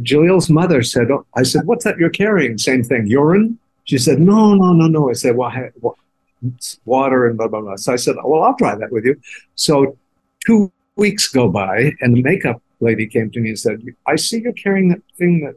Jaleel's 0.00 0.48
mother 0.48 0.82
said, 0.82 1.10
oh, 1.10 1.26
I 1.36 1.42
said, 1.42 1.66
what's 1.66 1.84
that 1.84 1.98
you're 1.98 2.10
carrying? 2.10 2.56
Same 2.56 2.82
thing, 2.82 3.06
urine? 3.06 3.58
She 3.84 3.98
said, 3.98 4.18
no, 4.18 4.54
no, 4.54 4.72
no, 4.72 4.86
no. 4.86 5.10
I 5.10 5.12
said, 5.12 5.36
well, 5.36 5.50
I, 5.50 5.70
well 5.80 5.98
it's 6.42 6.80
water 6.84 7.26
and 7.28 7.36
blah, 7.36 7.48
blah, 7.48 7.60
blah. 7.60 7.76
So 7.76 7.92
I 7.92 7.96
said, 7.96 8.16
well, 8.24 8.42
I'll 8.42 8.56
try 8.56 8.74
that 8.74 8.90
with 8.90 9.04
you. 9.04 9.20
So 9.54 9.96
two 10.44 10.72
weeks 10.96 11.28
go 11.28 11.48
by 11.48 11.92
and 12.00 12.16
the 12.16 12.22
makeup 12.22 12.62
lady 12.80 13.06
came 13.06 13.30
to 13.30 13.40
me 13.40 13.50
and 13.50 13.58
said, 13.58 13.82
I 14.06 14.16
see 14.16 14.40
you're 14.40 14.52
carrying 14.52 14.88
that 14.88 15.02
thing 15.18 15.44
that 15.44 15.56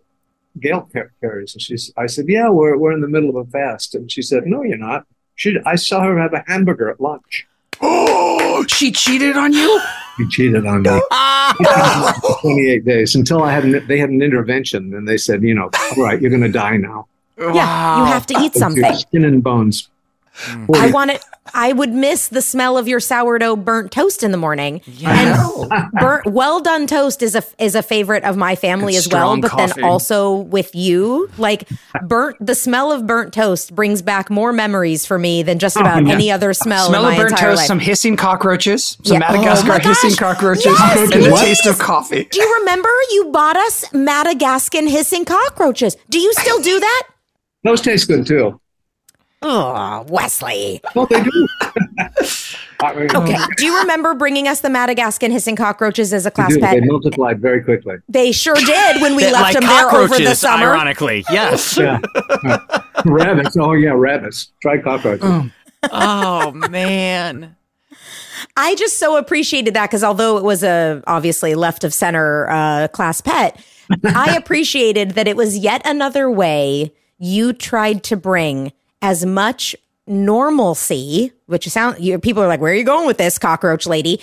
Gail 0.59 0.89
carries. 1.21 1.53
And 1.53 1.61
she's, 1.61 1.91
I 1.97 2.07
said, 2.07 2.25
yeah, 2.27 2.49
we're, 2.49 2.77
we're 2.77 2.91
in 2.91 3.01
the 3.01 3.07
middle 3.07 3.29
of 3.29 3.35
a 3.35 3.49
fast. 3.49 3.95
And 3.95 4.11
she 4.11 4.21
said, 4.21 4.45
no, 4.45 4.63
you're 4.63 4.77
not. 4.77 5.05
She, 5.35 5.57
I 5.65 5.75
saw 5.75 6.01
her 6.03 6.19
have 6.19 6.33
a 6.33 6.43
hamburger 6.47 6.89
at 6.89 7.01
lunch. 7.01 7.45
Oh, 7.81 8.65
she 8.69 8.91
cheated 8.91 9.35
on 9.35 9.53
you? 9.53 9.81
She 10.17 10.27
cheated 10.29 10.65
on 10.65 10.83
me. 10.83 11.01
Ah! 11.11 12.17
28 12.41 12.85
days 12.85 13.15
until 13.15 13.43
I 13.43 13.51
had 13.51 13.65
an, 13.65 13.85
they 13.87 13.99
had 13.99 14.09
an 14.09 14.21
intervention 14.21 14.93
and 14.93 15.07
they 15.07 15.17
said, 15.17 15.43
you 15.43 15.53
know, 15.53 15.69
all 15.97 16.03
right, 16.03 16.21
you're 16.21 16.31
going 16.31 16.41
to 16.41 16.49
die 16.49 16.77
now. 16.77 17.07
Yeah, 17.37 17.99
you 17.99 18.05
have 18.05 18.25
to 18.27 18.39
eat 18.39 18.55
something. 18.55 18.95
Skin 18.95 19.25
and 19.25 19.43
bones. 19.43 19.89
Mm. 20.36 20.75
I 20.75 20.91
want 20.91 21.11
it. 21.11 21.21
I 21.53 21.71
would 21.73 21.91
miss 21.91 22.27
the 22.27 22.41
smell 22.41 22.77
of 22.77 22.88
your 22.88 22.99
sourdough 22.99 23.55
burnt 23.57 23.91
toast 23.91 24.23
in 24.23 24.31
the 24.31 24.38
morning. 24.38 24.81
And 25.05 25.69
burnt, 25.99 26.25
well 26.25 26.59
done 26.59 26.88
toast 26.88 27.21
is 27.21 27.36
a 27.36 27.43
is 27.59 27.75
a 27.75 27.83
favorite 27.83 28.23
of 28.23 28.36
my 28.36 28.55
family 28.55 28.95
And 28.95 29.05
as 29.05 29.07
well. 29.09 29.39
But 29.39 29.51
coffee. 29.51 29.73
then 29.81 29.83
also 29.86 30.36
with 30.38 30.73
you, 30.75 31.29
like 31.38 31.69
burnt, 32.03 32.38
the 32.39 32.55
smell 32.55 32.91
of 32.91 33.05
burnt 33.07 33.33
toast 33.33 33.73
brings 33.75 34.01
back 34.01 34.29
more 34.29 34.51
memories 34.51 35.05
for 35.05 35.17
me 35.19 35.43
than 35.43 35.59
just 35.59 35.77
oh, 35.77 35.81
about 35.81 36.05
yeah. 36.05 36.13
any 36.13 36.31
other 36.31 36.53
smell, 36.53 36.88
Smell 36.88 37.07
in 37.07 37.13
of 37.13 37.17
burnt 37.19 37.38
toast, 37.38 37.57
life. 37.59 37.67
some 37.67 37.79
hissing 37.79 38.15
cockroaches, 38.17 38.97
some 39.03 39.21
Yeah. 39.21 39.27
Oh 39.29 39.33
Madagascar 39.33 39.67
my 39.69 39.77
gosh. 39.77 40.01
hissing 40.01 40.17
cockroaches, 40.17 40.65
Yes, 40.65 41.13
and 41.13 41.23
the 41.23 41.36
taste 41.38 41.65
of 41.67 41.77
coffee. 41.79 42.25
Do 42.31 42.39
you 42.41 42.55
remember 42.59 42.89
you 43.11 43.29
bought 43.31 43.55
us 43.55 43.86
Madagascan 43.93 44.88
hissing 44.88 45.25
cockroaches? 45.25 45.95
Do 46.09 46.19
you 46.19 46.33
still 46.33 46.59
do 46.61 46.79
that? 46.79 47.03
Those 47.63 47.81
taste 47.81 48.07
good 48.07 48.25
too. 48.25 48.59
Oh, 49.47 50.03
Wesley. 50.09 50.81
Well, 50.95 51.05
they 51.05 51.23
do. 51.23 51.47
Okay. 52.83 53.37
Do 53.57 53.65
you 53.65 53.79
remember 53.79 54.13
bringing 54.13 54.47
us 54.49 54.59
the 54.59 54.69
Madagascan 54.69 55.31
hissing 55.31 55.55
cockroaches 55.55 56.13
as 56.13 56.25
a 56.25 56.29
They, 56.29 56.33
class 56.33 56.53
do. 56.53 56.59
pet? 56.59 56.73
they 56.79 56.85
multiplied 56.85 57.39
very 57.39 57.63
quickly. 57.63 57.95
They 58.09 58.31
sure 58.33 58.53
did 58.53 59.01
when 59.01 59.15
we 59.15 59.23
Bit 59.23 59.31
left 59.31 59.43
like 59.43 59.53
them 59.55 59.63
there 59.63 59.89
over 59.91 60.17
the 60.17 60.35
summer. 60.35 60.67
ironically. 60.73 61.23
Yes. 61.31 61.77
Yeah. 61.81 61.99
rabbits. 63.05 63.55
Oh, 63.57 63.71
yeah, 63.73 63.91
rabbits. 63.95 64.51
Try 64.61 64.79
cockroaches. 64.81 65.51
oh 65.91 66.51
man. 66.51 67.55
I 68.57 68.75
just 68.75 68.99
so 68.99 69.17
appreciated 69.17 69.73
that 69.73 69.89
because 69.89 70.03
although 70.03 70.37
it 70.37 70.43
was 70.43 70.61
a 70.63 71.01
obviously 71.07 71.55
left 71.55 71.83
of 71.85 71.93
center 71.93 72.47
uh, 72.49 72.87
class 72.89 73.21
pet, 73.21 73.59
I 74.03 74.35
appreciated 74.37 75.11
that 75.11 75.27
it 75.27 75.37
was 75.37 75.57
yet 75.57 75.81
another 75.85 76.29
way 76.29 76.93
you 77.17 77.53
tried 77.53 78.03
to 78.03 78.17
bring 78.17 78.73
as 79.05 79.23
much 79.23 79.75
normalcy, 80.07 81.31
which 81.45 81.67
sound 81.69 81.99
you, 82.03 82.17
people 82.17 82.41
are 82.41 82.47
like, 82.47 82.59
"Where 82.59 82.71
are 82.71 82.75
you 82.75 82.83
going 82.83 83.05
with 83.05 83.17
this, 83.17 83.37
cockroach 83.37 83.85
lady?" 83.85 84.19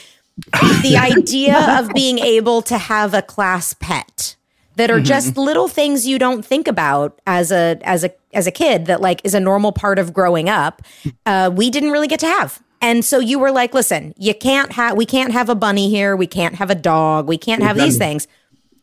the 0.82 0.96
idea 1.12 1.78
of 1.78 1.92
being 1.94 2.18
able 2.18 2.62
to 2.62 2.78
have 2.78 3.14
a 3.14 3.22
class 3.22 3.74
pet 3.74 4.34
that 4.76 4.90
are 4.90 5.00
just 5.00 5.36
little 5.36 5.68
things 5.68 6.06
you 6.06 6.18
don't 6.18 6.44
think 6.44 6.66
about 6.66 7.20
as 7.26 7.52
a 7.52 7.78
as 7.82 8.02
a 8.02 8.10
as 8.32 8.46
a 8.46 8.50
kid 8.50 8.86
that 8.86 9.00
like 9.00 9.20
is 9.24 9.34
a 9.34 9.40
normal 9.40 9.70
part 9.70 9.98
of 9.98 10.12
growing 10.12 10.48
up 10.48 10.82
uh, 11.26 11.50
we 11.52 11.70
didn't 11.70 11.90
really 11.90 12.08
get 12.08 12.20
to 12.20 12.26
have. 12.26 12.60
And 12.80 13.04
so 13.04 13.20
you 13.20 13.38
were 13.38 13.52
like 13.52 13.74
listen 13.74 14.14
you 14.16 14.34
can't 14.34 14.72
have 14.72 14.96
we 14.96 15.06
can't 15.06 15.32
have 15.32 15.48
a 15.48 15.54
bunny 15.54 15.90
here. 15.90 16.16
We 16.16 16.26
can't 16.26 16.56
have 16.56 16.70
a 16.70 16.74
dog. 16.74 17.28
We 17.28 17.38
can't 17.38 17.62
have 17.62 17.76
these 17.76 17.98
things 17.98 18.26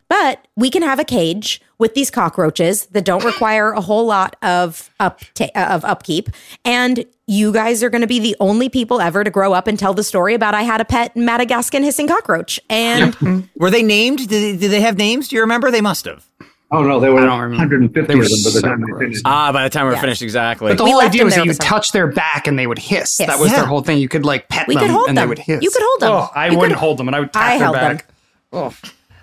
but 0.09 0.45
we 0.57 0.69
can 0.69 0.81
have 0.81 0.99
a 0.99 1.05
cage 1.05 1.61
with 1.77 1.93
these 1.93 2.11
cockroaches 2.11 2.87
that 2.87 3.05
don't 3.05 3.23
require 3.23 3.71
a 3.71 3.79
whole 3.81 4.05
lot 4.05 4.35
of 4.41 4.89
up 4.99 5.21
of 5.55 5.85
upkeep 5.85 6.29
and 6.65 7.05
you 7.27 7.53
guys 7.53 7.81
are 7.83 7.89
going 7.89 8.01
to 8.01 8.07
be 8.07 8.19
the 8.19 8.35
only 8.39 8.67
people 8.69 8.99
ever 8.99 9.23
to 9.23 9.29
grow 9.29 9.53
up 9.53 9.67
and 9.67 9.77
tell 9.79 9.93
the 9.93 10.03
story 10.03 10.33
about 10.33 10.53
I 10.55 10.63
had 10.63 10.81
a 10.81 10.85
pet 10.85 11.15
Madagascan 11.15 11.83
hissing 11.83 12.07
cockroach 12.07 12.59
and 12.69 13.47
Were 13.55 13.69
they 13.71 13.83
named? 13.83 14.17
Did 14.19 14.29
they, 14.29 14.57
did 14.57 14.71
they 14.71 14.81
have 14.81 14.97
names? 14.97 15.27
Do 15.29 15.35
you 15.37 15.41
remember? 15.43 15.71
They 15.71 15.79
must 15.81 16.05
have. 16.05 16.25
Oh, 16.71 16.83
no, 16.83 16.99
they 16.99 17.09
were 17.09 17.19
I 17.21 17.25
don't 17.25 17.39
remember. 17.39 17.77
150 17.77 18.07
They 18.07 18.15
were 18.15 18.23
of 18.25 18.29
them 18.29 18.39
by 18.43 18.49
the 18.49 18.51
so 18.51 18.61
time 18.61 18.81
they 18.81 18.99
finished. 19.05 19.21
Ah, 19.25 19.51
by 19.51 19.63
the 19.63 19.69
time 19.71 19.85
we're 19.87 19.93
Yeah. 19.93 20.01
finished, 20.01 20.21
exactly. 20.21 20.69
But 20.71 20.77
the 20.77 20.83
We 20.83 20.91
whole 20.91 21.01
idea 21.01 21.23
was 21.25 21.33
that 21.35 21.45
you 21.45 21.49
with 21.49 21.57
some- 21.57 21.65
touch 21.67 21.91
their 21.93 22.05
back 22.07 22.45
and 22.47 22.59
they 22.59 22.67
would 22.67 22.77
hiss. 22.77 23.17
Hiss. 23.17 23.27
That 23.27 23.39
was 23.39 23.49
Yeah. 23.51 23.57
their 23.57 23.65
whole 23.65 23.81
thing. 23.81 23.97
You 23.97 24.07
could 24.09 24.23
like 24.25 24.49
pet 24.49 24.67
We 24.67 24.75
them 24.75 24.83
could 24.83 24.91
hold 24.91 25.07
and 25.09 25.17
them. 25.17 25.23
they 25.23 25.29
would 25.29 25.39
hiss. 25.39 25.63
You 25.63 25.69
could 25.71 25.81
hold 25.83 25.99
them. 26.01 26.11
Oh, 26.11 26.29
I 26.35 26.47
You 26.49 26.57
wouldn't 26.57 26.73
could- 26.73 26.79
hold 26.79 26.97
them, 26.99 27.07
and 27.07 27.15
I 27.15 27.19
would 27.21 27.33
tap 27.33 27.43
I 27.43 27.49
their 27.49 27.57
held 27.59 27.75
them. 27.75 27.95
back. 27.97 28.05
Oh, 28.53 28.73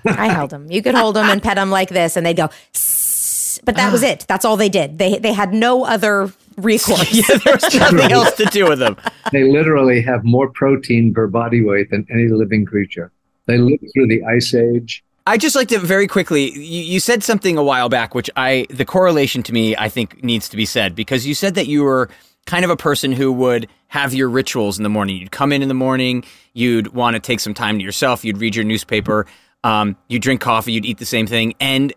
I 0.08 0.28
held 0.28 0.50
them. 0.50 0.70
You 0.70 0.82
could 0.82 0.94
hold 0.94 1.16
them 1.16 1.26
and 1.26 1.42
pet 1.42 1.56
them 1.56 1.70
like 1.70 1.88
this, 1.88 2.16
and 2.16 2.24
they'd 2.24 2.36
go. 2.36 2.48
"Sss," 2.72 3.60
But 3.64 3.76
that 3.76 3.92
was 3.92 4.04
ah. 4.04 4.08
it. 4.08 4.26
That's 4.28 4.44
all 4.44 4.56
they 4.56 4.68
did. 4.68 4.98
They 4.98 5.18
they 5.18 5.32
had 5.32 5.52
no 5.52 5.84
other 5.84 6.32
recourse. 6.56 7.12
yeah, 7.12 7.38
there 7.44 7.54
was 7.54 7.74
nothing 7.74 8.12
else 8.12 8.34
to 8.36 8.44
do 8.46 8.68
with 8.68 8.78
them. 8.78 8.96
They 9.32 9.44
literally 9.44 10.00
have 10.02 10.24
more 10.24 10.48
protein 10.48 11.12
per 11.12 11.26
body 11.26 11.62
weight 11.62 11.90
than 11.90 12.06
any 12.10 12.28
living 12.28 12.64
creature. 12.64 13.10
They 13.46 13.58
lived 13.58 13.84
through 13.92 14.08
the 14.08 14.24
ice 14.24 14.54
age. 14.54 15.04
I 15.28 15.38
just 15.38 15.56
like 15.56 15.68
to 15.68 15.78
very 15.78 16.06
quickly. 16.06 16.52
You, 16.52 16.82
you 16.82 17.00
said 17.00 17.24
something 17.24 17.58
a 17.58 17.62
while 17.62 17.88
back, 17.88 18.14
which 18.14 18.30
I 18.36 18.66
the 18.70 18.84
correlation 18.84 19.42
to 19.44 19.52
me 19.52 19.76
I 19.76 19.88
think 19.88 20.22
needs 20.22 20.48
to 20.50 20.56
be 20.56 20.64
said 20.64 20.94
because 20.94 21.26
you 21.26 21.34
said 21.34 21.54
that 21.56 21.66
you 21.66 21.82
were 21.82 22.08
kind 22.46 22.64
of 22.64 22.70
a 22.70 22.76
person 22.76 23.10
who 23.10 23.32
would 23.32 23.68
have 23.88 24.14
your 24.14 24.28
rituals 24.28 24.78
in 24.78 24.84
the 24.84 24.88
morning. 24.88 25.16
You'd 25.16 25.32
come 25.32 25.52
in 25.52 25.62
in 25.62 25.68
the 25.68 25.74
morning, 25.74 26.24
you'd 26.52 26.88
want 26.88 27.14
to 27.14 27.20
take 27.20 27.40
some 27.40 27.54
time 27.54 27.78
to 27.78 27.84
yourself, 27.84 28.24
you'd 28.24 28.38
read 28.38 28.54
your 28.54 28.64
newspaper, 28.64 29.26
um, 29.66 29.96
you 30.06 30.20
drink 30.20 30.40
coffee, 30.40 30.72
you'd 30.72 30.86
eat 30.86 30.98
the 30.98 31.04
same 31.04 31.26
thing, 31.26 31.54
and 31.58 31.92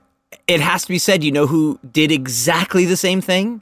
it 0.48 0.60
has 0.60 0.84
to 0.84 0.88
be 0.88 0.98
said, 0.98 1.24
you 1.24 1.32
know 1.32 1.46
who 1.46 1.80
did 1.92 2.12
exactly 2.12 2.86
the 2.86 2.98
same 2.98 3.22
thing? 3.22 3.62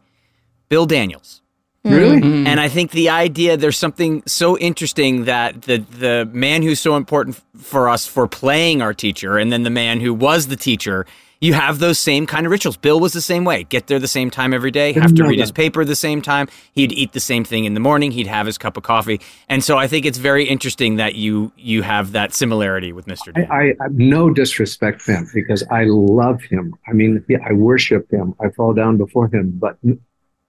Bill 0.69 0.85
Daniels. 0.85 1.41
Really? 1.83 2.21
And 2.21 2.59
I 2.59 2.69
think 2.69 2.91
the 2.91 3.09
idea 3.09 3.55
there's 3.55 3.77
something 3.77 4.23
so 4.25 4.57
interesting 4.57 5.25
that 5.25 5.63
the 5.63 5.77
the 5.77 6.29
man 6.31 6.61
who's 6.61 6.79
so 6.79 6.95
important 6.95 7.41
for 7.57 7.87
us 7.87 8.05
for 8.05 8.27
playing 8.27 8.81
our 8.81 8.93
teacher, 8.93 9.37
and 9.37 9.51
then 9.51 9.63
the 9.63 9.69
man 9.69 9.99
who 9.99 10.13
was 10.13 10.47
the 10.47 10.57
teacher. 10.57 11.05
You 11.39 11.53
have 11.53 11.79
those 11.79 11.99
same 11.99 12.25
kind 12.25 12.45
of 12.45 12.51
rituals. 12.51 12.77
Bill 12.77 12.99
was 12.99 13.13
the 13.13 13.21
same 13.21 13.45
way. 13.45 13.63
Get 13.63 13.87
there 13.87 13.99
the 13.99 14.07
same 14.07 14.31
time 14.31 14.53
every 14.53 14.71
day. 14.71 14.93
Have 14.93 15.13
to 15.15 15.23
read 15.23 15.39
his 15.39 15.51
paper 15.51 15.85
the 15.85 15.95
same 15.95 16.21
time. 16.21 16.47
He'd 16.73 16.91
eat 16.91 17.13
the 17.13 17.19
same 17.19 17.43
thing 17.43 17.65
in 17.65 17.73
the 17.73 17.79
morning. 17.79 18.11
He'd 18.11 18.27
have 18.27 18.45
his 18.45 18.57
cup 18.57 18.77
of 18.77 18.83
coffee. 18.83 19.21
And 19.47 19.63
so 19.63 19.77
I 19.77 19.87
think 19.87 20.05
it's 20.05 20.17
very 20.17 20.45
interesting 20.45 20.95
that 20.95 21.15
you 21.15 21.51
you 21.55 21.83
have 21.83 22.13
that 22.13 22.33
similarity 22.33 22.91
with 22.91 23.05
Mr. 23.05 23.29
I, 23.29 23.41
Dan. 23.41 23.51
I, 23.51 23.85
I 23.85 23.87
no 23.91 24.31
disrespect 24.31 25.01
for 25.01 25.13
him 25.13 25.29
because 25.33 25.63
I 25.69 25.83
love 25.85 26.41
him. 26.41 26.75
I 26.87 26.93
mean, 26.93 27.23
I 27.45 27.53
worship 27.53 28.11
him. 28.11 28.33
I 28.39 28.49
fall 28.49 28.73
down 28.73 28.97
before 28.97 29.27
him. 29.27 29.51
But 29.51 29.77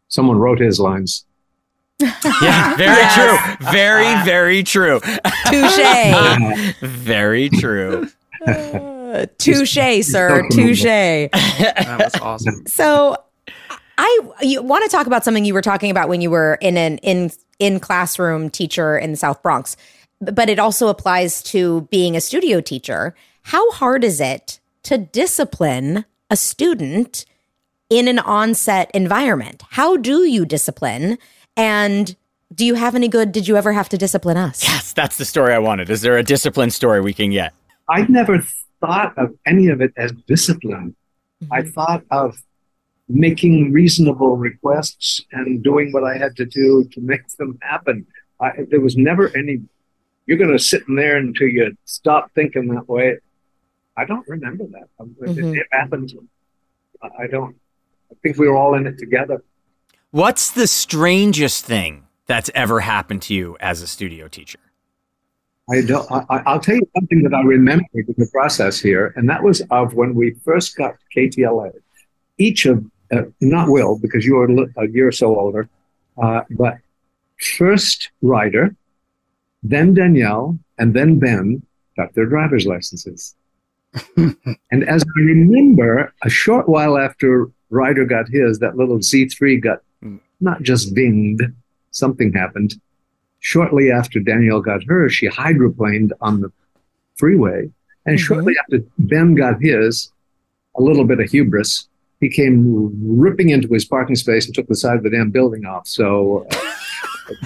someone 0.09 0.39
wrote 0.39 0.61
his 0.61 0.80
lines. 0.80 1.24
yeah, 2.43 2.76
very 2.76 3.05
true. 3.14 3.72
Very, 3.72 4.14
very 4.24 4.62
true. 4.62 5.01
Touche. 5.51 6.74
Very 6.80 7.49
true. 7.49 8.09
Touche, 9.38 10.02
sir. 10.02 10.42
So 10.50 10.56
Touche. 10.56 10.82
That 10.82 12.00
was 12.12 12.20
awesome. 12.20 12.64
So 12.66 13.16
I 13.98 14.20
you 14.42 14.62
want 14.62 14.84
to 14.84 14.90
talk 14.90 15.06
about 15.06 15.24
something 15.24 15.44
you 15.44 15.54
were 15.54 15.62
talking 15.62 15.90
about 15.90 16.09
when 16.09 16.20
you 16.20 16.30
were 16.30 16.54
in 16.61 16.76
an 16.76 16.98
in 16.98 17.30
in 17.59 17.80
classroom 17.80 18.50
teacher 18.50 18.96
in 18.96 19.11
the 19.11 19.16
South 19.16 19.42
Bronx. 19.42 19.76
But 20.20 20.48
it 20.48 20.59
also 20.59 20.88
applies 20.88 21.42
to 21.44 21.82
being 21.90 22.16
a 22.16 22.20
studio 22.20 22.61
teacher. 22.61 23.14
How 23.42 23.70
hard 23.72 24.04
is 24.04 24.20
it 24.20 24.61
to 24.84 24.98
discipline 24.98 26.04
a 26.30 26.36
student 26.36 27.24
in 27.88 28.09
an 28.09 28.18
on-set 28.18 28.90
environment? 28.92 29.62
How 29.70 29.96
do 29.96 30.24
you 30.24 30.44
discipline? 30.44 31.18
And 31.56 32.14
do 32.54 32.64
you 32.64 32.74
have 32.74 32.94
any 32.94 33.09
good 33.09 33.32
did 33.32 33.48
you 33.48 33.56
ever 33.56 33.72
have 33.72 33.88
to 33.90 33.98
discipline 33.98 34.36
us? 34.36 34.62
Yes, 34.64 34.92
that's 34.92 35.16
the 35.18 35.24
story 35.24 35.52
I 35.52 35.59
wanted. 35.59 35.90
Is 35.90 36.02
there 36.02 36.16
a 36.16 36.22
discipline 36.22 36.70
story 36.70 37.00
we 37.00 37.12
can 37.12 37.30
get? 37.30 37.52
I 37.88 38.02
never 38.02 38.44
thought 38.81 39.16
of 39.18 39.35
any 39.47 39.68
of 39.68 39.81
it 39.81 39.93
as 39.97 40.12
discipline. 40.26 40.95
I 41.53 41.61
Mm-hmm. 41.62 41.70
thought 41.70 42.05
of 42.11 42.37
making 43.09 43.72
reasonable 43.72 44.37
requests 44.37 45.24
and 45.33 45.62
doing 45.62 45.93
what 45.93 46.05
I 46.05 46.18
had 46.18 46.37
to 46.37 46.45
do 46.45 46.85
to 46.93 47.01
make 47.01 47.26
them 47.39 47.59
happen. 47.62 48.07
I, 48.41 48.51
there 48.70 48.81
was 48.81 48.97
never 48.97 49.35
any, 49.37 49.62
you're 50.26 50.37
going 50.39 50.51
to 50.53 50.59
sit 50.59 50.83
in 50.89 50.95
there 50.97 51.16
until 51.16 51.49
you 51.49 51.76
stop 51.85 52.31
thinking 52.35 52.68
that 52.74 52.89
way. 52.89 53.18
I 53.97 54.05
don't 54.05 54.26
remember 54.29 54.64
that. 54.66 54.89
Um, 55.01 55.16
It, 55.22 55.39
it 55.39 55.66
happened. 55.72 56.12
I 57.03 57.24
I 57.24 57.26
don't, 57.29 57.57
I 58.11 58.14
think 58.22 58.37
we 58.39 58.49
were 58.49 58.57
all 58.57 58.74
in 58.74 58.87
it 58.87 58.99
together. 58.99 59.43
What's 60.11 60.51
the 60.51 60.66
strangest 60.66 61.64
thing 61.64 62.07
that's 62.26 62.51
ever 62.55 62.81
happened 62.81 63.22
to 63.22 63.35
you 63.35 63.57
as 63.61 63.81
a 63.83 63.87
studio 63.87 64.29
teacher? 64.29 64.59
I 65.70 65.82
don't. 65.82 66.10
I, 66.10 66.24
I- 66.30 66.42
I'll 66.46 66.60
tell 66.60 66.76
you 66.76 66.88
something 66.96 67.22
that 67.24 67.34
I 67.34 67.42
remember 67.42 67.84
in 67.94 68.14
the 68.16 68.28
process 68.32 68.80
here, 68.80 69.12
and 69.16 69.28
that 69.28 69.42
was 69.42 69.60
of 69.70 69.94
when 69.94 70.14
we 70.14 70.32
first 70.44 70.76
got 70.76 70.94
KTLA. 71.14 71.72
Each 72.38 72.66
of, 72.66 72.84
uh, 73.12 73.22
not 73.40 73.68
Will, 73.68 73.98
because 73.98 74.24
you 74.24 74.34
were 74.36 74.46
a 74.50 74.66
a 74.84 74.88
year 74.88 75.08
or 75.08 75.12
so 75.12 75.38
older, 75.38 75.68
uh, 76.22 76.42
but 76.50 76.74
first 77.56 78.10
Ryder, 78.22 78.74
then 79.62 79.94
Danielle, 79.94 80.58
and 80.78 80.94
then 80.94 81.18
Ben 81.18 81.62
got 81.96 82.14
their 82.14 82.26
driver's 82.26 82.66
licenses. 82.66 83.34
and 84.16 84.84
as 84.88 85.02
I 85.02 85.20
remember, 85.20 86.12
a 86.22 86.30
short 86.30 86.68
while 86.68 86.96
after 86.98 87.48
Ryder 87.70 88.04
got 88.04 88.28
his, 88.28 88.58
that 88.60 88.76
little 88.76 88.98
Z3 88.98 89.60
got 89.62 89.78
not 90.40 90.62
just 90.62 90.94
dinged, 90.94 91.42
something 91.90 92.32
happened 92.32 92.80
shortly 93.41 93.91
after 93.91 94.20
Danielle 94.20 94.61
got 94.61 94.82
hers, 94.84 95.14
she 95.14 95.28
hydroplaned 95.28 96.11
on 96.20 96.41
the 96.41 96.51
freeway. 97.16 97.70
And 98.07 98.16
Mhm. 98.18 98.20
shortly 98.22 98.55
after 98.61 98.84
Ben 98.99 99.34
got 99.34 99.61
his, 99.62 100.12
a 100.76 100.82
little 100.82 101.05
bit 101.05 101.20
of 101.20 101.30
hubris, 101.30 101.89
he 102.20 102.28
came 102.28 102.91
ripping 103.05 103.51
into 103.51 103.68
his 103.68 103.84
parking 103.84 104.16
space 104.16 104.47
and 104.47 104.55
took 104.55 104.66
the 104.66 104.74
side 104.74 104.97
of 104.97 105.03
the 105.03 105.11
damn 105.11 105.30
building 105.30 105.64
off. 105.66 105.86
So, 105.86 106.47
uh, 106.51 106.57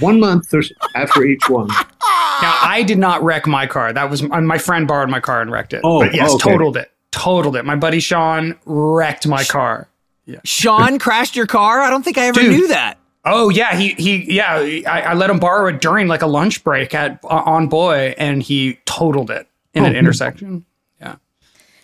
one 0.01 0.21
month 0.21 0.53
or 0.55 0.63
after 0.95 1.25
each 1.25 1.49
one. 1.49 1.69
Now, 1.69 2.59
I 2.63 2.83
did 2.87 2.99
not 2.99 3.23
wreck 3.23 3.47
my 3.47 3.67
car. 3.67 3.93
That 3.93 4.11
was 4.11 4.23
uh, 4.23 4.41
my 4.41 4.59
friend 4.59 4.87
borrowed 4.89 5.11
my 5.11 5.21
car 5.21 5.43
and 5.43 5.51
wrecked 5.51 5.73
it. 5.75 5.81
Oh, 5.85 6.01
but 6.01 6.15
yes, 6.15 6.31
okay. 6.35 6.51
totaled 6.51 6.77
it. 6.77 6.91
Totaled 7.11 7.57
it. 7.57 7.65
My 7.65 7.77
buddy 7.77 8.01
Sean 8.01 8.57
wrecked 8.65 9.27
my 9.27 9.45
car. 9.45 9.89
Yeah. 10.25 10.39
Sean 10.45 10.99
crashed 10.99 11.37
your 11.37 11.47
car? 11.47 11.81
I 11.83 11.91
don't 11.91 12.05
think 12.05 12.17
I 12.17 12.27
ever 12.27 12.41
Dude. 12.41 12.51
knew 12.51 12.69
that. 12.69 12.99
Oh 13.25 13.51
yeah, 13.51 13.77
he 13.77 13.91
he 13.95 14.35
yeah. 14.35 14.55
I, 14.87 15.03
I 15.09 15.15
let 15.15 15.31
him 15.31 15.39
borrow 15.39 15.69
it 15.69 15.81
during 15.81 16.09
like 16.09 16.23
a 16.23 16.27
lunch 16.27 16.65
break 16.65 16.93
at 16.95 17.21
uh, 17.25 17.29
on 17.47 17.69
Boy, 17.69 18.15
and 18.19 18.43
he 18.43 18.79
totaled 18.85 19.31
it 19.31 19.47
in 19.75 19.85
an 19.85 19.95
Oh. 19.95 19.99
intersection. 19.99 20.65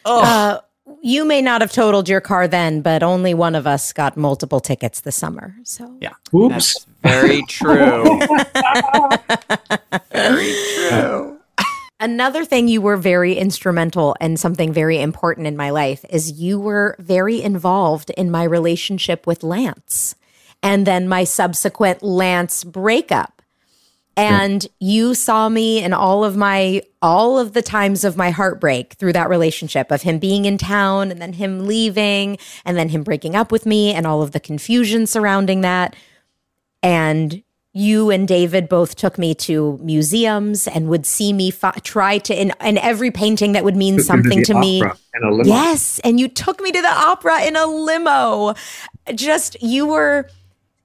Uh, 0.04 0.58
you 1.02 1.22
may 1.26 1.42
not 1.42 1.60
have 1.60 1.70
totaled 1.70 2.08
your 2.08 2.20
car 2.22 2.48
then, 2.48 2.80
but 2.80 3.02
only 3.02 3.34
one 3.34 3.54
of 3.54 3.66
us 3.66 3.92
got 3.92 4.16
multiple 4.16 4.58
tickets 4.58 5.02
this 5.02 5.14
summer. 5.16 5.54
So 5.64 5.94
Yeah. 6.00 6.12
Oops. 6.34 6.54
That's 6.54 6.86
very 7.02 7.42
true. 7.48 8.18
very 10.12 10.54
true. 10.88 11.38
Another 12.00 12.44
thing 12.46 12.68
you 12.68 12.80
were 12.80 12.96
very 12.96 13.34
instrumental 13.34 14.16
and 14.20 14.38
something 14.40 14.72
very 14.72 14.98
important 15.00 15.46
in 15.46 15.56
my 15.58 15.70
life 15.70 16.04
is 16.08 16.32
you 16.40 16.58
were 16.58 16.96
very 16.98 17.42
involved 17.42 18.10
in 18.10 18.30
my 18.30 18.44
relationship 18.44 19.26
with 19.26 19.42
Lance 19.42 20.14
and 20.62 20.86
then 20.86 21.08
my 21.08 21.24
subsequent 21.24 22.02
Lance 22.02 22.64
breakup. 22.64 23.42
And 24.16 24.66
you 24.80 25.14
saw 25.14 25.48
me 25.48 25.80
in 25.80 25.92
all 25.92 26.24
of 26.24 26.36
my 26.36 26.82
all 27.00 27.38
of 27.38 27.52
the 27.52 27.62
times 27.62 28.02
of 28.02 28.16
my 28.16 28.30
heartbreak 28.30 28.94
through 28.94 29.12
that 29.12 29.28
relationship 29.28 29.92
of 29.92 30.02
him 30.02 30.18
being 30.18 30.44
in 30.44 30.58
town 30.58 31.12
and 31.12 31.22
then 31.22 31.34
him 31.34 31.68
leaving 31.68 32.36
and 32.64 32.76
then 32.76 32.88
him 32.88 33.04
breaking 33.04 33.36
up 33.36 33.52
with 33.52 33.64
me 33.64 33.94
and 33.94 34.08
all 34.08 34.20
of 34.20 34.32
the 34.32 34.40
confusion 34.40 35.06
surrounding 35.06 35.60
that. 35.60 35.94
And 36.82 37.44
you 37.72 38.10
and 38.10 38.26
David 38.26 38.68
both 38.68 38.96
took 38.96 39.18
me 39.18 39.36
to 39.36 39.78
museums 39.80 40.66
and 40.66 40.88
would 40.88 41.06
see 41.06 41.32
me 41.32 41.52
fi- 41.52 41.78
try 41.84 42.18
to 42.18 42.34
in, 42.34 42.52
in 42.60 42.76
every 42.78 43.12
painting 43.12 43.52
that 43.52 43.62
would 43.62 43.76
mean 43.76 44.00
something 44.00 44.42
to 44.42 44.54
me. 44.54 44.82
A 44.82 45.30
limo. 45.30 45.44
Yes, 45.44 46.00
and 46.00 46.18
you 46.18 46.26
took 46.28 46.60
me 46.60 46.72
to 46.72 46.82
the 46.82 46.88
opera 46.88 47.42
in 47.42 47.54
a 47.54 47.66
limo. 47.66 48.54
Just 49.14 49.62
you 49.62 49.86
were 49.86 50.28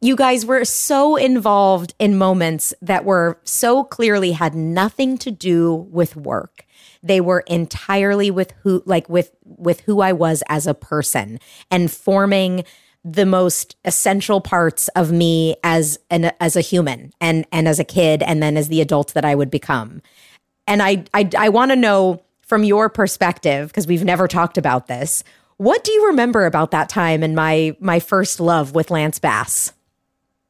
you 0.03 0.17
guys 0.17 0.45
were 0.45 0.65
so 0.65 1.15
involved 1.15 1.93
in 1.97 2.17
moments 2.17 2.73
that 2.81 3.05
were 3.05 3.39
so 3.45 3.85
clearly 3.85 4.33
had 4.33 4.53
nothing 4.53 5.17
to 5.19 5.31
do 5.31 5.73
with 5.73 6.17
work. 6.17 6.65
They 7.01 7.21
were 7.21 7.39
entirely 7.47 8.29
with 8.29 8.53
who 8.63 8.83
like 8.85 9.07
with 9.07 9.31
with 9.45 9.79
who 9.81 10.01
I 10.01 10.11
was 10.11 10.43
as 10.49 10.67
a 10.67 10.73
person 10.73 11.39
and 11.71 11.89
forming 11.89 12.65
the 13.05 13.25
most 13.25 13.77
essential 13.85 14.41
parts 14.41 14.89
of 14.89 15.11
me 15.13 15.55
as 15.63 15.97
an 16.09 16.33
as 16.41 16.57
a 16.57 16.61
human 16.61 17.13
and 17.21 17.45
and 17.53 17.67
as 17.67 17.79
a 17.79 17.85
kid 17.85 18.21
and 18.23 18.43
then 18.43 18.57
as 18.57 18.67
the 18.67 18.81
adult 18.81 19.13
that 19.13 19.23
I 19.23 19.35
would 19.35 19.49
become. 19.49 20.01
And 20.67 20.83
I 20.83 21.05
I, 21.13 21.29
I 21.37 21.47
want 21.47 21.71
to 21.71 21.77
know 21.77 22.21
from 22.41 22.65
your 22.65 22.89
perspective 22.89 23.69
because 23.69 23.87
we've 23.87 24.03
never 24.03 24.27
talked 24.27 24.57
about 24.57 24.87
this. 24.87 25.23
What 25.57 25.85
do 25.85 25.93
you 25.93 26.07
remember 26.07 26.45
about 26.45 26.71
that 26.71 26.89
time 26.89 27.23
and 27.23 27.35
my 27.35 27.77
my 27.79 28.01
first 28.01 28.41
love 28.41 28.75
with 28.75 28.91
Lance 28.91 29.19
Bass? 29.19 29.71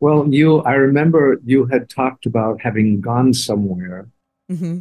Well, 0.03 0.27
you, 0.33 0.59
I 0.63 0.73
remember 0.73 1.39
you 1.45 1.65
had 1.67 1.89
talked 1.89 2.25
about 2.25 2.59
having 2.61 2.99
gone 2.99 3.33
somewhere 3.33 4.07
Mm-hmm. 4.51 4.79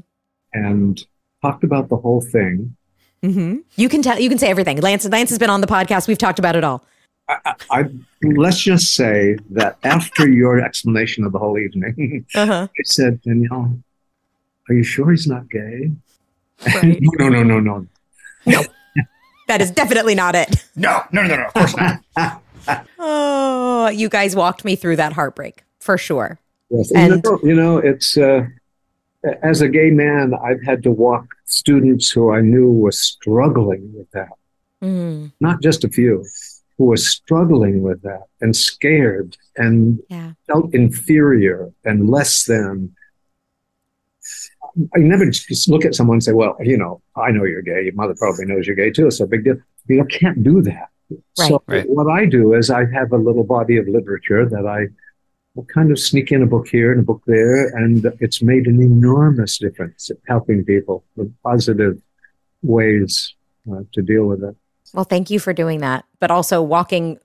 and 0.52 1.06
talked 1.40 1.62
about 1.62 1.88
the 1.88 1.96
whole 1.96 2.20
thing. 2.20 2.76
Mm-hmm. 3.22 3.58
You 3.76 3.88
can 3.88 4.02
tell. 4.02 4.18
You 4.18 4.28
can 4.28 4.36
say 4.38 4.48
everything. 4.50 4.80
Lance. 4.80 5.06
Lance 5.08 5.30
has 5.30 5.38
been 5.38 5.48
on 5.50 5.60
the 5.60 5.68
podcast. 5.68 6.08
We've 6.08 6.18
talked 6.18 6.40
about 6.40 6.56
it 6.56 6.64
all. 6.64 6.84
I 7.70 7.84
let's 8.22 8.58
just 8.58 8.94
say 8.94 9.36
that 9.50 9.78
after 9.84 10.28
your 10.28 10.58
explanation 10.60 11.22
of 11.24 11.30
the 11.30 11.38
whole 11.38 11.56
evening, 11.56 12.26
Uh-huh. 12.34 12.66
I 12.66 12.82
said, 12.82 13.22
Danielle, 13.22 13.78
are 14.68 14.74
you 14.74 14.82
sure 14.82 15.12
he's 15.12 15.28
not 15.28 15.48
gay? 15.48 15.92
Right. 16.66 16.98
no, 17.20 17.28
no, 17.28 17.44
no, 17.44 17.60
no, 17.60 17.86
no. 18.46 18.62
That 19.46 19.60
is 19.62 19.70
definitely 19.70 20.16
not 20.16 20.34
it. 20.34 20.66
No, 20.74 21.02
no, 21.12 21.22
no, 21.22 21.36
no. 21.36 21.44
Of 21.44 21.54
course 21.54 21.76
not. 21.76 22.41
Oh, 22.98 23.88
you 23.88 24.08
guys 24.08 24.36
walked 24.36 24.64
me 24.64 24.76
through 24.76 24.96
that 24.96 25.12
heartbreak 25.12 25.64
for 25.80 25.98
sure. 25.98 26.38
Yes. 26.70 26.92
And- 26.94 27.14
you, 27.14 27.20
know, 27.24 27.40
you 27.42 27.54
know, 27.54 27.78
it's 27.78 28.16
uh, 28.16 28.46
as 29.42 29.60
a 29.60 29.68
gay 29.68 29.90
man, 29.90 30.34
I've 30.34 30.62
had 30.64 30.82
to 30.84 30.90
walk 30.90 31.26
students 31.46 32.10
who 32.10 32.32
I 32.32 32.40
knew 32.40 32.70
were 32.70 32.92
struggling 32.92 33.92
with 33.94 34.10
that. 34.12 34.30
Mm, 34.82 35.32
Not 35.40 35.62
just 35.62 35.84
a 35.84 35.88
few 35.88 36.24
who 36.78 36.86
were 36.86 36.96
struggling 36.96 37.82
with 37.82 38.02
that 38.02 38.22
and 38.40 38.56
scared 38.56 39.36
and 39.56 40.00
yeah. 40.08 40.32
felt 40.46 40.72
inferior 40.74 41.72
and 41.84 42.08
less 42.08 42.44
than. 42.44 42.94
I 44.96 45.00
never 45.00 45.28
just 45.30 45.68
look 45.68 45.84
at 45.84 45.94
someone 45.94 46.14
and 46.16 46.24
say, 46.24 46.32
"Well, 46.32 46.56
you 46.60 46.78
know, 46.78 47.02
I 47.14 47.30
know 47.30 47.44
you're 47.44 47.62
gay. 47.62 47.82
Your 47.84 47.92
mother 47.94 48.14
probably 48.18 48.46
knows 48.46 48.66
you're 48.66 48.74
gay 48.74 48.90
too. 48.90 49.06
It's 49.06 49.20
a 49.20 49.26
big 49.26 49.44
deal." 49.44 49.56
You 49.86 50.04
can't 50.06 50.42
do 50.42 50.62
that. 50.62 50.88
So 51.34 51.62
Right. 51.66 51.88
what 51.88 52.10
I 52.10 52.26
do 52.26 52.54
is 52.54 52.70
I 52.70 52.84
have 52.86 53.12
a 53.12 53.16
little 53.16 53.44
body 53.44 53.76
of 53.76 53.88
literature 53.88 54.48
that 54.48 54.66
I 54.66 54.88
will 55.54 55.64
kind 55.64 55.90
of 55.90 55.98
sneak 55.98 56.32
in 56.32 56.42
a 56.42 56.46
book 56.46 56.68
here 56.68 56.92
and 56.92 57.00
a 57.00 57.04
book 57.04 57.22
there, 57.26 57.66
and 57.76 58.06
it's 58.20 58.42
made 58.42 58.66
an 58.66 58.80
enormous 58.80 59.58
difference 59.58 60.10
at 60.10 60.16
helping 60.26 60.64
people 60.64 61.04
with 61.16 61.34
positive 61.42 62.00
ways 62.62 63.34
uh, 63.70 63.82
to 63.92 64.02
deal 64.02 64.24
with 64.26 64.42
it. 64.42 64.56
Well, 64.94 65.04
thank 65.04 65.30
you 65.30 65.38
for 65.38 65.52
doing 65.52 65.80
that, 65.80 66.04
but 66.20 66.30
also 66.30 66.62
walking 66.62 67.18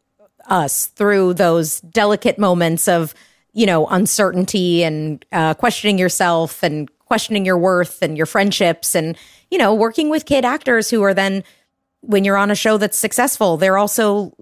us 0.47 0.88
through 0.88 1.33
those 1.35 1.81
delicate 1.81 2.38
moments 2.39 2.88
of, 2.88 3.13
you 3.53 3.65
know, 3.65 3.88
uncertainty 3.88 4.83
and 4.83 5.25
uh, 5.31 5.53
questioning 5.53 5.97
yourself 5.97 6.63
and 6.63 6.89
questioning 7.05 7.45
your 7.45 7.57
worth 7.57 8.01
and 8.01 8.17
your 8.17 8.25
friendships 8.25 8.95
and, 8.95 9.17
you 9.51 9.57
know, 9.57 9.73
working 9.73 10.09
with 10.09 10.25
kid 10.25 10.45
actors 10.45 10.89
who 10.89 11.01
are 11.03 11.13
then, 11.13 11.43
when 12.01 12.23
you're 12.23 12.37
on 12.37 12.51
a 12.51 12.55
show 12.55 12.77
that's 12.77 12.97
successful, 12.97 13.57
they're 13.57 13.77
also 13.77 14.33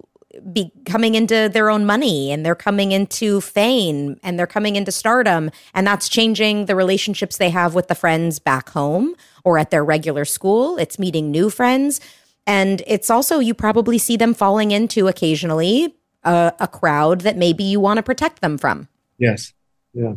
be 0.51 0.71
coming 0.85 1.15
into 1.15 1.49
their 1.51 1.69
own 1.69 1.85
money 1.85 2.31
and 2.31 2.45
they're 2.45 2.55
coming 2.55 2.91
into 2.91 3.39
fame 3.39 4.19
and 4.21 4.37
they're 4.37 4.45
coming 4.45 4.75
into 4.75 4.91
stardom 4.91 5.49
and 5.73 5.87
that's 5.87 6.09
changing 6.09 6.65
the 6.65 6.75
relationships 6.75 7.37
they 7.37 7.49
have 7.49 7.73
with 7.73 7.87
the 7.87 7.95
friends 7.95 8.37
back 8.37 8.67
home 8.69 9.15
or 9.45 9.57
at 9.57 9.71
their 9.71 9.85
regular 9.85 10.25
school 10.25 10.75
it's 10.75 10.99
meeting 10.99 11.31
new 11.31 11.49
friends 11.49 12.01
and 12.45 12.83
it's 12.85 13.09
also 13.09 13.39
you 13.39 13.53
probably 13.53 13.97
see 13.97 14.17
them 14.17 14.33
falling 14.33 14.71
into 14.71 15.07
occasionally 15.07 15.95
a, 16.25 16.51
a 16.59 16.67
crowd 16.67 17.21
that 17.21 17.37
maybe 17.37 17.63
you 17.63 17.79
want 17.79 17.95
to 17.95 18.03
protect 18.03 18.41
them 18.41 18.57
from 18.57 18.89
Yes. 19.17 19.53
Yeah. 19.93 20.13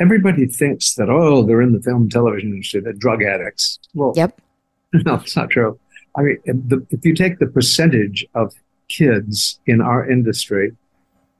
Everybody 0.00 0.46
thinks 0.46 0.94
that, 0.94 1.10
oh, 1.10 1.44
they're 1.44 1.60
in 1.60 1.72
the 1.72 1.82
film 1.82 2.08
television 2.08 2.50
industry, 2.50 2.80
they're 2.80 2.92
drug 2.92 3.22
addicts. 3.22 3.78
Well, 3.94 4.12
yep 4.16 4.40
no, 5.04 5.16
it's 5.16 5.36
not 5.36 5.50
true. 5.50 5.78
I 6.18 6.22
mean, 6.22 6.38
if, 6.44 6.56
the, 6.68 6.86
if 6.90 7.04
you 7.04 7.14
take 7.14 7.38
the 7.38 7.46
percentage 7.46 8.26
of 8.34 8.52
kids 8.88 9.60
in 9.66 9.80
our 9.80 10.10
industry 10.10 10.72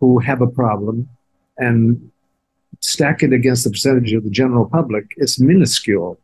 who 0.01 0.21
have 0.21 0.41
a 0.41 0.47
problem 0.47 1.09
and 1.57 2.11
stack 2.81 3.25
it 3.25 3.33
against 3.33 3.65
the 3.65 3.71
percentage 3.71 4.13
of 4.13 4.23
the 4.23 4.31
general 4.31 4.69
public, 4.69 5.15
it's 5.17 5.41
minuscule. 5.41 6.21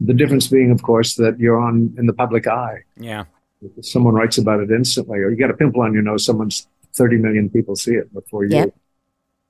The 0.00 0.14
difference 0.14 0.46
being, 0.46 0.70
of 0.70 0.82
course, 0.82 1.14
that 1.16 1.38
you're 1.38 1.60
on 1.60 1.94
in 1.98 2.06
the 2.06 2.14
public 2.14 2.46
eye. 2.46 2.78
Yeah. 2.96 3.24
Someone 3.82 4.14
writes 4.14 4.38
about 4.38 4.60
it 4.60 4.70
instantly, 4.70 5.18
or 5.18 5.30
you 5.30 5.36
got 5.36 5.50
a 5.50 5.54
pimple 5.54 5.82
on 5.82 5.92
your 5.92 6.02
nose, 6.02 6.24
someone's 6.24 6.66
30 6.94 7.18
million 7.18 7.50
people 7.50 7.76
see 7.76 7.92
it 7.92 8.12
before 8.14 8.44
you. 8.46 8.56
Yep. 8.56 8.74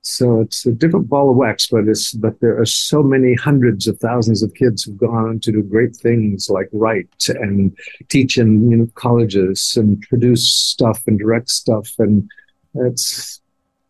So 0.02 0.40
it's 0.40 0.64
a 0.64 0.72
different 0.72 1.08
ball 1.08 1.30
of 1.30 1.36
wax, 1.36 1.68
but 1.68 1.86
it's 1.86 2.12
but 2.12 2.40
there 2.40 2.58
are 2.58 2.64
so 2.66 3.02
many 3.02 3.34
hundreds 3.34 3.86
of 3.86 3.98
thousands 3.98 4.42
of 4.42 4.54
kids 4.54 4.82
who've 4.82 4.96
gone 4.96 5.28
on 5.28 5.40
to 5.40 5.52
do 5.52 5.62
great 5.62 5.94
things 5.94 6.48
like 6.48 6.68
write 6.72 7.08
and 7.28 7.76
teach 8.08 8.38
in 8.38 8.70
you 8.70 8.76
know 8.78 8.88
colleges 8.94 9.74
and 9.76 10.00
produce 10.08 10.50
stuff 10.50 11.02
and 11.06 11.18
direct 11.18 11.50
stuff, 11.50 11.90
and 11.98 12.28
that's 12.74 13.40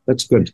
that's 0.06 0.26
good. 0.26 0.52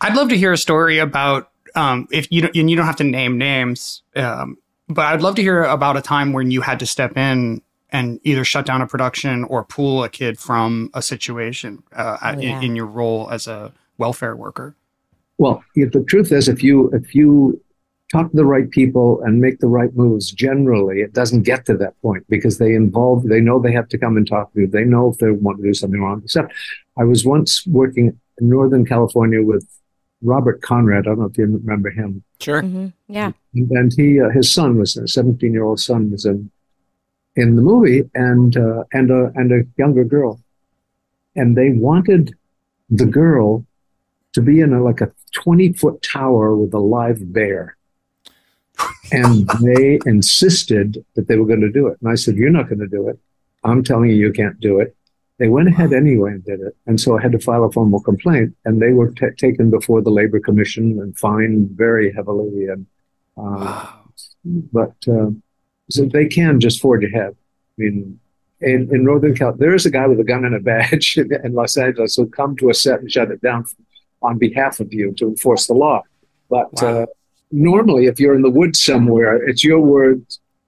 I'd 0.00 0.16
love 0.16 0.28
to 0.30 0.36
hear 0.36 0.52
a 0.52 0.58
story 0.58 0.98
about 0.98 1.50
um, 1.76 2.08
if 2.10 2.30
you 2.32 2.42
don't, 2.42 2.56
and 2.56 2.68
you 2.68 2.76
don't 2.76 2.86
have 2.86 2.96
to 2.96 3.04
name 3.04 3.38
names, 3.38 4.02
um, 4.16 4.58
but 4.88 5.06
I'd 5.06 5.22
love 5.22 5.36
to 5.36 5.42
hear 5.42 5.62
about 5.62 5.96
a 5.96 6.02
time 6.02 6.32
when 6.32 6.50
you 6.50 6.60
had 6.60 6.80
to 6.80 6.86
step 6.86 7.16
in 7.16 7.62
and 7.90 8.20
either 8.24 8.44
shut 8.44 8.66
down 8.66 8.82
a 8.82 8.86
production 8.86 9.44
or 9.44 9.64
pull 9.64 10.02
a 10.02 10.08
kid 10.08 10.38
from 10.38 10.90
a 10.92 11.02
situation 11.02 11.82
uh, 11.92 12.18
Oh, 12.20 12.40
yeah. 12.40 12.58
in, 12.58 12.64
in 12.64 12.76
your 12.76 12.86
role 12.86 13.30
as 13.30 13.46
a 13.46 13.72
welfare 13.96 14.36
worker. 14.36 14.74
Well, 15.38 15.64
if 15.74 15.92
the 15.92 16.02
truth 16.04 16.32
is, 16.32 16.48
if 16.48 16.62
you 16.62 16.90
if 16.92 17.14
you 17.14 17.62
talk 18.10 18.30
to 18.30 18.36
the 18.36 18.44
right 18.44 18.70
people 18.70 19.20
and 19.22 19.40
make 19.40 19.60
the 19.60 19.68
right 19.68 19.94
moves, 19.94 20.32
generally 20.32 21.00
it 21.00 21.12
doesn't 21.12 21.42
get 21.42 21.64
to 21.66 21.76
that 21.76 22.00
point 22.02 22.24
because 22.28 22.58
they 22.58 22.74
involve 22.74 23.24
they 23.24 23.40
know 23.40 23.60
they 23.60 23.72
have 23.72 23.88
to 23.88 23.98
come 23.98 24.16
and 24.16 24.28
talk 24.28 24.52
to 24.52 24.60
you. 24.60 24.66
They 24.66 24.84
know 24.84 25.10
if 25.10 25.18
they 25.18 25.30
want 25.30 25.58
to 25.58 25.64
do 25.64 25.74
something 25.74 26.00
wrong. 26.00 26.22
Except, 26.24 26.52
I 26.98 27.04
was 27.04 27.24
once 27.24 27.66
working 27.66 28.18
in 28.40 28.48
Northern 28.48 28.84
California 28.84 29.42
with 29.42 29.66
Robert 30.22 30.60
Conrad. 30.62 31.06
I 31.06 31.10
don't 31.10 31.20
know 31.20 31.26
if 31.26 31.38
you 31.38 31.44
remember 31.44 31.90
him. 31.90 32.24
Sure. 32.40 32.62
hmm 32.62 32.88
yeah 33.06 33.32
And 33.54 33.92
he 33.96 34.20
uh, 34.20 34.30
his 34.30 34.52
son 34.52 34.78
was 34.78 34.96
a 34.96 35.06
17 35.06 35.52
year 35.52 35.64
old 35.64 35.80
son 35.80 36.10
was 36.10 36.24
in 36.24 36.50
in 37.36 37.54
the 37.54 37.62
movie 37.62 38.02
and 38.14 38.56
uh, 38.56 38.82
and 38.92 39.10
a 39.12 39.32
and 39.36 39.52
a 39.52 39.62
younger 39.76 40.02
girl, 40.02 40.40
and 41.36 41.56
they 41.56 41.70
wanted 41.70 42.34
the 42.90 43.06
girl 43.06 43.64
to 44.32 44.42
be 44.42 44.60
in 44.60 44.72
a, 44.72 44.82
like 44.82 45.00
a 45.00 45.12
20 45.38 45.72
foot 45.74 46.02
tower 46.02 46.56
with 46.56 46.74
a 46.74 46.78
live 46.78 47.32
bear. 47.32 47.76
And 49.12 49.48
they 49.62 50.00
insisted 50.04 51.04
that 51.14 51.28
they 51.28 51.36
were 51.36 51.46
going 51.46 51.60
to 51.60 51.70
do 51.70 51.86
it. 51.86 51.98
And 52.00 52.10
I 52.10 52.16
said, 52.16 52.36
You're 52.36 52.50
not 52.50 52.68
going 52.68 52.80
to 52.80 52.88
do 52.88 53.08
it. 53.08 53.18
I'm 53.64 53.82
telling 53.82 54.10
you, 54.10 54.16
you 54.16 54.32
can't 54.32 54.58
do 54.60 54.80
it. 54.80 54.94
They 55.38 55.48
went 55.48 55.68
ahead 55.68 55.92
anyway 55.92 56.32
and 56.32 56.44
did 56.44 56.60
it. 56.60 56.76
And 56.86 57.00
so 57.00 57.16
I 57.16 57.22
had 57.22 57.32
to 57.32 57.38
file 57.38 57.64
a 57.64 57.72
formal 57.72 58.00
complaint. 58.00 58.56
And 58.64 58.82
they 58.82 58.92
were 58.92 59.12
ta 59.12 59.26
taken 59.36 59.70
before 59.70 60.02
the 60.02 60.10
Labor 60.10 60.40
Commission 60.40 60.98
and 61.00 61.16
fined 61.16 61.70
very 61.70 62.12
heavily. 62.12 62.66
And 62.66 62.86
uh, 63.36 63.86
but 64.44 64.96
uh, 65.08 65.30
so 65.90 66.04
they 66.04 66.26
can 66.26 66.60
just 66.60 66.80
forge 66.80 67.04
ahead. 67.04 67.34
I 67.34 67.82
mean, 67.82 68.20
in, 68.60 68.92
in 68.92 69.04
Northern 69.04 69.36
California, 69.36 69.66
there 69.66 69.74
is 69.74 69.86
a 69.86 69.90
guy 69.90 70.06
with 70.08 70.18
a 70.18 70.24
gun 70.24 70.44
and 70.44 70.54
a 70.54 70.60
badge 70.60 71.16
in, 71.16 71.32
in 71.44 71.52
Los 71.54 71.76
Angeles 71.76 72.16
who'll 72.16 72.26
come 72.26 72.56
to 72.56 72.70
a 72.70 72.74
set 72.74 73.00
and 73.00 73.10
shut 73.10 73.30
it 73.30 73.40
down 73.40 73.64
on 74.22 74.38
behalf 74.38 74.80
of 74.80 74.92
you 74.92 75.12
to 75.14 75.28
enforce 75.28 75.66
the 75.66 75.74
law. 75.74 76.02
But 76.50 76.68
Wow. 76.82 77.02
uh, 77.02 77.06
normally, 77.50 78.06
if 78.06 78.18
you're 78.20 78.34
in 78.34 78.42
the 78.42 78.50
woods 78.50 78.82
somewhere, 78.82 79.36
it's 79.48 79.62
your 79.64 79.80
word 79.80 80.24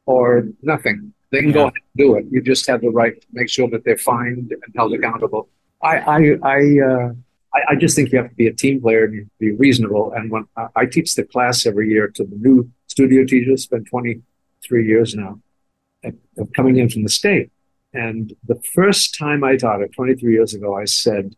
or 0.06 0.48
nothing. 0.62 1.12
They 1.30 1.40
can 1.40 1.52
go 1.52 1.62
ahead 1.62 1.74
and 1.74 1.98
do 2.04 2.16
it. 2.16 2.26
You 2.30 2.40
just 2.42 2.66
have 2.66 2.80
the 2.80 2.90
right 2.90 3.20
to 3.20 3.26
make 3.32 3.48
sure 3.48 3.68
that 3.70 3.84
they're 3.84 3.96
fined 3.96 4.52
and 4.52 4.74
held 4.74 4.92
accountable. 4.94 5.48
I, 5.82 5.96
I, 5.98 6.18
I, 6.42 6.58
uh, 6.80 7.12
I, 7.54 7.60
I 7.68 7.74
just 7.76 7.94
think 7.96 8.10
you 8.12 8.18
have 8.18 8.28
to 8.30 8.34
be 8.34 8.48
a 8.48 8.52
team 8.52 8.80
player 8.80 9.04
and 9.04 9.14
you 9.14 9.30
be 9.38 9.52
reasonable. 9.52 10.12
And 10.14 10.30
when 10.30 10.46
I, 10.56 10.66
I 10.76 10.86
teach 10.86 11.14
the 11.14 11.24
class 11.24 11.66
every 11.66 11.88
year 11.88 12.08
to 12.08 12.24
the 12.24 12.36
new 12.36 12.70
studio 12.88 13.24
teachers, 13.24 13.62
spent 13.62 13.86
23 13.86 14.86
years 14.86 15.14
now 15.14 15.40
of 16.04 16.14
of 16.38 16.48
coming 16.54 16.78
in 16.78 16.88
from 16.88 17.02
the 17.02 17.08
state. 17.08 17.50
And 17.92 18.34
the 18.46 18.60
first 18.74 19.16
time 19.18 19.44
I 19.44 19.56
taught 19.56 19.82
it 19.82 19.92
23 19.92 20.32
years 20.32 20.54
ago, 20.54 20.76
I 20.76 20.84
said, 20.84 21.34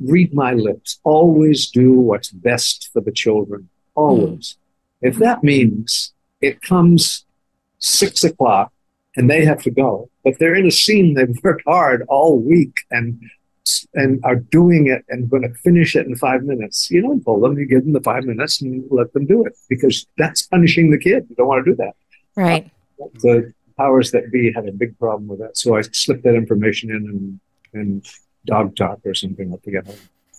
read 0.00 0.34
my 0.34 0.52
lips. 0.52 1.00
Always 1.04 1.70
do 1.70 1.92
what's 1.92 2.30
best 2.30 2.90
for 2.92 3.00
the 3.00 3.12
children. 3.12 3.68
Always. 3.94 4.56
Hmm. 5.00 5.08
If 5.08 5.16
that 5.18 5.42
means 5.42 6.12
it 6.40 6.62
comes 6.62 7.24
six 7.78 8.24
o'clock 8.24 8.72
and 9.16 9.30
they 9.30 9.44
have 9.44 9.62
to 9.62 9.70
go, 9.70 10.08
but 10.24 10.38
they're 10.38 10.54
in 10.54 10.66
a 10.66 10.70
scene 10.70 11.14
they've 11.14 11.38
worked 11.42 11.64
hard 11.66 12.04
all 12.08 12.38
week 12.38 12.80
and 12.90 13.20
and 13.94 14.22
are 14.24 14.36
doing 14.36 14.88
it 14.88 15.04
and 15.08 15.30
going 15.30 15.42
to 15.42 15.54
finish 15.54 15.96
it 15.96 16.06
in 16.06 16.14
five 16.16 16.42
minutes. 16.42 16.90
You 16.90 17.00
don't 17.00 17.24
pull 17.24 17.40
them. 17.40 17.58
You 17.58 17.64
give 17.64 17.84
them 17.84 17.94
the 17.94 18.00
five 18.00 18.24
minutes 18.24 18.60
and 18.60 18.84
let 18.90 19.12
them 19.14 19.24
do 19.24 19.46
it 19.46 19.56
because 19.70 20.06
that's 20.18 20.42
punishing 20.42 20.90
the 20.90 20.98
kid. 20.98 21.26
You 21.30 21.36
don't 21.36 21.48
want 21.48 21.64
to 21.64 21.70
do 21.70 21.76
that 21.76 21.94
right 22.36 22.70
the 22.98 23.52
powers 23.76 24.10
that 24.12 24.30
be 24.30 24.52
had 24.52 24.68
a 24.68 24.72
big 24.72 24.98
problem 24.98 25.26
with 25.26 25.40
that. 25.40 25.56
So 25.56 25.76
I 25.76 25.82
slipped 25.82 26.22
that 26.24 26.34
information 26.34 26.90
in 26.90 27.40
and, 27.72 27.80
and 27.80 28.06
dog 28.46 28.76
talk 28.76 29.00
or 29.04 29.14
something. 29.14 29.52
I 29.52 29.56
forget. 29.58 29.86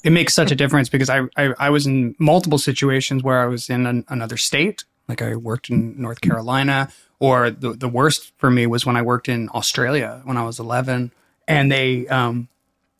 It 0.03 0.11
makes 0.11 0.33
such 0.33 0.51
a 0.51 0.55
difference 0.55 0.87
because 0.89 1.09
I, 1.09 1.21
I, 1.35 1.53
I 1.57 1.69
was 1.69 1.87
in 1.87 2.15
multiple 2.19 2.59
situations 2.59 3.23
where 3.23 3.41
I 3.41 3.47
was 3.47 3.69
in 3.69 3.87
an, 3.87 4.05
another 4.07 4.37
state, 4.37 4.85
like 5.07 5.21
I 5.21 5.35
worked 5.35 5.69
in 5.69 5.99
North 5.99 6.21
Carolina, 6.21 6.89
or 7.19 7.49
the, 7.49 7.73
the 7.73 7.87
worst 7.87 8.31
for 8.37 8.51
me 8.51 8.67
was 8.67 8.85
when 8.85 8.95
I 8.95 9.01
worked 9.01 9.27
in 9.27 9.49
Australia 9.49 10.21
when 10.25 10.37
I 10.37 10.43
was 10.43 10.59
11, 10.59 11.11
and 11.47 11.71
they, 11.71 12.07
um, 12.07 12.49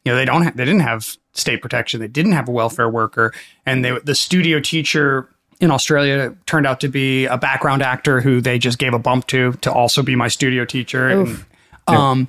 you 0.04 0.12
know, 0.12 0.18
they 0.18 0.26
don't, 0.26 0.44
ha- 0.44 0.52
they 0.56 0.66
didn't 0.66 0.82
have 0.82 1.18
state 1.34 1.62
protection, 1.62 2.00
they 2.00 2.08
didn't 2.08 2.32
have 2.32 2.48
a 2.48 2.52
welfare 2.52 2.90
worker, 2.90 3.34
and 3.66 3.86
they, 3.86 4.00
the 4.00 4.16
studio 4.16 4.60
teacher 4.60 5.30
in 5.60 5.72
Australia 5.72 6.36
turned 6.46 6.66
out 6.66 6.80
to 6.82 6.88
be 6.88 7.26
a 7.26 7.38
background 7.38 7.82
actor 7.82 8.22
who 8.22 8.42
they 8.42 8.58
just 8.60 8.78
gave 8.78 8.94
a 8.94 9.00
bump 9.00 9.28
to 9.28 9.54
to 9.62 9.72
also 9.72 10.02
be 10.04 10.16
my 10.16 10.28
studio 10.28 10.66
teacher. 10.66 11.08
And, 11.08 11.46
um, 11.88 12.28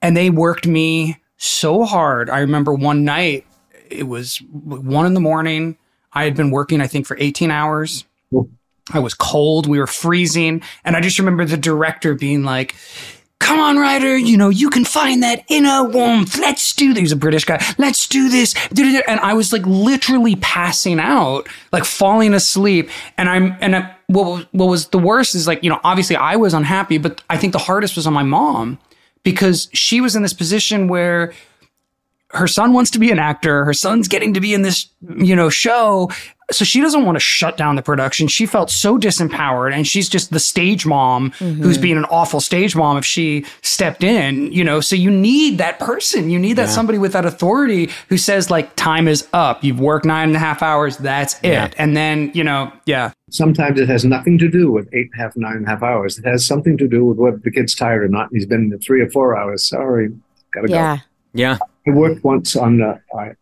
and 0.00 0.16
they 0.16 0.30
worked 0.30 0.66
me 0.66 1.18
so 1.38 1.84
hard. 1.84 2.28
I 2.28 2.40
remember 2.40 2.74
one 2.74 3.04
night 3.04 3.46
it 3.90 4.06
was 4.06 4.38
one 4.50 5.06
in 5.06 5.14
the 5.14 5.20
morning. 5.20 5.76
I 6.12 6.24
had 6.24 6.36
been 6.36 6.50
working, 6.50 6.80
I 6.80 6.86
think, 6.86 7.06
for 7.06 7.16
18 7.18 7.50
hours. 7.50 8.04
I 8.92 8.98
was 8.98 9.14
cold. 9.14 9.66
We 9.66 9.78
were 9.78 9.86
freezing. 9.86 10.62
And 10.84 10.96
I 10.96 11.00
just 11.00 11.18
remember 11.18 11.44
the 11.44 11.56
director 11.56 12.14
being 12.14 12.44
like, 12.44 12.74
Come 13.40 13.60
on, 13.60 13.78
Ryder, 13.78 14.18
you 14.18 14.36
know, 14.36 14.48
you 14.48 14.68
can 14.68 14.84
find 14.84 15.22
that 15.22 15.44
inner 15.48 15.84
warmth. 15.84 16.36
Let's 16.38 16.72
do 16.74 16.92
this. 16.92 17.02
He's 17.02 17.12
a 17.12 17.16
British 17.16 17.44
guy. 17.44 17.64
Let's 17.78 18.08
do 18.08 18.28
this. 18.28 18.52
And 18.76 19.20
I 19.20 19.32
was 19.34 19.52
like 19.52 19.64
literally 19.64 20.34
passing 20.36 20.98
out, 20.98 21.48
like 21.70 21.84
falling 21.84 22.34
asleep. 22.34 22.90
And 23.16 23.28
I'm, 23.28 23.56
and 23.60 23.76
I, 23.76 23.94
what 24.08 24.48
what 24.52 24.66
was 24.66 24.88
the 24.88 24.98
worst 24.98 25.34
is 25.34 25.46
like 25.46 25.62
you 25.62 25.70
know 25.70 25.78
obviously 25.84 26.16
I 26.16 26.36
was 26.36 26.52
unhappy, 26.52 26.98
but 26.98 27.22
I 27.30 27.36
think 27.36 27.52
the 27.52 27.58
hardest 27.58 27.94
was 27.94 28.06
on 28.06 28.12
my 28.12 28.22
mom 28.22 28.78
because 29.22 29.68
she 29.72 30.00
was 30.00 30.16
in 30.16 30.22
this 30.22 30.32
position 30.32 30.88
where 30.88 31.32
her 32.32 32.46
son 32.46 32.74
wants 32.74 32.90
to 32.90 32.98
be 32.98 33.10
an 33.10 33.18
actor. 33.18 33.64
Her 33.64 33.72
son's 33.72 34.06
getting 34.06 34.34
to 34.34 34.40
be 34.40 34.52
in 34.52 34.60
this, 34.62 34.88
you 35.16 35.34
know, 35.34 35.48
show. 35.48 36.10
So 36.50 36.64
she 36.64 36.80
doesn't 36.82 37.04
want 37.06 37.16
to 37.16 37.20
shut 37.20 37.56
down 37.56 37.76
the 37.76 37.82
production. 37.82 38.28
She 38.28 38.44
felt 38.44 38.70
so 38.70 38.98
disempowered 38.98 39.72
and 39.74 39.86
she's 39.86 40.08
just 40.10 40.30
the 40.30 40.38
stage 40.40 40.84
mom 40.84 41.30
Mm-hmm. 41.38 41.62
who's 41.62 41.78
being 41.78 41.96
an 41.96 42.04
awful 42.06 42.40
stage 42.40 42.74
mom 42.76 42.96
if 42.98 43.04
she 43.04 43.44
stepped 43.62 44.02
in, 44.04 44.52
you 44.52 44.62
know. 44.62 44.80
So 44.80 44.94
you 44.96 45.10
need 45.10 45.56
that 45.58 45.78
person. 45.78 46.28
You 46.30 46.38
need 46.38 46.54
that 46.54 46.68
somebody 46.68 46.98
with 46.98 47.12
that 47.12 47.24
authority 47.24 47.90
who 48.08 48.18
says, 48.18 48.50
like, 48.50 48.76
time 48.76 49.08
is 49.08 49.26
up. 49.32 49.64
You've 49.64 49.80
worked 49.80 50.04
nine 50.06 50.28
and 50.28 50.36
a 50.36 50.40
half 50.40 50.62
hours. 50.62 50.96
That's 50.98 51.34
it. 51.42 51.48
Yeah. 51.48 51.70
And 51.78 51.96
then, 51.96 52.30
you 52.34 52.44
know, 52.44 52.72
yeah. 52.84 53.12
Sometimes 53.30 53.78
it 53.78 53.88
has 53.88 54.04
nothing 54.04 54.38
to 54.38 54.48
do 54.48 54.70
with 54.70 54.88
eight 54.92 55.10
and 55.12 55.20
a 55.20 55.22
half, 55.22 55.36
nine 55.36 55.56
and 55.56 55.66
a 55.66 55.70
half 55.70 55.82
hours. 55.82 56.18
It 56.18 56.24
has 56.24 56.46
something 56.46 56.76
to 56.78 56.88
do 56.88 57.04
with 57.04 57.18
whether 57.18 57.36
the 57.36 57.50
kid's 57.50 57.74
tired 57.74 58.04
or 58.04 58.08
not. 58.08 58.28
He's 58.32 58.46
been 58.46 58.72
in 58.72 58.78
three 58.80 59.00
or 59.00 59.10
four 59.10 59.36
hours. 59.36 59.66
Sorry, 59.66 60.10
gotta 60.52 60.68
go. 60.68 60.74
Yeah. 60.74 60.98
Yeah. 61.34 61.58
I 61.86 61.90
worked 61.90 62.24
once 62.24 62.56
on 62.56 62.82
uh, 62.82 62.98
I, 63.16 63.32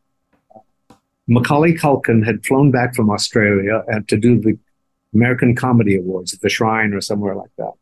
Macaulay 1.29 1.75
Culkin 1.75 2.25
had 2.25 2.45
flown 2.45 2.71
back 2.71 2.95
from 2.95 3.11
Australia 3.11 3.83
and 3.89 4.07
to 4.09 4.17
do 4.17 4.41
the 4.41 4.59
American 5.15 5.55
Comedy 5.55 5.97
Awards 5.97 6.35
at 6.35 6.41
the 6.41 6.49
Shrine 6.49 6.93
or 6.93 7.01
somewhere 7.01 7.35
like 7.35 7.51
that, 7.59 7.73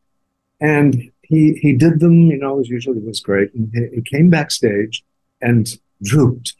and 0.61 1.11
he 1.21 1.53
he 1.61 1.73
did 1.73 1.99
them. 1.99 2.27
You 2.31 2.37
know, 2.37 2.59
as 2.59 2.69
usually 2.69 2.97
it 2.99 3.05
was 3.05 3.19
great. 3.19 3.53
And 3.53 3.71
he, 3.73 3.97
he 3.97 4.01
came 4.01 4.29
backstage 4.29 5.03
and 5.41 5.67
drooped, 6.01 6.53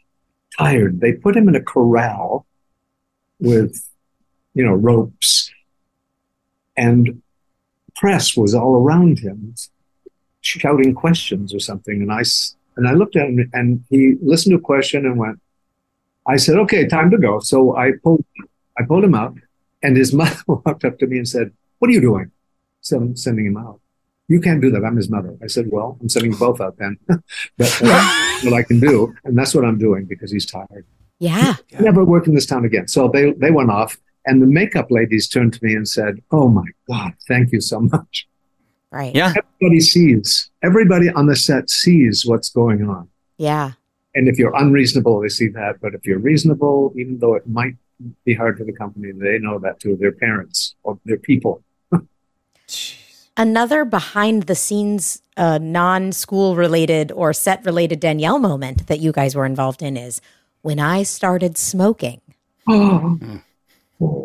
tired. 0.58 1.00
They 1.00 1.12
put 1.12 1.36
him 1.36 1.48
in 1.48 1.56
a 1.56 1.62
corral 1.62 2.46
with, 3.40 3.84
you 4.54 4.64
know, 4.64 4.74
ropes, 4.74 5.35
and 6.76 7.22
press 7.96 8.36
was 8.36 8.54
all 8.54 8.76
around 8.76 9.18
him, 9.18 9.54
shouting 10.40 10.94
questions 10.94 11.54
or 11.54 11.58
something. 11.60 12.02
And 12.02 12.12
I 12.12 12.22
and 12.76 12.86
I 12.86 12.92
looked 12.92 13.16
at 13.16 13.28
him, 13.28 13.50
and 13.52 13.84
he 13.88 14.16
listened 14.22 14.52
to 14.52 14.58
a 14.58 14.60
question 14.60 15.06
and 15.06 15.18
went. 15.18 15.40
I 16.26 16.36
said, 16.36 16.56
"Okay, 16.56 16.86
time 16.86 17.10
to 17.10 17.18
go." 17.18 17.40
So 17.40 17.76
I 17.76 17.92
pulled, 18.02 18.24
I 18.78 18.84
pulled 18.84 19.04
him 19.04 19.14
out, 19.14 19.34
and 19.82 19.96
his 19.96 20.12
mother 20.20 20.36
walked 20.46 20.84
up 20.84 20.98
to 20.98 21.06
me 21.06 21.18
and 21.18 21.28
said, 21.28 21.52
"What 21.78 21.88
are 21.90 21.94
you 21.94 22.00
doing?" 22.00 22.30
So 22.80 22.98
I'm 22.98 23.16
sending 23.16 23.46
him 23.46 23.56
out. 23.56 23.80
You 24.28 24.40
can't 24.40 24.60
do 24.60 24.70
that. 24.72 24.84
I'm 24.84 24.96
his 24.96 25.08
mother. 25.08 25.36
I 25.42 25.46
said, 25.46 25.66
"Well, 25.70 25.98
I'm 26.00 26.08
sending 26.08 26.32
you 26.32 26.38
both 26.38 26.60
out 26.60 26.76
then." 26.78 26.98
but 27.08 27.22
that's 27.58 28.44
what 28.44 28.54
I 28.54 28.62
can 28.62 28.80
do, 28.80 29.14
and 29.24 29.38
that's 29.38 29.54
what 29.54 29.64
I'm 29.64 29.78
doing 29.78 30.04
because 30.04 30.30
he's 30.30 30.46
tired. 30.46 30.84
Yeah. 31.18 31.80
Never 31.80 32.04
work 32.04 32.26
in 32.26 32.34
this 32.34 32.46
town 32.46 32.64
again. 32.64 32.88
So 32.88 33.08
they 33.08 33.32
they 33.32 33.50
went 33.50 33.70
off, 33.70 33.96
and 34.26 34.42
the 34.42 34.46
makeup 34.46 34.90
ladies 34.90 35.28
turned 35.28 35.54
to 35.54 35.64
me 35.64 35.74
and 35.74 35.88
said, 35.88 36.22
"Oh 36.30 36.48
my 36.48 36.66
God, 36.88 37.12
thank 37.26 37.52
you 37.52 37.60
so 37.60 37.80
much." 37.80 38.26
Right. 38.90 39.14
Yeah. 39.14 39.34
Everybody 39.36 39.80
sees. 39.80 40.50
Everybody 40.62 41.10
on 41.10 41.26
the 41.26 41.36
set 41.36 41.68
sees 41.70 42.24
what's 42.24 42.50
going 42.50 42.88
on. 42.88 43.08
Yeah. 43.36 43.72
And 44.14 44.28
if 44.28 44.38
you're 44.38 44.54
unreasonable, 44.56 45.20
they 45.20 45.28
see 45.28 45.48
that. 45.48 45.80
But 45.80 45.94
if 45.94 46.06
you're 46.06 46.18
reasonable, 46.18 46.92
even 46.96 47.18
though 47.18 47.34
it 47.34 47.46
might 47.46 47.74
be 48.24 48.34
hard 48.34 48.56
for 48.56 48.64
the 48.64 48.72
company, 48.72 49.12
they 49.12 49.38
know 49.38 49.58
that 49.58 49.80
too. 49.80 49.96
Their 49.96 50.12
parents 50.12 50.76
or 50.82 50.98
their 51.04 51.18
people. 51.18 51.62
Another 53.36 53.84
behind 53.84 54.44
the 54.44 54.54
scenes, 54.54 55.20
uh, 55.36 55.58
non 55.58 56.12
school 56.12 56.56
related 56.56 57.12
or 57.12 57.34
set 57.34 57.64
related 57.66 58.00
Danielle 58.00 58.38
moment 58.38 58.86
that 58.86 59.00
you 59.00 59.12
guys 59.12 59.34
were 59.34 59.44
involved 59.44 59.82
in 59.82 59.96
is 59.98 60.22
when 60.62 60.80
I 60.80 61.02
started 61.02 61.58
smoking. 61.58 62.22
Oh, 62.66 63.18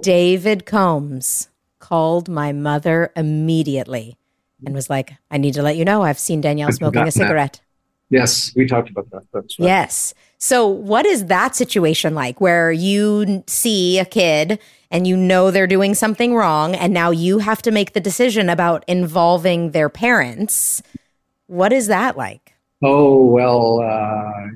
David 0.02 0.66
Combs 0.66 1.50
called 1.80 2.28
my 2.30 2.52
mother 2.52 3.12
immediately 3.16 4.18
and 4.66 4.76
was 4.76 4.90
like, 4.90 5.14
I 5.30 5.38
need 5.38 5.54
to 5.56 5.64
let 5.64 5.76
you 5.78 5.86
know 5.86 6.04
I've 6.04 6.20
seen 6.20 6.42
Danielle 6.42 6.72
smoking 6.72 7.02
a 7.02 7.06
forgotten 7.06 7.06
that. 7.06 7.28
cigarette. 7.28 7.62
yes, 8.10 8.52
we 8.56 8.68
talked 8.68 8.90
about 8.90 9.10
that. 9.12 9.24
Right. 9.34 9.46
Yes. 9.58 10.14
So, 10.38 10.68
what 10.68 11.06
is 11.06 11.26
that 11.28 11.56
situation 11.56 12.14
like 12.16 12.42
where 12.42 12.72
you 12.72 13.44
see 13.48 14.00
a 14.00 14.06
kid 14.06 14.60
and 14.90 15.08
you 15.08 15.16
know 15.16 15.52
they're 15.52 15.68
doing 15.68 15.94
something 15.96 16.36
wrong, 16.36 16.76
and 16.76 16.94
now 16.94 17.12
you 17.12 17.40
have 17.40 17.62
to 17.64 17.72
make 17.72 17.94
the 17.94 18.00
decision 18.00 18.50
about 18.50 18.84
involving 18.88 19.72
their 19.72 19.88
parents? 19.90 20.82
What 21.48 21.72
is 21.72 21.88
that 21.88 22.18
like? 22.18 22.54
Oh 22.84 23.26
well, 23.26 23.80
uh, 23.82 24.50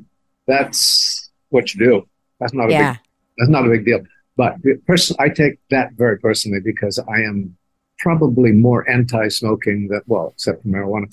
that's 0.47 1.29
what 1.49 1.73
you 1.73 1.79
do. 1.85 2.07
That's 2.39 2.53
not 2.53 2.69
a 2.69 2.71
Yeah. 2.71 2.93
big. 2.93 3.01
That's 3.37 3.49
not 3.49 3.65
a 3.65 3.69
big 3.69 3.85
deal. 3.85 3.99
But 4.37 4.61
the 4.63 4.75
person, 4.85 5.15
I 5.19 5.29
take 5.29 5.59
that 5.69 5.93
very 5.93 6.19
personally 6.19 6.59
because 6.59 6.99
I 6.99 7.21
am 7.21 7.55
probably 7.99 8.51
more 8.51 8.87
anti-smoking 8.89 9.87
than 9.87 10.01
well, 10.07 10.33
except 10.35 10.63
for 10.63 10.67
marijuana, 10.67 11.07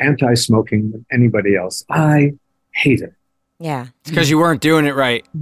anti-smoking 0.00 0.92
than 0.92 1.06
anybody 1.12 1.56
else. 1.56 1.84
I 1.90 2.34
hate 2.72 3.00
it. 3.00 3.14
Yeah. 3.58 3.88
It's 4.00 4.10
because 4.10 4.30
you 4.30 4.38
weren't 4.38 4.60
doing 4.60 4.86
it 4.86 4.94
right. 4.94 5.26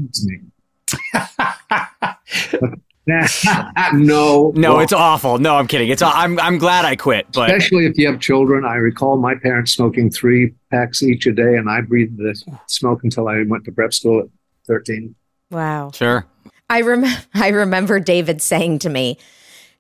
No, 3.07 4.53
No, 4.55 4.75
well, 4.75 4.81
it's 4.81 4.93
awful. 4.93 5.39
No, 5.39 5.57
I'm 5.57 5.67
kidding. 5.67 5.91
It's 5.91 6.01
I'm 6.01 6.39
I'm 6.41 6.57
glad 6.57 6.87
I 6.87 6.97
quit, 6.97 7.27
but 7.35 7.51
especially 7.51 7.85
if 7.87 7.99
you 7.99 8.07
have 8.07 8.19
children. 8.19 8.65
I 8.65 8.77
recall 8.77 9.19
my 9.19 9.35
parents 9.35 9.73
smoking 9.73 10.11
three 10.11 10.55
packs 10.71 11.03
each 11.03 11.27
a 11.27 11.33
day, 11.33 11.57
and 11.57 11.69
I 11.69 11.83
breathed 11.83 12.17
the 12.17 12.35
smoke 12.67 13.05
until 13.05 13.29
I 13.29 13.43
went 13.47 13.65
to 13.67 13.73
prep 13.73 13.93
school 13.93 14.21
at 14.21 14.27
thirteen. 14.67 15.15
Wow. 15.51 15.91
sure. 15.93 16.27
I 16.69 16.81
rem- 16.81 17.05
I 17.35 17.49
remember 17.49 18.01
David 18.01 18.43
saying 18.43 18.81
to 18.81 18.89
me, 18.89 19.19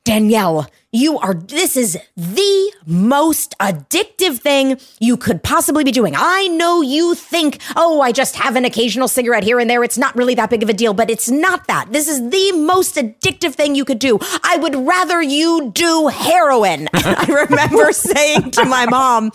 Danielle, 0.05 0.70
you 0.95 1.18
are 1.18 1.34
this 1.34 1.76
is 1.76 1.99
the 2.16 2.72
most 2.86 3.57
addictive 3.59 4.38
thing 4.38 4.78
you 5.01 5.16
could 5.16 5.42
possibly 5.42 5.82
be 5.82 5.90
doing. 5.90 6.14
I 6.16 6.47
know 6.47 6.82
you 6.82 7.16
think, 7.16 7.59
"Oh, 7.74 8.01
I 8.01 8.12
just 8.12 8.36
have 8.36 8.55
an 8.55 8.64
occasional 8.64 9.09
cigarette 9.09 9.42
here 9.42 9.59
and 9.59 9.68
there. 9.68 9.82
It's 9.82 9.99
not 9.99 10.14
really 10.14 10.36
that 10.36 10.51
big 10.51 10.62
of 10.62 10.68
a 10.68 10.72
deal." 10.72 10.95
But 10.95 11.11
it's 11.11 11.28
not 11.28 11.66
that. 11.66 11.92
This 11.92 12.09
is 12.09 12.30
the 12.30 12.53
most 12.53 12.95
addictive 12.95 13.55
thing 13.55 13.74
you 13.74 13.84
could 13.84 13.99
do. 13.99 14.20
I 14.45 14.57
would 14.59 14.76
rather 14.76 15.20
you 15.20 15.72
do 15.74 16.07
heroin. 16.07 16.88
I 16.95 17.26
remember 17.26 17.90
saying 17.92 18.53
to 18.53 18.64
my 18.64 18.86
mom 18.86 19.32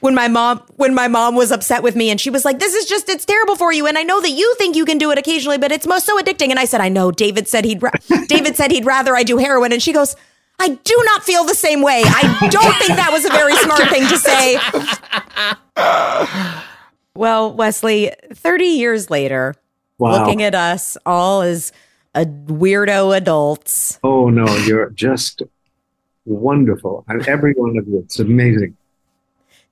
when 0.00 0.14
my 0.14 0.28
mom 0.28 0.62
when 0.76 0.94
my 0.94 1.08
mom 1.08 1.34
was 1.34 1.52
upset 1.52 1.82
with 1.82 1.94
me 1.94 2.08
and 2.10 2.18
she 2.18 2.30
was 2.30 2.46
like, 2.46 2.58
"This 2.58 2.74
is 2.74 2.86
just 2.86 3.10
it's 3.10 3.26
terrible 3.26 3.56
for 3.56 3.70
you." 3.70 3.86
And 3.86 3.98
I 3.98 4.02
know 4.02 4.22
that 4.22 4.30
you 4.30 4.54
think 4.56 4.76
you 4.76 4.86
can 4.86 4.96
do 4.96 5.10
it 5.10 5.18
occasionally, 5.18 5.58
but 5.58 5.72
it's 5.72 5.86
most 5.86 6.06
so 6.06 6.18
addicting. 6.18 6.48
And 6.48 6.58
I 6.58 6.64
said, 6.64 6.80
"I 6.80 6.88
know." 6.88 7.10
David 7.10 7.48
said 7.48 7.66
he'd 7.66 7.82
ra- 7.82 7.90
David 8.28 8.56
said 8.56 8.70
he'd 8.70 8.86
rather 8.86 9.14
I 9.14 9.24
do 9.24 9.36
heroin, 9.36 9.72
and 9.72 9.82
she 9.82 9.92
goes. 9.92 10.16
I 10.62 10.68
do 10.84 11.02
not 11.06 11.24
feel 11.24 11.42
the 11.44 11.56
same 11.56 11.82
way. 11.82 12.02
I 12.04 12.48
don't 12.48 12.74
think 12.76 12.94
that 12.96 13.10
was 13.12 13.24
a 13.24 13.30
very 13.30 13.54
smart 13.56 13.88
thing 13.90 14.06
to 14.06 14.16
say. 14.16 14.58
Well, 17.14 17.52
Wesley, 17.52 18.12
30 18.32 18.64
years 18.64 19.10
later, 19.10 19.54
Wow. 19.98 20.12
looking 20.24 20.42
at 20.42 20.54
us 20.54 20.96
all 21.04 21.42
as 21.42 21.72
a 22.14 22.24
weirdo 22.24 23.16
adults, 23.16 23.98
Oh 24.04 24.30
no, 24.30 24.46
you're 24.58 24.90
just 24.90 25.42
wonderful. 26.24 27.04
And 27.08 27.26
every 27.28 27.52
one 27.54 27.76
of 27.76 27.86
you, 27.88 27.98
it's 27.98 28.18
amazing. 28.18 28.76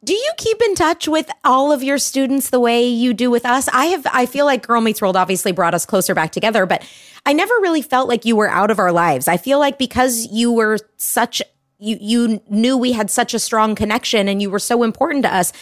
Do 0.02 0.14
you 0.14 0.32
keep 0.38 0.62
in 0.62 0.74
touch 0.74 1.08
with 1.08 1.30
all 1.44 1.72
of 1.72 1.82
your 1.82 1.98
students 1.98 2.48
the 2.48 2.60
way 2.60 2.86
you 2.86 3.12
do 3.12 3.30
with 3.30 3.44
us? 3.44 3.68
I 3.68 3.86
have 3.86 4.06
I 4.10 4.24
feel 4.24 4.46
like 4.46 4.66
Girl 4.66 4.80
Meets 4.80 5.02
World 5.02 5.14
obviously 5.14 5.52
brought 5.52 5.74
us 5.74 5.84
closer 5.84 6.14
back 6.14 6.32
together, 6.32 6.64
but 6.64 6.82
I 7.26 7.34
never 7.34 7.52
really 7.60 7.82
felt 7.82 8.08
like 8.08 8.24
you 8.24 8.34
were 8.34 8.48
out 8.48 8.70
of 8.70 8.78
our 8.78 8.92
lives. 8.92 9.28
I 9.28 9.36
feel 9.36 9.58
like 9.58 9.76
because 9.76 10.26
you 10.32 10.52
were 10.52 10.78
such 10.96 11.42
you 11.78 11.98
you 12.00 12.40
knew 12.48 12.78
we 12.78 12.92
had 12.92 13.10
such 13.10 13.34
a 13.34 13.38
strong 13.38 13.74
connection 13.74 14.26
and 14.26 14.40
you 14.40 14.50
were 14.50 14.58
so 14.58 14.82
important 14.84 15.24
to 15.24 15.34
us. 15.34 15.52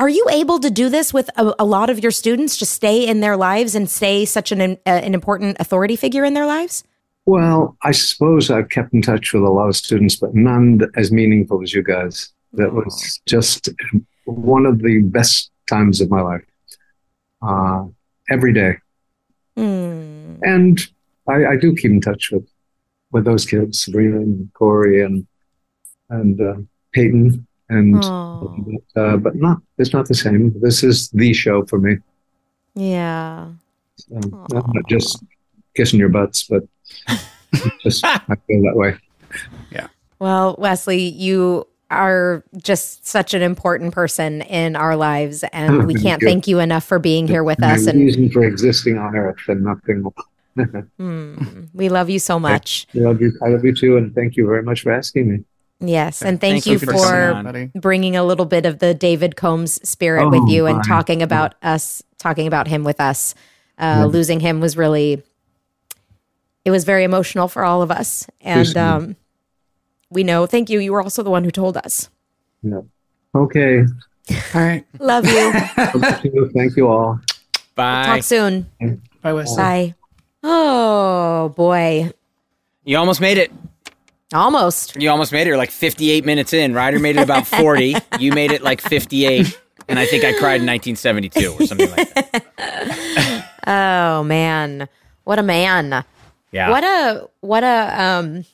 Are 0.00 0.08
you 0.08 0.26
able 0.32 0.58
to 0.58 0.70
do 0.70 0.88
this 0.88 1.14
with 1.14 1.30
a, 1.36 1.54
a 1.60 1.64
lot 1.64 1.88
of 1.88 2.00
your 2.00 2.10
students? 2.10 2.56
Just 2.56 2.72
stay 2.72 3.06
in 3.06 3.20
their 3.20 3.36
lives 3.36 3.76
and 3.76 3.88
stay 3.88 4.24
such 4.24 4.50
an 4.50 4.60
uh, 4.60 4.76
an 4.84 5.14
important 5.14 5.58
authority 5.60 5.94
figure 5.94 6.24
in 6.24 6.34
their 6.34 6.46
lives? 6.46 6.82
Well, 7.24 7.76
I 7.82 7.92
suppose 7.92 8.50
I've 8.50 8.68
kept 8.68 8.92
in 8.94 9.02
touch 9.02 9.32
with 9.32 9.44
a 9.44 9.50
lot 9.50 9.68
of 9.68 9.76
students, 9.76 10.16
but 10.16 10.34
none 10.34 10.80
as 10.96 11.12
meaningful 11.12 11.62
as 11.62 11.72
you 11.72 11.84
guys. 11.84 12.32
That 12.56 12.72
was 12.72 13.20
just 13.26 13.68
one 14.24 14.66
of 14.66 14.80
the 14.80 15.02
best 15.02 15.50
times 15.68 16.00
of 16.00 16.10
my 16.10 16.20
life. 16.20 16.44
Uh, 17.42 17.84
every 18.28 18.52
day. 18.52 18.76
Hmm. 19.56 20.36
And 20.42 20.80
I, 21.28 21.46
I 21.46 21.56
do 21.56 21.74
keep 21.74 21.90
in 21.90 22.00
touch 22.00 22.30
with, 22.30 22.48
with 23.12 23.24
those 23.24 23.44
kids, 23.46 23.82
Sabrina 23.82 24.16
and 24.16 24.52
Corey 24.54 25.02
and 25.02 25.26
and 26.08 26.40
uh, 26.40 26.54
Peyton, 26.92 27.46
and 27.68 28.04
uh, 28.04 29.16
but 29.16 29.34
not 29.34 29.58
it's 29.78 29.92
not 29.92 30.06
the 30.06 30.14
same. 30.14 30.54
This 30.60 30.84
is 30.84 31.08
the 31.10 31.32
show 31.32 31.64
for 31.66 31.78
me. 31.78 31.96
yeah. 32.74 33.48
So, 33.96 34.20
not 34.50 34.74
not 34.74 34.88
just 34.88 35.24
kissing 35.74 35.98
your 35.98 36.10
butts, 36.10 36.44
but 36.44 36.62
just 37.82 38.04
I 38.04 38.36
feel 38.46 38.62
that 38.62 38.76
way. 38.76 38.96
Yeah. 39.70 39.88
Well, 40.18 40.56
Wesley, 40.58 41.02
you 41.02 41.66
are 41.90 42.42
just 42.56 43.06
such 43.06 43.32
an 43.34 43.42
important 43.42 43.92
person 43.94 44.42
in 44.42 44.74
our 44.76 44.96
lives, 44.96 45.44
and 45.52 45.86
we 45.86 45.94
Thank 45.94 46.04
can't 46.04 46.22
you. 46.22 46.28
thank 46.28 46.48
you 46.48 46.58
enough 46.58 46.84
for 46.84 46.98
being 46.98 47.28
here 47.28 47.44
with 47.44 47.60
My 47.60 47.74
us. 47.74 47.86
And 47.86 48.00
reason 48.00 48.30
for 48.30 48.44
existing 48.44 48.98
on 48.98 49.14
Earth 49.16 49.36
and 49.48 49.62
nothing 49.64 50.04
Mm, 50.98 51.68
we 51.74 51.90
love 51.90 52.08
you 52.08 52.18
so 52.18 52.40
much. 52.40 52.86
I 52.94 53.00
love 53.00 53.20
you. 53.20 53.30
I 53.44 53.48
love 53.48 53.62
you 53.64 53.74
too, 53.74 53.98
and 53.98 54.14
thank 54.14 54.36
you 54.36 54.46
very 54.46 54.62
much 54.62 54.80
for 54.82 54.90
asking 54.90 55.30
me. 55.30 55.44
Yes, 55.80 56.22
and 56.22 56.40
thank, 56.40 56.64
Thank 56.64 56.66
you, 56.66 56.72
you 56.72 56.78
for 56.78 56.92
for 56.94 57.32
on. 57.34 57.70
bringing 57.74 58.16
a 58.16 58.24
little 58.24 58.46
bit 58.46 58.64
of 58.64 58.78
the 58.78 58.94
David 58.94 59.36
Combs 59.36 59.86
spirit 59.86 60.24
Oh, 60.24 60.30
with 60.30 60.48
you 60.48 60.64
and 60.64 60.78
my. 60.78 60.82
talking 60.82 61.22
about 61.22 61.54
us, 61.62 62.02
talking 62.18 62.46
about 62.46 62.66
him 62.66 62.82
with 62.84 62.98
us. 63.00 63.34
Uh, 63.78 64.08
Losing 64.10 64.40
him 64.40 64.60
was 64.60 64.74
really, 64.78 65.22
it 66.64 66.70
was 66.70 66.84
very 66.84 67.04
emotional 67.04 67.46
for 67.48 67.62
all 67.62 67.82
of 67.82 67.90
us, 67.90 68.26
and 68.40 68.66
Seriously. 68.66 68.80
um, 68.80 69.16
we 70.10 70.24
know. 70.24 70.46
Thank 70.46 70.70
you. 70.70 70.78
You 70.80 70.92
were 70.92 71.02
also 71.02 71.22
the 71.22 71.30
one 71.30 71.44
who 71.44 71.50
told 71.50 71.76
us. 71.76 72.08
Yeah. 72.62 72.80
Okay. 73.34 73.80
All 74.54 74.60
right. 74.60 74.84
Love 74.98 75.24
you. 75.26 75.52
Thank 75.52 76.24
you. 76.24 76.50
Thank 76.54 76.76
you 76.76 76.88
all. 76.88 77.20
Bye. 77.74 78.06
Talk 78.06 78.22
soon. 78.22 78.70
Bye, 79.22 79.32
Wesley. 79.32 79.56
Bye. 79.56 79.94
Oh 80.42 81.48
boy, 81.56 82.12
You 82.84 82.96
almost 82.98 83.20
made 83.20 83.36
it. 83.38 83.50
almost. 84.32 84.94
You 84.96 85.10
almost 85.10 85.32
made 85.32 85.42
it. 85.42 85.48
You're 85.48 85.56
like 85.56 85.70
58 85.72 86.24
minutes 86.24 86.52
in. 86.52 86.72
Ryder 86.72 86.98
made 87.00 87.16
it 87.16 87.22
about 87.22 87.46
40. 87.46 87.96
you 88.20 88.32
made 88.32 88.52
it 88.52 88.62
like 88.62 88.80
58. 88.80 89.60
And 89.88 89.98
I 89.98 90.06
think 90.06 90.24
I 90.24 90.32
cried 90.32 90.60
in 90.60 90.66
1972 90.66 91.52
or 91.52 91.66
something 91.66 91.90
like 91.90 92.14
that. 92.14 93.52
Oh 93.68 94.22
man, 94.22 94.88
what 95.24 95.40
a 95.40 95.42
man. 95.42 96.04
Yeah. 96.52 96.70
What 96.70 96.84
a 96.84 97.28
what 97.40 97.64
a 97.64 98.00
um 98.00 98.44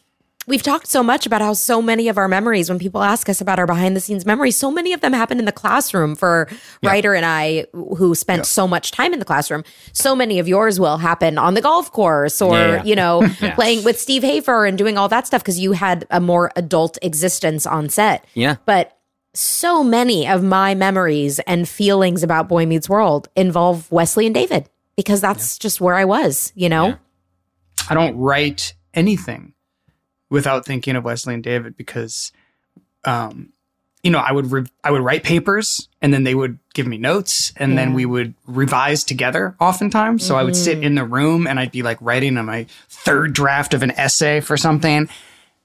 we've 0.46 0.62
talked 0.62 0.86
so 0.86 1.02
much 1.02 1.26
about 1.26 1.40
how 1.40 1.52
so 1.52 1.80
many 1.80 2.08
of 2.08 2.18
our 2.18 2.28
memories 2.28 2.68
when 2.68 2.78
people 2.78 3.02
ask 3.02 3.28
us 3.28 3.40
about 3.40 3.58
our 3.58 3.66
behind 3.66 3.94
the 3.96 4.00
scenes 4.00 4.26
memories 4.26 4.56
so 4.56 4.70
many 4.70 4.92
of 4.92 5.00
them 5.00 5.12
happen 5.12 5.38
in 5.38 5.44
the 5.44 5.52
classroom 5.52 6.14
for 6.16 6.48
Ryder 6.82 7.14
and 7.14 7.24
I 7.24 7.66
who 7.72 8.14
spent 8.14 8.46
so 8.46 8.66
much 8.66 8.90
time 8.90 9.12
in 9.12 9.18
the 9.18 9.24
classroom 9.24 9.62
so 9.92 10.16
many 10.16 10.38
of 10.38 10.48
yours 10.48 10.80
will 10.80 10.98
happen 10.98 11.38
on 11.38 11.54
the 11.54 11.60
golf 11.60 11.92
course 11.92 12.42
or 12.42 12.54
Yeah, 12.56 12.74
yeah. 12.76 12.84
you 12.84 12.96
know 12.96 13.22
playing 13.54 13.84
with 13.84 14.00
Steve 14.00 14.22
Hafer 14.22 14.66
and 14.66 14.76
doing 14.76 14.98
all 14.98 15.08
that 15.08 15.26
stuff 15.26 15.42
because 15.42 15.58
you 15.60 15.72
had 15.72 16.06
a 16.10 16.20
more 16.20 16.50
adult 16.56 16.98
existence 17.02 17.66
on 17.66 17.88
set 17.88 18.24
Yeah. 18.34 18.56
but 18.66 18.98
so 19.34 19.82
many 19.82 20.28
of 20.28 20.42
my 20.42 20.74
memories 20.74 21.38
and 21.46 21.66
feelings 21.68 22.22
about 22.22 22.48
Boy 22.48 22.66
Meets 22.66 22.88
World 22.88 23.28
involve 23.34 23.90
Wesley 23.90 24.26
and 24.26 24.34
David 24.34 24.68
because 24.94 25.22
that's 25.22 25.56
just 25.56 25.80
where 25.80 25.94
I 25.94 26.04
was, 26.04 26.52
you 26.54 26.68
know? 26.68 26.88
Yeah. 26.88 26.94
I 27.88 27.94
don't 27.94 28.14
write 28.18 28.74
anything 28.92 29.54
without 30.32 30.64
thinking 30.64 30.96
of 30.96 31.04
Wesley 31.04 31.34
and 31.34 31.44
David 31.44 31.76
because, 31.76 32.32
um, 33.04 33.52
you 34.02 34.10
know, 34.10 34.18
I 34.18 34.32
would 34.32 34.50
re- 34.50 34.66
I 34.82 34.90
would 34.90 35.02
write 35.02 35.24
papers 35.24 35.88
and 36.00 36.12
then 36.12 36.24
they 36.24 36.34
would 36.34 36.58
give 36.72 36.86
me 36.86 36.96
notes 36.96 37.52
and 37.56 37.76
then 37.76 37.92
we 37.92 38.06
would 38.06 38.34
revise 38.46 39.04
together. 39.04 39.54
Oftentimes, 39.60 40.26
so 40.26 40.34
I 40.34 40.42
would 40.42 40.56
sit 40.56 40.82
in 40.82 40.94
the 40.96 41.04
room 41.04 41.46
and 41.46 41.60
I'd 41.60 41.70
be 41.70 41.82
like 41.82 41.98
writing 42.00 42.38
on 42.38 42.46
my 42.46 42.66
third 42.88 43.34
draft 43.34 43.74
of 43.74 43.82
an 43.82 43.92
essay 43.92 44.40
for 44.40 44.56
something, 44.56 45.08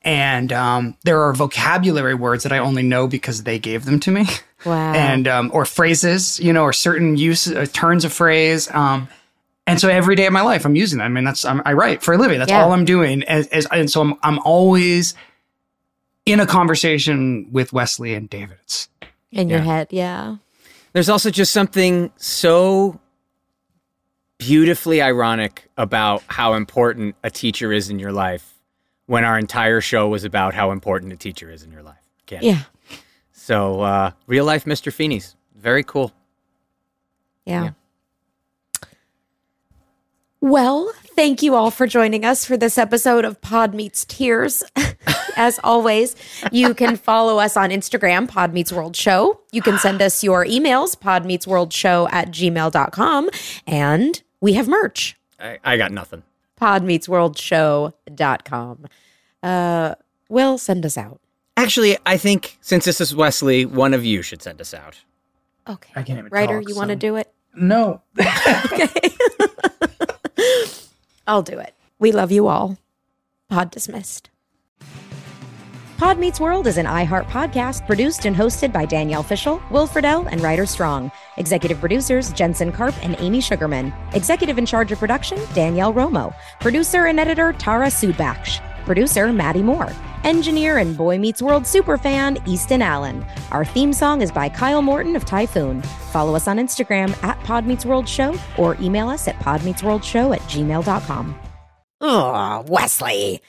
and 0.04 0.54
um, 0.54 0.98
there 1.04 1.22
are 1.22 1.34
vocabulary 1.34 2.14
words 2.14 2.44
that 2.44 2.52
I 2.52 2.60
only 2.60 2.84
know 2.84 3.08
because 3.08 3.44
they 3.44 3.58
gave 3.58 3.86
them 3.86 4.00
to 4.02 4.12
me. 4.12 4.26
Wow. 4.66 4.94
and 4.96 5.28
um, 5.28 5.50
or 5.54 5.66
phrases, 5.66 6.40
you 6.40 6.54
know, 6.54 6.64
or 6.64 6.74
certain 6.74 7.18
use 7.18 7.48
uh, 7.48 7.66
turns 7.74 8.06
of 8.06 8.14
phrase. 8.14 8.70
Um, 8.72 9.08
and 9.68 9.80
so 9.80 9.90
every 9.90 10.16
day 10.16 10.26
of 10.26 10.34
my 10.34 10.42
life, 10.42 10.66
I'm 10.66 10.76
using 10.76 10.98
that. 11.00 11.06
I 11.06 11.10
mean, 11.10 11.24
that's 11.26 11.46
I'm, 11.46 11.62
I 11.66 11.74
write 11.74 12.02
for 12.02 12.14
a 12.14 12.18
living. 12.18 12.40
That's 12.40 12.50
Yeah. 12.52 12.64
all 12.64 12.74
I'm 12.74 12.86
doing. 12.86 13.22
As, 13.24 13.48
as, 13.48 13.68
and 13.72 13.90
so 13.92 14.02
I'm 14.02 14.16
I'm 14.24 14.40
always 14.40 15.14
in 16.26 16.40
a 16.40 16.46
conversation 16.48 17.48
with 17.52 17.72
Wesley 17.74 18.14
and 18.16 18.30
David. 18.30 18.58
It's, 18.64 18.90
in 19.32 19.50
your 19.50 19.60
head, 19.60 19.88
yeah. 19.92 20.38
There's 20.94 21.10
also 21.10 21.30
just 21.30 21.52
something 21.52 22.12
so 22.18 23.00
beautifully 24.38 25.02
ironic 25.02 25.70
about 25.78 26.24
how 26.28 26.54
important 26.54 27.16
a 27.24 27.30
teacher 27.30 27.72
is 27.74 27.90
in 27.90 28.00
your 28.00 28.12
life 28.12 28.54
when 29.06 29.24
our 29.24 29.38
entire 29.40 29.82
show 29.82 30.08
was 30.08 30.24
about 30.24 30.54
how 30.54 30.72
important 30.72 31.12
a 31.14 31.16
teacher 31.18 31.50
is 31.50 31.64
in 31.64 31.72
your 31.72 31.82
life. 31.84 31.96
Can't- 32.26 32.44
Yeah. 32.44 32.64
So, 33.32 33.82
uh, 33.82 34.12
real 34.28 34.46
life 34.46 34.66
Mr. 34.66 34.92
Feeny's. 34.92 35.36
Very 35.56 35.84
cool. 35.84 36.12
Yeah. 37.46 37.64
Yeah. 37.64 37.70
Well, 40.48 40.92
thank 41.08 41.44
you 41.44 41.56
all 41.56 41.72
for 41.72 41.88
joining 41.88 42.24
us 42.24 42.46
for 42.46 42.56
this 42.56 42.78
episode 42.78 43.26
of 43.26 43.42
Pod 43.42 43.76
Meets 43.76 44.06
Tears. 44.06 44.64
As 45.36 45.60
always, 45.62 46.16
you 46.54 46.74
can 46.74 46.96
follow 46.96 47.38
us 47.38 47.58
on 47.58 47.70
Instagram, 47.70 48.30
Pod 48.30 48.54
Meets 48.54 48.72
World 48.72 48.96
Show. 48.96 49.42
You 49.52 49.62
can 49.62 49.78
send 49.78 50.02
us 50.02 50.24
your 50.24 50.46
emails, 50.46 50.96
podmeetsworldshow 50.96 52.10
at 52.14 52.30
gmail.com. 52.30 53.30
And 53.68 54.24
we 54.40 54.54
have 54.54 54.70
merch, 54.70 55.18
I, 55.38 55.60
I 55.66 55.76
got 55.76 55.92
nothing. 55.92 56.24
podmeetsworldshow.com. 56.62 58.86
Uh, 59.44 59.96
Will, 60.30 60.58
send 60.58 60.86
us 60.86 60.98
out. 60.98 61.20
Actually, 61.58 61.98
I 62.06 62.16
think 62.16 62.58
since 62.62 62.86
this 62.86 63.02
is 63.02 63.14
Wesley, 63.14 63.66
one 63.66 63.94
of 63.94 64.06
you 64.06 64.22
should 64.22 64.42
send 64.42 64.62
us 64.62 64.74
out. 64.74 64.96
Okay. 65.68 65.92
I 65.94 66.04
can't 66.04 66.20
even 66.20 66.32
Ryder, 66.32 66.62
talk, 66.62 66.70
you 66.70 66.76
want 66.78 66.92
to 66.92 66.96
do 66.96 67.18
it? 67.18 67.30
no, 67.54 68.02
I'll 71.28 71.44
do 71.44 71.60
it. 71.60 71.74
We 72.00 72.12
love 72.12 72.32
you 72.32 72.48
all. 72.48 72.78
Pod 73.50 73.72
dismissed. 73.72 74.30
Pod 75.98 76.20
Meets 76.20 76.40
World 76.40 76.68
is 76.68 76.78
an 76.78 76.86
iHeart 76.86 77.26
podcast 77.26 77.88
produced 77.88 78.26
and 78.26 78.36
hosted 78.36 78.72
by 78.72 78.86
Danielle 78.86 79.24
Fishel, 79.24 79.60
Will 79.72 79.88
Friedle, 79.88 80.28
and 80.32 80.42
Ryder 80.42 80.68
Strong. 80.68 81.12
Executive 81.38 81.80
producers 81.80 82.32
Jensen 82.34 82.72
Karp 82.72 82.94
and 83.04 83.16
Amy 83.20 83.42
Sugarman. 83.42 83.92
Executive 84.14 84.60
in 84.60 84.66
charge 84.68 84.92
of 84.92 85.00
production 85.00 85.40
Danielle 85.56 85.92
Romo. 85.94 86.36
Producer 86.60 87.08
and 87.08 87.20
editor 87.20 87.52
Tara 87.54 87.88
Sudbakh. 87.88 88.62
Producer 88.88 89.32
Maddie 89.34 89.64
Moore. 89.64 89.92
Engineer 90.24 90.78
and 90.78 90.96
Boy 90.96 91.20
Meets 91.20 91.42
World 91.42 91.64
superfan 91.64 92.42
Easton 92.48 92.82
Allen. 92.82 93.24
Our 93.52 93.66
theme 93.66 93.92
song 93.92 94.22
is 94.22 94.32
by 94.32 94.48
Kyle 94.48 94.82
Morton 94.82 95.18
of 95.18 95.26
Typhoon. 95.26 95.82
Follow 96.12 96.36
us 96.36 96.48
on 96.48 96.58
Instagram 96.58 97.22
at 97.22 97.38
Pod 97.44 97.68
Meets 97.68 97.86
World 97.86 98.08
Show 98.08 98.40
or 98.58 98.78
email 98.80 99.10
us 99.10 99.28
at 99.28 99.36
podmeetsworldshow 99.40 100.34
at 100.34 100.42
gmail.com. 100.44 101.36
Oh, 102.00 102.64
Wesley. 102.70 103.42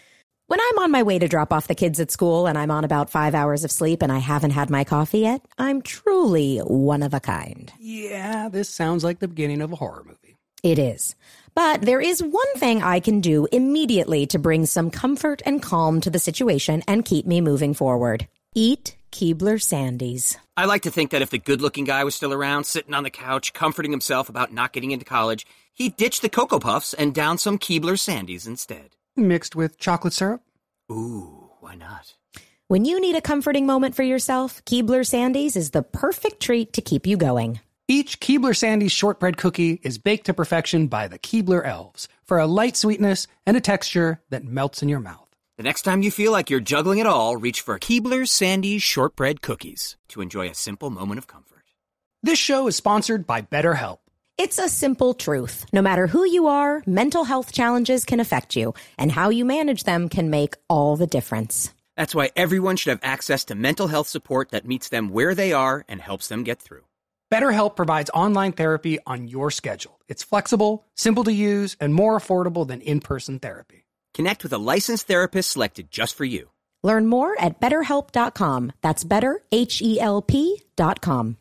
When 0.48 0.60
I'm 0.60 0.78
on 0.80 0.90
my 0.90 1.04
way 1.04 1.18
to 1.20 1.28
drop 1.28 1.52
off 1.52 1.68
the 1.68 1.74
kids 1.74 2.00
at 2.00 2.10
school 2.10 2.48
and 2.48 2.58
I'm 2.58 2.72
on 2.72 2.82
about 2.82 3.08
five 3.08 3.34
hours 3.34 3.62
of 3.62 3.70
sleep 3.70 4.02
and 4.02 4.10
I 4.10 4.18
haven't 4.18 4.50
had 4.52 4.70
my 4.70 4.82
coffee 4.82 5.20
yet, 5.20 5.42
I'm 5.56 5.82
truly 5.82 6.58
one 6.58 7.04
of 7.04 7.14
a 7.14 7.20
kind. 7.20 7.72
Yeah, 7.78 8.48
this 8.48 8.68
sounds 8.68 9.04
like 9.04 9.20
the 9.20 9.28
beginning 9.28 9.60
of 9.60 9.72
a 9.72 9.76
horror 9.76 10.02
movie. 10.04 10.36
It 10.64 10.80
is. 10.80 11.14
But 11.58 11.82
there 11.82 12.00
is 12.00 12.22
one 12.22 12.54
thing 12.54 12.84
I 12.84 13.00
can 13.00 13.20
do 13.20 13.48
immediately 13.50 14.26
to 14.28 14.38
bring 14.38 14.64
some 14.64 14.92
comfort 14.92 15.42
and 15.44 15.60
calm 15.60 16.00
to 16.02 16.08
the 16.08 16.20
situation 16.20 16.84
and 16.86 17.04
keep 17.04 17.26
me 17.26 17.40
moving 17.40 17.74
forward. 17.74 18.28
Eat 18.54 18.96
Keebler 19.10 19.58
Sandies. 19.58 20.36
I 20.56 20.66
like 20.66 20.82
to 20.82 20.92
think 20.92 21.10
that 21.10 21.20
if 21.20 21.30
the 21.30 21.38
good 21.38 21.60
looking 21.60 21.84
guy 21.84 22.04
was 22.04 22.14
still 22.14 22.32
around, 22.32 22.62
sitting 22.62 22.94
on 22.94 23.02
the 23.02 23.10
couch, 23.10 23.54
comforting 23.54 23.90
himself 23.90 24.28
about 24.28 24.52
not 24.52 24.72
getting 24.72 24.92
into 24.92 25.04
college, 25.04 25.48
he'd 25.74 25.96
ditch 25.96 26.20
the 26.20 26.28
Cocoa 26.28 26.60
Puffs 26.60 26.94
and 26.94 27.12
down 27.12 27.38
some 27.38 27.58
Keebler 27.58 27.98
Sandies 27.98 28.46
instead. 28.46 28.90
Mixed 29.16 29.56
with 29.56 29.80
chocolate 29.80 30.12
syrup. 30.12 30.42
Ooh, 30.92 31.50
why 31.58 31.74
not? 31.74 32.14
When 32.68 32.84
you 32.84 33.00
need 33.00 33.16
a 33.16 33.20
comforting 33.20 33.66
moment 33.66 33.96
for 33.96 34.04
yourself, 34.04 34.64
Keebler 34.64 35.02
Sandies 35.02 35.56
is 35.56 35.72
the 35.72 35.82
perfect 35.82 36.40
treat 36.40 36.74
to 36.74 36.82
keep 36.82 37.04
you 37.04 37.16
going. 37.16 37.58
Each 37.90 38.20
Keebler 38.20 38.52
Sandies 38.52 38.90
shortbread 38.90 39.38
cookie 39.38 39.80
is 39.82 39.96
baked 39.96 40.26
to 40.26 40.34
perfection 40.34 40.88
by 40.88 41.08
the 41.08 41.18
Keebler 41.18 41.64
elves 41.64 42.06
for 42.22 42.38
a 42.38 42.46
light 42.46 42.76
sweetness 42.76 43.26
and 43.46 43.56
a 43.56 43.62
texture 43.62 44.20
that 44.28 44.44
melts 44.44 44.82
in 44.82 44.90
your 44.90 45.00
mouth. 45.00 45.26
The 45.56 45.62
next 45.62 45.82
time 45.82 46.02
you 46.02 46.10
feel 46.10 46.30
like 46.30 46.50
you're 46.50 46.60
juggling 46.60 46.98
it 46.98 47.06
all, 47.06 47.38
reach 47.38 47.62
for 47.62 47.78
Keebler 47.78 48.24
Sandies 48.26 48.82
shortbread 48.82 49.40
cookies 49.40 49.96
to 50.08 50.20
enjoy 50.20 50.50
a 50.50 50.54
simple 50.54 50.90
moment 50.90 51.16
of 51.16 51.28
comfort. 51.28 51.64
This 52.22 52.38
show 52.38 52.66
is 52.66 52.76
sponsored 52.76 53.26
by 53.26 53.40
BetterHelp. 53.40 54.00
It's 54.36 54.58
a 54.58 54.68
simple 54.68 55.14
truth. 55.14 55.64
No 55.72 55.80
matter 55.80 56.06
who 56.06 56.26
you 56.26 56.46
are, 56.46 56.82
mental 56.86 57.24
health 57.24 57.52
challenges 57.52 58.04
can 58.04 58.20
affect 58.20 58.54
you, 58.54 58.74
and 58.98 59.10
how 59.10 59.30
you 59.30 59.46
manage 59.46 59.84
them 59.84 60.10
can 60.10 60.28
make 60.28 60.56
all 60.68 60.96
the 60.96 61.06
difference. 61.06 61.72
That's 61.96 62.14
why 62.14 62.32
everyone 62.36 62.76
should 62.76 62.90
have 62.90 63.00
access 63.02 63.46
to 63.46 63.54
mental 63.54 63.88
health 63.88 64.08
support 64.08 64.50
that 64.50 64.66
meets 64.66 64.90
them 64.90 65.08
where 65.08 65.34
they 65.34 65.54
are 65.54 65.86
and 65.88 66.02
helps 66.02 66.28
them 66.28 66.44
get 66.44 66.60
through. 66.60 66.82
BetterHelp 67.30 67.76
provides 67.76 68.10
online 68.14 68.52
therapy 68.52 68.98
on 69.06 69.28
your 69.28 69.50
schedule. 69.50 70.00
It's 70.08 70.22
flexible, 70.22 70.86
simple 70.94 71.24
to 71.24 71.32
use, 71.32 71.76
and 71.78 71.94
more 71.94 72.18
affordable 72.18 72.66
than 72.66 72.80
in 72.80 73.00
person 73.00 73.38
therapy. 73.38 73.84
Connect 74.14 74.42
with 74.42 74.52
a 74.54 74.58
licensed 74.58 75.06
therapist 75.06 75.50
selected 75.50 75.90
just 75.90 76.16
for 76.16 76.24
you. 76.24 76.48
Learn 76.82 77.06
more 77.06 77.38
at 77.38 77.60
betterhelp.com. 77.60 78.72
That's 78.80 79.04
better, 79.04 79.42
H 79.52 79.82
E 79.82 80.00
L 80.00 80.22
P.com. 80.22 81.36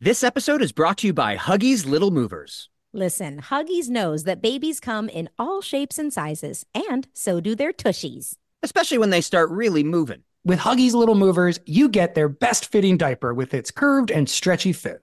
This 0.00 0.24
episode 0.24 0.60
is 0.60 0.72
brought 0.72 0.98
to 0.98 1.06
you 1.06 1.12
by 1.12 1.36
Huggies 1.36 1.86
Little 1.86 2.10
Movers. 2.10 2.68
Listen, 2.92 3.40
Huggies 3.40 3.88
knows 3.88 4.24
that 4.24 4.42
babies 4.42 4.80
come 4.80 5.08
in 5.08 5.30
all 5.38 5.60
shapes 5.60 5.98
and 5.98 6.12
sizes, 6.12 6.66
and 6.74 7.06
so 7.12 7.40
do 7.40 7.54
their 7.54 7.72
tushies. 7.72 8.34
Especially 8.64 8.98
when 8.98 9.10
they 9.10 9.20
start 9.20 9.50
really 9.50 9.84
moving. 9.84 10.24
With 10.44 10.58
Huggies 10.58 10.94
Little 10.94 11.14
Movers, 11.14 11.60
you 11.64 11.88
get 11.88 12.16
their 12.16 12.28
best 12.28 12.66
fitting 12.66 12.96
diaper 12.96 13.32
with 13.32 13.54
its 13.54 13.70
curved 13.70 14.10
and 14.10 14.28
stretchy 14.28 14.72
fit. 14.72 15.02